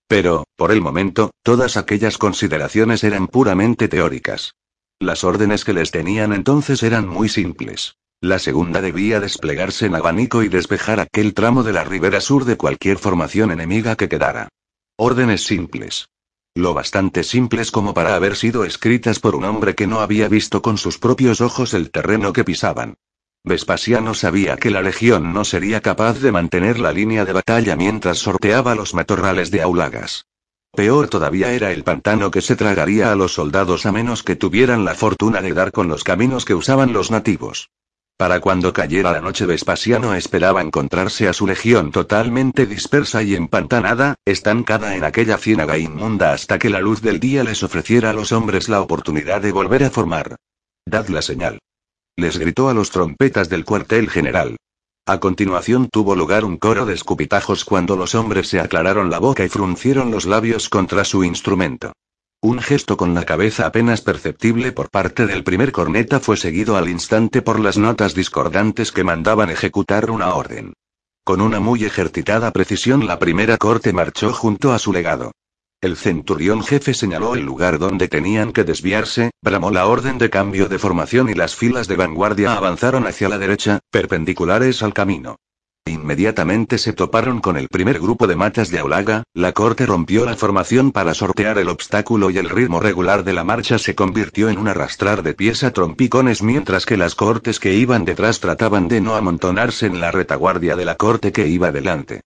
Pero, 0.10 0.46
por 0.58 0.72
el 0.72 0.82
momento, 0.82 1.32
todas 1.42 1.78
aquellas 1.78 2.18
consideraciones 2.18 3.06
eran 3.06 3.28
puramente 3.28 3.88
teóricas. 3.88 4.56
Las 5.00 5.24
órdenes 5.24 5.64
que 5.64 5.72
les 5.72 5.92
tenían 5.92 6.34
entonces 6.34 6.84
eran 6.84 7.08
muy 7.08 7.30
simples. 7.30 7.96
La 8.20 8.40
segunda 8.40 8.82
debía 8.82 9.22
desplegarse 9.22 9.86
en 9.86 9.96
abanico 9.96 10.44
y 10.44 10.50
despejar 10.50 11.00
aquel 11.00 11.34
tramo 11.34 11.64
de 11.64 11.72
la 11.72 11.86
ribera 11.86 12.20
sur 12.20 12.44
de 12.44 12.58
cualquier 12.58 12.98
formación 12.98 13.52
enemiga 13.52 13.96
que 13.96 14.10
quedara. 14.10 14.50
Órdenes 14.98 15.44
simples. 15.44 16.10
Lo 16.56 16.74
bastante 16.74 17.24
simples 17.24 17.72
como 17.72 17.94
para 17.94 18.16
haber 18.16 18.36
sido 18.36 18.66
escritas 18.66 19.20
por 19.20 19.36
un 19.36 19.46
hombre 19.46 19.76
que 19.76 19.88
no 19.88 20.02
había 20.02 20.28
visto 20.28 20.62
con 20.62 20.78
sus 20.78 20.98
propios 20.98 21.40
ojos 21.40 21.74
el 21.74 21.90
terreno 21.90 22.34
que 22.34 22.44
pisaban. 22.44 22.96
Vespasiano 23.44 24.14
sabía 24.14 24.58
que 24.58 24.70
la 24.70 24.82
legión 24.82 25.34
no 25.34 25.46
sería 25.46 25.80
capaz 25.80 26.20
de 26.20 26.32
mantener 26.32 26.78
la 26.78 26.92
línea 26.92 27.24
de 27.24 27.34
batalla 27.34 27.76
mientras 27.78 28.18
sorteaba 28.18 28.76
los 28.76 28.94
matorrales 28.94 29.50
de 29.50 29.62
Aulagas. 29.62 30.26
Peor 30.76 31.08
todavía 31.08 31.54
era 31.54 31.72
el 31.72 31.84
pantano 31.84 32.32
que 32.32 32.42
se 32.42 32.56
tragaría 32.56 33.12
a 33.12 33.16
los 33.16 33.34
soldados 33.34 33.86
a 33.86 33.92
menos 33.92 34.24
que 34.24 34.36
tuvieran 34.36 34.84
la 34.86 34.94
fortuna 34.94 35.42
de 35.42 35.54
dar 35.54 35.72
con 35.72 35.88
los 35.88 36.04
caminos 36.04 36.44
que 36.44 36.54
usaban 36.54 36.92
los 36.92 37.12
nativos. 37.12 37.70
Para 38.18 38.42
cuando 38.42 38.74
cayera 38.74 39.14
la 39.14 39.22
noche 39.22 39.46
Vespasiano 39.46 40.14
esperaba 40.14 40.62
encontrarse 40.62 41.30
a 41.30 41.34
su 41.34 41.48
legión 41.48 41.92
totalmente 41.92 42.66
dispersa 42.66 43.24
y 43.24 43.36
empantanada, 43.36 44.16
estancada 44.26 44.98
en 44.98 45.06
aquella 45.06 45.38
ciénaga 45.38 45.78
inmunda 45.78 46.34
hasta 46.34 46.60
que 46.60 46.70
la 46.70 46.82
luz 46.82 47.02
del 47.02 47.22
día 47.22 47.46
les 47.46 47.64
ofreciera 47.64 48.10
a 48.10 48.14
los 48.14 48.34
hombres 48.34 48.68
la 48.68 48.82
oportunidad 48.82 49.42
de 49.42 49.54
volver 49.54 49.86
a 49.86 49.90
formar. 49.90 50.36
Dad 50.86 51.08
la 51.08 51.22
señal 51.22 51.60
les 52.20 52.38
gritó 52.38 52.70
a 52.70 52.74
los 52.74 52.92
trompetas 52.92 53.50
del 53.50 53.66
cuartel 53.66 54.10
general. 54.10 54.58
A 55.06 55.20
continuación 55.20 55.90
tuvo 55.92 56.16
lugar 56.16 56.46
un 56.46 56.58
coro 56.58 56.86
de 56.86 56.94
escupitajos 56.94 57.66
cuando 57.66 57.96
los 57.96 58.14
hombres 58.14 58.48
se 58.48 58.60
aclararon 58.60 59.10
la 59.10 59.18
boca 59.18 59.44
y 59.44 59.50
fruncieron 59.50 60.12
los 60.12 60.26
labios 60.26 60.70
contra 60.70 61.04
su 61.04 61.24
instrumento. 61.24 61.94
Un 62.42 62.60
gesto 62.60 62.96
con 62.96 63.14
la 63.14 63.26
cabeza 63.26 63.66
apenas 63.66 64.02
perceptible 64.02 64.72
por 64.72 64.90
parte 64.90 65.26
del 65.26 65.44
primer 65.44 65.72
corneta 65.72 66.20
fue 66.20 66.38
seguido 66.38 66.78
al 66.78 66.88
instante 66.88 67.42
por 67.42 67.60
las 67.60 67.78
notas 67.78 68.14
discordantes 68.14 68.92
que 68.92 69.04
mandaban 69.04 69.50
ejecutar 69.50 70.10
una 70.10 70.34
orden. 70.36 70.74
Con 71.26 71.42
una 71.42 71.60
muy 71.60 71.84
ejercitada 71.84 72.52
precisión 72.52 73.06
la 73.06 73.20
primera 73.20 73.58
corte 73.58 73.94
marchó 73.94 74.32
junto 74.32 74.74
a 74.74 74.80
su 74.80 74.94
legado. 74.94 75.32
El 75.82 75.96
centurión 75.96 76.62
jefe 76.62 76.94
señaló 76.94 77.36
el 77.36 77.46
lugar 77.46 77.80
donde 77.80 78.10
tenían 78.10 78.52
que 78.52 78.66
desviarse, 78.66 79.32
bramó 79.42 79.72
la 79.72 79.88
orden 79.88 80.18
de 80.18 80.30
cambio 80.30 80.68
de 80.68 80.78
formación 80.78 81.30
y 81.30 81.36
las 81.36 81.56
filas 81.56 81.88
de 81.88 81.96
vanguardia 81.96 82.52
avanzaron 82.52 83.08
hacia 83.08 83.30
la 83.30 83.38
derecha, 83.38 83.80
perpendiculares 83.90 84.84
al 84.84 84.94
camino. 84.94 85.38
Inmediatamente 85.86 86.78
se 86.80 86.92
toparon 86.92 87.40
con 87.40 87.56
el 87.56 87.70
primer 87.70 87.98
grupo 88.00 88.28
de 88.28 88.36
matas 88.36 88.72
de 88.72 88.80
Aulaga, 88.80 89.24
la 89.34 89.54
corte 89.54 89.86
rompió 89.86 90.26
la 90.26 90.36
formación 90.36 90.92
para 90.92 91.14
sortear 91.14 91.58
el 91.58 91.70
obstáculo 91.70 92.30
y 92.30 92.38
el 92.38 92.50
ritmo 92.50 92.82
regular 92.82 93.24
de 93.24 93.32
la 93.32 93.46
marcha 93.46 93.80
se 93.80 93.96
convirtió 93.96 94.50
en 94.50 94.58
un 94.58 94.68
arrastrar 94.68 95.24
de 95.24 95.34
pies 95.34 95.64
a 95.64 95.72
trompicones 95.72 96.44
mientras 96.44 96.86
que 96.86 96.98
las 96.98 97.16
cortes 97.16 97.58
que 97.58 97.76
iban 97.76 98.04
detrás 98.04 98.42
trataban 98.42 98.90
de 98.90 99.00
no 99.00 99.16
amontonarse 99.16 99.86
en 99.86 100.02
la 100.02 100.12
retaguardia 100.12 100.76
de 100.76 100.84
la 100.84 100.96
corte 100.96 101.32
que 101.32 101.48
iba 101.48 101.72
delante. 101.72 102.20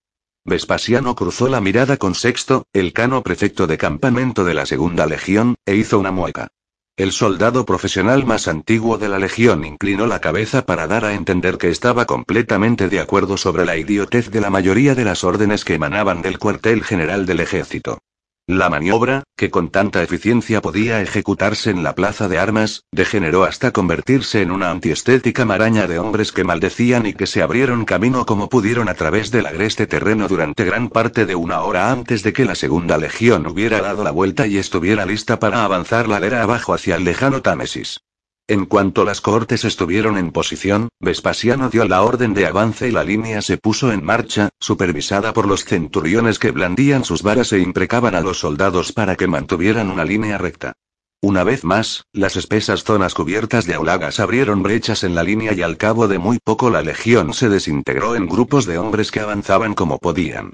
Vespasiano 0.45 1.15
cruzó 1.15 1.47
la 1.47 1.61
mirada 1.61 1.95
con 1.95 2.15
Sexto, 2.15 2.67
el 2.73 2.91
cano 2.91 3.23
prefecto 3.23 3.65
de 3.65 3.77
campamento 3.77 4.43
de 4.43 4.53
la 4.53 4.65
Segunda 4.65 5.05
Legión, 5.05 5.55
e 5.65 5.75
hizo 5.75 5.97
una 5.99 6.11
mueca. 6.11 6.49
El 6.97 7.11
soldado 7.11 7.65
profesional 7.65 8.25
más 8.25 8.47
antiguo 8.47 8.97
de 8.97 9.07
la 9.07 9.19
Legión 9.19 9.63
inclinó 9.63 10.05
la 10.05 10.19
cabeza 10.19 10.65
para 10.65 10.85
dar 10.85 11.05
a 11.05 11.13
entender 11.13 11.57
que 11.57 11.69
estaba 11.69 12.05
completamente 12.05 12.89
de 12.89 12.99
acuerdo 12.99 13.37
sobre 13.37 13.65
la 13.65 13.77
idiotez 13.77 14.29
de 14.31 14.41
la 14.41 14.49
mayoría 14.49 14.95
de 14.95 15.05
las 15.05 15.23
órdenes 15.23 15.63
que 15.63 15.75
emanaban 15.75 16.21
del 16.21 16.37
cuartel 16.37 16.83
general 16.83 17.25
del 17.25 17.39
ejército. 17.39 17.99
La 18.47 18.69
maniobra, 18.69 19.23
que 19.37 19.49
con 19.49 19.69
tanta 19.69 20.03
eficiencia 20.03 20.61
podía 20.61 21.01
ejecutarse 21.01 21.69
en 21.69 21.81
la 21.81 21.95
plaza 21.95 22.27
de 22.27 22.39
armas, 22.39 22.83
degeneró 22.91 23.45
hasta 23.45 23.71
convertirse 23.71 24.41
en 24.41 24.51
una 24.51 24.69
antiestética 24.69 25.45
maraña 25.45 25.87
de 25.87 25.97
hombres 25.97 26.33
que 26.33 26.43
maldecían 26.43 27.05
y 27.05 27.13
que 27.13 27.25
se 27.25 27.41
abrieron 27.41 27.85
camino 27.85 28.25
como 28.25 28.49
pudieron 28.49 28.89
a 28.89 28.95
través 28.95 29.31
del 29.31 29.45
agreste 29.45 29.87
terreno 29.87 30.27
durante 30.27 30.65
gran 30.65 30.89
parte 30.89 31.25
de 31.25 31.35
una 31.35 31.61
hora 31.61 31.89
antes 31.89 32.21
de 32.21 32.33
que 32.33 32.43
la 32.43 32.55
segunda 32.55 32.97
legión 32.97 33.47
hubiera 33.47 33.79
dado 33.79 34.03
la 34.03 34.11
vuelta 34.11 34.45
y 34.45 34.57
estuviera 34.57 35.05
lista 35.05 35.39
para 35.39 35.63
avanzar 35.63 36.09
la 36.09 36.19
ladera 36.19 36.43
abajo 36.43 36.73
hacia 36.73 36.97
el 36.97 37.05
lejano 37.05 37.41
Támesis. 37.41 38.01
En 38.49 38.65
cuanto 38.65 39.05
las 39.05 39.21
cohortes 39.21 39.63
estuvieron 39.63 40.17
en 40.17 40.31
posición, 40.31 40.89
Vespasiano 40.99 41.69
dio 41.69 41.85
la 41.85 42.03
orden 42.03 42.33
de 42.33 42.45
avance 42.45 42.89
y 42.89 42.91
la 42.91 43.05
línea 43.05 43.41
se 43.41 43.57
puso 43.57 43.93
en 43.93 44.03
marcha, 44.03 44.49
supervisada 44.59 45.31
por 45.31 45.47
los 45.47 45.63
centuriones 45.63 46.39
que 46.39 46.51
blandían 46.51 47.05
sus 47.05 47.23
varas 47.23 47.53
e 47.53 47.59
imprecaban 47.59 48.15
a 48.15 48.21
los 48.21 48.39
soldados 48.39 48.91
para 48.91 49.15
que 49.15 49.27
mantuvieran 49.27 49.89
una 49.89 50.03
línea 50.03 50.37
recta. 50.37 50.73
Una 51.21 51.45
vez 51.45 51.63
más, 51.63 52.03
las 52.11 52.35
espesas 52.35 52.83
zonas 52.83 53.13
cubiertas 53.13 53.65
de 53.65 53.75
aulagas 53.75 54.19
abrieron 54.19 54.61
brechas 54.61 55.05
en 55.05 55.15
la 55.15 55.23
línea 55.23 55.53
y 55.53 55.61
al 55.61 55.77
cabo 55.77 56.09
de 56.09 56.19
muy 56.19 56.37
poco 56.43 56.69
la 56.69 56.81
legión 56.81 57.33
se 57.33 57.47
desintegró 57.47 58.13
en 58.17 58.27
grupos 58.27 58.65
de 58.65 58.77
hombres 58.77 59.09
que 59.09 59.21
avanzaban 59.21 59.73
como 59.73 59.99
podían. 59.99 60.51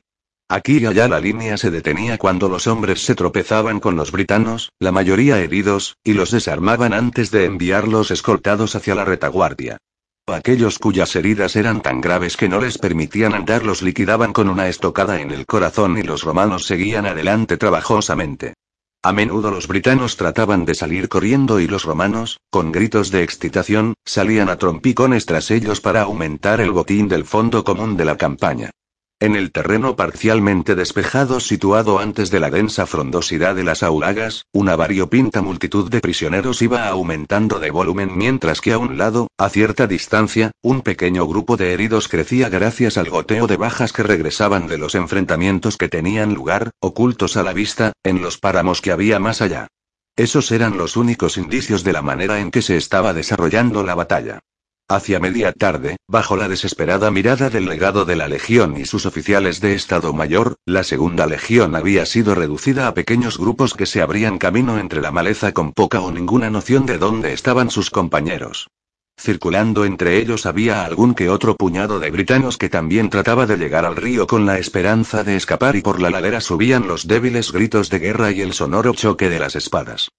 Aquí 0.51 0.79
y 0.79 0.85
allá 0.87 1.07
la 1.07 1.19
línea 1.19 1.57
se 1.57 1.69
detenía 1.69 2.17
cuando 2.17 2.49
los 2.49 2.65
hombres 2.65 3.05
se 3.05 3.13
tropezaban 3.13 3.79
con 3.79 3.95
los 3.95 4.11
britanos, 4.11 4.71
la 4.79 4.91
mayoría 4.91 5.39
heridos, 5.39 5.97
y 6.03 6.13
los 6.13 6.31
desarmaban 6.31 6.91
antes 6.91 7.29
de 7.29 7.45
enviarlos 7.45 8.09
escoltados 8.09 8.75
hacia 8.75 8.95
la 8.95 9.05
retaguardia. 9.05 9.77
Aquellos 10.25 10.79
cuyas 10.79 11.15
heridas 11.15 11.55
eran 11.55 11.83
tan 11.83 12.01
graves 12.01 12.35
que 12.35 12.49
no 12.49 12.59
les 12.59 12.79
permitían 12.79 13.35
andar 13.35 13.63
los 13.63 13.83
liquidaban 13.83 14.33
con 14.33 14.49
una 14.49 14.67
estocada 14.69 15.21
en 15.21 15.29
el 15.29 15.45
corazón 15.45 15.99
y 15.99 16.01
los 16.01 16.23
romanos 16.23 16.65
seguían 16.65 17.05
adelante 17.05 17.57
trabajosamente. 17.57 18.55
A 19.03 19.13
menudo 19.13 19.51
los 19.51 19.67
britanos 19.67 20.17
trataban 20.17 20.65
de 20.65 20.73
salir 20.73 21.09
corriendo 21.09 21.59
y 21.59 21.67
los 21.67 21.83
romanos, 21.83 22.39
con 22.49 22.71
gritos 22.71 23.11
de 23.11 23.21
excitación, 23.21 23.93
salían 24.03 24.49
a 24.49 24.57
trompicones 24.57 25.27
tras 25.27 25.51
ellos 25.51 25.79
para 25.79 26.01
aumentar 26.01 26.59
el 26.59 26.71
botín 26.71 27.07
del 27.07 27.25
fondo 27.25 27.63
común 27.63 27.97
de 27.97 28.05
la 28.05 28.17
campaña. 28.17 28.71
En 29.21 29.35
el 29.35 29.51
terreno 29.51 29.97
parcialmente 29.97 30.75
despejado 30.75 31.41
situado 31.41 31.99
antes 31.99 32.31
de 32.31 32.39
la 32.39 32.49
densa 32.49 32.85
frondosidad 32.85 33.53
de 33.53 33.65
las 33.65 33.83
aulagas, 33.83 34.45
una 34.53 34.77
variopinta 34.77 35.41
multitud 35.41 35.91
de 35.91 35.99
prisioneros 35.99 36.61
iba 36.61 36.87
aumentando 36.87 37.59
de 37.59 37.69
volumen 37.69 38.17
mientras 38.17 38.61
que 38.61 38.71
a 38.71 38.77
un 38.77 38.97
lado, 38.97 39.27
a 39.37 39.49
cierta 39.49 39.87
distancia, 39.87 40.51
un 40.61 40.83
pequeño 40.83 41.27
grupo 41.27 41.57
de 41.57 41.73
heridos 41.73 42.07
crecía 42.07 42.47
gracias 42.47 42.97
al 42.97 43.09
goteo 43.09 43.45
de 43.45 43.57
bajas 43.57 43.91
que 43.91 44.03
regresaban 44.03 44.67
de 44.67 44.77
los 44.77 44.95
enfrentamientos 44.95 45.75
que 45.75 45.89
tenían 45.89 46.33
lugar, 46.33 46.71
ocultos 46.79 47.35
a 47.35 47.43
la 47.43 47.51
vista, 47.51 47.91
en 48.03 48.21
los 48.21 48.37
páramos 48.37 48.79
que 48.79 48.93
había 48.93 49.19
más 49.19 49.41
allá. 49.41 49.67
Esos 50.15 50.49
eran 50.53 50.77
los 50.77 50.95
únicos 50.95 51.37
indicios 51.37 51.83
de 51.83 51.91
la 51.91 52.01
manera 52.01 52.39
en 52.39 52.51
que 52.51 52.61
se 52.61 52.77
estaba 52.77 53.13
desarrollando 53.13 53.83
la 53.83 53.95
batalla. 53.95 54.39
Hacia 54.91 55.19
media 55.19 55.53
tarde, 55.53 55.97
bajo 56.07 56.35
la 56.35 56.47
desesperada 56.47 57.11
mirada 57.11 57.51
del 57.51 57.65
legado 57.65 58.05
de 58.05 58.15
la 58.15 58.27
Legión 58.27 58.75
y 58.75 58.85
sus 58.85 59.05
oficiales 59.05 59.61
de 59.61 59.75
Estado 59.75 60.13
Mayor, 60.13 60.55
la 60.65 60.83
Segunda 60.83 61.27
Legión 61.27 61.75
había 61.75 62.07
sido 62.07 62.33
reducida 62.33 62.87
a 62.87 62.95
pequeños 62.95 63.37
grupos 63.37 63.75
que 63.75 63.85
se 63.85 64.01
abrían 64.01 64.39
camino 64.39 64.79
entre 64.79 64.99
la 65.01 65.11
maleza 65.11 65.51
con 65.51 65.73
poca 65.73 66.01
o 66.01 66.11
ninguna 66.11 66.49
noción 66.49 66.87
de 66.87 66.97
dónde 66.97 67.33
estaban 67.33 67.69
sus 67.69 67.91
compañeros. 67.91 68.71
Circulando 69.15 69.85
entre 69.85 70.17
ellos 70.17 70.47
había 70.47 70.83
algún 70.85 71.13
que 71.13 71.29
otro 71.29 71.55
puñado 71.55 71.99
de 71.99 72.09
britanos 72.09 72.57
que 72.57 72.69
también 72.69 73.11
trataba 73.11 73.45
de 73.45 73.57
llegar 73.57 73.85
al 73.85 73.95
río 73.95 74.25
con 74.25 74.47
la 74.47 74.57
esperanza 74.57 75.23
de 75.23 75.35
escapar 75.35 75.75
y 75.75 75.83
por 75.83 76.01
la 76.01 76.09
ladera 76.09 76.41
subían 76.41 76.87
los 76.87 77.05
débiles 77.05 77.51
gritos 77.51 77.91
de 77.91 77.99
guerra 77.99 78.31
y 78.31 78.41
el 78.41 78.53
sonoro 78.53 78.95
choque 78.95 79.29
de 79.29 79.37
las 79.37 79.55
espadas. 79.55 80.09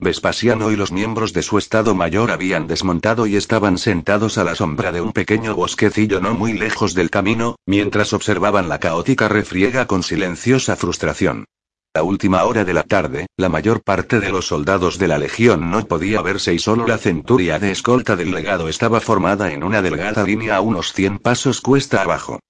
Vespasiano 0.00 0.72
y 0.72 0.76
los 0.76 0.92
miembros 0.92 1.34
de 1.34 1.42
su 1.42 1.58
Estado 1.58 1.94
Mayor 1.94 2.30
habían 2.30 2.66
desmontado 2.66 3.26
y 3.26 3.36
estaban 3.36 3.76
sentados 3.76 4.38
a 4.38 4.44
la 4.44 4.54
sombra 4.54 4.92
de 4.92 5.02
un 5.02 5.12
pequeño 5.12 5.54
bosquecillo 5.54 6.22
no 6.22 6.32
muy 6.32 6.54
lejos 6.54 6.94
del 6.94 7.10
camino, 7.10 7.56
mientras 7.66 8.14
observaban 8.14 8.70
la 8.70 8.80
caótica 8.80 9.28
refriega 9.28 9.86
con 9.86 10.02
silenciosa 10.02 10.74
frustración. 10.76 11.44
A 11.92 12.02
última 12.02 12.44
hora 12.44 12.64
de 12.64 12.72
la 12.72 12.82
tarde, 12.82 13.26
la 13.36 13.50
mayor 13.50 13.82
parte 13.82 14.20
de 14.20 14.30
los 14.30 14.46
soldados 14.46 14.96
de 14.98 15.08
la 15.08 15.18
Legión 15.18 15.70
no 15.70 15.84
podía 15.84 16.22
verse 16.22 16.54
y 16.54 16.58
solo 16.58 16.86
la 16.86 16.96
centuria 16.96 17.58
de 17.58 17.70
escolta 17.70 18.16
del 18.16 18.30
legado 18.30 18.68
estaba 18.68 19.00
formada 19.00 19.52
en 19.52 19.62
una 19.62 19.82
delgada 19.82 20.22
línea 20.24 20.56
a 20.56 20.60
unos 20.62 20.94
100 20.94 21.18
pasos 21.18 21.60
cuesta 21.60 22.00
abajo. 22.00 22.40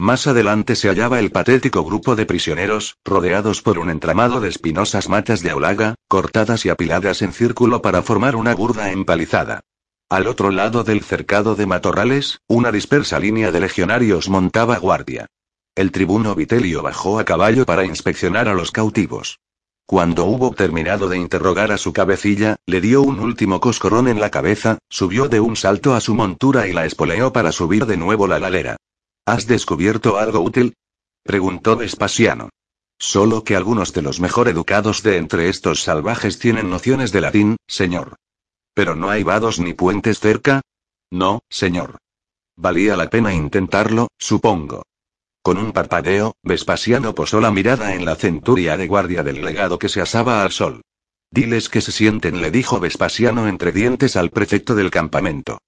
Más 0.00 0.26
adelante 0.26 0.76
se 0.76 0.88
hallaba 0.88 1.18
el 1.18 1.30
patético 1.30 1.84
grupo 1.84 2.16
de 2.16 2.24
prisioneros, 2.24 2.96
rodeados 3.04 3.60
por 3.60 3.78
un 3.78 3.90
entramado 3.90 4.40
de 4.40 4.48
espinosas 4.48 5.10
matas 5.10 5.42
de 5.42 5.50
aulaga, 5.50 5.94
cortadas 6.08 6.64
y 6.64 6.70
apiladas 6.70 7.20
en 7.20 7.34
círculo 7.34 7.82
para 7.82 8.00
formar 8.00 8.34
una 8.34 8.54
burda 8.54 8.92
empalizada. 8.92 9.60
Al 10.08 10.26
otro 10.26 10.50
lado 10.52 10.84
del 10.84 11.02
cercado 11.02 11.54
de 11.54 11.66
matorrales, 11.66 12.38
una 12.48 12.72
dispersa 12.72 13.18
línea 13.20 13.52
de 13.52 13.60
legionarios 13.60 14.30
montaba 14.30 14.78
guardia. 14.78 15.26
El 15.74 15.92
tribuno 15.92 16.34
Vitelio 16.34 16.80
bajó 16.80 17.18
a 17.18 17.26
caballo 17.26 17.66
para 17.66 17.84
inspeccionar 17.84 18.48
a 18.48 18.54
los 18.54 18.70
cautivos. 18.70 19.38
Cuando 19.84 20.24
hubo 20.24 20.50
terminado 20.52 21.10
de 21.10 21.18
interrogar 21.18 21.72
a 21.72 21.76
su 21.76 21.92
cabecilla, 21.92 22.56
le 22.64 22.80
dio 22.80 23.02
un 23.02 23.20
último 23.20 23.60
coscorrón 23.60 24.08
en 24.08 24.18
la 24.18 24.30
cabeza, 24.30 24.78
subió 24.88 25.28
de 25.28 25.40
un 25.40 25.56
salto 25.56 25.94
a 25.94 26.00
su 26.00 26.14
montura 26.14 26.66
y 26.68 26.72
la 26.72 26.86
espoleó 26.86 27.34
para 27.34 27.52
subir 27.52 27.84
de 27.84 27.98
nuevo 27.98 28.26
la 28.26 28.38
ladera. 28.38 28.78
¿Has 29.30 29.46
descubierto 29.46 30.18
algo 30.18 30.40
útil? 30.40 30.74
preguntó 31.22 31.76
Vespasiano. 31.76 32.48
Solo 32.98 33.44
que 33.44 33.54
algunos 33.54 33.92
de 33.92 34.02
los 34.02 34.18
mejor 34.18 34.48
educados 34.48 35.04
de 35.04 35.18
entre 35.18 35.48
estos 35.48 35.84
salvajes 35.84 36.40
tienen 36.40 36.68
nociones 36.68 37.12
de 37.12 37.20
latín, 37.20 37.56
señor. 37.68 38.16
¿Pero 38.74 38.96
no 38.96 39.08
hay 39.08 39.22
vados 39.22 39.60
ni 39.60 39.72
puentes 39.72 40.18
cerca? 40.18 40.62
No, 41.12 41.44
señor. 41.48 41.98
Valía 42.56 42.96
la 42.96 43.08
pena 43.08 43.32
intentarlo, 43.32 44.08
supongo. 44.18 44.82
Con 45.42 45.58
un 45.58 45.70
parpadeo, 45.70 46.34
Vespasiano 46.42 47.14
posó 47.14 47.40
la 47.40 47.52
mirada 47.52 47.94
en 47.94 48.04
la 48.04 48.16
centuria 48.16 48.76
de 48.76 48.88
guardia 48.88 49.22
del 49.22 49.44
legado 49.44 49.78
que 49.78 49.88
se 49.88 50.00
asaba 50.00 50.42
al 50.42 50.50
sol. 50.50 50.82
Diles 51.30 51.68
que 51.68 51.82
se 51.82 51.92
sienten, 51.92 52.40
le 52.40 52.50
dijo 52.50 52.80
Vespasiano 52.80 53.46
entre 53.46 53.70
dientes 53.70 54.16
al 54.16 54.30
prefecto 54.30 54.74
del 54.74 54.90
campamento. 54.90 55.58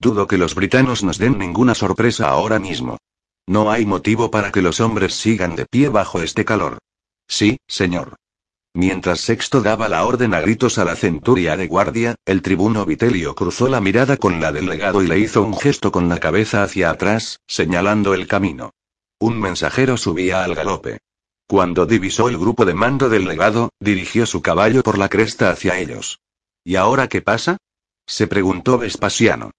Dudo 0.00 0.26
que 0.26 0.38
los 0.38 0.56
britanos 0.56 1.04
nos 1.04 1.18
den 1.18 1.38
ninguna 1.38 1.76
sorpresa 1.76 2.28
ahora 2.28 2.58
mismo. 2.58 2.98
No 3.46 3.70
hay 3.70 3.86
motivo 3.86 4.30
para 4.30 4.52
que 4.52 4.62
los 4.62 4.80
hombres 4.80 5.14
sigan 5.14 5.56
de 5.56 5.66
pie 5.66 5.88
bajo 5.88 6.22
este 6.22 6.44
calor. 6.44 6.78
Sí, 7.28 7.58
señor. 7.66 8.16
Mientras 8.74 9.20
Sexto 9.20 9.60
daba 9.60 9.88
la 9.88 10.06
orden 10.06 10.32
a 10.32 10.40
gritos 10.40 10.78
a 10.78 10.84
la 10.84 10.96
centuria 10.96 11.56
de 11.56 11.66
guardia, 11.66 12.14
el 12.24 12.40
tribuno 12.40 12.86
Vitelio 12.86 13.34
cruzó 13.34 13.68
la 13.68 13.80
mirada 13.80 14.16
con 14.16 14.40
la 14.40 14.50
del 14.50 14.66
legado 14.66 15.02
y 15.02 15.06
le 15.06 15.18
hizo 15.18 15.42
un 15.42 15.56
gesto 15.58 15.92
con 15.92 16.08
la 16.08 16.18
cabeza 16.18 16.62
hacia 16.62 16.90
atrás, 16.90 17.40
señalando 17.46 18.14
el 18.14 18.26
camino. 18.26 18.70
Un 19.18 19.38
mensajero 19.38 19.98
subía 19.98 20.42
al 20.42 20.54
galope. 20.54 21.00
Cuando 21.46 21.84
divisó 21.84 22.30
el 22.30 22.38
grupo 22.38 22.64
de 22.64 22.72
mando 22.72 23.10
del 23.10 23.26
legado, 23.26 23.70
dirigió 23.78 24.24
su 24.24 24.40
caballo 24.40 24.82
por 24.82 24.96
la 24.96 25.10
cresta 25.10 25.50
hacia 25.50 25.78
ellos. 25.78 26.20
¿Y 26.64 26.76
ahora 26.76 27.08
qué 27.08 27.20
pasa? 27.20 27.58
se 28.06 28.26
preguntó 28.26 28.78
Vespasiano. 28.78 29.50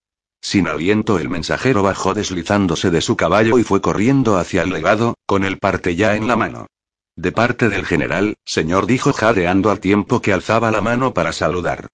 Sin 0.44 0.68
aliento 0.68 1.20
el 1.20 1.30
mensajero 1.30 1.84
bajó 1.84 2.14
deslizándose 2.14 2.91
de 2.91 2.99
su 2.99 3.15
caballo 3.15 3.57
y 3.60 3.64
fue 3.64 3.80
corriendo 3.80 4.38
hacia 4.38 4.61
el 4.61 4.72
legado, 4.72 5.15
con 5.26 5.45
el 5.45 5.57
parte 5.57 5.95
ya 5.95 6.18
en 6.18 6.28
la 6.28 6.36
mano. 6.36 6.68
De 7.15 7.32
parte 7.32 7.70
del 7.70 7.86
general, 7.86 8.36
señor 8.44 8.86
dijo 8.86 9.14
jadeando 9.14 9.72
al 9.72 9.80
tiempo 9.80 10.22
que 10.22 10.34
alzaba 10.34 10.70
la 10.70 10.82
mano 10.82 11.14
para 11.14 11.32
saludar. 11.32 11.88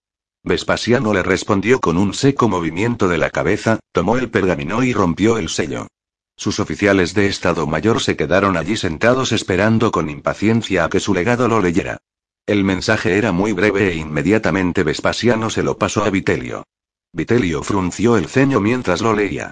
Vespasiano 0.44 1.14
le 1.14 1.22
respondió 1.22 1.80
con 1.80 1.96
un 1.96 2.16
seco 2.16 2.50
movimiento 2.50 3.08
de 3.08 3.20
la 3.20 3.30
cabeza, 3.30 3.80
tomó 3.92 4.18
el 4.18 4.32
pergamino 4.32 4.82
y 4.84 4.94
rompió 4.94 5.38
el 5.38 5.50
sello. 5.50 5.88
Sus 6.36 6.60
oficiales 6.60 7.14
de 7.14 7.28
Estado 7.28 7.68
Mayor 7.68 8.02
se 8.02 8.18
quedaron 8.18 8.58
allí 8.58 8.78
sentados 8.78 9.32
esperando 9.32 9.92
con 9.92 10.10
impaciencia 10.10 10.86
a 10.86 10.90
que 10.90 11.00
su 11.00 11.14
legado 11.14 11.48
lo 11.48 11.62
leyera. 11.62 12.00
El 12.48 12.64
mensaje 12.64 13.16
era 13.16 13.32
muy 13.32 13.54
breve 13.54 13.90
e 13.90 13.96
inmediatamente 13.98 14.84
Vespasiano 14.84 15.52
se 15.52 15.62
lo 15.62 15.78
pasó 15.78 16.04
a 16.04 16.10
Vitelio. 16.10 16.64
Vitelio 17.12 17.64
frunció 17.64 18.18
el 18.18 18.28
ceño 18.28 18.60
mientras 18.60 19.02
lo 19.02 19.14
leía. 19.14 19.52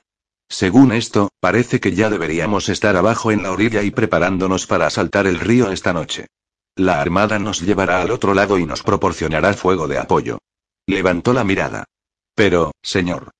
Según 0.50 0.92
esto, 0.92 1.30
parece 1.40 1.80
que 1.80 1.94
ya 1.94 2.10
deberíamos 2.10 2.70
estar 2.70 2.96
abajo 2.96 3.32
en 3.32 3.44
la 3.44 3.52
orilla 3.52 3.84
y 3.84 3.92
preparándonos 3.92 4.68
para 4.68 4.88
asaltar 4.88 5.28
el 5.28 5.40
río 5.40 5.72
esta 5.72 5.92
noche. 5.92 6.28
La 6.76 7.02
armada 7.02 7.40
nos 7.40 7.62
llevará 7.62 8.02
al 8.02 8.12
otro 8.12 8.34
lado 8.34 8.60
y 8.60 8.66
nos 8.66 8.84
proporcionará 8.84 9.54
fuego 9.54 9.88
de 9.88 9.98
apoyo. 9.98 10.38
Levantó 10.86 11.34
la 11.34 11.44
mirada. 11.44 11.86
Pero, 12.36 12.72
señor. 12.84 13.32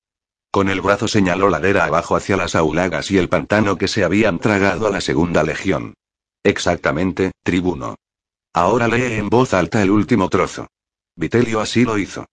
Con 0.50 0.68
el 0.68 0.80
brazo 0.80 1.06
señaló 1.08 1.48
ladera 1.48 1.84
abajo 1.84 2.16
hacia 2.16 2.36
las 2.36 2.54
aulagas 2.54 3.10
y 3.10 3.18
el 3.18 3.28
pantano 3.28 3.78
que 3.78 3.86
se 3.86 4.02
habían 4.02 4.38
tragado 4.38 4.86
a 4.86 4.90
la 4.90 5.00
segunda 5.00 5.44
legión. 5.44 5.94
Exactamente, 6.42 7.32
tribuno. 7.42 7.96
Ahora 8.52 8.88
lee 8.88 9.14
en 9.14 9.28
voz 9.28 9.54
alta 9.54 9.82
el 9.82 9.90
último 9.90 10.28
trozo. 10.28 10.66
Vitelio 11.14 11.60
así 11.60 11.84
lo 11.84 11.96
hizo. 11.96 12.26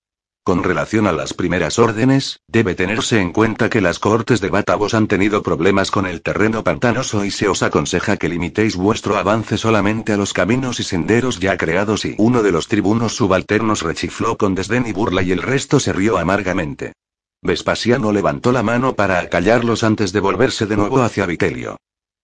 Con 0.46 0.62
relación 0.62 1.08
a 1.08 1.12
las 1.12 1.34
primeras 1.34 1.80
órdenes, 1.80 2.40
debe 2.48 2.76
tenerse 2.76 3.20
en 3.20 3.32
cuenta 3.32 3.68
que 3.68 3.82
las 3.82 3.98
cortes 3.98 4.42
de 4.42 4.50
Batavos 4.50 4.94
han 4.94 5.08
tenido 5.08 5.42
problemas 5.42 5.90
con 5.90 6.06
el 6.06 6.22
terreno 6.22 6.64
pantanoso 6.64 7.26
y 7.26 7.32
se 7.32 7.48
os 7.48 7.64
aconseja 7.64 8.18
que 8.18 8.30
limitéis 8.30 8.76
vuestro 8.76 9.18
avance 9.18 9.58
solamente 9.58 10.14
a 10.14 10.18
los 10.18 10.34
caminos 10.34 10.80
y 10.80 10.84
senderos 10.84 11.40
ya 11.40 11.58
creados 11.58 12.06
y 12.06 12.14
uno 12.20 12.44
de 12.44 12.52
los 12.52 12.68
tribunos 12.68 13.16
subalternos 13.16 13.82
rechifló 13.82 14.38
con 14.38 14.54
desdén 14.54 14.86
y 14.86 14.92
burla 14.92 15.24
y 15.24 15.32
el 15.32 15.42
resto 15.42 15.80
se 15.80 15.94
rió 15.94 16.20
amargamente. 16.20 16.94
Vespasiano 17.42 18.12
levantó 18.12 18.52
la 18.52 18.62
mano 18.62 18.94
para 18.94 19.18
acallarlos 19.18 19.84
antes 19.84 20.14
de 20.14 20.20
volverse 20.20 20.68
de 20.68 20.78
nuevo 20.78 21.02
hacia 21.02 21.26
Vitelio. 21.26 21.78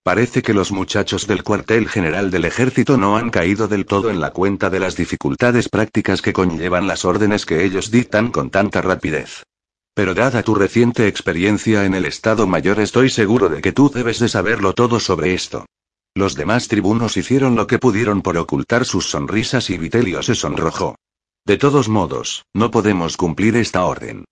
Parece 0.04 0.42
que 0.42 0.56
los 0.56 0.72
muchachos 0.72 1.28
del 1.28 1.44
cuartel 1.44 1.88
general 1.88 2.32
del 2.32 2.46
ejército 2.46 2.98
no 2.98 3.18
han 3.18 3.30
caído 3.30 3.68
del 3.68 3.86
todo 3.86 4.10
en 4.10 4.20
la 4.20 4.32
cuenta 4.32 4.72
de 4.72 4.80
las 4.80 4.96
dificultades 4.96 5.70
prácticas 5.70 6.24
que 6.24 6.34
conllevan 6.34 6.88
las 6.88 7.06
órdenes 7.06 7.46
que 7.46 7.64
ellos 7.64 7.92
dictan 7.92 8.32
con 8.32 8.50
tanta 8.50 8.82
rapidez. 8.82 9.44
Pero 9.94 10.16
dada 10.16 10.42
tu 10.42 10.56
reciente 10.56 11.08
experiencia 11.08 11.86
en 11.86 11.94
el 11.94 12.06
Estado 12.06 12.48
Mayor 12.48 12.80
estoy 12.80 13.12
seguro 13.12 13.48
de 13.48 13.62
que 13.62 13.74
tú 13.74 13.92
debes 13.94 14.18
de 14.18 14.28
saberlo 14.28 14.74
todo 14.74 15.00
sobre 15.00 15.36
esto. 15.36 15.68
Los 16.16 16.34
demás 16.34 16.68
tribunos 16.68 17.16
hicieron 17.16 17.56
lo 17.56 17.68
que 17.68 17.78
pudieron 17.78 18.24
por 18.24 18.38
ocultar 18.38 18.86
sus 18.86 19.08
sonrisas 19.08 19.70
y 19.70 19.78
Vitelio 19.78 20.24
se 20.24 20.34
sonrojó. 20.34 20.96
De 21.46 21.58
todos 21.58 21.90
modos, 21.90 22.46
no 22.56 22.72
podemos 22.72 23.18
cumplir 23.18 23.56
esta 23.56 23.86
orden. 23.86 24.26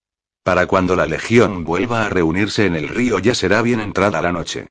Para 0.43 0.65
cuando 0.65 0.95
la 0.95 1.05
legión 1.05 1.63
vuelva 1.63 2.05
a 2.05 2.09
reunirse 2.09 2.65
en 2.65 2.75
el 2.75 2.87
río 2.87 3.19
ya 3.19 3.35
será 3.35 3.61
bien 3.61 3.81
entrada 3.81 4.19
la 4.21 4.31
noche. 4.31 4.67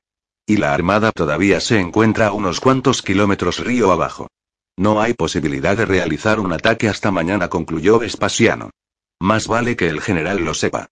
Y 0.49 0.57
la 0.57 0.73
armada 0.73 1.11
todavía 1.11 1.59
se 1.59 1.79
encuentra 1.79 2.29
a 2.29 2.31
unos 2.31 2.59
cuantos 2.59 3.03
kilómetros 3.03 3.59
río 3.59 3.91
abajo. 3.91 4.29
No 4.75 4.99
hay 4.99 5.13
posibilidad 5.13 5.77
de 5.77 5.85
realizar 5.85 6.39
un 6.39 6.51
ataque 6.51 6.89
hasta 6.89 7.11
mañana, 7.11 7.49
concluyó 7.49 7.99
Vespasiano. 7.99 8.71
Más 9.19 9.47
vale 9.47 9.75
que 9.75 9.89
el 9.89 10.01
general 10.01 10.43
lo 10.43 10.55
sepa. 10.55 10.87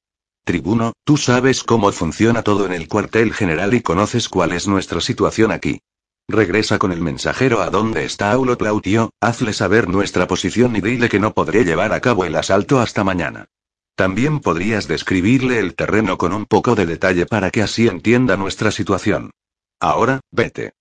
Tribuno, 0.45 0.93
tú 1.03 1.17
sabes 1.17 1.63
cómo 1.63 1.91
funciona 1.91 2.43
todo 2.43 2.67
en 2.67 2.71
el 2.71 2.87
cuartel 2.87 3.33
general 3.33 3.73
y 3.73 3.81
conoces 3.81 4.29
cuál 4.29 4.51
es 4.51 4.67
nuestra 4.67 5.01
situación 5.01 5.51
aquí. 5.51 5.79
Regresa 6.27 6.77
con 6.77 6.91
el 6.91 7.01
mensajero 7.01 7.63
a 7.63 7.71
donde 7.71 8.05
está 8.05 8.31
Aulo 8.31 8.59
Plautio, 8.59 9.09
hazle 9.19 9.53
saber 9.53 9.89
nuestra 9.89 10.27
posición 10.27 10.75
y 10.75 10.81
dile 10.81 11.09
que 11.09 11.19
no 11.19 11.33
podré 11.33 11.65
llevar 11.65 11.93
a 11.93 11.99
cabo 11.99 12.25
el 12.25 12.35
asalto 12.35 12.79
hasta 12.79 13.03
mañana. 13.03 13.47
También 13.95 14.39
podrías 14.39 14.87
describirle 14.87 15.57
el 15.57 15.73
terreno 15.73 16.19
con 16.19 16.31
un 16.31 16.45
poco 16.45 16.75
de 16.75 16.85
detalle 16.85 17.25
para 17.25 17.49
que 17.49 17.63
así 17.63 17.87
entienda 17.87 18.37
nuestra 18.37 18.69
situación. 18.69 19.31
Ahora, 19.79 20.21
vete. 20.31 20.73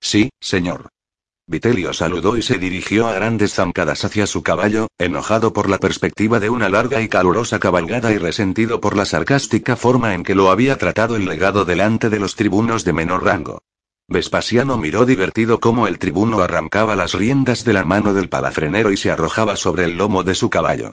Sí, 0.00 0.30
señor. 0.40 0.88
Vitelio 1.46 1.92
saludó 1.92 2.36
y 2.36 2.42
se 2.42 2.58
dirigió 2.58 3.08
a 3.08 3.12
grandes 3.12 3.54
zancadas 3.54 4.04
hacia 4.04 4.26
su 4.26 4.42
caballo, 4.42 4.86
enojado 4.98 5.52
por 5.52 5.68
la 5.68 5.78
perspectiva 5.78 6.38
de 6.38 6.48
una 6.48 6.68
larga 6.68 7.00
y 7.00 7.08
calurosa 7.08 7.58
cabalgada 7.58 8.12
y 8.12 8.18
resentido 8.18 8.80
por 8.80 8.96
la 8.96 9.04
sarcástica 9.04 9.74
forma 9.74 10.14
en 10.14 10.22
que 10.22 10.36
lo 10.36 10.50
había 10.50 10.78
tratado 10.78 11.16
el 11.16 11.24
legado 11.26 11.64
delante 11.64 12.08
de 12.08 12.20
los 12.20 12.36
tribunos 12.36 12.84
de 12.84 12.92
menor 12.92 13.24
rango. 13.24 13.62
Vespasiano 14.06 14.76
miró 14.76 15.06
divertido 15.06 15.60
cómo 15.60 15.86
el 15.86 15.98
tribuno 15.98 16.40
arrancaba 16.40 16.96
las 16.96 17.14
riendas 17.14 17.64
de 17.64 17.72
la 17.72 17.84
mano 17.84 18.14
del 18.14 18.28
palafrenero 18.28 18.90
y 18.92 18.96
se 18.96 19.10
arrojaba 19.10 19.56
sobre 19.56 19.84
el 19.84 19.96
lomo 19.96 20.22
de 20.22 20.34
su 20.34 20.50
caballo. 20.50 20.92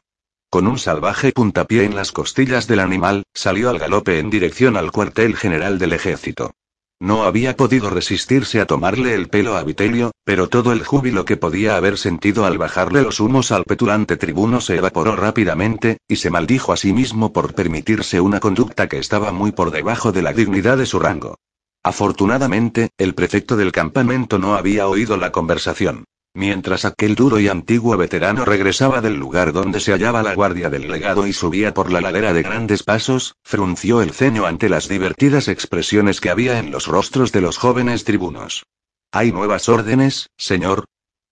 Con 0.50 0.66
un 0.66 0.80
salvaje 0.80 1.32
puntapié 1.34 1.84
en 1.84 1.96
las 1.96 2.12
costillas 2.12 2.68
del 2.68 2.80
animal, 2.80 3.24
salió 3.34 3.70
al 3.70 3.80
galope 3.80 4.20
en 4.20 4.30
dirección 4.30 4.78
al 4.78 4.92
cuartel 4.92 5.36
general 5.36 5.78
del 5.78 5.94
ejército. 5.94 6.54
No 7.00 7.24
había 7.24 7.56
podido 7.56 7.92
resistirse 7.92 8.60
a 8.60 8.66
tomarle 8.66 9.14
el 9.14 9.30
pelo 9.30 9.56
a 9.56 9.64
Vitelio, 9.64 10.12
pero 10.24 10.50
todo 10.50 10.72
el 10.72 10.84
júbilo 10.84 11.26
que 11.26 11.38
podía 11.38 11.78
haber 11.78 12.00
sentido 12.00 12.46
al 12.46 12.58
bajarle 12.58 13.04
los 13.04 13.20
humos 13.20 13.52
al 13.52 13.66
petulante 13.66 14.18
tribuno 14.18 14.62
se 14.62 14.78
evaporó 14.78 15.16
rápidamente, 15.16 16.00
y 16.08 16.16
se 16.16 16.32
maldijo 16.32 16.74
a 16.74 16.78
sí 16.78 16.94
mismo 16.94 17.34
por 17.34 17.54
permitirse 17.54 18.20
una 18.20 18.40
conducta 18.40 18.88
que 18.88 18.98
estaba 18.98 19.32
muy 19.32 19.52
por 19.52 19.70
debajo 19.70 20.12
de 20.12 20.24
la 20.24 20.34
dignidad 20.34 20.78
de 20.78 20.88
su 20.88 20.98
rango. 20.98 21.36
Afortunadamente, 21.84 22.90
el 22.98 23.14
prefecto 23.14 23.56
del 23.58 23.72
campamento 23.72 24.40
no 24.40 24.56
había 24.56 24.88
oído 24.88 25.18
la 25.18 25.32
conversación. 25.32 26.06
Mientras 26.38 26.86
aquel 26.86 27.16
duro 27.16 27.40
y 27.40 27.48
antiguo 27.48 27.98
veterano 27.98 28.46
regresaba 28.46 29.02
del 29.02 29.16
lugar 29.16 29.54
donde 29.54 29.80
se 29.80 29.92
hallaba 29.92 30.22
la 30.22 30.36
guardia 30.36 30.70
del 30.70 30.88
legado 30.88 31.26
y 31.26 31.34
subía 31.34 31.74
por 31.74 31.92
la 31.92 32.00
ladera 32.00 32.32
de 32.32 32.44
grandes 32.44 32.84
pasos, 32.84 33.34
frunció 33.42 34.04
el 34.04 34.12
ceño 34.12 34.46
ante 34.46 34.70
las 34.70 34.88
divertidas 34.88 35.48
expresiones 35.48 36.22
que 36.22 36.30
había 36.30 36.60
en 36.60 36.70
los 36.70 36.86
rostros 36.86 37.32
de 37.32 37.42
los 37.42 37.58
jóvenes 37.58 38.04
tribunos. 38.04 38.68
¿Hay 39.12 39.32
nuevas 39.32 39.68
órdenes, 39.68 40.30
señor? 40.38 40.86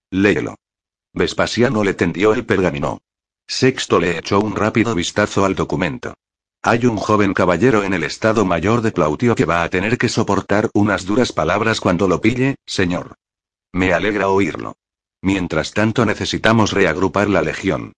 Léelo. 0.10 0.56
Vespasiano 1.14 1.84
le 1.84 1.94
tendió 1.94 2.34
el 2.34 2.44
pergamino. 2.44 2.98
Sexto 3.46 4.00
le 4.00 4.18
echó 4.18 4.40
un 4.40 4.56
rápido 4.56 4.96
vistazo 4.96 5.46
al 5.46 5.54
documento. 5.54 6.16
Hay 6.64 6.88
un 6.88 6.98
joven 6.98 7.36
caballero 7.36 7.84
en 7.84 7.94
el 7.94 8.06
estado 8.06 8.44
mayor 8.44 8.82
de 8.82 8.92
Plautio 8.92 9.36
que 9.36 9.46
va 9.46 9.62
a 9.62 9.70
tener 9.70 10.00
que 10.00 10.10
soportar 10.10 10.72
unas 10.74 11.06
duras 11.06 11.32
palabras 11.32 11.80
cuando 11.80 12.08
lo 12.08 12.22
pille, 12.22 12.56
señor. 12.66 13.14
Me 13.72 13.94
alegra 13.94 14.30
oírlo. 14.30 14.76
Mientras 15.26 15.72
tanto 15.72 16.06
necesitamos 16.06 16.72
reagrupar 16.72 17.32
la 17.32 17.42
legión. 17.42 17.94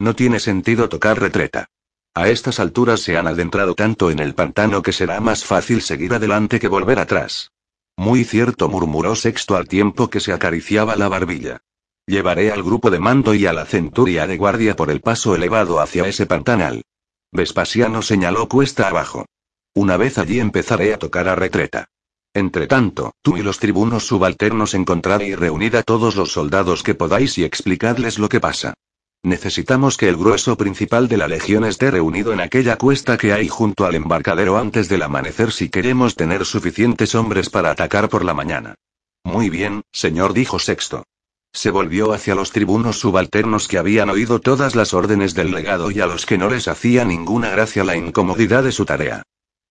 No 0.00 0.16
tiene 0.16 0.40
sentido 0.40 0.88
tocar 0.88 1.20
retreta. 1.20 1.66
A 2.12 2.28
estas 2.28 2.58
alturas 2.58 2.98
se 2.98 3.16
han 3.16 3.28
adentrado 3.28 3.76
tanto 3.76 4.10
en 4.10 4.18
el 4.18 4.34
pantano 4.34 4.82
que 4.82 4.90
será 4.90 5.20
más 5.20 5.44
fácil 5.44 5.80
seguir 5.80 6.12
adelante 6.12 6.58
que 6.58 6.66
volver 6.66 6.98
atrás. 6.98 7.52
Muy 7.96 8.24
cierto, 8.24 8.68
murmuró 8.68 9.14
Sexto 9.14 9.54
al 9.54 9.68
tiempo 9.68 10.10
que 10.10 10.18
se 10.18 10.32
acariciaba 10.32 10.96
la 10.96 11.06
barbilla. 11.06 11.60
Llevaré 12.04 12.50
al 12.50 12.64
grupo 12.64 12.90
de 12.90 12.98
mando 12.98 13.32
y 13.32 13.46
a 13.46 13.52
la 13.52 13.64
centuria 13.64 14.26
de 14.26 14.36
guardia 14.36 14.74
por 14.74 14.90
el 14.90 15.00
paso 15.00 15.36
elevado 15.36 15.78
hacia 15.78 16.08
ese 16.08 16.26
pantanal. 16.26 16.82
Vespasiano 17.30 18.02
señaló 18.02 18.48
cuesta 18.48 18.88
abajo. 18.88 19.26
Una 19.72 19.96
vez 19.96 20.18
allí 20.18 20.40
empezaré 20.40 20.92
a 20.92 20.98
tocar 20.98 21.28
a 21.28 21.36
retreta. 21.36 21.90
Entre 22.34 22.66
tanto, 22.66 23.12
tú 23.20 23.36
y 23.36 23.42
los 23.42 23.58
tribunos 23.58 24.06
subalternos 24.06 24.74
encontrad 24.74 25.20
y 25.20 25.34
reunid 25.34 25.74
a 25.74 25.82
todos 25.82 26.16
los 26.16 26.32
soldados 26.32 26.82
que 26.82 26.94
podáis 26.94 27.36
y 27.36 27.44
explicadles 27.44 28.18
lo 28.18 28.28
que 28.28 28.40
pasa. 28.40 28.74
Necesitamos 29.22 29.96
que 29.96 30.08
el 30.08 30.16
grueso 30.16 30.56
principal 30.56 31.08
de 31.08 31.16
la 31.16 31.28
legión 31.28 31.64
esté 31.64 31.90
reunido 31.90 32.32
en 32.32 32.40
aquella 32.40 32.76
cuesta 32.76 33.18
que 33.18 33.32
hay 33.32 33.48
junto 33.48 33.84
al 33.84 33.94
embarcadero 33.94 34.56
antes 34.56 34.88
del 34.88 35.02
amanecer 35.02 35.52
si 35.52 35.68
queremos 35.68 36.16
tener 36.16 36.44
suficientes 36.44 37.14
hombres 37.14 37.48
para 37.50 37.70
atacar 37.70 38.08
por 38.08 38.24
la 38.24 38.34
mañana. 38.34 38.74
Muy 39.22 39.48
bien, 39.48 39.82
señor, 39.92 40.32
dijo 40.32 40.58
Sexto. 40.58 41.04
Se 41.52 41.70
volvió 41.70 42.14
hacia 42.14 42.34
los 42.34 42.50
tribunos 42.50 42.98
subalternos 42.98 43.68
que 43.68 43.78
habían 43.78 44.08
oído 44.08 44.40
todas 44.40 44.74
las 44.74 44.94
órdenes 44.94 45.34
del 45.34 45.52
legado 45.52 45.90
y 45.90 46.00
a 46.00 46.06
los 46.06 46.24
que 46.24 46.38
no 46.38 46.48
les 46.48 46.66
hacía 46.66 47.04
ninguna 47.04 47.50
gracia 47.50 47.84
la 47.84 47.94
incomodidad 47.94 48.64
de 48.64 48.72
su 48.72 48.86
tarea. 48.86 49.22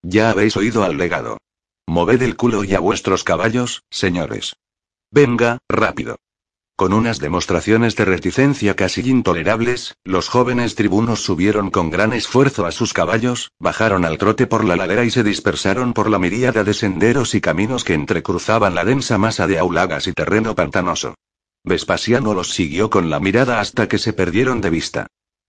Ya 0.02 0.30
habéis 0.30 0.56
oído 0.56 0.84
al 0.84 0.96
legado. 0.96 1.38
Moved 1.86 2.22
el 2.22 2.36
culo 2.36 2.64
y 2.64 2.74
a 2.74 2.80
vuestros 2.80 3.24
caballos, 3.24 3.82
señores. 3.90 4.56
Venga, 5.10 5.58
rápido. 5.68 6.16
Con 6.76 6.94
unas 6.94 7.18
demostraciones 7.18 7.96
de 7.96 8.04
reticencia 8.04 8.74
casi 8.74 9.08
intolerables, 9.08 9.94
los 10.04 10.28
jóvenes 10.28 10.74
tribunos 10.74 11.22
subieron 11.22 11.70
con 11.70 11.90
gran 11.90 12.12
esfuerzo 12.12 12.66
a 12.66 12.72
sus 12.72 12.92
caballos, 12.92 13.52
bajaron 13.60 14.04
al 14.04 14.16
trote 14.16 14.46
por 14.46 14.64
la 14.64 14.76
ladera 14.76 15.04
y 15.04 15.10
se 15.10 15.22
dispersaron 15.22 15.92
por 15.92 16.08
la 16.08 16.18
miríada 16.18 16.64
de 16.64 16.72
senderos 16.72 17.34
y 17.34 17.40
caminos 17.40 17.84
que 17.84 17.94
entrecruzaban 17.94 18.74
la 18.74 18.84
densa 18.84 19.18
masa 19.18 19.46
de 19.46 19.58
aulagas 19.58 20.06
y 20.06 20.12
terreno 20.12 20.54
pantanoso. 20.54 21.14
Vespasiano 21.64 22.32
los 22.34 22.52
siguió 22.52 22.90
con 22.90 23.10
la 23.10 23.20
mirada 23.20 23.60
hasta 23.60 23.86
que 23.86 23.98
se 23.98 24.12
perdieron 24.12 24.60
de 24.60 24.70
vista. 24.70 25.06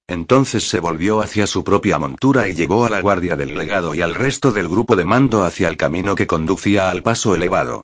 Entonces 0.08 0.68
se 0.68 0.80
volvió 0.80 1.22
hacia 1.22 1.48
su 1.48 1.64
propia 1.64 1.98
montura 1.98 2.48
y 2.48 2.54
llevó 2.54 2.86
a 2.86 2.90
la 2.90 3.02
guardia 3.02 3.36
del 3.36 3.58
legado 3.58 3.96
y 3.96 4.02
al 4.02 4.16
resto 4.16 4.52
del 4.52 4.68
grupo 4.68 4.96
de 4.96 5.06
mando 5.06 5.44
hacia 5.44 5.70
el 5.70 5.78
camino 5.78 6.16
que 6.16 6.28
conducía 6.28 6.90
al 6.90 7.04
paso 7.04 7.36
elevado. 7.36 7.84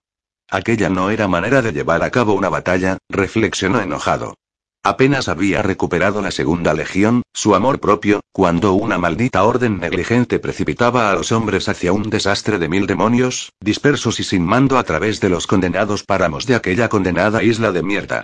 Aquella 0.50 0.90
no 0.90 1.12
era 1.12 1.28
manera 1.28 1.62
de 1.62 1.72
llevar 1.72 2.04
a 2.04 2.10
cabo 2.10 2.34
una 2.34 2.50
batalla, 2.50 2.98
reflexionó 3.08 3.80
enojado. 3.80 4.36
Apenas 4.84 5.28
había 5.28 5.62
recuperado 5.62 6.22
la 6.22 6.32
segunda 6.32 6.74
legión, 6.74 7.22
su 7.34 7.54
amor 7.54 7.80
propio, 7.80 8.22
cuando 8.32 8.74
una 8.74 8.98
maldita 8.98 9.44
orden 9.44 9.80
negligente 9.80 10.40
precipitaba 10.40 11.12
a 11.12 11.16
los 11.16 11.32
hombres 11.32 11.68
hacia 11.68 11.92
un 11.92 12.10
desastre 12.10 12.60
de 12.60 12.70
mil 12.70 12.88
demonios, 12.88 13.52
dispersos 13.60 14.20
y 14.20 14.24
sin 14.24 14.46
mando 14.46 14.78
a 14.78 14.84
través 14.84 15.20
de 15.20 15.30
los 15.30 15.48
condenados 15.48 16.04
páramos 16.04 16.46
de 16.46 16.56
aquella 16.56 16.88
condenada 16.88 17.44
isla 17.44 17.72
de 17.72 17.84
mierda. 17.84 18.24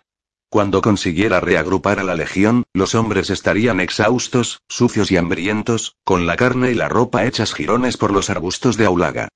Cuando 0.49 0.81
consiguiera 0.81 1.39
reagrupar 1.39 1.99
a 1.99 2.03
la 2.03 2.15
legión, 2.15 2.63
los 2.73 2.95
hombres 2.95 3.29
estarían 3.29 3.79
exhaustos, 3.79 4.61
sucios 4.69 5.11
y 5.11 5.17
hambrientos, 5.17 5.95
con 6.03 6.25
la 6.25 6.35
carne 6.37 6.71
y 6.71 6.75
la 6.75 6.87
ropa 6.87 7.25
hechas 7.25 7.53
jirones 7.53 7.97
por 7.97 8.11
los 8.11 8.29
arbustos 8.29 8.77
de 8.77 8.85
Aulaga. 8.85 9.27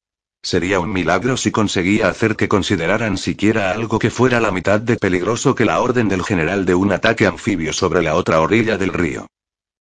Sería 0.41 0.79
un 0.79 0.93
milagro 0.93 1.35
si 1.35 1.51
conseguía 1.51 2.07
hacer 2.07 2.37
que 2.37 2.47
consideraran 2.47 3.17
siquiera 3.17 3.71
algo 3.71 3.99
que 3.99 4.09
fuera 4.09 4.39
la 4.39 4.51
mitad 4.51 4.79
de 4.79 4.95
peligroso 4.95 5.53
que 5.55 5.65
la 5.65 5.81
orden 5.81 6.07
del 6.07 6.23
general 6.23 6.65
de 6.65 6.75
un 6.75 6.93
ataque 6.93 7.27
anfibio 7.27 7.73
sobre 7.73 8.01
la 8.01 8.15
otra 8.15 8.39
orilla 8.39 8.77
del 8.77 8.93
río. 8.93 9.27